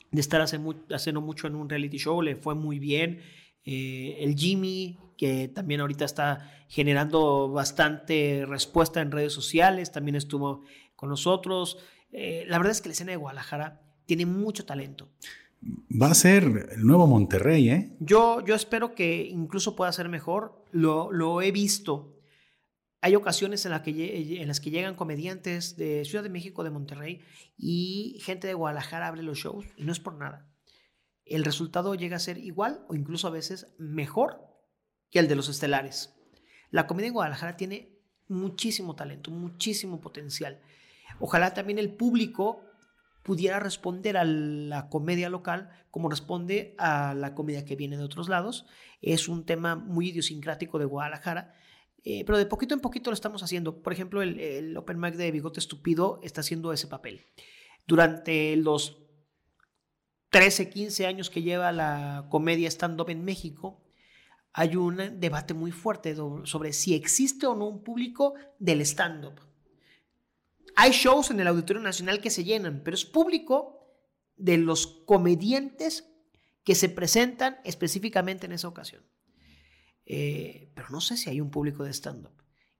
de 0.09 0.19
estar 0.19 0.41
hace 0.41 0.59
hace 0.91 1.13
no 1.13 1.21
mucho 1.21 1.45
en 1.45 1.53
un 1.53 1.69
reality 1.69 1.99
show, 1.99 2.21
le 2.23 2.35
fue 2.35 2.55
muy 2.55 2.79
bien. 2.79 3.21
Eh, 3.63 4.17
el 4.19 4.35
Jimmy, 4.35 4.97
que 5.15 5.47
también 5.47 5.81
ahorita 5.81 6.03
está 6.03 6.51
generando 6.67 7.49
bastante 7.49 8.43
respuesta 8.47 9.01
en 9.01 9.11
redes 9.11 9.33
sociales, 9.33 9.91
también 9.91 10.15
estuvo 10.15 10.63
con 10.95 11.09
nosotros. 11.09 11.77
Eh, 12.11 12.43
la 12.47 12.57
verdad 12.57 12.71
es 12.71 12.81
que 12.81 12.89
la 12.89 12.93
escena 12.93 13.11
de 13.11 13.17
Guadalajara 13.17 13.81
tiene 14.07 14.25
mucho 14.25 14.65
talento. 14.65 15.09
Va 15.63 16.07
a 16.07 16.15
ser 16.15 16.69
el 16.71 16.85
nuevo 16.85 17.05
Monterrey, 17.05 17.69
¿eh? 17.69 17.95
Yo, 17.99 18.43
yo 18.43 18.55
espero 18.55 18.95
que 18.95 19.23
incluso 19.25 19.75
pueda 19.75 19.91
ser 19.91 20.09
mejor. 20.09 20.65
Lo, 20.71 21.11
lo 21.11 21.41
he 21.41 21.51
visto. 21.51 22.17
Hay 23.01 23.15
ocasiones 23.15 23.65
en, 23.65 23.71
la 23.71 23.83
que, 23.83 24.41
en 24.41 24.47
las 24.47 24.59
que 24.59 24.71
llegan 24.71 24.95
comediantes 24.95 25.75
de 25.75 26.05
Ciudad 26.05 26.23
de 26.23 26.29
México, 26.29 26.63
de 26.63 26.69
Monterrey, 26.69 27.21
y 27.57 28.19
gente 28.23 28.47
de 28.47 28.53
Guadalajara 28.53 29.07
abre 29.07 29.23
los 29.23 29.39
shows, 29.39 29.65
y 29.75 29.83
no 29.83 29.91
es 29.91 29.99
por 29.99 30.15
nada. 30.15 30.47
El 31.25 31.43
resultado 31.43 31.95
llega 31.95 32.17
a 32.17 32.19
ser 32.19 32.37
igual 32.37 32.85
o 32.89 32.95
incluso 32.95 33.27
a 33.27 33.31
veces 33.31 33.73
mejor 33.79 34.41
que 35.09 35.19
el 35.19 35.27
de 35.27 35.35
los 35.35 35.49
estelares. 35.49 36.13
La 36.69 36.87
comedia 36.87 37.07
en 37.07 37.13
Guadalajara 37.13 37.57
tiene 37.57 37.97
muchísimo 38.27 38.95
talento, 38.95 39.31
muchísimo 39.31 39.99
potencial. 39.99 40.61
Ojalá 41.19 41.53
también 41.53 41.79
el 41.79 41.93
público 41.93 42.63
pudiera 43.23 43.59
responder 43.59 44.17
a 44.17 44.23
la 44.23 44.89
comedia 44.89 45.29
local 45.29 45.69
como 45.91 46.09
responde 46.09 46.75
a 46.77 47.13
la 47.13 47.35
comedia 47.35 47.65
que 47.65 47.75
viene 47.75 47.97
de 47.97 48.03
otros 48.03 48.29
lados. 48.29 48.65
Es 49.01 49.27
un 49.27 49.45
tema 49.45 49.75
muy 49.75 50.09
idiosincrático 50.09 50.79
de 50.79 50.85
Guadalajara, 50.85 51.53
eh, 52.03 52.23
pero 52.25 52.37
de 52.37 52.45
poquito 52.45 52.73
en 52.73 52.79
poquito 52.79 53.11
lo 53.11 53.13
estamos 53.13 53.43
haciendo. 53.43 53.81
Por 53.81 53.93
ejemplo, 53.93 54.21
el, 54.21 54.75
Open 54.77 54.99
Mic 54.99 55.15
de 55.15 55.31
Bigote 55.31 55.59
Estúpido 55.59 56.19
está 56.23 56.41
haciendo 56.41 56.73
ese 56.73 56.87
papel. 56.87 57.25
Durante 57.85 58.55
los 58.55 58.97
13, 60.29 60.69
15 60.69 61.05
años 61.05 61.29
que 61.29 61.41
lleva 61.41 61.71
la 61.71 62.27
comedia 62.29 62.69
stand-up 62.69 63.09
en 63.09 63.23
México, 63.23 63.83
hay 64.53 64.75
un 64.75 65.19
debate 65.19 65.53
muy 65.53 65.71
fuerte 65.71 66.15
sobre 66.43 66.73
si 66.73 66.93
existe 66.93 67.45
o 67.47 67.55
no 67.55 67.67
un 67.67 67.83
público 67.83 68.33
del 68.59 68.81
stand-up. 68.81 69.50
Hay 70.75 70.91
shows 70.91 71.31
en 71.31 71.39
el 71.39 71.47
Auditorio 71.47 71.81
Nacional 71.81 72.21
que 72.21 72.29
se 72.29 72.43
llenan, 72.43 72.81
pero 72.83 72.95
es 72.95 73.05
público 73.05 73.77
de 74.35 74.57
los 74.57 74.87
comediantes 75.05 76.05
que 76.63 76.75
se 76.75 76.89
presentan 76.89 77.57
específicamente 77.63 78.45
en 78.45 78.51
esa 78.53 78.67
ocasión. 78.67 79.03
Eh, 80.05 80.71
pero 80.75 80.87
no 80.89 81.01
sé 81.01 81.17
si 81.17 81.29
hay 81.29 81.41
un 81.41 81.51
público 81.51 81.83
de 81.83 81.91
stand-up. 81.93 82.31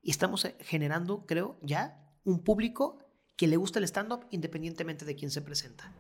Y 0.01 0.11
estamos 0.11 0.45
eh, 0.45 0.55
generando, 0.61 1.25
creo, 1.25 1.59
ya 1.61 1.97
un 2.23 2.43
público 2.43 2.99
que 3.37 3.47
le 3.47 3.57
gusta 3.57 3.79
el 3.79 3.85
stand-up 3.85 4.25
independientemente 4.31 5.05
de 5.05 5.15
quién 5.15 5.31
se 5.31 5.41
presenta. 5.41 5.93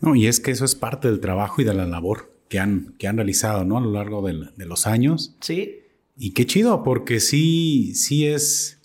No, 0.00 0.14
y 0.14 0.26
es 0.26 0.40
que 0.40 0.50
eso 0.50 0.64
es 0.64 0.74
parte 0.74 1.08
del 1.08 1.20
trabajo 1.20 1.62
y 1.62 1.64
de 1.64 1.74
la 1.74 1.86
labor 1.86 2.38
que 2.48 2.58
han, 2.58 2.94
que 2.98 3.08
han 3.08 3.16
realizado, 3.16 3.64
¿no? 3.64 3.78
A 3.78 3.80
lo 3.80 3.92
largo 3.92 4.20
del- 4.22 4.52
de 4.56 4.66
los 4.66 4.86
años. 4.86 5.36
Sí, 5.40 5.78
Y 6.14 6.32
qué 6.34 6.44
chido, 6.44 6.82
porque 6.82 7.20
sí, 7.20 7.94
sí 7.94 8.26
es. 8.26 8.81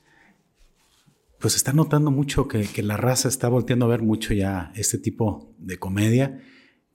Pues 1.39 1.55
está 1.55 1.73
notando 1.73 2.11
mucho 2.11 2.47
que, 2.47 2.63
que 2.63 2.83
la 2.83 2.97
raza 2.97 3.27
está 3.27 3.47
volteando 3.47 3.85
a 3.85 3.89
ver 3.89 4.01
mucho 4.01 4.33
ya 4.33 4.71
este 4.75 4.97
tipo 4.97 5.55
de 5.59 5.77
comedia. 5.77 6.41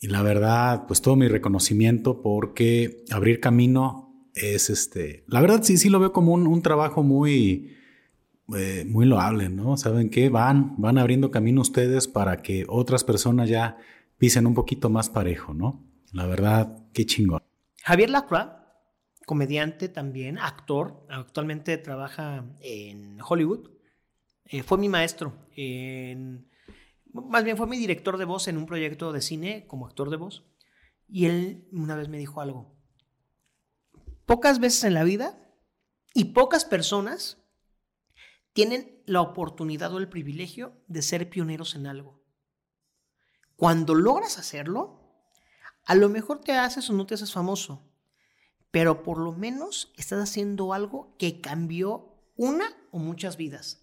Y 0.01 0.09
la 0.09 0.23
verdad, 0.23 0.87
pues 0.89 1.01
todo 1.01 1.15
mi 1.15 1.29
reconocimiento 1.29 2.23
porque 2.23 3.05
abrir 3.11 3.39
camino 3.39 4.29
es 4.35 4.71
este. 4.71 5.25
La 5.29 5.41
verdad, 5.41 5.63
sí, 5.63 5.77
sí 5.77 5.89
lo 5.89 6.01
veo 6.01 6.13
como 6.13 6.33
un, 6.33 6.47
un 6.47 6.63
trabajo 6.63 7.03
muy, 7.03 7.77
eh, 8.57 8.85
muy 8.89 9.07
loable, 9.07 9.49
¿no? 9.49 9.77
¿Saben 9.77 10.11
qué? 10.11 10.29
Van, 10.29 10.75
van 10.77 10.99
abriendo 10.99 11.31
camino 11.31 11.61
ustedes 11.61 12.09
para 12.09 12.43
que 12.43 12.65
otras 12.69 13.05
personas 13.05 13.49
ya 13.49 13.79
pisen 14.19 14.47
un 14.47 14.55
poquito 14.55 14.91
más 14.91 15.09
parejo, 15.09 15.55
¿no? 15.55 15.85
La 16.13 16.27
verdad, 16.27 16.77
qué 16.93 17.07
chingón. 17.07 17.43
Javier 17.83 18.11
Lacroix, 18.11 18.51
comediante 19.27 19.89
también, 19.89 20.39
actor, 20.39 21.07
actualmente 21.09 21.79
trabaja 21.79 22.45
en 22.61 23.19
Hollywood. 23.27 23.71
Eh, 24.53 24.63
fue 24.63 24.77
mi 24.77 24.91
maestro, 24.91 25.33
más 27.13 27.43
bien 27.43 27.57
fue 27.57 27.67
mi 27.67 27.79
director 27.79 28.19
de 28.19 28.27
voz 28.27 28.49
en 28.49 28.59
un 28.59 28.67
proyecto 28.67 29.11
de 29.11 29.23
cine 29.23 29.67
como 29.67 29.87
actor 29.87 30.11
de 30.11 30.17
voz. 30.17 30.45
Y 31.09 31.25
él 31.25 31.67
una 31.73 31.97
vez 31.97 32.09
me 32.09 32.19
dijo 32.19 32.43
algo. 32.43 32.77
Pocas 34.27 34.61
veces 34.61 34.85
en 34.85 34.93
la 34.93 35.05
vida 35.05 35.39
y 36.13 36.27
pocas 36.27 36.67
personas 36.67 37.39
tienen 38.53 39.03
la 39.07 39.23
oportunidad 39.23 39.93
o 39.95 39.99
el 39.99 40.11
privilegio 40.11 40.75
de 40.87 41.01
ser 41.01 41.31
pioneros 41.31 41.75
en 41.75 41.87
algo. 41.87 42.23
Cuando 43.57 43.95
logras 43.95 44.39
hacerlo, 44.39 45.01
a 45.87 45.95
lo 45.95 46.11
mejor 46.11 46.41
te 46.41 46.53
haces 46.53 46.91
o 46.91 46.93
no 46.93 47.07
te 47.07 47.15
haces 47.15 47.33
famoso, 47.33 47.91
pero 48.71 49.03
por 49.03 49.19
lo 49.19 49.33
menos 49.33 49.93
estás 49.97 50.23
haciendo 50.23 50.75
algo 50.75 51.17
que 51.19 51.41
cambió 51.41 52.23
una 52.37 52.67
o 52.91 52.99
muchas 52.99 53.39
vidas. 53.39 53.82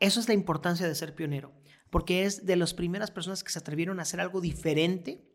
Eso 0.00 0.20
es 0.20 0.28
la 0.28 0.34
importancia 0.34 0.86
de 0.86 0.94
ser 0.94 1.14
pionero, 1.14 1.52
porque 1.90 2.24
es 2.24 2.46
de 2.46 2.56
las 2.56 2.74
primeras 2.74 3.10
personas 3.10 3.42
que 3.42 3.50
se 3.50 3.58
atrevieron 3.58 3.98
a 3.98 4.02
hacer 4.02 4.20
algo 4.20 4.40
diferente 4.40 5.28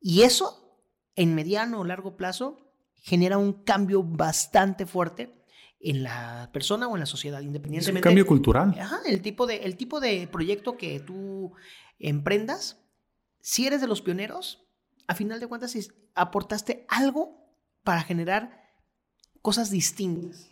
y 0.00 0.22
eso, 0.22 0.82
en 1.14 1.34
mediano 1.34 1.80
o 1.80 1.84
largo 1.84 2.16
plazo, 2.16 2.72
genera 2.94 3.38
un 3.38 3.64
cambio 3.64 4.02
bastante 4.02 4.86
fuerte 4.86 5.44
en 5.80 6.02
la 6.02 6.50
persona 6.52 6.88
o 6.88 6.94
en 6.94 7.00
la 7.00 7.06
sociedad, 7.06 7.40
Es 7.40 7.44
un 7.44 7.48
independientemente. 7.48 8.02
cambio 8.02 8.26
cultural. 8.26 8.76
Ajá, 8.78 9.00
el 9.06 9.22
tipo 9.22 9.46
de, 9.46 9.56
el 9.64 9.76
tipo 9.76 10.00
de 10.00 10.28
proyecto 10.28 10.76
que 10.76 11.00
tú 11.00 11.52
emprendas, 11.98 12.78
si 13.40 13.66
eres 13.66 13.80
de 13.80 13.86
los 13.86 14.02
pioneros, 14.02 14.66
a 15.06 15.14
final 15.14 15.40
de 15.40 15.46
cuentas 15.46 15.74
aportaste 16.14 16.84
algo 16.88 17.50
para 17.82 18.02
generar 18.02 18.62
cosas 19.40 19.70
distintas. 19.70 20.49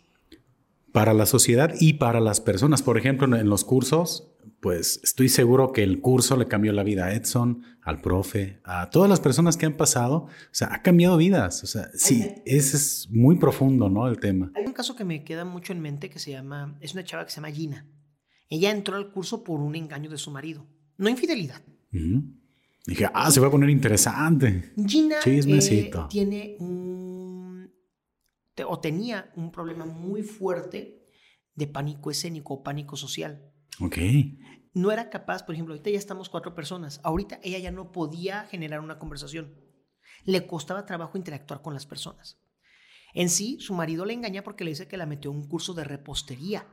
Para 0.91 1.13
la 1.13 1.25
sociedad 1.25 1.73
y 1.79 1.93
para 1.93 2.19
las 2.19 2.41
personas. 2.41 2.81
Por 2.81 2.97
ejemplo, 2.97 3.25
en- 3.37 3.49
los 3.49 3.63
cursos, 3.65 4.31
pues 4.59 4.99
estoy 5.03 5.29
seguro 5.29 5.71
que 5.71 5.83
el 5.83 6.01
curso 6.01 6.35
le 6.35 6.47
cambió 6.47 6.73
la 6.73 6.83
vida 6.83 7.05
a 7.05 7.13
Edson, 7.13 7.63
al 7.81 8.01
profe, 8.01 8.59
a 8.63 8.89
todas 8.89 9.09
las 9.09 9.19
personas 9.19 9.55
que 9.57 9.65
han 9.65 9.77
pasado. 9.77 10.15
O 10.25 10.29
sea, 10.51 10.69
ha 10.73 10.81
cambiado 10.81 11.17
vidas. 11.17 11.63
O 11.63 11.67
sea, 11.67 11.89
sí, 11.93 12.25
ese 12.45 12.77
es 12.77 13.07
muy 13.11 13.37
profundo, 13.37 13.89
¿no? 13.89 14.07
El 14.07 14.19
tema. 14.19 14.51
Hay 14.55 14.65
un 14.65 14.73
caso 14.73 14.95
que 14.95 15.05
me 15.05 15.23
queda 15.23 15.45
mucho 15.45 15.71
en 15.73 15.79
mente 15.81 16.09
que 16.09 16.19
se 16.19 16.31
llama, 16.31 16.77
es 16.81 16.93
una 16.93 17.03
chava 17.03 17.23
que 17.25 17.31
se 17.31 17.37
llama 17.37 17.51
Gina. 17.51 17.85
Ella 18.49 18.71
entró 18.71 18.95
al 18.97 19.11
curso 19.11 19.43
por 19.43 19.59
un 19.59 19.75
engaño 19.75 20.09
de 20.09 20.17
su 20.17 20.31
marido, 20.31 20.65
no 20.97 21.07
infidelidad. 21.07 21.61
Dije, 22.85 23.07
ah, 23.13 23.29
se 23.29 23.39
va 23.39 23.47
a 23.47 23.51
poner 23.51 23.69
interesante. 23.69 24.73
Gina 24.87 25.17
eh, 26.07 26.07
tiene 26.09 26.55
un, 26.59 26.98
o 28.63 28.79
tenía 28.79 29.31
un 29.35 29.51
problema 29.51 29.85
muy 29.85 30.23
fuerte 30.23 31.05
de 31.55 31.67
pánico 31.67 32.11
escénico 32.11 32.55
o 32.55 32.63
pánico 32.63 32.95
social. 32.95 33.51
Ok. 33.81 33.97
No 34.73 34.91
era 34.91 35.09
capaz, 35.09 35.43
por 35.43 35.55
ejemplo, 35.55 35.73
ahorita 35.73 35.89
ya 35.89 35.97
estamos 35.97 36.29
cuatro 36.29 36.55
personas. 36.55 37.01
Ahorita 37.03 37.39
ella 37.43 37.59
ya 37.59 37.71
no 37.71 37.91
podía 37.91 38.45
generar 38.45 38.79
una 38.79 38.99
conversación. 38.99 39.55
Le 40.23 40.45
costaba 40.47 40.85
trabajo 40.85 41.17
interactuar 41.17 41.61
con 41.61 41.73
las 41.73 41.85
personas. 41.85 42.39
En 43.13 43.29
sí, 43.29 43.57
su 43.59 43.73
marido 43.73 44.05
le 44.05 44.13
engaña 44.13 44.43
porque 44.43 44.63
le 44.63 44.71
dice 44.71 44.87
que 44.87 44.97
la 44.97 45.05
metió 45.05 45.31
en 45.31 45.37
un 45.37 45.47
curso 45.47 45.73
de 45.73 45.83
repostería. 45.83 46.67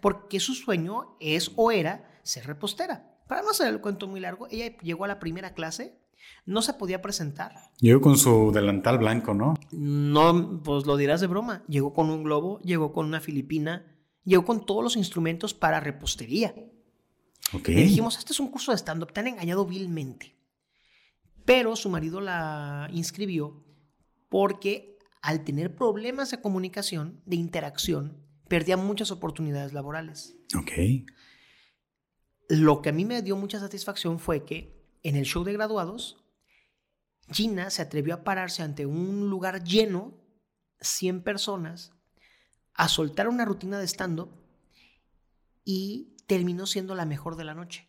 Porque 0.00 0.40
su 0.40 0.54
sueño 0.54 1.16
es 1.20 1.52
o 1.56 1.70
era 1.70 2.20
ser 2.22 2.46
repostera. 2.46 3.20
Para 3.28 3.42
no 3.42 3.50
hacer 3.50 3.68
el 3.68 3.80
cuento 3.80 4.06
muy 4.06 4.20
largo, 4.20 4.46
ella 4.50 4.76
llegó 4.78 5.04
a 5.04 5.08
la 5.08 5.18
primera 5.18 5.54
clase, 5.54 5.98
no 6.46 6.62
se 6.62 6.74
podía 6.74 7.00
presentar. 7.02 7.52
Llegó 7.78 8.00
con 8.00 8.18
su 8.18 8.52
delantal 8.52 8.98
blanco, 8.98 9.34
¿no? 9.34 9.54
No, 9.72 10.62
pues 10.62 10.86
lo 10.86 10.96
dirás 10.96 11.20
de 11.20 11.26
broma. 11.26 11.64
Llegó 11.68 11.92
con 11.92 12.10
un 12.10 12.22
globo, 12.22 12.60
llegó 12.60 12.92
con 12.92 13.06
una 13.06 13.20
filipina, 13.20 13.96
llegó 14.24 14.44
con 14.44 14.66
todos 14.66 14.82
los 14.82 14.96
instrumentos 14.96 15.54
para 15.54 15.80
repostería. 15.80 16.54
Okay. 17.52 17.74
Le 17.74 17.82
dijimos, 17.82 18.18
este 18.18 18.32
es 18.32 18.40
un 18.40 18.50
curso 18.50 18.72
de 18.72 18.78
stand-up, 18.78 19.12
te 19.12 19.20
han 19.20 19.28
engañado 19.28 19.64
vilmente. 19.66 20.36
Pero 21.44 21.76
su 21.76 21.90
marido 21.90 22.20
la 22.20 22.88
inscribió 22.92 23.64
porque 24.28 24.98
al 25.22 25.44
tener 25.44 25.74
problemas 25.74 26.30
de 26.30 26.40
comunicación, 26.40 27.22
de 27.24 27.36
interacción, 27.36 28.24
perdía 28.48 28.76
muchas 28.76 29.10
oportunidades 29.10 29.72
laborales. 29.72 30.36
Ok. 30.56 30.72
Lo 32.48 32.82
que 32.82 32.90
a 32.90 32.92
mí 32.92 33.04
me 33.04 33.22
dio 33.22 33.36
mucha 33.36 33.58
satisfacción 33.58 34.18
fue 34.18 34.44
que 34.44 34.73
en 35.04 35.16
el 35.16 35.24
show 35.24 35.44
de 35.44 35.52
graduados, 35.52 36.16
Gina 37.30 37.70
se 37.70 37.82
atrevió 37.82 38.14
a 38.14 38.24
pararse 38.24 38.62
ante 38.62 38.86
un 38.86 39.30
lugar 39.30 39.62
lleno, 39.62 40.14
100 40.80 41.22
personas, 41.22 41.92
a 42.74 42.88
soltar 42.88 43.28
una 43.28 43.44
rutina 43.44 43.78
de 43.78 43.86
stand-up 43.86 44.30
y 45.64 46.16
terminó 46.26 46.66
siendo 46.66 46.94
la 46.94 47.06
mejor 47.06 47.36
de 47.36 47.44
la 47.44 47.54
noche. 47.54 47.88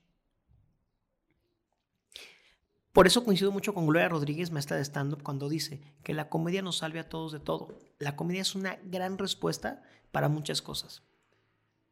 Por 2.93 3.07
eso 3.07 3.25
coincido 3.25 3.51
mucho 3.51 3.73
con 3.73 3.87
Gloria 3.87 4.07
Rodríguez, 4.07 4.51
maestra 4.51 4.77
de 4.77 4.85
stand-up, 4.85 5.23
cuando 5.23 5.49
dice 5.49 5.81
que 6.03 6.13
la 6.13 6.29
comedia 6.29 6.61
nos 6.61 6.77
salve 6.77 6.99
a 6.99 7.09
todos 7.09 7.33
de 7.33 7.39
todo. 7.39 7.77
La 7.97 8.15
comedia 8.15 8.41
es 8.41 8.55
una 8.55 8.77
gran 8.83 9.17
respuesta 9.17 9.83
para 10.11 10.29
muchas 10.29 10.61
cosas. 10.61 11.03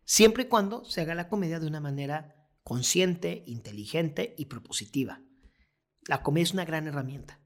Siempre 0.05 0.43
y 0.43 0.47
cuando 0.47 0.85
se 0.85 1.01
haga 1.01 1.15
la 1.15 1.27
comedia 1.27 1.59
de 1.59 1.67
una 1.67 1.81
manera 1.81 2.42
consciente, 2.63 3.43
inteligente 3.45 4.35
y 4.37 4.45
propositiva. 4.45 5.21
La 6.07 6.21
comedia 6.21 6.43
es 6.43 6.53
una 6.53 6.65
gran 6.65 6.87
herramienta. 6.87 7.39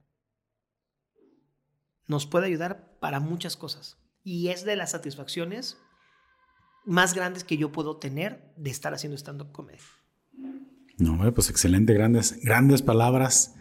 Nos 2.07 2.26
puede 2.26 2.48
ayudar 2.48 2.98
para 2.99 3.19
muchas 3.19 3.57
cosas 3.57 3.98
y 4.23 4.49
es 4.49 4.64
de 4.64 4.76
las 4.76 4.91
satisfacciones 4.91 5.77
más 6.85 7.14
grandes 7.14 7.44
que 7.44 7.57
yo 7.57 7.72
puedo 7.72 7.98
tener 7.98 8.53
de 8.56 8.69
estar 8.69 8.94
haciendo 8.94 9.18
stand-up 9.18 9.52
comedy. 9.52 9.80
No, 10.98 11.31
pues 11.34 11.49
excelente, 11.49 11.94
grandes, 11.94 12.39
grandes 12.41 12.81
palabras. 12.81 13.56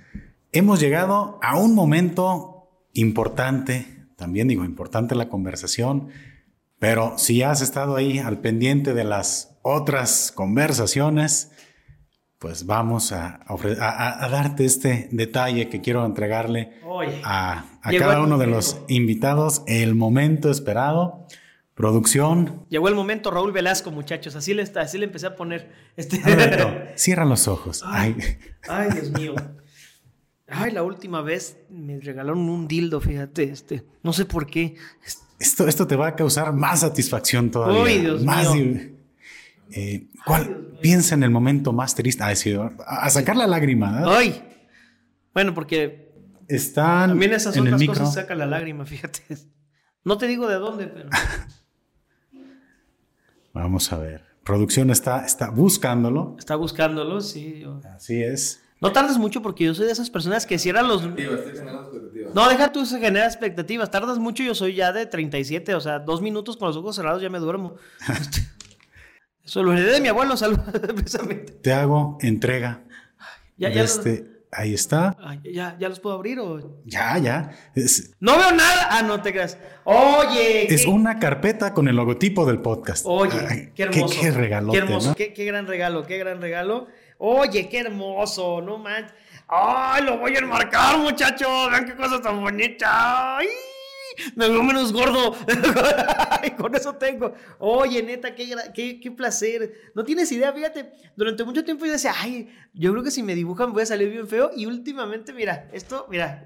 Hemos 0.52 0.80
llegado 0.80 1.38
a 1.42 1.58
un 1.58 1.74
momento 1.74 2.86
importante, 2.92 4.06
también 4.16 4.48
digo 4.48 4.64
importante 4.64 5.14
la 5.14 5.28
conversación, 5.28 6.08
pero 6.78 7.16
si 7.18 7.42
has 7.42 7.62
estado 7.62 7.96
ahí 7.96 8.18
al 8.18 8.38
pendiente 8.40 8.94
de 8.94 9.04
las 9.04 9.56
otras 9.62 10.32
conversaciones, 10.34 11.50
pues 12.38 12.66
vamos 12.66 13.12
a, 13.12 13.40
a, 13.48 14.28
darte 14.28 14.64
este 14.64 15.08
detalle 15.10 15.68
que 15.68 15.80
quiero 15.80 16.04
entregarle 16.04 16.74
a, 17.24 17.64
cada 17.82 18.20
uno 18.20 18.38
de 18.38 18.46
los 18.46 18.78
invitados, 18.88 19.62
el 19.66 19.94
momento 19.94 20.50
esperado. 20.50 21.26
Producción. 21.74 22.64
Llegó 22.70 22.88
el 22.88 22.94
momento 22.94 23.30
Raúl 23.30 23.52
Velasco, 23.52 23.90
muchachos. 23.90 24.34
Así 24.34 24.54
le, 24.54 24.62
está, 24.62 24.80
así 24.80 24.96
le 24.96 25.04
empecé 25.04 25.26
a 25.26 25.36
poner. 25.36 25.70
Este... 25.94 26.22
cierra 26.94 27.26
los 27.26 27.48
ojos. 27.48 27.82
Ay, 27.84 28.16
ay. 28.66 28.88
Dios 28.92 29.10
mío. 29.10 29.34
Ay, 30.48 30.70
la 30.70 30.82
última 30.82 31.20
vez 31.20 31.58
me 31.68 32.00
regalaron 32.00 32.48
un 32.48 32.66
dildo, 32.66 33.00
fíjate, 33.00 33.42
este, 33.42 33.84
no 34.02 34.14
sé 34.14 34.24
por 34.24 34.46
qué. 34.46 34.76
Esto, 35.38 35.68
esto 35.68 35.86
te 35.86 35.96
va 35.96 36.08
a 36.08 36.16
causar 36.16 36.52
más 36.52 36.80
satisfacción 36.80 37.50
todavía. 37.50 37.84
Ay, 37.84 38.00
Dios 38.00 38.22
mío. 38.22 38.80
Eh, 39.70 40.08
¿Cuál 40.24 40.78
piensa 40.80 41.14
en 41.14 41.22
el 41.22 41.30
momento 41.30 41.72
más 41.72 41.94
triste? 41.94 42.22
Ah, 42.22 42.32
a 42.86 43.10
sacar 43.10 43.36
la 43.36 43.46
lágrima. 43.46 44.02
Ay. 44.06 44.42
Bueno, 45.34 45.52
porque 45.54 46.12
están 46.48 47.10
también 47.10 47.32
esas 47.32 47.56
otras 47.56 47.82
cosas 47.84 48.14
saca 48.14 48.34
la 48.34 48.46
lágrima, 48.46 48.86
fíjate. 48.86 49.22
No 50.04 50.18
te 50.18 50.26
digo 50.26 50.48
de 50.48 50.54
dónde, 50.54 50.86
pero 50.86 51.10
Vamos 53.52 53.92
a 53.92 53.98
ver. 53.98 54.24
Producción 54.44 54.90
está, 54.90 55.26
está 55.26 55.50
buscándolo. 55.50 56.36
Está 56.38 56.54
buscándolo, 56.56 57.20
sí. 57.20 57.64
Así 57.94 58.22
es. 58.22 58.62
No 58.80 58.92
tardes 58.92 59.16
mucho 59.16 59.40
porque 59.40 59.64
yo 59.64 59.74
soy 59.74 59.86
de 59.86 59.92
esas 59.92 60.10
personas 60.10 60.44
que 60.44 60.58
cierran 60.58 60.86
los. 60.86 61.02
No, 62.34 62.48
deja 62.48 62.72
tú 62.72 62.84
se 62.84 63.00
genera 63.00 63.24
expectativas. 63.24 63.90
Tardas 63.90 64.18
mucho, 64.18 64.42
yo 64.42 64.54
soy 64.54 64.74
ya 64.74 64.92
de 64.92 65.06
37, 65.06 65.74
o 65.74 65.80
sea, 65.80 65.98
dos 65.98 66.20
minutos 66.20 66.56
con 66.56 66.68
los 66.68 66.76
ojos 66.76 66.96
cerrados 66.96 67.22
ya 67.22 67.30
me 67.30 67.38
duermo. 67.38 67.76
Eso 69.44 69.62
lo 69.62 69.72
heredé 69.72 69.92
de 69.92 70.00
mi 70.00 70.08
abuelo, 70.08 70.36
salud, 70.36 70.58
precisamente. 70.94 71.52
Te 71.52 71.72
hago 71.72 72.18
entrega. 72.20 72.82
Ya, 73.56 73.70
ya. 73.70 73.82
Este, 73.84 74.42
ahí 74.52 74.74
está. 74.74 75.16
ya, 75.44 75.76
¿Ya 75.78 75.88
los 75.88 76.00
puedo 76.00 76.16
abrir 76.16 76.40
o...? 76.40 76.82
Ya, 76.84 77.16
ya. 77.16 77.52
No 78.20 78.36
veo 78.36 78.52
nada. 78.52 78.88
Ah, 78.90 79.02
no 79.02 79.22
te 79.22 79.32
creas. 79.32 79.56
Oye. 79.84 80.72
Es 80.74 80.84
una 80.84 81.18
carpeta 81.18 81.72
con 81.72 81.88
el 81.88 81.96
logotipo 81.96 82.44
del 82.44 82.60
podcast. 82.60 83.06
Oye, 83.08 83.72
qué 83.74 83.84
hermoso. 83.84 84.20
Qué, 84.20 84.30
regalo. 84.32 84.72
Qué 84.72 84.78
hermoso. 84.78 85.14
Qué, 85.14 85.32
qué, 85.32 85.44
gran 85.44 85.66
regalo, 85.66 86.04
qué 86.04 86.18
gran 86.18 86.40
regalo. 86.42 86.88
Oye, 87.18 87.68
qué 87.68 87.80
hermoso. 87.80 88.60
No 88.60 88.78
manches. 88.78 89.14
¡Ay, 89.48 90.02
lo 90.02 90.18
voy 90.18 90.34
a 90.34 90.40
enmarcar, 90.40 90.98
muchachos! 90.98 91.70
Vean 91.70 91.86
qué 91.86 91.94
cosa 91.94 92.20
tan 92.20 92.40
bonita. 92.40 93.38
¡Ay! 93.38 93.46
me 94.34 94.48
veo 94.48 94.62
menos 94.62 94.92
gordo. 94.92 95.36
con 96.58 96.74
eso 96.74 96.94
tengo. 96.94 97.34
Oye, 97.58 98.02
neta, 98.02 98.34
qué, 98.34 99.00
qué, 99.00 99.10
placer. 99.10 99.72
No 99.94 100.04
tienes 100.04 100.30
idea, 100.32 100.52
fíjate, 100.52 100.92
durante 101.16 101.44
mucho 101.44 101.64
tiempo 101.64 101.86
yo 101.86 101.92
decía, 101.92 102.12
ay, 102.16 102.48
yo 102.72 102.92
creo 102.92 103.04
que 103.04 103.10
si 103.10 103.22
me 103.22 103.34
dibujan 103.34 103.72
voy 103.72 103.82
a 103.82 103.86
salir 103.86 104.10
bien 104.10 104.28
feo. 104.28 104.50
Y 104.56 104.66
últimamente, 104.66 105.32
mira, 105.32 105.68
esto, 105.72 106.06
mira, 106.10 106.44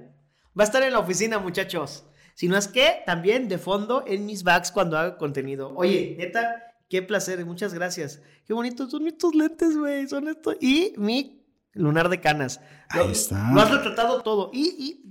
va 0.58 0.64
a 0.64 0.66
estar 0.66 0.82
en 0.82 0.92
la 0.92 0.98
oficina, 0.98 1.38
muchachos. 1.38 2.04
Si 2.34 2.48
no 2.48 2.56
es 2.56 2.68
que 2.68 3.02
también 3.04 3.48
de 3.48 3.58
fondo 3.58 4.04
en 4.06 4.24
mis 4.24 4.42
bags 4.42 4.72
cuando 4.72 4.98
hago 4.98 5.18
contenido. 5.18 5.72
Oye, 5.76 6.14
neta, 6.18 6.69
qué 6.90 7.00
placer, 7.00 7.44
muchas 7.46 7.72
gracias. 7.72 8.20
Qué 8.44 8.52
bonitos 8.52 8.90
son 8.90 9.06
estos 9.06 9.34
lentes, 9.34 9.78
güey, 9.78 10.06
son 10.08 10.28
estos. 10.28 10.56
Y 10.60 10.92
mi 10.98 11.40
lunar 11.72 12.08
de 12.08 12.20
canas. 12.20 12.60
Ahí 12.88 13.12
está. 13.12 13.52
Lo 13.52 13.60
has 13.60 13.70
retratado 13.70 14.22
todo. 14.22 14.50
Y, 14.52 15.06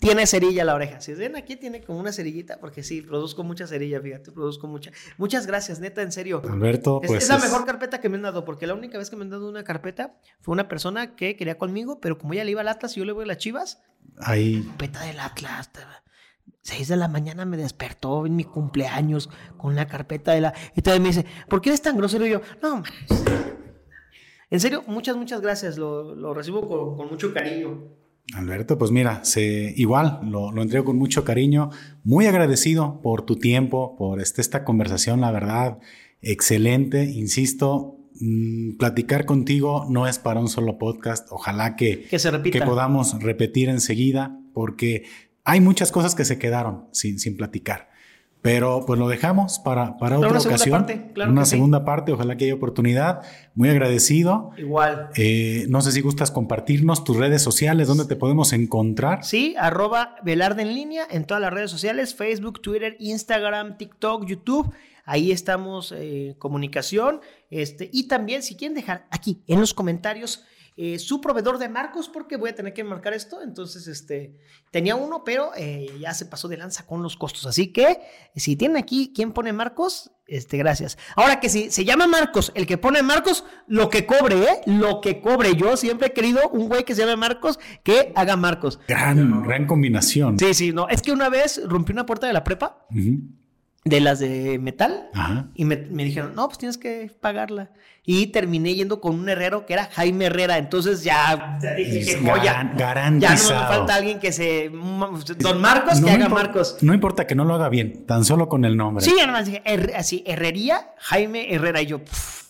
tiene 0.00 0.26
cerilla 0.26 0.64
la 0.64 0.74
oreja. 0.74 1.00
Si 1.02 1.12
ven 1.12 1.36
aquí, 1.36 1.56
tiene 1.56 1.82
como 1.82 2.00
una 2.00 2.12
cerillita, 2.12 2.58
porque 2.58 2.82
sí, 2.82 3.02
produzco 3.02 3.44
mucha 3.44 3.66
cerilla, 3.66 4.00
fíjate, 4.00 4.32
produzco 4.32 4.66
mucha. 4.66 4.90
Muchas 5.18 5.46
gracias, 5.46 5.80
neta, 5.80 6.00
en 6.00 6.12
serio. 6.12 6.40
Alberto, 6.50 7.00
es, 7.02 7.08
pues. 7.08 7.24
Es 7.24 7.28
la 7.28 7.38
mejor 7.38 7.66
carpeta 7.66 8.00
que 8.00 8.08
me 8.08 8.16
han 8.16 8.22
dado, 8.22 8.46
porque 8.46 8.66
la 8.66 8.74
única 8.74 8.96
vez 8.96 9.10
que 9.10 9.16
me 9.16 9.22
han 9.22 9.30
dado 9.30 9.48
una 9.48 9.64
carpeta 9.64 10.16
fue 10.40 10.52
una 10.52 10.66
persona 10.66 11.14
que 11.14 11.36
quería 11.36 11.58
conmigo, 11.58 12.00
pero 12.00 12.16
como 12.16 12.32
ella 12.32 12.44
le 12.44 12.52
iba 12.52 12.62
al 12.62 12.68
Atlas 12.68 12.96
y 12.96 13.00
yo 13.00 13.04
le 13.04 13.12
voy 13.12 13.24
a 13.24 13.26
las 13.26 13.38
chivas. 13.38 13.82
Ahí. 14.16 14.62
Carpeta 14.62 15.02
del 15.02 15.20
Atlas. 15.20 15.70
Seis 16.62 16.88
de 16.88 16.96
la 16.96 17.08
mañana 17.08 17.44
me 17.44 17.56
despertó 17.56 18.24
en 18.24 18.36
mi 18.36 18.44
cumpleaños 18.44 19.28
con 19.56 19.74
la 19.74 19.86
carpeta 19.86 20.32
de 20.32 20.42
la. 20.42 20.54
Y 20.76 20.82
todavía 20.82 21.02
me 21.02 21.08
dice, 21.08 21.26
¿por 21.48 21.60
qué 21.60 21.70
eres 21.70 21.82
tan 21.82 21.96
grosero? 21.96 22.24
Y 22.24 22.30
yo, 22.30 22.40
no, 22.62 22.82
en 24.52 24.60
serio, 24.60 24.84
muchas, 24.86 25.16
muchas 25.16 25.40
gracias. 25.40 25.78
Lo, 25.78 26.34
recibo 26.34 26.96
con, 26.96 27.08
mucho 27.08 27.32
cariño. 27.32 27.88
Alberto, 28.34 28.76
pues 28.76 28.90
mira, 28.90 29.24
se, 29.24 29.72
igual 29.78 30.20
lo, 30.24 30.52
lo, 30.52 30.60
entrego 30.60 30.84
con 30.84 30.98
mucho 30.98 31.24
cariño. 31.24 31.70
Muy 32.04 32.26
agradecido 32.26 33.00
por 33.00 33.22
tu 33.22 33.36
tiempo, 33.36 33.96
por 33.96 34.20
este, 34.20 34.42
esta 34.42 34.62
conversación, 34.62 35.22
la 35.22 35.32
verdad, 35.32 35.78
excelente. 36.20 37.04
Insisto, 37.04 37.96
mm, 38.20 38.76
platicar 38.76 39.24
contigo 39.24 39.86
no 39.88 40.06
es 40.06 40.18
para 40.18 40.38
un 40.38 40.48
solo 40.48 40.76
podcast. 40.76 41.26
Ojalá 41.30 41.74
que, 41.74 42.02
que, 42.02 42.18
se 42.18 42.30
repita. 42.30 42.58
que 42.58 42.64
podamos 42.66 43.22
repetir 43.22 43.70
enseguida, 43.70 44.38
porque 44.52 45.04
hay 45.44 45.60
muchas 45.60 45.92
cosas 45.92 46.14
que 46.14 46.24
se 46.24 46.38
quedaron 46.38 46.86
sin, 46.92 47.18
sin 47.18 47.36
platicar. 47.36 47.90
Pero 48.42 48.82
pues 48.84 48.98
lo 48.98 49.06
dejamos 49.06 49.60
para, 49.60 49.96
para 49.98 50.18
otra 50.18 50.30
una 50.30 50.40
segunda 50.40 50.56
ocasión. 50.56 50.80
parte, 50.80 51.12
claro 51.14 51.30
una 51.30 51.44
sí. 51.44 51.52
segunda 51.52 51.84
parte, 51.84 52.10
ojalá 52.10 52.36
que 52.36 52.46
haya 52.46 52.54
oportunidad. 52.54 53.20
Muy 53.54 53.68
agradecido. 53.68 54.50
Igual. 54.58 55.10
Eh, 55.14 55.66
no 55.68 55.80
sé 55.80 55.92
si 55.92 56.00
gustas 56.00 56.32
compartirnos 56.32 57.04
tus 57.04 57.16
redes 57.16 57.40
sociales, 57.40 57.86
dónde 57.86 58.04
te 58.04 58.16
podemos 58.16 58.52
encontrar. 58.52 59.24
Sí, 59.24 59.54
arroba 59.56 60.16
Velarde 60.24 60.62
en 60.62 60.74
línea 60.74 61.06
en 61.08 61.24
todas 61.24 61.40
las 61.40 61.52
redes 61.52 61.70
sociales, 61.70 62.16
Facebook, 62.16 62.60
Twitter, 62.60 62.96
Instagram, 62.98 63.78
TikTok, 63.78 64.26
YouTube. 64.26 64.74
Ahí 65.04 65.30
estamos 65.30 65.92
eh, 65.92 66.30
en 66.30 66.34
comunicación. 66.34 67.20
Este, 67.48 67.90
y 67.92 68.08
también, 68.08 68.42
si 68.42 68.56
quieren 68.56 68.74
dejar 68.74 69.06
aquí 69.10 69.44
en 69.46 69.60
los 69.60 69.72
comentarios 69.72 70.44
eh, 70.76 70.98
su 70.98 71.20
proveedor 71.20 71.58
de 71.58 71.68
marcos, 71.68 72.08
porque 72.08 72.36
voy 72.36 72.50
a 72.50 72.54
tener 72.54 72.72
que 72.72 72.84
marcar 72.84 73.12
esto. 73.12 73.42
Entonces, 73.42 73.86
este, 73.86 74.38
tenía 74.70 74.96
uno, 74.96 75.22
pero 75.24 75.50
eh, 75.56 75.86
ya 76.00 76.14
se 76.14 76.26
pasó 76.26 76.48
de 76.48 76.56
lanza 76.56 76.86
con 76.86 77.02
los 77.02 77.16
costos. 77.16 77.46
Así 77.46 77.72
que, 77.72 78.00
si 78.34 78.56
tienen 78.56 78.76
aquí 78.76 79.12
quién 79.14 79.32
pone 79.32 79.52
marcos, 79.52 80.12
este, 80.26 80.56
gracias. 80.56 80.96
Ahora 81.14 81.40
que 81.40 81.50
si 81.50 81.70
se 81.70 81.84
llama 81.84 82.06
Marcos, 82.06 82.52
el 82.54 82.66
que 82.66 82.78
pone 82.78 83.02
Marcos, 83.02 83.44
lo 83.66 83.90
que 83.90 84.06
cobre, 84.06 84.36
¿eh? 84.44 84.60
Lo 84.66 85.00
que 85.00 85.20
cobre. 85.20 85.56
Yo 85.56 85.76
siempre 85.76 86.08
he 86.08 86.12
querido 86.12 86.48
un 86.50 86.68
güey 86.68 86.84
que 86.84 86.94
se 86.94 87.02
llame 87.02 87.16
Marcos 87.16 87.58
que 87.82 88.12
haga 88.14 88.36
Marcos. 88.36 88.80
Gran, 88.88 89.42
gran 89.42 89.66
combinación. 89.66 90.38
Sí, 90.38 90.54
sí, 90.54 90.72
no. 90.72 90.88
Es 90.88 91.02
que 91.02 91.12
una 91.12 91.28
vez 91.28 91.60
rompí 91.66 91.92
una 91.92 92.06
puerta 92.06 92.26
de 92.26 92.32
la 92.32 92.44
prepa. 92.44 92.86
De 93.84 94.00
las 94.00 94.20
de 94.20 94.58
metal, 94.60 95.08
Ajá. 95.12 95.48
y 95.54 95.64
me, 95.64 95.76
me 95.76 96.04
dijeron, 96.04 96.34
no, 96.36 96.46
pues 96.46 96.58
tienes 96.58 96.78
que 96.78 97.10
pagarla. 97.20 97.70
Y 98.04 98.28
terminé 98.28 98.74
yendo 98.74 99.00
con 99.00 99.14
un 99.18 99.28
herrero 99.28 99.64
que 99.64 99.74
era 99.74 99.84
Jaime 99.92 100.24
Herrera. 100.26 100.58
Entonces 100.58 101.04
ya, 101.04 101.58
ya 101.62 101.74
dije, 101.74 102.20
Ya 102.20 102.64
no 102.64 103.10
me 103.20 103.36
falta 103.36 103.94
alguien 103.94 104.18
que 104.18 104.32
se. 104.32 104.70
Don 105.38 105.60
Marcos, 105.60 106.00
No 106.00 106.06
que 106.08 106.12
haga 106.12 106.28
Marcos. 106.28 106.78
No 106.80 106.94
importa 106.94 107.26
que 107.28 107.34
no 107.36 107.44
lo 107.44 107.54
haga 107.54 107.68
bien, 107.68 108.04
tan 108.06 108.24
solo 108.24 108.48
con 108.48 108.64
el 108.64 108.76
nombre. 108.76 109.04
Sí, 109.04 109.12
ya 109.16 109.26
nomás 109.26 109.46
dije, 109.46 109.62
her- 109.64 109.94
así, 109.94 110.24
Herrería, 110.26 110.94
Jaime 110.98 111.54
Herrera. 111.54 111.80
Y 111.82 111.86
yo, 111.86 112.04
pff, 112.04 112.42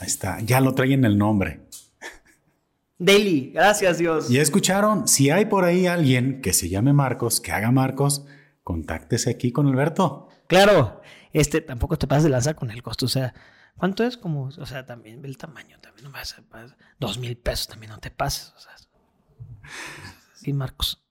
Ahí 0.00 0.06
está, 0.06 0.40
ya 0.40 0.60
lo 0.60 0.74
traen 0.74 1.04
el 1.04 1.18
nombre. 1.18 1.60
Daily, 2.98 3.50
gracias 3.54 3.98
Dios. 3.98 4.28
Ya 4.28 4.42
escucharon, 4.42 5.08
si 5.08 5.30
hay 5.30 5.46
por 5.46 5.64
ahí 5.64 5.86
alguien 5.86 6.40
que 6.42 6.52
se 6.52 6.68
llame 6.68 6.92
Marcos, 6.92 7.40
que 7.40 7.50
haga 7.52 7.70
Marcos, 7.70 8.26
contáctese 8.62 9.30
aquí 9.30 9.52
con 9.52 9.66
Alberto. 9.66 10.28
Claro, 10.50 11.00
este, 11.32 11.60
tampoco 11.60 11.96
te 11.96 12.08
pasas 12.08 12.24
de 12.24 12.30
lanza 12.30 12.54
con 12.54 12.72
el 12.72 12.82
costo. 12.82 13.06
O 13.06 13.08
sea, 13.08 13.32
¿cuánto 13.76 14.02
es? 14.02 14.16
Como, 14.16 14.46
o 14.46 14.66
sea, 14.66 14.84
también 14.84 15.24
el 15.24 15.38
tamaño, 15.38 15.78
también 15.78 16.06
no 16.06 16.10
vas 16.10 16.36
a 16.36 16.42
dos 16.98 17.18
mil 17.18 17.36
pesos, 17.36 17.68
también 17.68 17.92
no 17.92 18.00
te 18.00 18.10
pases. 18.10 18.52
O 18.56 18.58
sea, 18.58 18.74
sí, 20.34 20.52
Marcos. 20.52 21.04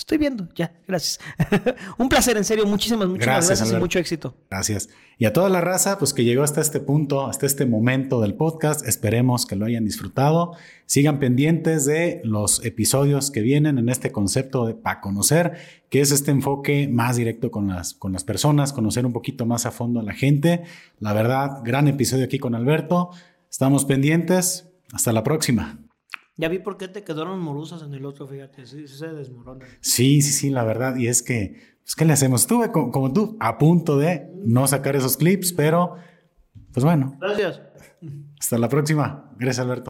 Estoy 0.00 0.16
viendo, 0.16 0.48
ya, 0.54 0.72
gracias. 0.88 1.20
Un 1.98 2.08
placer, 2.08 2.34
en 2.38 2.44
serio, 2.44 2.64
muchísimas, 2.64 3.06
muchísimas 3.06 3.36
Gracias, 3.36 3.58
gracias, 3.58 3.78
y 3.78 3.80
mucho 3.80 3.98
éxito. 3.98 4.34
Gracias. 4.50 4.88
Y 5.18 5.26
a 5.26 5.34
toda 5.34 5.50
la 5.50 5.60
raza, 5.60 5.98
pues 5.98 6.14
que 6.14 6.24
llegó 6.24 6.42
hasta 6.42 6.62
este 6.62 6.80
punto, 6.80 7.26
hasta 7.26 7.44
este 7.44 7.66
momento 7.66 8.22
del 8.22 8.32
podcast, 8.32 8.86
esperemos 8.88 9.44
que 9.44 9.56
lo 9.56 9.66
hayan 9.66 9.84
disfrutado. 9.84 10.56
Sigan 10.86 11.18
pendientes 11.18 11.84
de 11.84 12.22
los 12.24 12.64
episodios 12.64 13.30
que 13.30 13.42
vienen 13.42 13.76
en 13.76 13.90
este 13.90 14.10
concepto 14.10 14.64
de 14.66 14.74
para 14.74 15.02
conocer, 15.02 15.58
que 15.90 16.00
es 16.00 16.12
este 16.12 16.30
enfoque 16.30 16.88
más 16.88 17.16
directo 17.16 17.50
con 17.50 17.68
las, 17.68 17.92
con 17.92 18.14
las 18.14 18.24
personas, 18.24 18.72
conocer 18.72 19.04
un 19.04 19.12
poquito 19.12 19.44
más 19.44 19.66
a 19.66 19.70
fondo 19.70 20.00
a 20.00 20.02
la 20.02 20.14
gente. 20.14 20.62
La 20.98 21.12
verdad, 21.12 21.60
gran 21.62 21.88
episodio 21.88 22.24
aquí 22.24 22.38
con 22.38 22.54
Alberto. 22.54 23.10
Estamos 23.50 23.84
pendientes. 23.84 24.66
Hasta 24.94 25.12
la 25.12 25.22
próxima. 25.22 25.78
Ya 26.40 26.48
vi 26.48 26.58
por 26.58 26.76
qué 26.78 26.88
te 26.88 27.04
quedaron 27.04 27.38
morusas 27.40 27.82
en 27.82 27.92
el 27.92 28.06
otro, 28.06 28.26
fíjate, 28.26 28.64
sí, 28.66 28.88
sí 28.88 28.96
se 28.96 29.08
desmorona. 29.08 29.66
Sí, 29.80 30.22
sí, 30.22 30.32
sí, 30.32 30.50
la 30.50 30.64
verdad. 30.64 30.96
Y 30.96 31.06
es 31.08 31.22
que, 31.22 31.56
pues, 31.82 31.94
¿qué 31.94 32.04
le 32.06 32.14
hacemos? 32.14 32.40
Estuve 32.42 32.72
co- 32.72 32.90
como 32.90 33.12
tú 33.12 33.36
a 33.40 33.58
punto 33.58 33.98
de 33.98 34.26
no 34.44 34.66
sacar 34.66 34.96
esos 34.96 35.16
clips, 35.18 35.52
pero, 35.52 35.96
pues 36.72 36.82
bueno, 36.84 37.16
Gracias. 37.20 37.60
hasta 38.40 38.56
la 38.58 38.68
próxima. 38.70 39.30
Gracias, 39.38 39.64
Alberto. 39.66 39.88